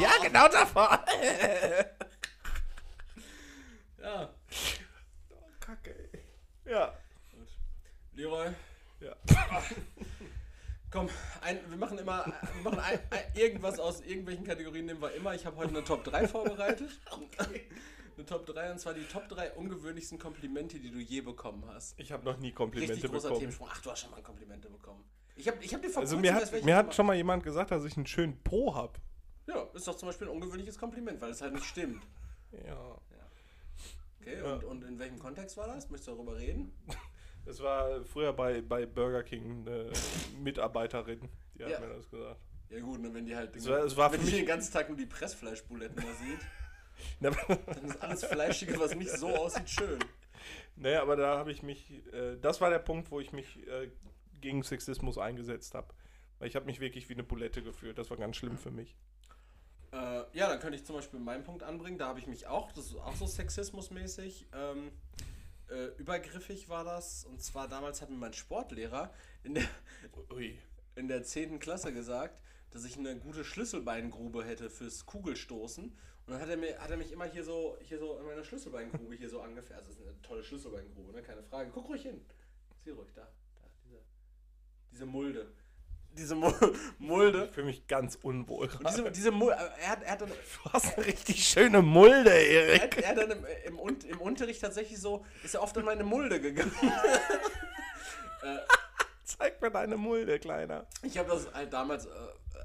Ja, 0.00 0.10
genau 0.22 0.48
Jafar. 0.48 1.04
Ja. 4.02 4.30
Oh, 5.30 5.42
Kacke, 5.60 5.94
ey. 6.12 6.72
Ja. 6.72 6.94
Gut. 7.32 7.48
Leroy, 8.14 8.48
Ja. 9.00 9.14
komm, 10.90 11.08
ein, 11.42 11.58
wir 11.68 11.76
machen 11.76 11.98
immer 11.98 12.24
wir 12.54 12.62
machen 12.62 12.80
ein, 12.80 12.98
ein, 13.10 13.22
irgendwas 13.34 13.78
aus 13.78 14.00
irgendwelchen 14.00 14.44
Kategorien 14.44 14.86
nehmen 14.86 15.02
wir 15.02 15.12
immer. 15.12 15.34
Ich 15.34 15.44
habe 15.44 15.56
heute 15.56 15.68
eine 15.68 15.84
Top 15.84 16.02
3 16.04 16.28
vorbereitet. 16.28 16.98
Eine 18.20 18.26
Top 18.26 18.44
3 18.44 18.72
und 18.72 18.78
zwar 18.78 18.92
die 18.92 19.04
Top 19.04 19.28
3 19.30 19.52
ungewöhnlichsten 19.52 20.18
Komplimente, 20.18 20.78
die 20.78 20.90
du 20.90 20.98
je 20.98 21.22
bekommen 21.22 21.64
hast. 21.68 21.98
Ich 21.98 22.12
habe 22.12 22.22
noch 22.24 22.36
nie 22.36 22.52
Komplimente 22.52 22.92
Richtig 22.94 23.10
großer 23.10 23.28
bekommen. 23.28 23.40
Themensprung. 23.40 23.68
Ach, 23.72 23.80
du 23.80 23.90
hast 23.90 24.00
schon 24.00 24.10
mal 24.10 24.22
Komplimente 24.22 24.68
bekommen. 24.68 25.02
Ich 25.36 25.48
habe 25.48 25.56
ich 25.64 25.72
hab 25.72 25.80
dir 25.80 25.88
vor 25.88 26.02
Also 26.02 26.18
mir 26.18 26.34
hat, 26.34 26.64
mir 26.64 26.76
hat 26.76 26.94
schon 26.94 27.06
mal 27.06 27.16
jemand 27.16 27.42
gesagt, 27.44 27.70
dass 27.70 27.82
ich 27.86 27.96
einen 27.96 28.06
schönen 28.06 28.36
Po 28.42 28.74
hab. 28.74 29.00
Ja, 29.46 29.62
ist 29.72 29.88
doch 29.88 29.96
zum 29.96 30.08
Beispiel 30.10 30.26
ein 30.28 30.34
ungewöhnliches 30.34 30.76
Kompliment, 30.78 31.18
weil 31.22 31.30
es 31.30 31.40
halt 31.40 31.54
nicht 31.54 31.64
stimmt. 31.64 32.02
Ja. 32.66 32.98
Okay, 34.20 34.36
Ja. 34.36 34.52
und, 34.52 34.64
und 34.64 34.84
in 34.84 34.98
welchem 34.98 35.18
Kontext 35.18 35.56
war 35.56 35.66
das? 35.68 35.88
Möchtest 35.88 36.08
du 36.08 36.14
darüber 36.14 36.36
reden? 36.36 36.72
Es 37.46 37.58
war 37.62 38.04
früher 38.04 38.34
bei, 38.34 38.60
bei 38.60 38.84
Burger 38.84 39.22
King 39.22 39.66
eine 39.66 39.90
Mitarbeiterin, 40.42 41.26
die 41.54 41.64
hat 41.64 41.70
Ja. 41.70 41.80
mir 41.80 41.88
das 41.94 42.10
gesagt. 42.10 42.38
Ja 42.68 42.80
gut, 42.80 43.00
ne, 43.00 43.14
wenn 43.14 43.24
die 43.24 43.34
halt 43.34 43.56
Es 43.56 43.66
war- 43.66 43.78
es 43.82 43.96
war 43.96 44.12
wenn 44.12 44.20
für 44.20 44.26
die 44.26 44.32
mich- 44.32 44.40
den 44.42 44.46
ganzen 44.46 44.70
Tag 44.74 44.90
nur 44.90 44.98
die 44.98 45.06
Pressfleischbuletten 45.06 45.96
da 45.96 46.02
sieht, 46.22 46.38
dann 47.20 47.34
ist 47.84 48.02
alles 48.02 48.24
Fleischige, 48.24 48.78
was 48.78 48.94
nicht 48.94 49.10
so 49.10 49.28
aussieht, 49.28 49.68
schön. 49.68 49.98
naja, 50.76 51.02
aber 51.02 51.16
da 51.16 51.38
habe 51.38 51.52
ich 51.52 51.62
mich, 51.62 51.90
äh, 52.12 52.36
das 52.40 52.60
war 52.60 52.70
der 52.70 52.78
Punkt, 52.78 53.10
wo 53.10 53.20
ich 53.20 53.32
mich 53.32 53.66
äh, 53.68 53.90
gegen 54.40 54.62
Sexismus 54.62 55.18
eingesetzt 55.18 55.74
habe. 55.74 55.94
Weil 56.38 56.48
ich 56.48 56.56
habe 56.56 56.66
mich 56.66 56.80
wirklich 56.80 57.08
wie 57.08 57.14
eine 57.14 57.22
Bulette 57.22 57.62
gefühlt. 57.62 57.98
Das 57.98 58.10
war 58.10 58.16
ganz 58.16 58.36
schlimm 58.36 58.56
für 58.56 58.70
mich. 58.70 58.96
Äh, 59.92 60.22
ja, 60.32 60.48
dann 60.48 60.60
könnte 60.60 60.76
ich 60.76 60.84
zum 60.84 60.96
Beispiel 60.96 61.20
meinen 61.20 61.44
Punkt 61.44 61.62
anbringen. 61.62 61.98
Da 61.98 62.08
habe 62.08 62.18
ich 62.18 62.26
mich 62.26 62.46
auch, 62.46 62.72
das 62.72 62.86
ist 62.86 62.96
auch 62.96 63.14
so 63.14 63.26
sexismusmäßig, 63.26 64.46
ähm, 64.54 64.92
äh, 65.68 65.86
übergriffig 65.98 66.68
war 66.68 66.84
das. 66.84 67.24
Und 67.24 67.42
zwar 67.42 67.68
damals 67.68 68.00
hat 68.00 68.10
mir 68.10 68.16
mein 68.16 68.32
Sportlehrer 68.32 69.12
in 69.42 69.54
der, 69.54 69.64
Ui. 70.32 70.56
in 70.94 71.08
der 71.08 71.22
10. 71.24 71.58
Klasse 71.58 71.92
gesagt, 71.92 72.40
dass 72.70 72.84
ich 72.84 72.96
eine 72.96 73.16
gute 73.16 73.44
Schlüsselbeingrube 73.44 74.44
hätte 74.44 74.70
fürs 74.70 75.06
Kugelstoßen. 75.06 75.96
Und 76.30 76.34
dann 76.36 76.42
hat 76.42 76.48
er, 76.50 76.56
mir, 76.58 76.78
hat 76.78 76.88
er 76.88 76.96
mich 76.96 77.10
immer 77.10 77.24
hier 77.24 77.42
so, 77.42 77.76
hier 77.80 77.98
so 77.98 78.16
in 78.20 78.24
meiner 78.24 78.44
Schlüsselbeingrube 78.44 79.16
hier 79.16 79.28
so 79.28 79.40
angefährt. 79.40 79.80
Also, 79.80 79.90
das 79.90 79.98
ist 79.98 80.06
eine 80.06 80.22
tolle 80.22 80.44
Schlüsselbeingrube, 80.44 81.10
ne? 81.12 81.22
keine 81.24 81.42
Frage. 81.42 81.72
Guck 81.74 81.88
ruhig 81.88 82.02
hin. 82.02 82.24
Sieh 82.84 82.90
ruhig, 82.92 83.08
da. 83.16 83.22
da 83.22 83.66
diese, 83.84 83.98
diese 84.92 85.06
Mulde. 85.06 85.52
Diese 86.12 86.36
Mu 86.36 86.52
Mulde. 87.00 87.46
Ich 87.46 87.50
fühle 87.54 87.66
mich 87.66 87.84
ganz 87.88 88.16
unwohl. 88.22 88.68
Und 88.68 88.88
diese, 88.88 89.10
diese 89.10 89.30
Mulde, 89.32 89.56
er 89.80 89.88
hat, 89.88 90.04
er 90.04 90.12
hat 90.12 90.20
dann, 90.20 90.28
du 90.28 90.72
hast 90.72 90.96
eine 90.96 91.04
richtig 91.06 91.44
schöne 91.44 91.82
Mulde, 91.82 92.30
er 92.30 92.68
Erik. 92.78 92.82
hat, 92.82 93.02
er 93.02 93.08
hat 93.08 93.18
dann 93.18 93.30
im, 93.32 93.44
im, 93.66 93.80
Un- 93.80 94.00
im 94.06 94.20
Unterricht 94.20 94.60
tatsächlich 94.60 95.00
so, 95.00 95.26
ist 95.42 95.54
er 95.56 95.62
oft 95.62 95.76
in 95.78 95.84
meine 95.84 96.04
Mulde 96.04 96.40
gegangen. 96.40 96.70
Zeig 99.24 99.60
mir 99.60 99.70
deine 99.72 99.96
Mulde, 99.96 100.38
Kleiner. 100.38 100.86
Ich 101.02 101.18
habe 101.18 101.28
das 101.28 101.52
halt 101.52 101.72
damals 101.72 102.06
äh, 102.06 102.10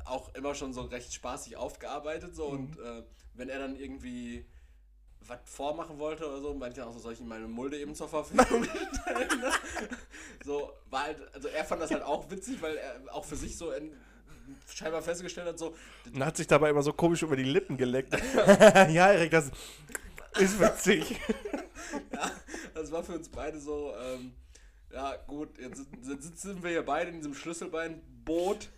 auch 0.05 0.33
immer 0.35 0.55
schon 0.55 0.73
so 0.73 0.81
recht 0.81 1.13
spaßig 1.13 1.57
aufgearbeitet 1.57 2.35
so 2.35 2.45
und 2.45 2.77
äh, 2.79 3.03
wenn 3.33 3.49
er 3.49 3.59
dann 3.59 3.75
irgendwie 3.75 4.45
was 5.27 5.39
vormachen 5.45 5.97
wollte 5.97 6.27
oder 6.27 6.39
so, 6.39 6.53
meinte 6.53 6.81
er 6.81 6.87
auch 6.87 6.93
so, 6.93 6.99
soll 6.99 7.13
ich 7.13 7.19
ihm 7.19 7.27
meine 7.27 7.47
Mulde 7.47 7.79
eben 7.79 7.95
zur 7.95 8.07
Verfügung 8.07 8.63
stellen? 9.01 9.43
so, 10.45 10.71
war 10.89 11.03
halt, 11.03 11.17
also 11.33 11.47
er 11.47 11.65
fand 11.65 11.81
das 11.81 11.91
halt 11.91 12.03
auch 12.03 12.29
witzig, 12.29 12.61
weil 12.61 12.77
er 12.77 13.01
auch 13.13 13.25
für 13.25 13.35
sich 13.35 13.57
so 13.57 13.71
in, 13.71 13.91
scheinbar 14.73 15.01
festgestellt 15.01 15.47
hat, 15.47 15.59
so, 15.59 15.75
Und 16.13 16.23
hat 16.23 16.37
sich 16.37 16.47
dabei 16.47 16.69
immer 16.69 16.83
so 16.83 16.93
komisch 16.93 17.23
über 17.23 17.35
die 17.35 17.43
Lippen 17.43 17.77
geleckt. 17.77 18.13
ja, 18.13 19.11
Erik, 19.13 19.31
das 19.31 19.51
ist 20.37 20.59
witzig. 20.59 21.19
ja, 22.13 22.31
das 22.73 22.91
war 22.91 23.03
für 23.03 23.13
uns 23.13 23.29
beide 23.29 23.59
so, 23.59 23.93
ähm, 23.99 24.33
ja 24.93 25.15
gut, 25.27 25.57
jetzt 25.57 25.85
jetzt 26.07 26.23
sitzen 26.23 26.63
wir 26.63 26.69
hier 26.69 26.85
beide 26.85 27.09
in 27.09 27.17
diesem 27.17 27.33
Schlüsselbeinboot, 27.33 28.69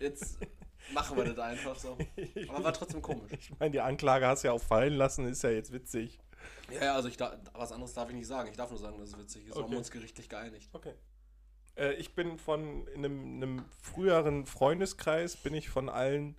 jetzt 0.00 0.38
machen 0.92 1.16
wir 1.16 1.24
das 1.24 1.38
einfach 1.38 1.76
so. 1.76 1.96
Aber 2.48 2.64
war 2.64 2.72
trotzdem 2.72 3.02
komisch. 3.02 3.32
Ich 3.38 3.58
meine, 3.58 3.70
die 3.70 3.80
Anklage 3.80 4.26
hast 4.26 4.44
du 4.44 4.48
ja 4.48 4.52
auch 4.52 4.60
fallen 4.62 4.94
lassen, 4.94 5.26
ist 5.26 5.42
ja 5.42 5.50
jetzt 5.50 5.72
witzig. 5.72 6.18
Ja, 6.70 6.84
ja, 6.84 6.94
also 6.94 7.08
ich 7.08 7.16
da, 7.16 7.38
was 7.54 7.72
anderes 7.72 7.94
darf 7.94 8.08
ich 8.10 8.14
nicht 8.14 8.26
sagen. 8.26 8.48
Ich 8.50 8.56
darf 8.56 8.70
nur 8.70 8.78
sagen, 8.78 8.98
dass 8.98 9.10
es 9.10 9.18
witzig 9.18 9.42
ist. 9.46 9.54
Wir 9.54 9.56
Okay. 9.56 9.70
haben 9.70 9.76
uns 9.76 9.90
gerichtlich 9.90 10.28
geeinigt. 10.28 10.68
Okay. 10.72 10.94
Äh, 11.76 11.94
ich 11.94 12.14
bin 12.14 12.38
von 12.38 12.86
in 12.88 13.04
einem, 13.04 13.36
einem 13.36 13.64
früheren 13.82 14.46
Freundeskreis, 14.46 15.36
bin 15.36 15.54
ich 15.54 15.68
von 15.68 15.88
allen 15.88 16.36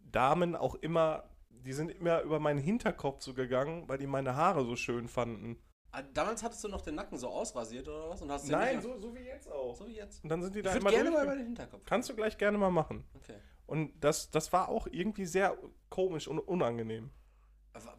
Damen 0.00 0.56
auch 0.56 0.74
immer, 0.76 1.24
die 1.48 1.72
sind 1.72 1.90
immer 1.90 2.22
über 2.22 2.40
meinen 2.40 2.58
Hinterkopf 2.58 3.22
so 3.22 3.34
gegangen, 3.34 3.88
weil 3.88 3.98
die 3.98 4.06
meine 4.06 4.34
Haare 4.36 4.64
so 4.64 4.76
schön 4.76 5.08
fanden. 5.08 5.56
Ah, 5.92 6.02
Damals 6.14 6.42
hattest 6.42 6.62
du 6.62 6.68
noch 6.68 6.82
den 6.82 6.94
Nacken 6.94 7.18
so 7.18 7.28
ausrasiert 7.28 7.88
oder 7.88 8.10
was? 8.10 8.22
Und 8.22 8.30
hast 8.30 8.44
den 8.46 8.52
Nein, 8.52 8.80
so, 8.80 8.96
so 8.98 9.14
wie 9.14 9.20
jetzt 9.20 9.50
auch. 9.50 9.74
so 9.74 9.86
wie 9.86 9.96
jetzt. 9.96 10.22
Und 10.22 10.30
dann 10.30 10.42
sind 10.42 10.54
die 10.54 10.60
Ich 10.60 10.64
da 10.64 10.72
würde 10.74 10.80
immer 10.80 10.90
gerne 10.90 11.10
mal 11.10 11.24
über 11.24 11.34
den 11.36 11.46
Hinterkopf. 11.46 11.82
Kannst 11.84 12.08
du 12.08 12.14
gleich 12.14 12.38
gerne 12.38 12.58
mal 12.58 12.70
machen. 12.70 13.04
Okay. 13.16 13.36
Und 13.66 13.92
das, 14.00 14.30
das 14.30 14.52
war 14.52 14.68
auch 14.68 14.86
irgendwie 14.90 15.26
sehr 15.26 15.56
komisch 15.88 16.28
und 16.28 16.38
unangenehm. 16.38 17.10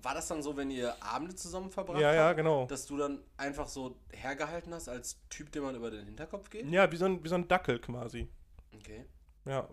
War- 0.03 0.13
das 0.13 0.27
dann 0.27 0.41
so, 0.43 0.55
wenn 0.57 0.69
ihr 0.69 1.01
Abende 1.01 1.34
zusammen 1.35 1.69
verbracht 1.72 1.99
Ja, 2.01 2.13
ja, 2.13 2.27
habt, 2.27 2.38
genau. 2.38 2.65
dass 2.65 2.85
du 2.85 2.97
dann 2.97 3.23
einfach 3.38 3.68
so 3.68 3.95
hergehalten 4.11 4.73
hast 4.73 4.89
als 4.89 5.18
Typ, 5.30 5.51
den 5.51 5.63
man 5.63 5.76
über 5.76 5.89
den 5.89 6.05
Hinterkopf 6.05 6.49
geht? 6.49 6.69
Ja, 6.69 6.91
wie 6.91 6.97
so 6.97 7.05
ein, 7.05 7.23
wie 7.23 7.30
so 7.30 7.35
ein 7.35 7.47
Dackel 7.47 7.80
quasi. 7.80 8.27
Okay. 8.76 9.05
Ja. 9.45 9.68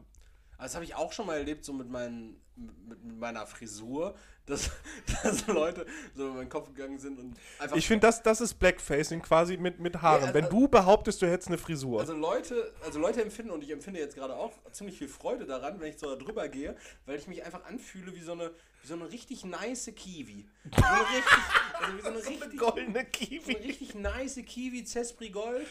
Das 0.60 0.74
habe 0.74 0.84
ich 0.84 0.94
auch 0.94 1.12
schon 1.12 1.26
mal 1.26 1.36
erlebt, 1.38 1.64
so 1.64 1.72
mit, 1.72 1.88
meinen, 1.88 2.40
mit, 2.56 3.04
mit 3.04 3.18
meiner 3.18 3.46
Frisur, 3.46 4.16
dass, 4.44 4.70
dass 5.22 5.46
Leute 5.46 5.86
so 6.16 6.26
über 6.26 6.34
meinen 6.34 6.48
Kopf 6.48 6.68
gegangen 6.74 6.98
sind 6.98 7.18
und 7.18 7.36
einfach. 7.60 7.76
Ich 7.76 7.86
finde, 7.86 8.06
das, 8.08 8.22
das 8.24 8.40
ist 8.40 8.54
Blackfacing 8.54 9.22
quasi 9.22 9.56
mit, 9.56 9.78
mit 9.78 10.02
Haaren. 10.02 10.22
Ja, 10.22 10.26
also- 10.28 10.34
Wenn 10.34 10.48
du 10.50 10.66
behauptest, 10.66 11.22
du 11.22 11.26
hättest 11.30 11.48
eine 11.48 11.58
Frisur. 11.58 12.00
Also 12.00 12.12
Leute, 12.14 12.72
also 12.84 12.98
Leute 12.98 13.22
empfinden 13.22 13.52
und 13.52 13.62
ich 13.62 13.70
empfinde 13.70 14.00
jetzt 14.00 14.16
gerade 14.16 14.34
auch 14.34 14.52
ziemlich 14.72 14.98
viel 14.98 15.08
Freude 15.08 15.46
daran, 15.46 15.78
wenn 15.80 15.90
ich 15.90 15.98
so 15.98 16.08
da 16.10 16.16
drüber 16.16 16.48
gehe, 16.48 16.74
weil 17.06 17.18
ich 17.18 17.28
mich 17.28 17.44
einfach 17.44 17.64
anfühle 17.64 18.12
wie 18.16 18.20
so 18.22 18.32
eine, 18.32 18.50
wie 18.82 18.86
so 18.88 18.94
eine 18.94 19.10
richtig 19.12 19.44
nice 19.44 19.92
Kiwi. 19.94 20.48
So 20.76 20.82
eine 20.84 21.00
richtig, 21.02 21.38
also 21.80 21.96
wie 21.96 22.02
so 22.02 22.08
eine 22.08 22.18
richtig, 22.42 22.58
goldene 22.58 22.86
so 22.92 22.98
eine 22.98 23.04
Kiwi. 23.04 23.52
richtig 23.52 23.94
nice 23.94 24.40
Kiwi 24.44 24.84
Cespri 24.84 25.30
Gold. 25.30 25.66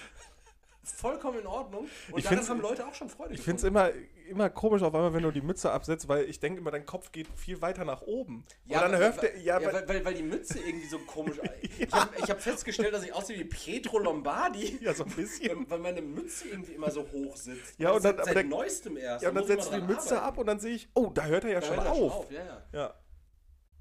Vollkommen 0.84 1.40
in 1.40 1.48
Ordnung. 1.48 1.90
Und 2.12 2.20
Ich 2.20 2.24
daran 2.24 2.48
haben 2.48 2.62
Leute 2.62 2.88
auch 2.88 2.94
schon 2.94 3.10
Freude 3.10 3.34
Ich 3.34 3.42
finde 3.42 3.58
es 3.58 3.64
immer, 3.66 3.92
immer 4.28 4.50
komisch 4.50 4.82
auf 4.84 4.94
einmal, 4.94 5.14
wenn 5.14 5.24
du 5.24 5.32
die 5.32 5.42
Mütze 5.42 5.72
absetzt, 5.72 6.08
weil 6.08 6.26
ich 6.30 6.40
denke 6.40 6.60
immer, 6.60 6.72
dein 6.72 6.86
Kopf 6.86 7.12
geht 7.12 7.28
viel 7.36 7.62
weiter 7.62 7.86
nach 7.86 8.02
oben. 8.02 8.46
Ja, 8.66 8.82
weil, 8.84 8.92
der, 8.92 9.38
ja, 9.40 9.60
ja, 9.60 9.74
weil, 9.74 9.88
weil, 9.88 10.06
weil, 10.06 10.14
die 10.14 10.24
Mütze 10.24 10.60
irgendwie 10.60 10.88
so 10.88 11.00
komisch. 11.00 11.38
Ich 11.80 11.92
habe 11.94 12.18
hab 12.22 12.42
festgestellt, 12.42 12.94
dass 12.94 13.04
ich 13.04 13.14
aussehe 13.14 13.38
wie 13.40 13.44
Pietro 13.46 14.00
Lombardi. 14.00 14.80
ja, 14.82 14.94
so 14.94 15.04
ein 15.04 15.12
bisschen. 15.12 15.70
Weil, 15.70 15.80
meine 15.80 16.02
Mütze 16.02 16.48
irgendwie 16.50 16.74
immer 16.74 16.92
so 16.92 17.06
hoch 17.12 17.36
sitzt. 17.38 17.80
Ja, 17.80 17.92
und 17.92 18.04
dann- 18.04 18.18
seit, 18.18 18.26
seit 18.26 18.36
der- 18.36 18.44
neuestem 18.44 18.98
erst. 18.98 19.24
Ja, 19.24 19.30
und 19.30 19.36
Da 19.36 19.42
dann 19.42 19.48
setzt 19.48 19.72
du 19.72 19.76
die 19.76 19.82
Mütze 19.86 20.16
arbeiten. 20.18 20.28
ab 20.28 20.38
und 20.38 20.46
dann 20.48 20.60
sehe 20.60 20.74
ich, 20.76 20.90
oh, 20.94 21.10
da 21.14 21.26
hört 21.26 21.44
er 21.44 21.52
ja 21.52 21.60
Da 21.60 21.66
schon 21.66 21.76
hört 21.78 21.86
er 21.88 21.92
auf. 21.94 22.32
Ja, 22.32 22.44
ja. 22.46 22.64
Ja. 22.74 22.94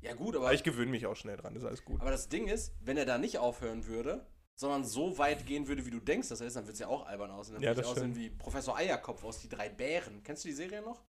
ja, 0.03 0.15
gut, 0.15 0.37
aber, 0.37 0.47
Aber 0.47 0.55
ich 0.55 0.63
gewöhne 0.63 0.91
mich 0.91 1.07
auch 1.07 1.17
schnell 1.17 1.37
dran, 1.37 1.57
ist 1.57 1.65
alles 1.65 1.85
gut. 1.85 2.01
aber 2.01 2.11
das 2.11 2.29
Ding 2.29 2.47
ist, 2.49 2.75
wenn 2.81 2.97
er 2.97 3.07
da 3.07 3.19
nicht 3.19 3.39
aufhören 3.39 3.87
würde, 3.87 4.27
sondern 4.57 4.85
so 4.85 5.17
weit 5.19 5.47
gehen 5.47 5.69
würde, 5.69 5.87
wie 5.87 5.91
du 5.91 6.01
denkst, 6.01 6.29
dass 6.29 6.41
er 6.41 6.47
ist, 6.49 6.57
dann 6.57 6.67
wird 6.67 6.75
es 6.75 6.81
ja 6.81 6.89
auch 6.89 7.07
albern 7.07 7.31
aussehen. 7.31 7.55
Dann 7.55 7.63
Ja, 7.63 7.71
würde 7.71 7.83
ich 7.83 7.87
das 7.87 7.97
aussehen 7.97 8.13
stimmt. 8.15 8.17
wie 8.17 8.31
Professor 8.31 8.77
Eierkopf 8.77 9.23
aus 9.23 9.39
Die 9.41 9.49
drei 9.49 9.69
Bären. 9.69 10.23
Kennst 10.25 10.45
du 10.45 10.49
die 10.49 10.55
Serie 10.55 10.83
noch? 10.83 11.03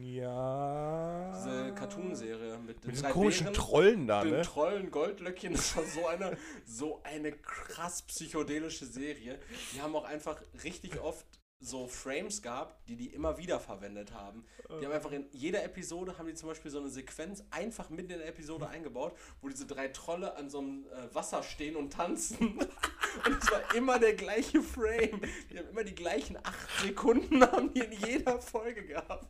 Ja. 0.00 1.32
Diese 1.34 1.74
Cartoon-Serie 1.74 2.58
mit 2.58 2.68
den 2.82 2.86
Mit 2.86 2.92
diesen 2.92 3.02
drei 3.02 3.10
komischen 3.10 3.44
Bären. 3.46 3.54
Trollen 3.54 4.06
da, 4.06 4.22
den 4.22 4.32
ne? 4.34 4.42
Trollen 4.42 4.90
Goldlöckchen, 4.90 5.52
das 5.56 5.76
war 5.76 5.84
so 5.84 6.06
eine, 6.06 6.36
so 6.64 7.00
eine 7.02 7.32
krass 7.32 8.02
psychedelische 8.02 8.86
Serie. 8.86 9.38
Die 9.74 9.82
haben 9.82 9.96
auch 9.96 10.04
einfach 10.04 10.40
richtig 10.62 11.00
oft 11.00 11.26
so 11.62 11.86
Frames 11.86 12.42
gehabt, 12.42 12.88
die 12.88 12.96
die 12.96 13.08
immer 13.08 13.38
wieder 13.38 13.60
verwendet 13.60 14.12
haben. 14.12 14.44
Die 14.80 14.84
haben 14.84 14.92
einfach 14.92 15.12
in 15.12 15.26
jeder 15.32 15.62
Episode, 15.64 16.18
haben 16.18 16.26
die 16.26 16.34
zum 16.34 16.48
Beispiel 16.48 16.70
so 16.70 16.78
eine 16.78 16.88
Sequenz 16.88 17.44
einfach 17.50 17.90
mitten 17.90 18.10
in 18.10 18.18
der 18.18 18.28
Episode 18.28 18.68
eingebaut, 18.68 19.16
wo 19.40 19.48
diese 19.48 19.66
drei 19.66 19.88
Trolle 19.88 20.34
an 20.36 20.50
so 20.50 20.58
einem 20.58 20.86
äh, 20.86 21.14
Wasser 21.14 21.42
stehen 21.42 21.76
und 21.76 21.92
tanzen. 21.92 22.58
Und 23.26 23.42
es 23.42 23.50
war 23.50 23.74
immer 23.74 23.98
der 23.98 24.14
gleiche 24.14 24.62
Frame. 24.62 25.20
Die 25.50 25.58
haben 25.58 25.68
immer 25.68 25.84
die 25.84 25.94
gleichen 25.94 26.38
acht 26.42 26.80
Sekunden 26.80 27.42
haben 27.42 27.72
die 27.74 27.80
in 27.80 27.92
jeder 27.92 28.40
Folge 28.40 28.86
gehabt. 28.86 29.26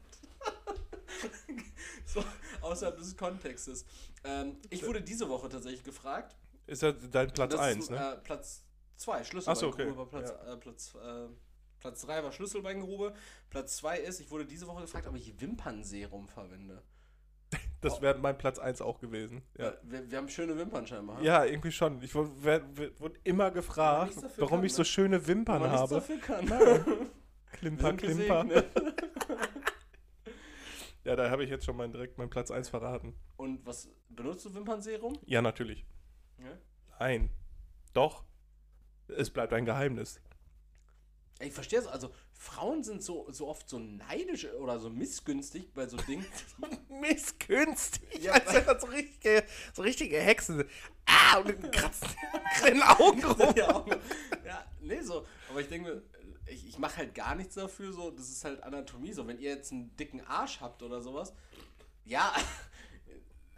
so, 2.06 2.22
außerhalb 2.60 2.96
des 2.96 3.16
Kontextes. 3.16 3.84
Ähm, 4.22 4.56
ich 4.70 4.86
wurde 4.86 5.02
diese 5.02 5.28
Woche 5.28 5.48
tatsächlich 5.48 5.82
gefragt. 5.82 6.36
Ist 6.66 6.82
ja 6.82 6.92
dein 6.92 7.32
Platz 7.32 7.50
Das 7.50 7.60
1, 7.60 7.84
ist, 7.84 7.90
ne? 7.90 8.12
Äh, 8.12 8.16
Platz 8.18 8.62
2, 8.98 9.12
Ach 9.12 9.24
Schlüsselbeingrube 9.24 9.94
so, 9.94 10.00
okay. 10.00 10.08
Platz, 10.10 10.30
äh, 10.30 10.56
Platz, 10.56 10.94
äh, 10.94 11.28
Platz 11.82 12.02
3 12.02 12.22
war 12.22 12.30
Schlüsselbeingrube. 12.30 13.12
Platz 13.50 13.78
2 13.78 13.98
ist, 13.98 14.20
ich 14.20 14.30
wurde 14.30 14.46
diese 14.46 14.68
Woche 14.68 14.82
gefragt, 14.82 15.08
ob 15.08 15.16
ich 15.16 15.40
Wimpernserum 15.40 16.28
verwende. 16.28 16.80
Das 17.80 18.00
wäre 18.00 18.16
mein 18.20 18.38
Platz 18.38 18.60
1 18.60 18.80
auch 18.80 19.00
gewesen. 19.00 19.42
Ja. 19.58 19.74
Wir, 19.82 20.08
wir 20.08 20.18
haben 20.18 20.28
schöne 20.28 20.56
Wimpern 20.56 20.86
scheinbar. 20.86 21.20
Ja, 21.20 21.44
irgendwie 21.44 21.72
schon. 21.72 22.00
Ich 22.00 22.14
wurde 22.14 23.18
immer 23.24 23.50
gefragt, 23.50 24.16
dafür 24.16 24.44
warum 24.44 24.58
kann, 24.58 24.66
ich 24.66 24.74
so 24.74 24.82
ne? 24.82 24.86
schöne 24.86 25.26
Wenn 25.26 25.38
Wimpern 25.38 25.68
habe. 25.68 25.96
dafür 25.96 26.18
kann. 26.20 26.46
Klimper, 27.52 27.92
klimper. 27.94 28.46
Ja, 31.04 31.16
da 31.16 31.30
habe 31.30 31.42
ich 31.42 31.50
jetzt 31.50 31.64
schon 31.64 31.76
mein, 31.76 31.90
direkt 31.90 32.16
meinen 32.16 32.30
Platz 32.30 32.52
1 32.52 32.68
verraten. 32.68 33.16
Und 33.36 33.66
was 33.66 33.90
benutzt 34.08 34.44
du 34.44 34.54
Wimpernserum? 34.54 35.18
Ja, 35.26 35.42
natürlich. 35.42 35.84
Ja. 36.38 36.56
Nein. 37.00 37.30
Doch. 37.92 38.24
Es 39.08 39.28
bleibt 39.30 39.52
ein 39.52 39.64
Geheimnis. 39.64 40.20
Ich 41.40 41.52
verstehe 41.52 41.80
es, 41.80 41.86
also 41.86 42.10
Frauen 42.32 42.82
sind 42.84 43.02
so, 43.02 43.26
so 43.30 43.48
oft 43.48 43.68
so 43.68 43.78
neidisch 43.78 44.46
oder 44.52 44.78
so 44.78 44.90
missgünstig 44.90 45.72
bei 45.72 45.86
so 45.86 45.96
Dingen. 45.96 46.26
Missgünstig. 46.88 48.22
Ja, 48.22 48.32
als 48.32 48.52
wenn 48.52 48.64
das 48.64 48.82
so 48.82 48.88
richtige, 48.88 49.44
so 49.72 49.82
richtige 49.82 50.20
Hexen 50.20 50.58
sind. 50.58 50.70
Ah, 51.06 51.38
und 51.38 51.72
kratzen 51.72 52.08
in 52.66 52.74
den 52.74 52.82
Augen 52.82 53.24
rum. 53.24 53.54
ja, 53.56 53.84
ja, 54.44 54.64
nee, 54.80 55.00
so. 55.00 55.26
Aber 55.50 55.60
ich 55.60 55.68
denke 55.68 55.90
mir, 55.90 56.02
ich, 56.46 56.68
ich 56.68 56.78
mache 56.78 56.98
halt 56.98 57.14
gar 57.14 57.34
nichts 57.34 57.54
dafür, 57.54 57.92
so. 57.92 58.10
Das 58.10 58.28
ist 58.28 58.44
halt 58.44 58.62
Anatomie. 58.62 59.12
So, 59.12 59.26
wenn 59.26 59.38
ihr 59.38 59.50
jetzt 59.50 59.72
einen 59.72 59.96
dicken 59.96 60.20
Arsch 60.22 60.60
habt 60.60 60.82
oder 60.82 61.00
sowas, 61.00 61.32
ja, 62.04 62.32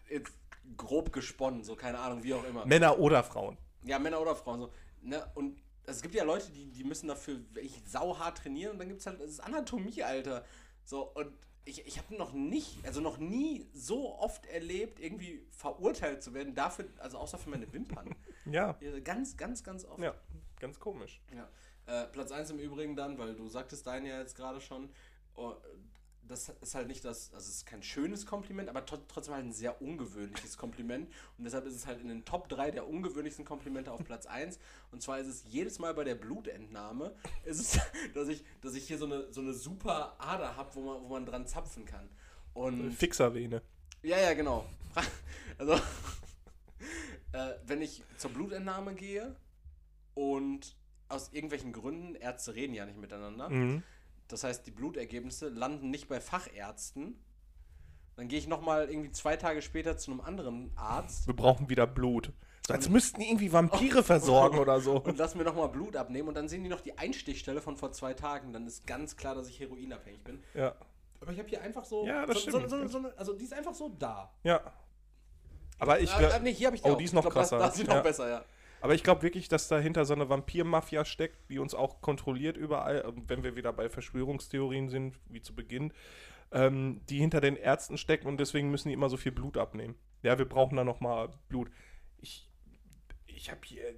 jetzt 0.09 0.33
grob 0.77 1.13
gesponnen, 1.13 1.65
so, 1.65 1.77
keine 1.77 1.99
Ahnung, 1.99 2.23
wie 2.23 2.35
auch 2.35 2.45
immer. 2.45 2.65
Männer 2.67 2.99
oder 2.99 3.23
Frauen. 3.23 3.59
Ja, 3.83 3.99
Männer 3.99 4.21
oder 4.21 4.35
Frauen, 4.35 4.61
so. 4.61 4.73
Ne? 5.03 5.25
Und 5.35 5.61
es 5.87 6.03
gibt 6.03 6.15
ja 6.15 6.25
Leute, 6.25 6.51
die, 6.51 6.67
die 6.71 6.85
müssen 6.85 7.09
dafür 7.09 7.41
echt 7.57 7.89
sauhart 7.89 8.39
trainieren 8.39 8.73
und 8.73 8.79
dann 8.79 8.89
gibt 8.89 9.01
es 9.01 9.07
halt, 9.07 9.21
das 9.21 9.31
ist 9.31 9.41
Anatomie, 9.41 10.03
Alter. 10.03 10.45
So, 10.85 11.11
und 11.15 11.33
ich, 11.65 11.87
ich 11.87 11.99
habe 11.99 12.15
noch 12.17 12.33
nicht, 12.33 12.85
also 12.87 13.01
noch 13.01 13.19
nie 13.19 13.67
so 13.73 14.19
oft 14.19 14.47
erlebt, 14.47 15.01
irgendwie 15.01 15.47
verurteilt 15.51 16.23
zu 16.23 16.35
werden 16.35 16.55
dafür, 16.55 16.87
also 16.99 17.19
außer 17.19 17.39
für 17.39 17.51
meine 17.51 17.73
Wimpern. 17.73 18.15
Ja. 18.47 18.77
Ja, 18.79 19.01
ganz, 19.01 19.39
ganz, 19.39 19.65
ganz 19.65 19.87
oft. 19.87 20.03
Ja, 20.03 20.15
ganz 20.61 20.79
komisch. 20.79 21.19
Ja. 21.35 21.49
Äh, 21.87 22.07
Platz 22.09 22.31
1 22.31 22.51
im 22.51 22.59
Übrigen 22.59 22.95
dann, 22.95 23.17
weil 23.17 23.35
du 23.35 23.49
sagtest 23.49 23.87
deinen 23.87 24.05
ja 24.05 24.19
jetzt 24.19 24.37
gerade 24.37 24.61
schon. 24.61 24.91
Oh, 25.35 25.55
das 26.29 26.49
ist 26.61 26.75
halt 26.75 26.89
nicht 26.89 27.05
das, 27.05 27.33
also 27.35 27.49
es 27.49 27.57
ist 27.57 27.67
kein 27.67 27.83
schönes 27.83 28.25
Kompliment, 28.27 28.69
aber 28.69 28.81
tr- 28.81 29.01
trotzdem 29.09 29.35
halt 29.35 29.45
ein 29.45 29.53
sehr 29.53 29.81
ungewöhnliches 29.83 30.57
Kompliment. 30.57 31.09
Und 31.37 31.45
deshalb 31.45 31.67
ist 31.67 31.75
es 31.75 31.87
halt 31.87 32.01
in 32.01 32.09
den 32.09 32.25
Top 32.25 32.49
3 32.49 32.71
der 32.71 32.89
ungewöhnlichsten 32.89 33.45
Komplimente 33.45 33.93
auf 33.93 34.03
Platz 34.05 34.27
1. 34.27 34.59
Und 34.91 35.03
zwar 35.03 35.19
ist 35.19 35.27
es 35.27 35.45
jedes 35.49 35.79
Mal 35.79 35.93
bei 35.95 36.05
der 36.05 36.15
Blutentnahme, 36.15 37.15
ist 37.45 37.61
es, 37.61 37.81
dass 38.15 38.29
ich, 38.29 38.45
dass 38.63 38.75
ich 38.75 38.87
hier 38.87 38.99
so 38.99 39.05
eine, 39.07 39.33
so 39.33 39.41
eine 39.41 39.53
super 39.53 40.15
Ader 40.19 40.57
habe, 40.57 40.75
wo 40.75 40.81
man, 40.83 41.03
wo 41.03 41.09
man 41.09 41.27
dran 41.27 41.47
zapfen 41.47 41.85
kann. 41.85 42.09
Und 42.55 42.93
Fixervene. 42.93 43.63
ja, 44.03 44.19
ja, 44.19 44.35
genau. 44.35 44.65
Also, 45.59 45.75
äh, 47.33 47.55
wenn 47.67 47.81
ich 47.83 48.03
zur 48.17 48.31
Blutentnahme 48.33 48.95
gehe 48.95 49.37
und 50.15 50.77
aus 51.09 51.33
irgendwelchen 51.33 51.73
Gründen, 51.73 52.15
Ärzte 52.15 52.55
reden 52.55 52.75
ja 52.75 52.87
nicht 52.87 52.99
miteinander, 52.99 53.49
Mhm. 53.51 53.83
Das 54.35 54.45
heißt, 54.45 54.67
die 54.67 54.71
Blutergebnisse 54.73 55.49
landen 55.49 55.91
nicht 55.91 56.09
bei 56.09 56.21
Fachärzten, 56.21 57.19
dann 58.17 58.29
gehe 58.29 58.39
ich 58.39 58.47
nochmal 58.47 58.91
irgendwie 58.91 59.11
zwei 59.11 59.37
Tage 59.37 59.63
später 59.63 59.97
zu 59.97 60.11
einem 60.11 60.21
anderen 60.21 60.73
Arzt 60.77 61.27
Wir 61.27 61.35
brauchen 61.35 61.69
wieder 61.71 61.87
Blut. 61.87 62.33
Als 62.69 62.89
müssten 62.89 63.21
die 63.21 63.29
irgendwie 63.29 63.53
Vampire 63.53 64.03
versorgen 64.05 64.59
oder 64.59 64.81
so. 64.81 65.01
und 65.01 65.19
lass 65.19 65.35
mir 65.35 65.45
nochmal 65.45 65.69
Blut 65.69 65.97
abnehmen 65.97 66.29
und 66.29 66.35
dann 66.35 66.49
sehen 66.49 66.63
die 66.65 66.71
noch 66.71 66.81
die 66.81 66.97
Einstichstelle 66.99 67.61
von 67.61 67.77
vor 67.77 67.93
zwei 67.93 68.15
Tagen. 68.15 68.53
Dann 68.53 68.67
ist 68.67 68.87
ganz 68.87 69.17
klar, 69.17 69.35
dass 69.35 69.49
ich 69.49 69.61
heroinabhängig 69.61 70.23
bin. 70.25 70.43
Ja. 70.55 70.75
Aber 71.21 71.33
ich 71.33 71.39
habe 71.39 71.49
hier 71.49 71.61
einfach 71.63 71.85
so. 71.85 72.07
Ja, 72.07 72.25
das 72.27 72.43
so, 72.43 72.51
stimmt. 72.51 72.71
so, 72.71 72.87
so, 72.89 73.09
also 73.17 73.33
die 73.35 73.45
ist 73.45 73.53
einfach 73.53 73.75
so 73.75 73.89
da. 73.99 74.33
Ja. 74.45 74.61
Aber 75.79 76.01
ich 76.01 76.11
Ah, 76.13 76.19
glaube 76.19 76.35
ah, 76.35 76.39
nee, 76.39 76.55
hier 76.55 76.69
habe 76.69 76.77
ich 76.77 76.85
Oh, 76.85 76.91
auch. 76.93 76.97
die 76.97 77.05
ist 77.05 77.13
noch 77.13 77.23
glaub, 77.23 77.35
das- 77.35 77.51
krasser. 77.51 77.59
Das 77.59 77.79
ist 77.79 77.87
noch 77.87 77.95
Ja. 77.97 78.01
besser, 78.03 78.29
ja. 78.31 78.45
Aber 78.85 78.95
ich 78.95 79.03
glaub 79.03 79.23
wirklich, 79.23 79.49
dass 79.49 79.67
dahinter 79.67 80.05
so 80.05 80.13
eine 80.13 80.29
Vampir-Mafia 80.29 81.07
steckt, 81.07 81.49
die 81.49 81.59
uns 81.59 81.75
auch 81.75 82.03
kontrolliert 82.03 82.59
überall, 82.59 83.01
Und 83.01 83.31
wenn 83.31 83.43
wir 83.43 83.57
wieder 83.57 83.73
bei 83.73 83.89
Verschwörungstheorien 83.89 84.91
sind, 84.91 85.19
wie 85.31 85.41
zu 85.41 85.55
Beginn, 85.55 85.95
ähm, 86.53 87.01
die 87.09 87.19
hinter 87.19 87.41
den 87.41 87.57
Ärzten 87.57 87.97
stecken 87.97 88.29
und 88.29 88.39
deswegen 88.39 88.71
müssen 88.71 88.89
die 88.89 88.93
immer 88.93 89.09
so 89.09 89.17
viel 89.17 89.33
Blut 89.33 89.57
abnehmen. 89.57 89.95
Ja, 90.23 90.37
wir 90.37 90.45
brauchen 90.45 90.77
da 90.77 90.85
nochmal 90.85 91.31
Blut. 91.49 91.71
Ich, 92.21 92.47
ich 93.25 93.51
habe 93.51 93.63
hier 93.65 93.95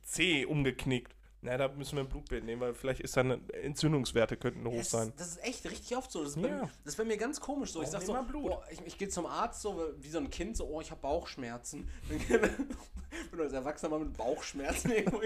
C 0.00 0.46
umgeknickt. 0.46 1.14
Na, 1.42 1.56
da 1.56 1.68
müssen 1.68 1.96
wir 1.96 2.04
ein 2.04 2.08
Blutbild 2.08 2.44
nehmen, 2.44 2.60
weil 2.60 2.74
vielleicht 2.74 3.00
ist 3.00 3.16
dann 3.16 3.48
Entzündungswerte 3.48 4.36
könnten 4.36 4.66
hoch 4.66 4.84
sein. 4.84 5.12
das 5.16 5.28
ist 5.28 5.42
echt 5.44 5.64
richtig 5.64 5.96
oft 5.96 6.12
so. 6.12 6.22
Das 6.22 6.36
ist, 6.36 6.42
bei, 6.42 6.48
Ja. 6.48 6.56
mir, 6.56 6.70
das 6.84 6.92
ist 6.92 6.96
bei 6.96 7.04
mir 7.04 7.16
ganz 7.16 7.40
komisch 7.40 7.72
so. 7.72 7.80
Ich 7.82 7.88
sag 7.88 8.02
so, 8.02 8.12
boah, 8.12 8.62
ich, 8.70 8.80
ich 8.84 8.98
gehe 8.98 9.08
zum 9.08 9.24
Arzt 9.24 9.62
so 9.62 9.90
wie 10.00 10.10
so 10.10 10.18
ein 10.18 10.28
Kind 10.28 10.56
so, 10.58 10.66
oh, 10.66 10.80
ich 10.82 10.90
habe 10.90 11.00
Bauchschmerzen. 11.00 11.88
Wenn 12.28 13.38
du 13.38 13.42
als 13.42 13.54
Erwachsener 13.54 13.90
mal 13.90 14.00
mit 14.00 14.16
Bauchschmerzen 14.16 14.90
irgendwo. 14.92 15.20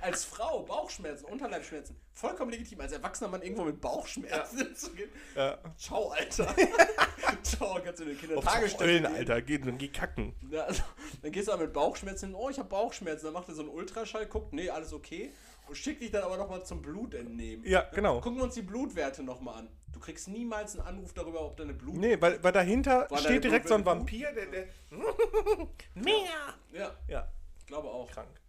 Als 0.00 0.24
Frau 0.24 0.62
Bauchschmerzen, 0.62 1.24
Unterleibschmerzen, 1.26 1.96
vollkommen 2.12 2.50
legitim. 2.50 2.80
Als 2.80 2.92
erwachsener 2.92 3.28
Mann 3.30 3.42
irgendwo 3.42 3.64
mit 3.64 3.80
Bauchschmerzen 3.80 4.74
zu 4.74 4.92
gehen. 4.92 5.10
Ja. 5.34 5.58
Ciao, 5.76 6.10
Alter. 6.10 6.54
Ciao, 7.42 7.78
kannst 7.82 8.00
du 8.00 8.04
den 8.04 8.18
Kindern 8.18 8.40
gehen. 8.78 9.06
Alter, 9.06 9.42
geh, 9.42 9.58
dann 9.58 9.78
geh 9.78 9.88
kacken. 9.88 10.34
Ja, 10.50 10.64
also, 10.64 10.82
dann 11.22 11.32
gehst 11.32 11.48
du 11.48 11.52
aber 11.52 11.64
mit 11.64 11.72
Bauchschmerzen 11.72 12.26
hin, 12.28 12.34
oh, 12.34 12.50
ich 12.50 12.58
habe 12.58 12.68
Bauchschmerzen. 12.68 13.26
Dann 13.26 13.34
macht 13.34 13.48
er 13.48 13.54
so 13.54 13.62
einen 13.62 13.70
Ultraschall, 13.70 14.26
guckt, 14.26 14.52
nee, 14.52 14.68
alles 14.70 14.92
okay. 14.92 15.32
Und 15.68 15.76
schickt 15.76 16.02
dich 16.02 16.10
dann 16.10 16.24
aber 16.24 16.36
nochmal 16.36 16.64
zum 16.64 16.82
Blutentnehmen. 16.82 17.64
Ja, 17.64 17.88
genau. 17.94 18.20
Gucken 18.20 18.38
wir 18.38 18.44
uns 18.44 18.54
die 18.54 18.62
Blutwerte 18.62 19.22
nochmal 19.22 19.60
an. 19.60 19.68
Du 19.92 20.00
kriegst 20.00 20.28
niemals 20.28 20.76
einen 20.76 20.86
Anruf 20.86 21.12
darüber, 21.12 21.44
ob 21.46 21.56
deine 21.56 21.74
Blut. 21.74 21.96
Nee, 21.96 22.20
weil, 22.20 22.42
weil 22.42 22.52
dahinter 22.52 23.06
deine 23.08 23.20
steht 23.22 23.44
direkt 23.44 23.68
so 23.68 23.74
ein 23.74 23.84
Vampir, 23.84 24.32
der, 24.32 24.46
der 24.46 24.66
Mehr! 25.94 26.54
Ja, 26.72 26.96
Ja, 27.06 27.28
ich 27.58 27.66
glaube 27.66 27.88
auch. 27.88 28.10
krank. 28.10 28.39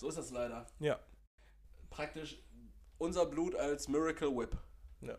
So 0.00 0.08
ist 0.08 0.16
das 0.16 0.30
leider. 0.30 0.66
Ja, 0.78 0.98
Praktisch 1.90 2.38
unser 2.96 3.26
Blut 3.26 3.54
als 3.54 3.86
Miracle 3.86 4.34
Whip. 4.34 4.56
ja. 5.02 5.18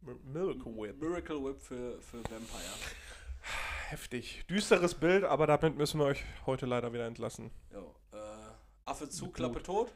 Miracle 0.00 0.74
Whip. 0.76 1.00
Miracle 1.00 1.44
Whip 1.44 1.60
für, 1.60 2.00
für 2.02 2.18
Vampire. 2.24 2.74
Heftig. 3.88 4.44
Düsteres 4.50 4.94
Bild, 4.94 5.22
aber 5.22 5.46
damit 5.46 5.76
müssen 5.76 6.00
wir 6.00 6.06
euch 6.06 6.24
heute 6.44 6.66
leider 6.66 6.92
wieder 6.92 7.06
entlassen. 7.06 7.52
Jo, 7.72 7.94
äh, 8.12 8.16
Affe 8.84 9.08
zu, 9.08 9.26
Mit 9.26 9.34
Klappe 9.34 9.52
Blut. 9.60 9.64
tot. 9.64 9.92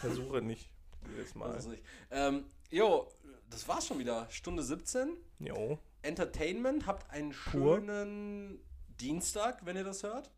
Versuche 0.00 0.40
nicht. 0.42 0.70
Jedes 1.10 1.34
Mal. 1.34 1.56
Es 1.56 1.66
nicht. 1.66 1.82
Ähm, 2.12 2.44
jo, 2.70 3.08
das 3.50 3.66
war's 3.66 3.86
schon 3.88 3.98
wieder. 3.98 4.28
Stunde 4.30 4.62
17. 4.62 5.16
Jo. 5.40 5.78
Entertainment. 6.02 6.86
Habt 6.86 7.10
einen 7.10 7.30
Pur. 7.32 7.78
schönen 7.78 8.60
Dienstag, 9.00 9.64
wenn 9.64 9.76
ihr 9.76 9.84
das 9.84 10.02
hört. 10.02 10.30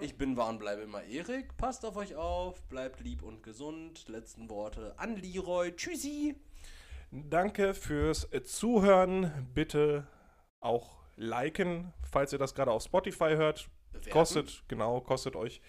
Ich 0.00 0.16
bin 0.16 0.36
war 0.36 0.48
und 0.48 0.58
bleibe 0.58 0.82
immer 0.82 1.02
Erik. 1.04 1.56
Passt 1.56 1.84
auf 1.84 1.96
euch 1.96 2.14
auf. 2.14 2.62
Bleibt 2.64 3.00
lieb 3.00 3.22
und 3.22 3.42
gesund. 3.42 4.08
Letzten 4.08 4.48
Worte 4.48 4.94
an 4.98 5.16
Leroy. 5.16 5.74
Tschüssi. 5.74 6.36
Danke 7.10 7.74
fürs 7.74 8.28
Zuhören. 8.44 9.48
Bitte 9.54 10.06
auch 10.60 10.96
liken, 11.16 11.92
falls 12.10 12.32
ihr 12.32 12.38
das 12.38 12.54
gerade 12.54 12.70
auf 12.70 12.82
Spotify 12.82 13.36
hört. 13.36 13.68
Bewerten. 13.92 14.10
Kostet, 14.10 14.64
genau, 14.68 15.00
kostet 15.00 15.36
euch 15.36 15.60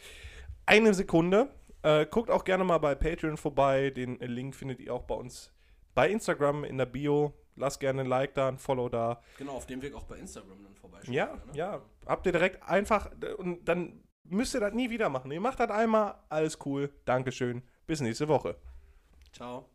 eine 0.65 0.93
Sekunde. 0.93 1.49
Äh, 1.83 2.05
guckt 2.05 2.29
auch 2.29 2.43
gerne 2.43 2.63
mal 2.63 2.77
bei 2.79 2.95
Patreon 2.95 3.37
vorbei. 3.37 3.89
Den 3.89 4.17
Link 4.19 4.55
findet 4.55 4.79
ihr 4.79 4.93
auch 4.93 5.03
bei 5.03 5.15
uns 5.15 5.53
bei 5.95 6.09
Instagram 6.09 6.63
in 6.63 6.77
der 6.77 6.85
Bio. 6.85 7.33
Lasst 7.57 7.79
gerne 7.79 8.01
ein 8.01 8.07
Like 8.07 8.33
da, 8.35 8.47
ein 8.47 8.57
Follow 8.57 8.87
da. 8.87 9.21
Genau, 9.37 9.53
auf 9.53 9.65
dem 9.65 9.81
Weg 9.81 9.93
auch 9.95 10.03
bei 10.03 10.17
Instagram 10.17 10.63
dann 10.63 10.75
vorbeischauen. 10.75 11.13
Ja, 11.13 11.25
ne? 11.25 11.41
ja. 11.53 11.81
Habt 12.05 12.25
ihr 12.25 12.31
direkt 12.31 12.63
einfach 12.63 13.11
und 13.37 13.67
dann 13.67 14.03
müsst 14.23 14.53
ihr 14.53 14.61
das 14.61 14.73
nie 14.73 14.89
wieder 14.89 15.09
machen. 15.09 15.31
Ihr 15.31 15.41
macht 15.41 15.59
das 15.59 15.69
einmal, 15.69 16.15
alles 16.29 16.59
cool. 16.65 16.93
Dankeschön. 17.05 17.63
Bis 17.85 18.01
nächste 18.01 18.27
Woche. 18.27 18.55
Ciao. 19.33 19.69